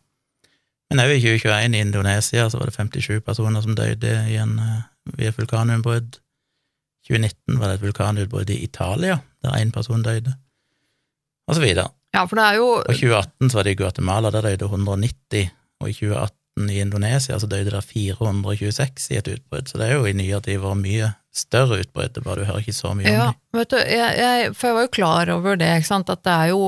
Men 0.92 1.00
òg 1.06 1.14
i 1.16 1.22
2021 1.24 1.78
i 1.78 1.80
Indonesia 1.80 2.50
så 2.50 2.60
var 2.60 2.68
det 2.68 2.76
57 2.76 3.22
personer 3.24 3.64
som 3.64 3.76
døde 3.76 4.12
i 4.28 4.36
en, 4.36 4.58
via 5.16 5.32
vulkanutbrudd. 5.32 6.20
2019 7.08 7.60
var 7.60 7.72
det 7.72 7.78
et 7.80 7.86
vulkanutbrudd 7.86 8.52
i 8.52 8.60
Italia, 8.66 9.22
der 9.42 9.56
én 9.58 9.72
person 9.72 10.04
døde, 10.04 10.36
og 11.48 11.56
så 11.56 11.62
videre. 11.62 11.88
Ja, 12.14 12.26
for 12.28 12.36
det 12.36 12.44
er 12.44 12.60
jo 12.60 12.68
Og 12.84 12.94
2018 12.94 13.50
så 13.50 13.58
var 13.58 13.64
det 13.64 13.72
i 13.72 13.80
Guatemala, 13.80 14.32
der 14.32 14.42
døde 14.42 14.66
190, 14.68 15.50
og 15.80 15.90
i 15.90 15.94
2018 15.94 16.41
i 16.70 16.82
Indonesia 16.84 17.40
så 17.40 17.48
døde 17.50 17.72
det 17.74 17.82
426 17.88 19.10
i 19.14 19.18
et 19.20 19.28
utbrudd, 19.32 19.68
så 19.72 19.80
det 19.82 19.88
er 19.90 19.98
jo 19.98 20.06
i 20.10 20.14
nyere 20.18 20.42
tid 20.46 20.60
vært 20.62 20.82
mye 20.84 21.10
større 21.32 21.80
utbrudd, 21.82 22.12
det 22.14 22.24
bare 22.26 22.42
du 22.42 22.48
hører 22.50 22.60
ikke 22.62 22.76
så 22.76 22.92
mye 22.98 23.08
Ja, 23.08 23.30
om 23.32 23.36
det. 23.38 23.60
vet 23.62 23.74
du, 23.74 23.78
jeg, 23.96 24.16
jeg, 24.20 24.54
for 24.58 24.68
jeg 24.68 24.76
var 24.78 24.86
jo 24.88 24.94
klar 24.98 25.30
over 25.38 25.60
det, 25.62 25.70
ikke 25.80 25.88
sant, 25.94 26.10
at 26.12 26.24
det 26.28 26.34
er 26.36 26.50
jo, 26.52 26.64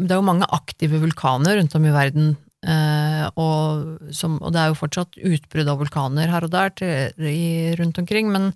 det 0.00 0.10
er 0.14 0.20
jo 0.22 0.28
mange 0.30 0.48
aktive 0.56 1.00
vulkaner 1.02 1.58
rundt 1.60 1.76
om 1.76 1.84
i 1.84 1.92
verden, 1.92 2.30
eh, 2.64 3.26
og, 3.36 3.98
som, 4.16 4.38
og 4.40 4.54
det 4.56 4.62
er 4.62 4.72
jo 4.72 4.78
fortsatt 4.80 5.20
utbrudd 5.20 5.68
av 5.74 5.82
vulkaner 5.84 6.32
her 6.32 6.48
og 6.48 6.54
der 6.56 6.72
til, 6.80 7.28
i, 7.28 7.74
rundt 7.78 8.00
omkring, 8.00 8.32
men, 8.32 8.48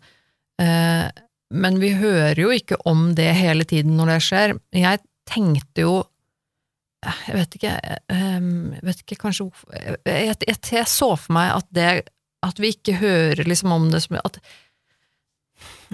eh, 0.62 1.05
men 1.53 1.76
vi 1.85 1.93
hører 2.01 2.41
jo 2.41 2.49
ikke 2.57 2.80
om 2.89 3.11
det 3.18 3.28
hele 3.37 3.68
tiden 3.68 3.99
når 4.01 4.14
det 4.14 4.20
skjer. 4.24 4.57
Jeg 4.72 5.05
tenkte 5.28 5.85
jo 5.85 5.99
jeg 7.03 7.34
vet 7.34 7.57
ikke, 7.59 7.76
eh, 7.82 8.34
jeg 8.38 8.86
vet 8.86 9.00
ikke 9.05 9.20
kanskje 9.24 9.46
hvorfor 9.48 9.72
jeg, 9.74 9.96
jeg, 10.07 10.36
jeg, 10.46 10.59
jeg 10.76 10.90
så 10.90 11.12
for 11.18 11.36
meg 11.36 11.55
at 11.57 11.70
det 11.74 11.88
at 12.42 12.59
vi 12.59 12.72
ikke 12.74 12.98
hører 12.98 13.46
liksom 13.46 13.74
om 13.74 13.88
det 13.92 14.03
som 14.05 14.18
at 14.22 14.38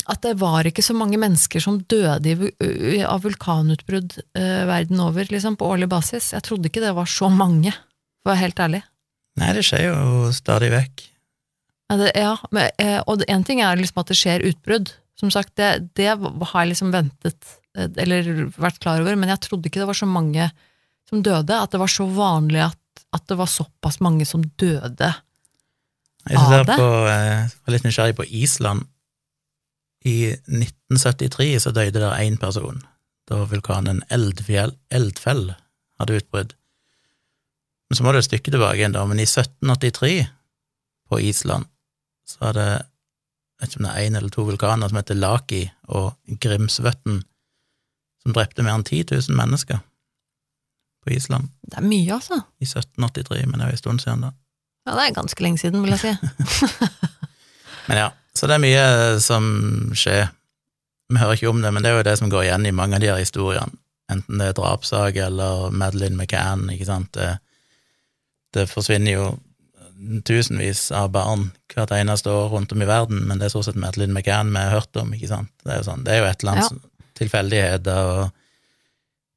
at 0.09 0.23
det 0.25 0.37
var 0.41 0.65
ikke 0.65 0.85
så 0.85 0.95
mange 0.97 1.19
mennesker 1.21 1.61
som 1.61 1.81
døde 1.91 2.31
i, 2.33 3.01
av 3.05 3.25
vulkanutbrudd 3.27 4.15
uh, 4.39 4.63
verden 4.69 5.03
over, 5.05 5.27
liksom, 5.29 5.59
på 5.59 5.67
årlig 5.69 5.91
basis. 5.93 6.31
Jeg 6.33 6.47
trodde 6.47 6.71
ikke 6.71 6.81
det 6.81 6.95
var 6.97 7.11
så 7.11 7.29
mange, 7.33 7.75
for 8.23 8.31
å 8.31 8.33
være 8.33 8.43
helt 8.47 8.63
ærlig. 8.65 8.81
Nei, 9.43 9.51
det 9.59 9.67
skjer 9.67 9.91
jo 9.91 10.31
stadig 10.33 10.71
vekk. 10.73 11.05
Ja, 11.91 11.99
det, 12.01 12.09
ja 12.17 12.33
men, 12.55 12.71
og 13.11 13.27
én 13.29 13.45
ting 13.45 13.61
er 13.65 13.77
liksom 13.77 14.01
at 14.01 14.09
det 14.13 14.17
skjer 14.21 14.47
utbrudd. 14.49 14.95
Som 15.19 15.35
sagt, 15.35 15.57
det, 15.59 15.91
det 15.99 16.15
har 16.15 16.63
jeg 16.63 16.73
liksom 16.73 16.95
ventet, 16.95 17.53
eller 17.75 18.47
vært 18.57 18.81
klar 18.81 19.03
over, 19.03 19.19
men 19.19 19.35
jeg 19.35 19.43
trodde 19.45 19.69
ikke 19.69 19.83
det 19.83 19.91
var 19.91 19.99
så 19.99 20.09
mange 20.09 20.49
som 21.09 21.23
døde, 21.25 21.57
at 21.57 21.73
det 21.73 21.81
var 21.81 21.91
så 21.93 22.07
vanlig 22.13 22.63
at, 22.67 23.05
at 23.17 23.25
det 23.31 23.39
var 23.39 23.51
såpass 23.51 24.01
mange 24.05 24.27
som 24.29 24.45
døde. 24.61 25.13
Jeg 26.29 26.37
Av 26.37 26.67
det? 26.67 26.77
på, 26.77 26.89
eh, 27.09 27.49
var 27.65 27.73
litt 27.73 27.87
nysgjerrig 27.87 28.17
på 28.19 28.29
Island. 28.43 28.85
I 30.05 30.35
1973 30.47 31.49
så 31.65 31.73
døde 31.73 31.99
der 31.99 32.21
én 32.21 32.37
person, 32.39 32.83
da 33.29 33.43
vulkanen 33.49 34.03
Eldfjell, 34.13 34.77
Eldfell 34.91 35.55
hadde 35.99 36.21
utbrudd. 36.21 36.55
Men 37.89 37.97
så 37.97 38.05
må 38.05 38.13
du 38.13 38.21
et 38.21 38.29
stykke 38.29 38.53
tilbake 38.53 38.77
igjen, 38.79 38.95
da, 38.95 39.07
men 39.09 39.19
i 39.19 39.27
1783 39.27 40.29
på 41.09 41.21
Island 41.25 41.67
så 42.29 42.51
hadde 42.51 42.69
jeg 43.59 43.65
vet 43.65 43.73
ikke 43.73 43.81
om 43.81 43.87
det 43.89 43.93
er 43.97 44.05
én 44.07 44.17
eller 44.17 44.31
to 44.31 44.43
vulkaner 44.47 44.91
som 44.91 44.99
heter 45.01 45.17
Laki 45.19 45.65
og 45.89 46.37
Grimsvøtten, 46.39 47.23
som 48.23 48.35
drepte 48.37 48.63
mer 48.63 48.77
enn 48.77 48.85
10 48.87 49.09
000 49.17 49.35
mennesker 49.35 49.81
på 51.09 51.15
Island 51.17 51.49
Det 51.65 51.81
er 51.81 51.87
mye, 51.89 52.13
altså. 52.21 52.39
i 52.61 52.69
1783, 52.69 53.47
men 53.49 53.59
det 53.59 53.67
er 53.67 53.73
jo 53.73 53.79
en 53.79 53.83
stund 53.83 54.05
siden, 54.05 54.27
da. 54.29 54.31
Ja, 54.89 54.95
det 54.97 55.07
er 55.09 55.17
ganske 55.19 55.43
lenge 55.45 55.61
siden, 55.61 55.83
vil 55.85 55.97
jeg 55.97 56.01
si. 56.05 56.13
Men 57.89 57.99
ja, 58.03 58.09
så 58.37 58.47
det 58.49 58.55
er 58.59 58.61
mye 58.63 58.85
som 59.25 59.45
skjer. 59.97 60.27
Vi 61.09 61.17
hører 61.21 61.39
ikke 61.39 61.49
om 61.51 61.63
det, 61.65 61.71
men 61.73 61.81
det 61.85 61.89
er 61.91 61.97
jo 61.97 62.05
det 62.05 62.17
som 62.21 62.29
går 62.33 62.43
igjen 62.45 62.67
i 62.69 62.73
mange 62.77 62.99
av 62.99 63.01
de 63.01 63.09
her 63.09 63.21
historiene. 63.21 63.73
Enten 64.13 64.41
det 64.41 64.51
er 64.51 64.57
drapssak 64.59 65.17
eller 65.25 65.71
Madeleine 65.73 66.17
McCann, 66.21 66.67
ikke 66.73 66.85
sant. 66.89 67.09
Det, 67.17 67.31
det 68.57 68.67
forsvinner 68.69 69.15
jo 69.15 69.25
tusenvis 70.29 70.91
av 70.95 71.09
barn 71.17 71.49
hvert 71.73 71.93
eneste 71.97 72.31
år 72.33 72.53
rundt 72.53 72.73
om 72.77 72.85
i 72.85 72.89
verden, 72.89 73.25
men 73.29 73.41
det 73.41 73.49
er 73.49 73.55
stort 73.57 73.69
sett 73.71 73.81
Madeleine 73.81 74.13
McCann 74.15 74.53
vi 74.53 74.61
har 74.63 74.77
hørt 74.79 75.01
om, 75.01 75.13
ikke 75.17 75.31
sant. 75.33 75.53
Det 75.65 75.73
er 75.75 75.81
jo 75.81 75.89
sånn, 75.89 76.05
det 76.07 76.15
er 76.15 76.23
jo 76.23 76.29
et 76.31 76.45
eller 76.45 76.55
annet 76.59 76.77
Ja. 76.77 76.91
tilfeldigheter 77.19 78.13
og 78.13 78.38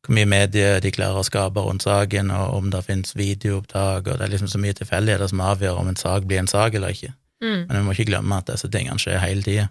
hvor 0.02 0.16
mye 0.18 0.30
medier 0.30 0.80
de 0.82 0.92
klarer 0.94 1.22
å 1.22 1.26
skape 1.26 1.62
rundt 1.62 1.86
saken, 1.86 2.32
og 2.34 2.56
om 2.58 2.70
det 2.74 2.82
finnes 2.88 3.14
videoopptak, 3.18 4.08
og 4.08 4.18
det 4.18 4.26
er 4.26 4.34
liksom 4.34 4.50
så 4.50 4.62
mye 4.62 4.78
tilfeldigheter 4.78 5.30
som 5.30 5.44
avgjør 5.46 5.82
om 5.82 5.92
en 5.92 6.00
sak 6.00 6.26
blir 6.30 6.42
en 6.42 6.50
sak 6.50 6.78
eller 6.78 6.96
ikke. 6.96 7.14
Mm. 7.42 7.68
Men 7.68 7.76
vi 7.78 7.84
må 7.86 7.94
ikke 7.96 8.10
glemme 8.10 8.40
at 8.42 8.50
disse 8.50 8.70
tingene 8.74 9.02
skjer 9.02 9.22
hele 9.22 9.46
tida, 9.46 9.68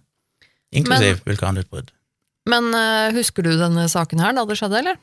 inklusiv 0.74 1.24
vulkanutbrudd. 1.26 1.90
Men 2.50 2.70
uh, 2.74 3.10
husker 3.14 3.46
du 3.46 3.52
denne 3.58 3.88
saken 3.90 4.22
her 4.22 4.34
da 4.36 4.46
det 4.46 4.58
skjedde, 4.58 4.80
eller? 4.82 5.02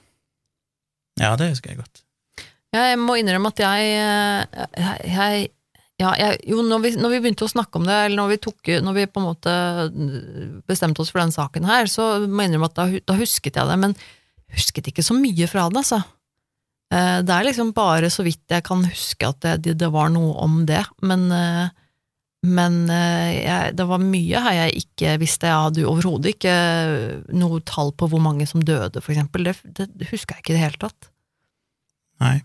Ja, 1.20 1.36
det 1.40 1.52
husker 1.52 1.74
jeg 1.74 1.82
godt. 1.82 2.04
Jeg 2.76 2.98
må 3.00 3.16
innrømme 3.18 3.50
at 3.54 3.62
jeg, 3.64 3.94
eh, 3.96 4.66
jeg, 4.78 5.14
jeg 5.16 5.46
ja, 5.98 6.12
jeg, 6.20 6.42
jo, 6.52 6.62
når 6.62 6.82
vi, 6.84 6.90
når 7.00 7.14
vi 7.16 7.20
begynte 7.24 7.48
å 7.48 7.50
snakke 7.50 7.80
om 7.80 7.88
det, 7.88 7.96
eller 8.06 8.20
når 8.20 8.34
vi, 8.36 8.38
tok, 8.44 8.70
når 8.86 8.94
vi 8.94 9.06
på 9.10 9.22
en 9.22 9.26
måte 9.26 9.54
bestemte 10.70 11.02
oss 11.02 11.10
for 11.10 11.24
den 11.24 11.34
saken 11.34 11.66
her, 11.66 11.90
så 11.90 12.20
må 12.28 12.44
jeg 12.44 12.52
innrømme 12.52 12.70
at 12.70 12.78
da, 12.78 12.86
da 13.02 13.16
husket 13.18 13.58
jeg 13.58 13.72
det, 13.72 13.78
men 13.82 13.96
husket 14.56 14.91
ikke 14.91 15.06
så 15.06 15.18
mye 15.18 15.48
fra 15.50 15.68
det, 15.72 15.82
altså. 15.84 16.04
Eh, 16.93 17.20
Det 17.24 17.34
er 17.34 17.50
liksom 17.50 17.74
bare 17.76 18.12
så 18.14 18.24
vidt 18.24 18.48
jeg 18.52 18.64
kan 18.64 18.86
huske 18.88 19.28
at 19.28 19.43
det, 19.60 19.76
det, 19.80 19.91
var 19.91 20.10
noe 20.14 20.34
om 20.43 20.64
det, 20.70 20.84
men, 21.04 21.28
eh, 21.32 21.70
men 22.48 22.89
eh, 22.89 23.43
jeg, 23.43 23.78
det 23.78 23.88
var 23.89 24.04
mye 24.04 24.43
her 24.45 24.60
jeg 24.62 24.84
ikke 24.86 25.16
visste. 25.24 25.50
Jeg 25.50 25.66
hadde 25.68 25.84
jo 25.84 25.91
overhodet 25.91 26.36
ikke 26.36 26.58
noe 27.36 27.64
tall 27.68 27.91
på 27.91 28.08
hvor 28.12 28.24
mange 28.24 28.48
som 28.48 28.64
døde, 28.64 29.02
for 29.02 29.14
eksempel. 29.16 29.50
Det, 29.52 29.89
det 29.91 30.12
husker 30.14 30.38
jeg 30.38 30.45
ikke 30.45 30.56
i 30.56 30.60
det 30.60 30.68
hele 30.68 30.86
tatt. 30.88 31.12
Nei. 32.24 32.38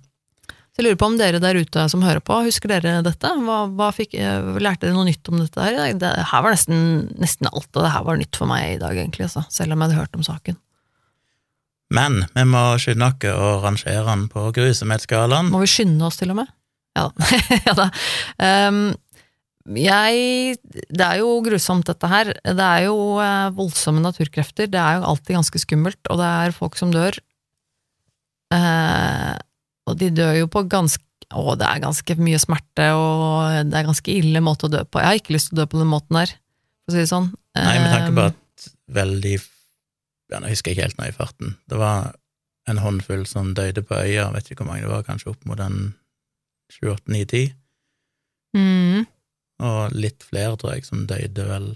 Så 0.73 0.81
jeg 0.81 0.87
lurer 0.87 0.99
på 1.01 1.09
om 1.11 1.17
dere 1.21 1.41
der 1.41 1.59
ute 1.61 1.85
som 1.93 2.01
hører 2.01 2.23
på, 2.25 2.39
husker 2.47 2.71
dere 2.73 3.03
dette? 3.05 3.29
Hva, 3.45 3.67
hva 3.77 3.91
fikk, 3.93 4.15
lærte 4.17 4.87
dere 4.87 4.97
noe 4.97 5.05
nytt 5.05 5.29
om 5.29 5.37
dette 5.43 5.61
her? 5.61 5.77
i 5.77 5.81
dag? 5.83 5.99
Det 6.01 6.13
her 6.31 6.45
var 6.47 6.55
nesten, 6.57 6.79
nesten 7.21 7.51
alt 7.51 7.69
av 7.77 7.85
det 7.85 7.91
her 7.93 8.07
var 8.09 8.21
nytt 8.21 8.39
for 8.41 8.49
meg 8.49 8.71
i 8.71 8.79
dag, 8.81 8.97
egentlig, 8.97 9.29
altså, 9.29 9.45
selv 9.53 9.77
om 9.77 9.85
jeg 9.85 9.93
hadde 9.93 10.01
hørt 10.01 10.17
om 10.17 10.25
saken. 10.25 10.57
Men 11.93 12.23
vi 12.33 12.45
må 12.49 12.65
skynde 12.81 13.11
oss 13.11 13.29
å 13.29 13.53
rangere 13.63 14.05
den 14.09 14.27
på 14.33 14.49
grusomhetsskalaen. 14.57 15.53
Må 15.53 15.63
vi 15.63 15.71
skynde 15.71 16.09
oss, 16.09 16.19
til 16.21 16.33
og 16.33 16.43
med? 16.43 16.53
Ja 16.97 17.09
ja, 17.67 17.73
da. 17.77 17.89
Um, 18.69 18.93
jeg 19.79 20.57
Det 20.91 21.05
er 21.07 21.21
jo 21.21 21.37
grusomt, 21.45 21.87
dette 21.87 22.09
her. 22.11 22.33
Det 22.43 22.67
er 22.67 22.89
jo 22.89 22.97
eh, 23.23 23.53
voldsomme 23.55 24.03
naturkrefter. 24.03 24.67
Det 24.67 24.81
er 24.81 24.99
jo 24.99 25.07
alltid 25.13 25.39
ganske 25.39 25.61
skummelt, 25.63 26.01
og 26.11 26.19
det 26.19 26.31
er 26.43 26.57
folk 26.57 26.75
som 26.81 26.91
dør. 26.95 27.15
Uh, 28.53 29.39
og 29.89 29.97
de 30.01 30.11
dør 30.13 30.35
jo 30.43 30.51
på 30.53 30.67
ganske 30.69 31.07
Å, 31.33 31.55
det 31.57 31.65
er 31.65 31.79
ganske 31.81 32.15
mye 32.21 32.37
smerte, 32.43 32.91
og 32.93 33.71
det 33.71 33.79
er 33.79 33.87
ganske 33.87 34.13
ille 34.13 34.43
måte 34.45 34.67
å 34.69 34.73
dø 34.73 34.83
på. 34.85 35.01
Jeg 35.01 35.09
har 35.09 35.21
ikke 35.21 35.33
lyst 35.33 35.49
til 35.49 35.57
å 35.57 35.63
dø 35.63 35.65
på 35.73 35.79
den 35.81 35.89
måten 35.89 36.19
der, 36.19 36.35
for 36.83 36.93
å 36.93 36.97
si 36.97 37.01
det 37.01 37.09
sånn. 37.09 37.31
Nei, 37.57 37.77
med 37.81 37.89
tanke 37.89 38.11
på 38.13 38.27
Ehm, 38.27 38.35
at 38.35 38.67
veldig 38.99 39.37
Nå 40.41 40.51
husker 40.53 40.73
jeg 40.73 40.79
ikke 40.79 40.89
helt 40.89 41.01
nå 41.01 41.09
i 41.11 41.17
farten. 41.17 41.57
Det 41.69 41.79
var 41.81 42.13
en 42.71 42.79
håndfull 42.79 43.27
som 43.27 43.53
døde 43.59 43.83
på 43.83 43.99
øya, 43.99 44.31
vet 44.35 44.51
ikke 44.51 44.63
hvor 44.63 44.71
mange 44.73 44.87
det 44.87 44.93
var, 44.93 45.05
kanskje 45.07 45.33
opp 45.33 45.45
mot 45.49 45.61
en 45.61 45.95
28-9-10, 46.73 47.53
mm, 48.57 49.07
og 49.67 49.95
litt 49.95 50.25
flere, 50.25 50.57
tror 50.59 50.77
jeg, 50.77 50.87
som 50.89 51.07
døde 51.07 51.49
vel 51.49 51.73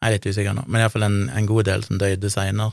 Jeg 0.00 0.08
er 0.08 0.14
litt 0.16 0.26
usikker 0.26 0.54
nå, 0.56 0.64
men 0.66 0.80
iallfall 0.80 1.04
en, 1.04 1.18
en 1.36 1.46
god 1.48 1.66
del 1.68 1.82
som 1.84 1.98
døde 2.00 2.30
seinere. 2.32 2.72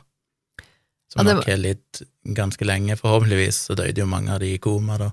Som 1.11 1.21
Ja, 1.21 1.25
det 1.27 1.33
nok 1.37 1.49
har 1.51 1.59
lidd 1.59 2.01
ganske 2.37 2.67
lenge, 2.67 2.95
forhåpentligvis, 2.99 3.59
så 3.67 3.75
døde 3.75 3.99
jo 3.99 4.07
mange 4.07 4.31
av 4.31 4.39
de 4.39 4.53
i 4.55 4.61
koma, 4.63 4.95
da. 5.01 5.09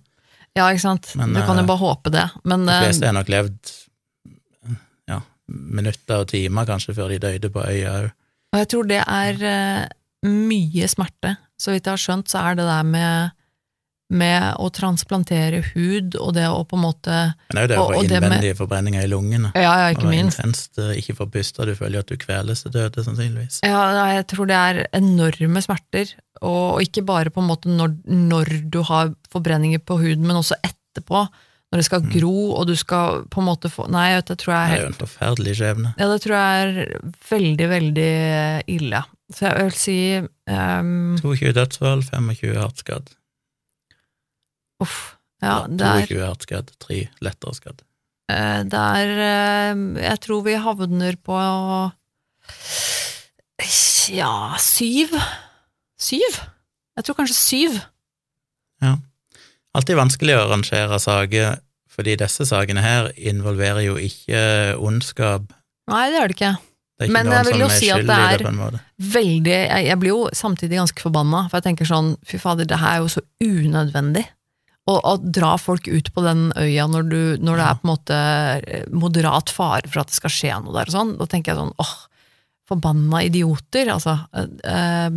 ja, 0.54 0.68
ikke 0.70 0.84
sant. 0.84 1.10
Men, 1.18 1.34
du 1.34 1.42
kan 1.42 1.58
jo 1.58 1.64
eh, 1.64 1.70
bare 1.72 1.82
håpe 1.82 2.12
det. 2.14 2.28
Men 2.46 2.66
De 2.68 2.74
eh, 2.74 2.84
fleste 2.86 3.10
har 3.10 3.16
nok 3.18 3.32
levd 3.34 3.72
ja, 5.10 5.18
minutter 5.46 6.22
og 6.22 6.30
timer, 6.30 6.70
kanskje, 6.70 6.94
før 6.94 7.10
de 7.10 7.18
døde 7.26 7.50
på 7.50 7.66
øya 7.66 7.96
òg. 8.04 8.12
Og 8.54 8.60
jeg 8.62 8.68
tror 8.70 8.86
det 8.90 9.00
er 9.02 9.40
eh, 9.50 9.86
mye 10.30 10.86
smerte. 10.90 11.34
Så 11.58 11.74
vidt 11.74 11.88
jeg 11.88 11.96
har 11.96 12.00
skjønt, 12.04 12.30
så 12.30 12.44
er 12.46 12.60
det 12.60 12.68
der 12.70 12.84
med 12.86 13.32
med 14.14 14.58
å 14.60 14.66
transplantere 14.70 15.62
hud, 15.72 16.12
og 16.20 16.34
det 16.36 16.44
å 16.46 16.58
på 16.68 16.76
en 16.76 16.82
måte 16.84 17.14
Men 17.50 17.56
det 17.56 17.62
er 17.62 17.64
jo 17.64 17.70
det 17.72 17.78
å 17.80 17.84
få 17.88 17.94
med- 17.96 18.12
innvendige 18.12 18.56
forbrenninger 18.58 19.02
i 19.02 19.08
lungene. 19.10 19.50
Ja, 19.56 19.72
ja, 19.80 19.86
Og 19.96 20.02
Det 20.04 20.10
minst. 20.12 20.38
intenst 20.38 20.78
eh, 20.78 20.92
ikke 21.00 21.16
får 21.16 21.30
puste, 21.32 21.64
du 21.66 21.72
føler 21.74 21.98
at 22.04 22.06
du 22.12 22.16
kveles 22.20 22.62
til 22.62 22.70
døde, 22.76 23.02
sannsynligvis. 23.02 23.60
Ja, 23.64 24.12
jeg 24.12 24.26
tror 24.30 24.46
det 24.46 24.54
er 24.60 24.86
enorme 24.92 25.62
smerter, 25.64 26.12
og 26.42 26.82
ikke 26.84 27.02
bare 27.08 27.32
på 27.32 27.42
en 27.42 27.48
måte 27.48 27.72
når, 27.72 27.96
når 28.06 28.70
du 28.70 28.82
har 28.82 29.14
forbrenninger 29.32 29.80
på 29.82 29.96
huden, 29.98 30.26
men 30.28 30.36
også 30.36 30.60
etterpå, 30.62 31.24
når 31.74 31.80
det 31.82 31.84
skal 31.88 32.04
Mm. 32.04 32.10
gro, 32.14 32.34
og 32.54 32.68
du 32.70 32.76
skal 32.78 33.24
på 33.26 33.40
en 33.42 33.46
måte 33.48 33.66
få 33.72 33.88
Nei, 33.90 34.14
det 34.22 34.36
tror 34.38 34.52
jeg 34.54 34.62
er 34.62 34.70
Det 34.70 34.78
er 34.78 34.84
jo 34.84 34.92
en 34.92 35.00
forferdelig 35.00 35.54
skjebne. 35.58 35.90
Ja, 35.98 36.06
det 36.12 36.20
tror 36.22 36.34
jeg 36.38 36.54
er 36.62 37.00
veldig, 37.30 37.68
veldig 37.72 38.12
ille. 38.70 39.00
Så 39.34 39.48
jeg 39.50 39.64
vil 39.64 39.72
si 39.74 39.96
um, 40.54 41.16
22 41.18 41.50
dødsfall, 41.56 42.04
25 42.06 42.54
hardt 42.60 42.78
skadd. 42.84 43.10
Uff. 44.84 45.16
Ja, 45.42 45.62
Ja, 45.62 45.66
det 45.66 45.82
er 45.82 46.06
22 46.06 46.22
hardt 46.28 46.42
skadd, 46.46 46.70
3 46.78 47.00
lettere 47.26 47.54
skadd. 47.58 47.82
Eh, 48.30 48.62
Det 48.62 48.80
er 48.80 49.10
eh, 49.18 50.02
Jeg 50.06 50.20
tror 50.20 50.44
vi 50.46 50.54
havner 50.54 51.16
på 51.16 51.36
Ja, 54.14 54.54
syv? 54.60 55.16
Syv? 55.98 56.38
Jeg 56.96 57.04
tror 57.04 57.16
kanskje 57.18 57.34
syv. 57.34 57.80
Alltid 59.74 59.96
vanskelig 59.98 60.36
å 60.38 60.44
rangere 60.52 60.98
saker, 61.02 61.56
fordi 61.90 62.16
disse 62.20 62.46
sakene 62.46 62.82
her 62.84 63.08
involverer 63.16 63.82
jo 63.86 63.96
ikke 63.98 64.76
ondskap. 64.78 65.48
Nei, 65.90 66.04
det 66.12 66.20
er 66.20 66.28
det 66.30 66.36
ikke. 66.38 66.52
Det 66.94 67.08
ikke 67.08 67.12
Men 67.16 67.26
jeg 67.34 67.46
vil 67.48 67.58
jo 67.64 67.68
si 67.74 67.88
at 67.90 68.04
det 68.06 68.18
er- 68.22 68.38
det. 68.38 68.80
Veldig 69.02 69.50
Jeg, 69.50 69.86
jeg 69.88 69.98
blir 69.98 70.08
jo 70.12 70.28
samtidig 70.32 70.78
ganske 70.78 71.02
forbanna, 71.02 71.48
for 71.50 71.58
jeg 71.58 71.64
tenker 71.76 71.84
sånn 71.90 72.16
Fy 72.24 72.38
fader, 72.38 72.64
det 72.70 72.78
her 72.78 72.94
er 72.94 73.02
jo 73.02 73.10
så 73.10 73.22
unødvendig. 73.42 74.24
Å, 74.86 74.94
å 75.02 75.14
dra 75.32 75.56
folk 75.56 75.88
ut 75.88 76.12
på 76.14 76.22
den 76.22 76.52
øya 76.60 76.84
når, 76.86 77.08
du, 77.08 77.20
når 77.42 77.56
det 77.56 77.64
Ja. 77.64 77.70
er 77.70 77.78
på 77.80 77.84
en 77.88 77.92
måte 77.96 78.18
eh, 78.68 78.84
moderat 78.92 79.48
fare 79.50 79.88
for 79.88 80.00
at 80.04 80.08
det 80.12 80.14
skal 80.14 80.30
skje 80.30 80.62
noe 80.62 80.74
der 80.76 80.90
og 80.90 80.94
sånn, 80.94 81.16
da 81.18 81.24
tenker 81.26 81.54
jeg 81.54 81.56
sånn 81.62 81.72
åh, 81.80 81.94
forbanna 82.68 83.22
idioter, 83.24 83.88
altså. 83.90 84.18
Øh, 84.36 84.48
eh, 84.64 85.10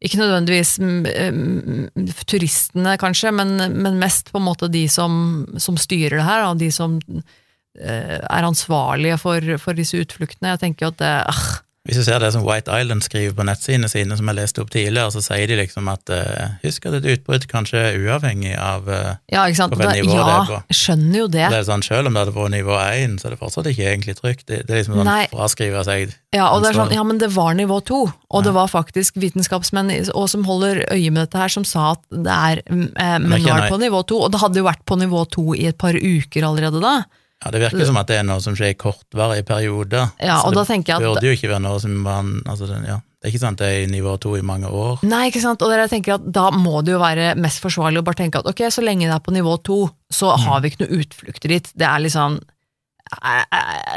ikke 0.00 0.20
nødvendigvis 0.20 0.78
eh, 1.12 2.14
turistene, 2.24 2.96
kanskje, 3.00 3.32
men, 3.36 3.56
men 3.76 3.98
mest 4.00 4.32
på 4.32 4.40
en 4.40 4.46
måte 4.48 4.70
de 4.72 4.86
som, 4.88 5.44
som 5.60 5.76
styrer 5.80 6.20
det 6.20 6.26
her, 6.26 6.44
da, 6.46 6.54
de 6.56 6.70
som 6.72 6.96
uh, 7.04 8.16
er 8.20 8.46
ansvarlige 8.48 9.18
for, 9.20 9.44
for 9.60 9.76
disse 9.76 10.00
utfluktene. 10.00 10.54
Jeg 10.54 10.62
tenker 10.64 10.86
jo 10.86 10.92
at 10.94 11.02
det, 11.02 11.12
ah, 11.28 11.42
Hvis 11.88 11.96
du 11.96 12.04
ser 12.04 12.20
det 12.20 12.28
som 12.34 12.42
White 12.44 12.68
Island 12.76 13.00
skriver 13.06 13.32
på 13.38 13.44
nettsidene 13.48 13.88
sine, 13.88 14.16
som 14.18 14.28
jeg 14.28 14.36
leste 14.36 14.60
opp 14.60 14.68
tidligere, 14.68 15.08
så 15.14 15.22
sier 15.24 15.48
de 15.48 15.56
liksom 15.62 15.86
at 15.88 16.10
uh, 16.12 16.58
husk 16.60 16.84
at 16.90 16.98
et 16.98 17.06
utbrudd 17.14 17.46
kanskje 17.48 17.80
er 17.80 17.96
uavhengig 17.96 18.52
av 18.52 18.84
uh, 18.84 19.14
Ja, 19.32 19.46
ikke 19.48 19.62
sant? 19.62 19.76
Hvilket 19.80 20.02
nivå 20.02 20.12
nivå 20.12 20.26
det 20.26 20.34
er 20.34 20.50
på. 20.50 20.58
jeg 20.68 20.76
skjønner 20.76 21.16
jo 21.22 21.28
det. 21.32 21.46
Det 21.48 21.58
er 21.62 21.64
sånn, 21.70 21.84
Selv 21.86 22.10
om 22.10 22.18
det 22.18 22.24
hadde 22.26 22.34
vært 22.36 22.52
nivå 22.52 22.74
1, 22.76 23.14
så 23.22 23.30
er 23.30 23.34
det 23.34 23.38
fortsatt 23.40 23.70
ikke 23.72 23.86
egentlig 23.94 24.16
trygt. 24.18 24.44
Det, 24.44 24.58
det 24.68 24.74
er 24.74 24.82
liksom 24.82 24.98
sånn 25.00 25.08
Nei. 25.08 25.22
fraskriver 25.32 25.86
seg 25.88 26.12
Ja, 26.36 26.50
og 26.50 26.60
det 26.60 26.74
er 26.74 26.78
sånn, 26.82 26.92
ja, 26.98 27.04
men 27.06 27.22
det 27.22 27.30
var 27.32 27.56
nivå 27.56 27.80
to, 27.88 28.02
og 28.12 28.42
Ja. 28.42 28.44
det 28.50 28.52
var 28.58 28.68
faktisk 28.68 29.16
vitenskapsmenn 29.24 29.94
og 30.12 30.28
som 30.28 30.44
holder 30.44 30.84
øye 30.92 31.08
med 31.08 31.24
dette 31.24 31.40
her, 31.40 31.48
som 31.48 31.64
sa 31.64 31.94
at 31.96 32.04
det 32.12 32.36
er 32.36 32.60
eh, 32.60 33.16
Men 33.24 33.40
nå 33.40 33.40
er 33.48 33.64
det 33.64 33.72
på 33.72 33.80
nivå 33.80 34.04
to, 34.04 34.20
og 34.20 34.36
det 34.36 34.44
hadde 34.44 34.60
jo 34.60 34.68
vært 34.68 34.84
på 34.84 35.00
nivå 35.00 35.24
to 35.32 35.46
i 35.56 35.64
et 35.72 35.80
par 35.80 35.96
uker 35.96 36.44
allerede 36.44 36.84
da. 36.84 36.98
Ja, 37.40 37.50
Det 37.50 37.60
virker 37.62 37.86
som 37.88 37.96
at 37.96 38.06
det 38.10 38.18
er 38.20 38.24
noe 38.28 38.40
som 38.44 38.52
skjer 38.56 38.74
i 38.74 38.76
kortvarige 38.76 39.46
perioder. 39.48 40.10
Ja, 40.20 40.40
så 40.42 40.50
og 40.50 40.52
det 40.52 40.60
da 40.60 40.64
tenker 40.74 40.92
jeg 40.92 41.00
at 41.00 41.06
burde 41.06 41.24
jo 41.30 41.36
ikke 41.38 41.48
være 41.54 41.62
noe 41.64 41.78
som 41.80 41.94
man 42.04 42.34
altså, 42.44 42.66
det, 42.68 42.80
ja. 42.84 42.98
det 43.00 43.24
er 43.28 43.32
ikke 43.32 43.40
sant 43.40 43.60
at 43.60 43.64
det 43.64 43.70
er 43.78 43.86
i 43.86 43.90
nivå 43.94 44.12
2 44.20 44.34
i 44.36 44.42
mange 44.44 44.68
år. 44.68 45.00
Nei, 45.08 45.22
ikke 45.30 45.40
sant, 45.40 45.62
og 45.64 45.72
jeg 45.72 45.88
tenker 45.88 46.18
at 46.18 46.26
da 46.36 46.50
må 46.52 46.82
det 46.84 46.92
jo 46.92 47.00
være 47.00 47.30
mest 47.40 47.62
forsvarlig 47.64 48.02
å 48.02 48.04
bare 48.04 48.20
tenke 48.20 48.42
at 48.42 48.50
ok, 48.50 48.60
så 48.68 48.84
lenge 48.84 49.08
det 49.08 49.16
er 49.16 49.24
på 49.24 49.32
nivå 49.32 49.56
to, 49.64 49.78
så 50.12 50.34
Mm. 50.36 50.44
har 50.44 50.60
vi 50.60 50.68
ikke 50.70 50.84
noe 50.84 51.00
utflukter 51.00 51.48
dit. 51.56 51.72
Det 51.74 51.86
er 51.88 51.98
liksom 52.04 52.40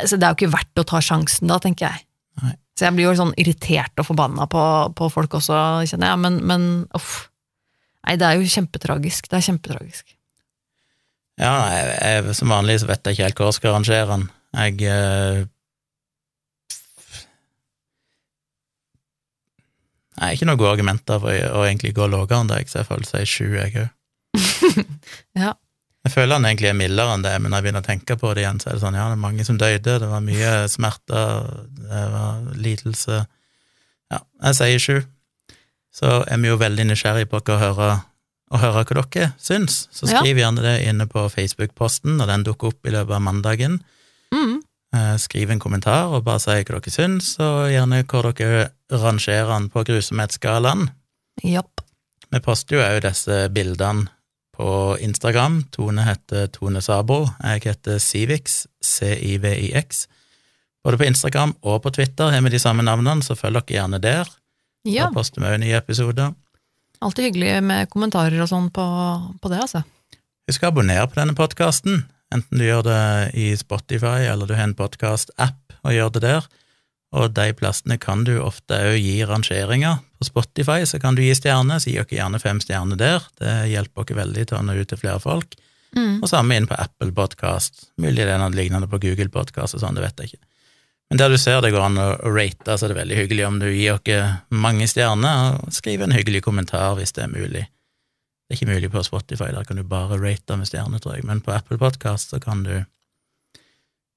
Så 0.07 0.17
det 0.17 0.23
er 0.25 0.31
jo 0.33 0.39
ikke 0.39 0.53
verdt 0.55 0.79
å 0.81 0.85
ta 0.87 0.97
sjansen 1.03 1.47
da, 1.51 1.59
tenker 1.61 1.85
jeg. 1.91 2.05
Nei. 2.41 2.55
Så 2.79 2.87
jeg 2.87 2.95
blir 2.95 3.05
jo 3.11 3.13
sånn 3.19 3.33
irritert 3.37 3.93
og 4.01 4.07
forbanna 4.07 4.47
på, 4.49 4.63
på 4.97 5.09
folk 5.13 5.35
også, 5.37 5.85
kjenner 5.85 6.09
jeg, 6.15 6.19
men, 6.23 6.39
men 6.49 6.87
uff. 6.97 7.29
Nei, 8.07 8.15
det 8.17 8.25
er 8.25 8.39
jo 8.39 8.47
kjempetragisk. 8.49 9.27
Det 9.29 9.37
er 9.37 9.45
kjempetragisk. 9.51 10.15
Ja, 11.41 11.53
jeg, 11.73 11.97
jeg, 11.97 12.35
Som 12.37 12.53
vanlig 12.53 12.79
så 12.81 12.89
vet 12.89 13.05
jeg 13.05 13.17
ikke 13.17 13.27
helt 13.27 13.41
hvor 13.41 13.49
jeg 13.49 13.57
skal 13.57 13.73
arrangere 13.73 14.09
den. 14.11 14.27
Jeg 14.53 14.85
eh, 14.85 15.39
har 20.21 20.35
ikke 20.35 20.47
noen 20.47 20.61
gode 20.61 20.75
argumenter 20.75 21.19
for 21.23 21.33
å, 21.33 21.49
å 21.59 21.65
egentlig 21.65 21.95
gå 21.97 22.07
lavere 22.07 22.43
enn 22.43 22.51
deg, 22.51 22.69
så 22.69 22.81
jeg 22.81 22.89
føler 22.89 23.09
seg 23.09 23.29
sju, 23.29 23.47
jeg 23.57 23.83
òg. 23.83 23.91
Ja. 25.43 25.55
Jeg 26.03 26.11
føler 26.11 26.35
han 26.35 26.45
egentlig 26.49 26.67
er 26.67 26.75
mildere 26.75 27.13
enn 27.15 27.23
det, 27.23 27.31
men 27.39 27.53
når 27.53 27.61
jeg 27.61 27.65
begynner 27.65 27.83
å 27.83 27.85
tenke 27.87 28.15
på 28.19 28.33
det 28.35 28.43
igjen, 28.43 28.57
så 28.59 28.69
er 28.69 28.75
det 28.75 28.83
sånn, 28.83 28.97
ja, 28.99 29.05
det 29.07 29.15
er 29.15 29.21
mange 29.23 29.45
som 29.47 29.59
døde, 29.59 29.99
det 30.03 30.09
var 30.11 30.23
mye 30.25 30.53
smerter, 30.75 31.51
det 31.79 32.05
var 32.11 32.41
lidelse. 32.59 33.19
Ja, 34.11 34.19
jeg 34.49 34.57
sier 34.59 34.83
sju. 34.83 34.97
Så 35.93 36.09
er 36.25 36.41
vi 36.41 36.49
jo 36.49 36.59
veldig 36.59 36.89
nysgjerrige 36.89 37.29
på 37.31 37.39
å 37.39 37.59
høre, 37.61 37.89
å 38.53 38.59
høre 38.61 38.83
hva 38.85 39.03
dere 39.09 39.31
syns. 39.41 39.87
Så 39.91 40.05
Ja. 40.09 40.19
skriv 40.21 40.37
gjerne 40.37 40.61
det 40.61 40.75
inne 40.87 41.07
på 41.09 41.25
Facebook-posten 41.33 42.17
når 42.19 42.27
den 42.31 42.43
dukker 42.47 42.67
opp 42.73 42.85
i 42.87 42.91
løpet 42.93 43.15
av 43.17 43.21
mandagen. 43.25 43.79
Mm. 44.33 44.61
Eh, 44.93 45.15
Skriv 45.17 45.49
en 45.51 45.59
kommentar 45.59 46.13
og 46.13 46.23
bare 46.23 46.39
si 46.39 46.51
hva 46.51 46.63
dere 46.79 46.91
syns, 46.93 47.35
og 47.41 47.69
gjerne 47.73 48.03
hvor 48.05 48.31
dere 48.33 48.69
rangerer 48.91 49.47
den 49.57 49.69
på 49.73 49.83
grusomhetsskalaen. 49.87 50.89
Yep. 51.43 51.81
Vi 52.31 52.39
poster 52.39 52.77
jo 52.77 52.81
òg 52.85 53.01
disse 53.01 53.49
bildene 53.53 54.07
på 54.55 54.97
Instagram. 55.01 55.63
Tone 55.71 56.03
heter 56.05 56.47
Tone 56.53 56.81
Sabro. 56.81 57.27
Jeg 57.41 57.61
heter 57.63 57.97
Civix, 57.99 58.67
C-I-V-I-X. 58.83 60.07
Både 60.83 60.97
på 60.99 61.05
Instagram 61.07 61.55
og 61.63 61.81
på 61.83 61.91
Twitter 61.95 62.29
har 62.33 62.41
vi 62.41 62.49
de 62.53 62.59
samme 62.59 62.83
navnene, 62.85 63.23
så 63.23 63.37
følg 63.39 63.61
dere 63.61 63.77
gjerne 63.79 63.99
der. 64.03 64.29
Ja, 64.85 65.05
Da 65.07 65.13
poster 65.15 65.41
vi 65.41 65.47
òg 65.47 65.59
nye 65.63 65.77
episoder. 65.79 66.33
Alltid 67.05 67.29
hyggelig 67.29 67.53
med 67.65 67.91
kommentarer 67.93 68.41
og 68.43 68.49
sånn 68.51 68.69
på, 68.73 68.85
på 69.41 69.51
det, 69.51 69.61
altså. 69.65 69.83
Husk 70.49 70.65
å 70.65 70.73
abonnere 70.73 71.05
på 71.07 71.19
denne 71.19 71.35
podkasten, 71.37 72.03
enten 72.33 72.59
du 72.59 72.65
gjør 72.65 72.83
det 72.87 73.03
i 73.39 73.53
Spotify 73.59 74.27
eller 74.27 74.49
du 74.49 74.55
har 74.57 74.67
en 74.67 74.75
podkast-app 74.77 75.77
og 75.83 75.95
gjør 75.95 76.13
det 76.15 76.23
der. 76.25 76.49
Og 77.13 77.29
de 77.37 77.51
plassene 77.53 77.99
kan 78.01 78.23
du 78.25 78.33
ofte 78.41 78.79
òg 78.89 78.97
gi 78.97 79.19
rangeringer. 79.29 79.99
På 80.17 80.25
Spotify 80.25 80.81
så 80.89 80.97
kan 81.01 81.15
du 81.15 81.21
gi 81.21 81.35
stjerner, 81.37 81.79
så 81.79 81.91
gi 81.91 81.99
dere 81.99 82.17
gjerne 82.17 82.41
fem 82.41 82.61
stjerner 82.63 82.97
der. 82.97 83.27
Det 83.37 83.53
hjelper 83.69 84.07
dere 84.09 84.21
veldig 84.23 84.47
til 84.49 84.57
å 84.57 84.63
nå 84.65 84.79
ut 84.79 84.89
til 84.89 84.99
flere 84.99 85.21
folk. 85.21 85.53
Mm. 85.93 86.23
Og 86.23 86.29
samme 86.31 86.57
inn 86.57 86.65
på 86.69 86.77
Apple 86.79 87.13
Podcast. 87.13 87.85
Mulig 88.01 88.23
det 88.23 88.33
er 88.33 88.41
noe 88.41 88.55
lignende 88.55 88.89
på 88.89 88.97
Google 89.03 89.29
Podcast 89.33 89.77
og 89.77 89.83
sånn, 89.83 89.99
det 89.99 90.07
vet 90.07 90.23
jeg 90.23 90.33
ikke. 90.33 90.43
Men 91.13 91.19
der 91.21 91.29
du 91.29 91.37
ser 91.37 91.59
det 91.61 91.69
går 91.69 91.83
an 91.85 91.99
å 92.01 92.05
rate, 92.25 92.73
så 92.73 92.87
er 92.87 92.89
det 92.89 92.95
veldig 92.97 93.17
hyggelig 93.19 93.43
om 93.45 93.59
du 93.61 93.67
gir 93.69 93.99
dere 94.01 94.29
mange 94.49 94.87
stjerner, 94.89 95.59
og 95.61 95.75
skriver 95.75 96.07
en 96.07 96.15
hyggelig 96.15 96.39
kommentar 96.41 96.95
hvis 96.97 97.13
det 97.13 97.27
er 97.27 97.29
mulig. 97.29 97.67
Det 97.69 98.55
er 98.55 98.57
ikke 98.57 98.71
mulig 98.71 98.89
på 98.89 99.03
Spotify, 99.05 99.51
der 99.53 99.67
kan 99.69 99.77
du 99.77 99.83
bare 99.85 100.17
rate 100.17 100.57
med 100.57 100.65
stjerner, 100.65 100.97
tror 101.03 101.19
jeg, 101.19 101.27
men 101.29 101.43
på 101.45 101.53
Apple 101.53 101.77
Podcast 101.77 102.33
så 102.33 102.39
kan 102.41 102.63
du, 102.65 102.71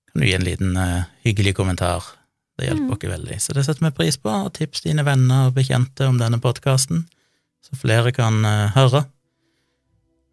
kan 0.09 0.23
du 0.23 0.25
gi 0.25 0.33
en 0.39 0.49
liten 0.49 0.73
uh, 0.73 1.05
hyggelig 1.21 1.53
kommentar. 1.61 2.09
Det 2.57 2.71
hjelper 2.71 2.97
Mm. 2.97 3.13
veldig. 3.13 3.39
Så 3.45 3.53
det 3.53 3.67
setter 3.67 3.85
vi 3.85 3.93
pris 3.93 4.17
på, 4.17 4.33
og 4.33 4.55
tips 4.57 4.81
dine 4.89 5.05
venner 5.05 5.51
og 5.51 5.55
bekjente 5.61 6.09
om 6.09 6.17
denne 6.17 6.41
podkasten, 6.41 7.05
så 7.61 7.77
flere 7.77 8.17
kan 8.17 8.41
uh, 8.41 8.73
høre. 8.73 9.05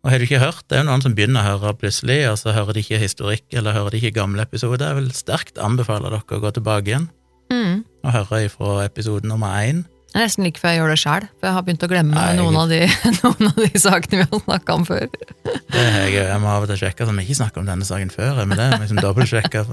Og 0.03 0.11
har 0.11 0.19
du 0.19 0.25
ikke 0.27 0.39
hørt, 0.41 0.65
det 0.67 0.75
er 0.75 0.81
jo 0.83 0.89
noen 0.89 1.01
som 1.05 1.13
begynner 1.15 1.45
å 1.47 1.53
høre 1.61 1.71
plutselig, 1.79 2.17
og 2.27 2.35
så 2.41 2.51
hører 2.51 2.75
de 2.75 2.81
ikke 2.83 2.97
historikk, 2.99 3.45
eller 3.55 3.71
hører 3.77 3.93
de 3.95 4.01
ikke 4.01 4.17
gamle 4.17 4.43
episoder. 4.43 4.89
Jeg 4.89 4.97
vil 4.99 5.13
sterkt 5.15 5.61
anbefale 5.63 6.11
dere 6.11 6.19
å 6.27 6.41
gå 6.43 6.51
tilbake 6.59 6.91
igjen 6.91 7.09
Mm. 7.53 7.83
og 8.03 8.11
høre 8.15 8.45
ifra 8.47 8.85
episode 8.85 9.27
nummer 9.29 9.51
én. 9.61 9.83
Det 10.13 10.19
er 10.19 10.23
nesten 10.25 10.43
like 10.45 10.59
før 10.61 10.69
jeg 10.73 10.79
gjør 10.79 10.89
det 10.93 10.97
sjøl, 11.01 11.25
for 11.39 11.47
jeg 11.47 11.53
har 11.53 11.63
begynt 11.67 11.83
å 11.85 11.89
glemme 11.91 12.13
Nei, 12.15 12.35
noen, 12.37 12.55
av 12.57 12.69
de, 12.71 12.79
noen 13.23 13.49
av 13.51 13.59
de 13.59 13.79
sakene 13.81 14.19
vi 14.23 14.27
har 14.31 14.41
snakka 14.43 14.75
om 14.79 14.85
før. 14.85 15.07
Det 15.43 15.79
er 15.83 15.97
jeg, 16.07 16.13
jeg 16.19 16.39
må 16.43 16.49
av 16.51 16.65
og 16.65 16.71
til 16.71 16.79
sjekke 16.83 17.05
så 17.07 17.13
vi 17.15 17.25
ikke 17.27 17.37
snakket 17.39 17.61
om 17.63 17.69
denne 17.69 17.87
saken 17.87 18.11
før, 18.13 18.43
men 18.43 18.57
det 18.57 18.65
er 18.67 18.83
liksom 18.83 19.01
dobbeltsjekka. 19.03 19.63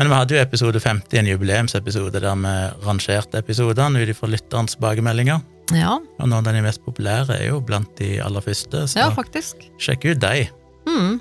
Men 0.00 0.08
vi 0.08 0.16
hadde 0.16 0.36
jo 0.36 0.40
episode 0.40 0.80
50, 0.80 1.18
en 1.20 1.30
jubileumsepisode 1.34 2.20
der 2.24 2.36
vi 2.42 2.54
rangerte 2.86 3.42
episodene 3.44 4.00
ut 4.00 4.12
ifra 4.14 4.30
lytterens 4.32 4.76
tilbakemeldinger. 4.78 5.42
Ja, 5.76 5.96
Og 6.18 6.28
noen 6.28 6.46
av 6.46 6.54
de 6.54 6.62
mest 6.64 6.82
populære 6.84 7.36
er 7.38 7.48
jo 7.50 7.60
blant 7.64 7.90
de 8.00 8.18
aller 8.22 8.40
første, 8.44 8.86
så 8.90 8.98
ja 9.04 9.08
faktisk. 9.14 9.62
sjekk 9.80 10.08
ut 10.12 10.20
de. 10.22 10.48
Mm. 10.88 11.20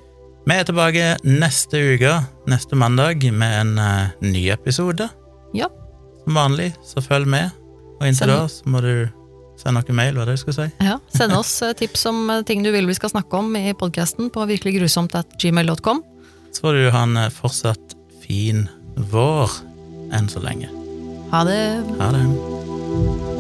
Vi 0.50 0.56
er 0.56 0.66
tilbake 0.66 1.06
neste 1.28 1.78
uke, 1.96 2.14
neste 2.50 2.76
mandag, 2.80 3.22
med 3.32 3.54
en 3.60 3.74
uh, 3.78 4.10
ny 4.26 4.48
episode. 4.54 5.10
Ja. 5.54 5.68
Som 6.24 6.40
vanlig, 6.40 6.72
så 6.86 7.04
følg 7.06 7.28
med. 7.30 7.52
Og 8.00 8.08
inntil 8.08 8.32
da 8.32 8.46
så 8.50 8.66
må 8.72 8.82
du 8.82 8.94
sende 9.60 9.82
noen 9.82 9.98
mail, 10.00 10.16
hva 10.16 10.26
det 10.26 10.38
du 10.38 10.42
skulle 10.42 10.56
si. 10.70 10.70
Ja, 10.86 10.98
Send 11.12 11.36
oss 11.36 11.52
eh, 11.62 11.74
tips 11.76 12.06
om 12.08 12.30
eh, 12.32 12.44
ting 12.48 12.64
du 12.64 12.72
vil 12.72 12.88
vi 12.88 12.96
skal 12.96 13.12
snakke 13.12 13.42
om 13.42 13.52
i 13.60 13.74
podkasten 13.78 14.32
på 14.32 14.46
virkeliggrusomt.gmail.com. 14.48 16.04
Så 16.56 16.64
får 16.64 16.80
du 16.80 16.90
ha 16.96 17.04
en 17.04 17.20
fortsatt 17.36 17.98
fin 18.24 18.66
vår 19.12 19.52
enn 20.16 20.32
så 20.32 20.42
lenge. 20.42 20.72
Ha 21.36 21.44
det. 21.46 21.62
Ha 22.00 22.10
det. 22.16 23.38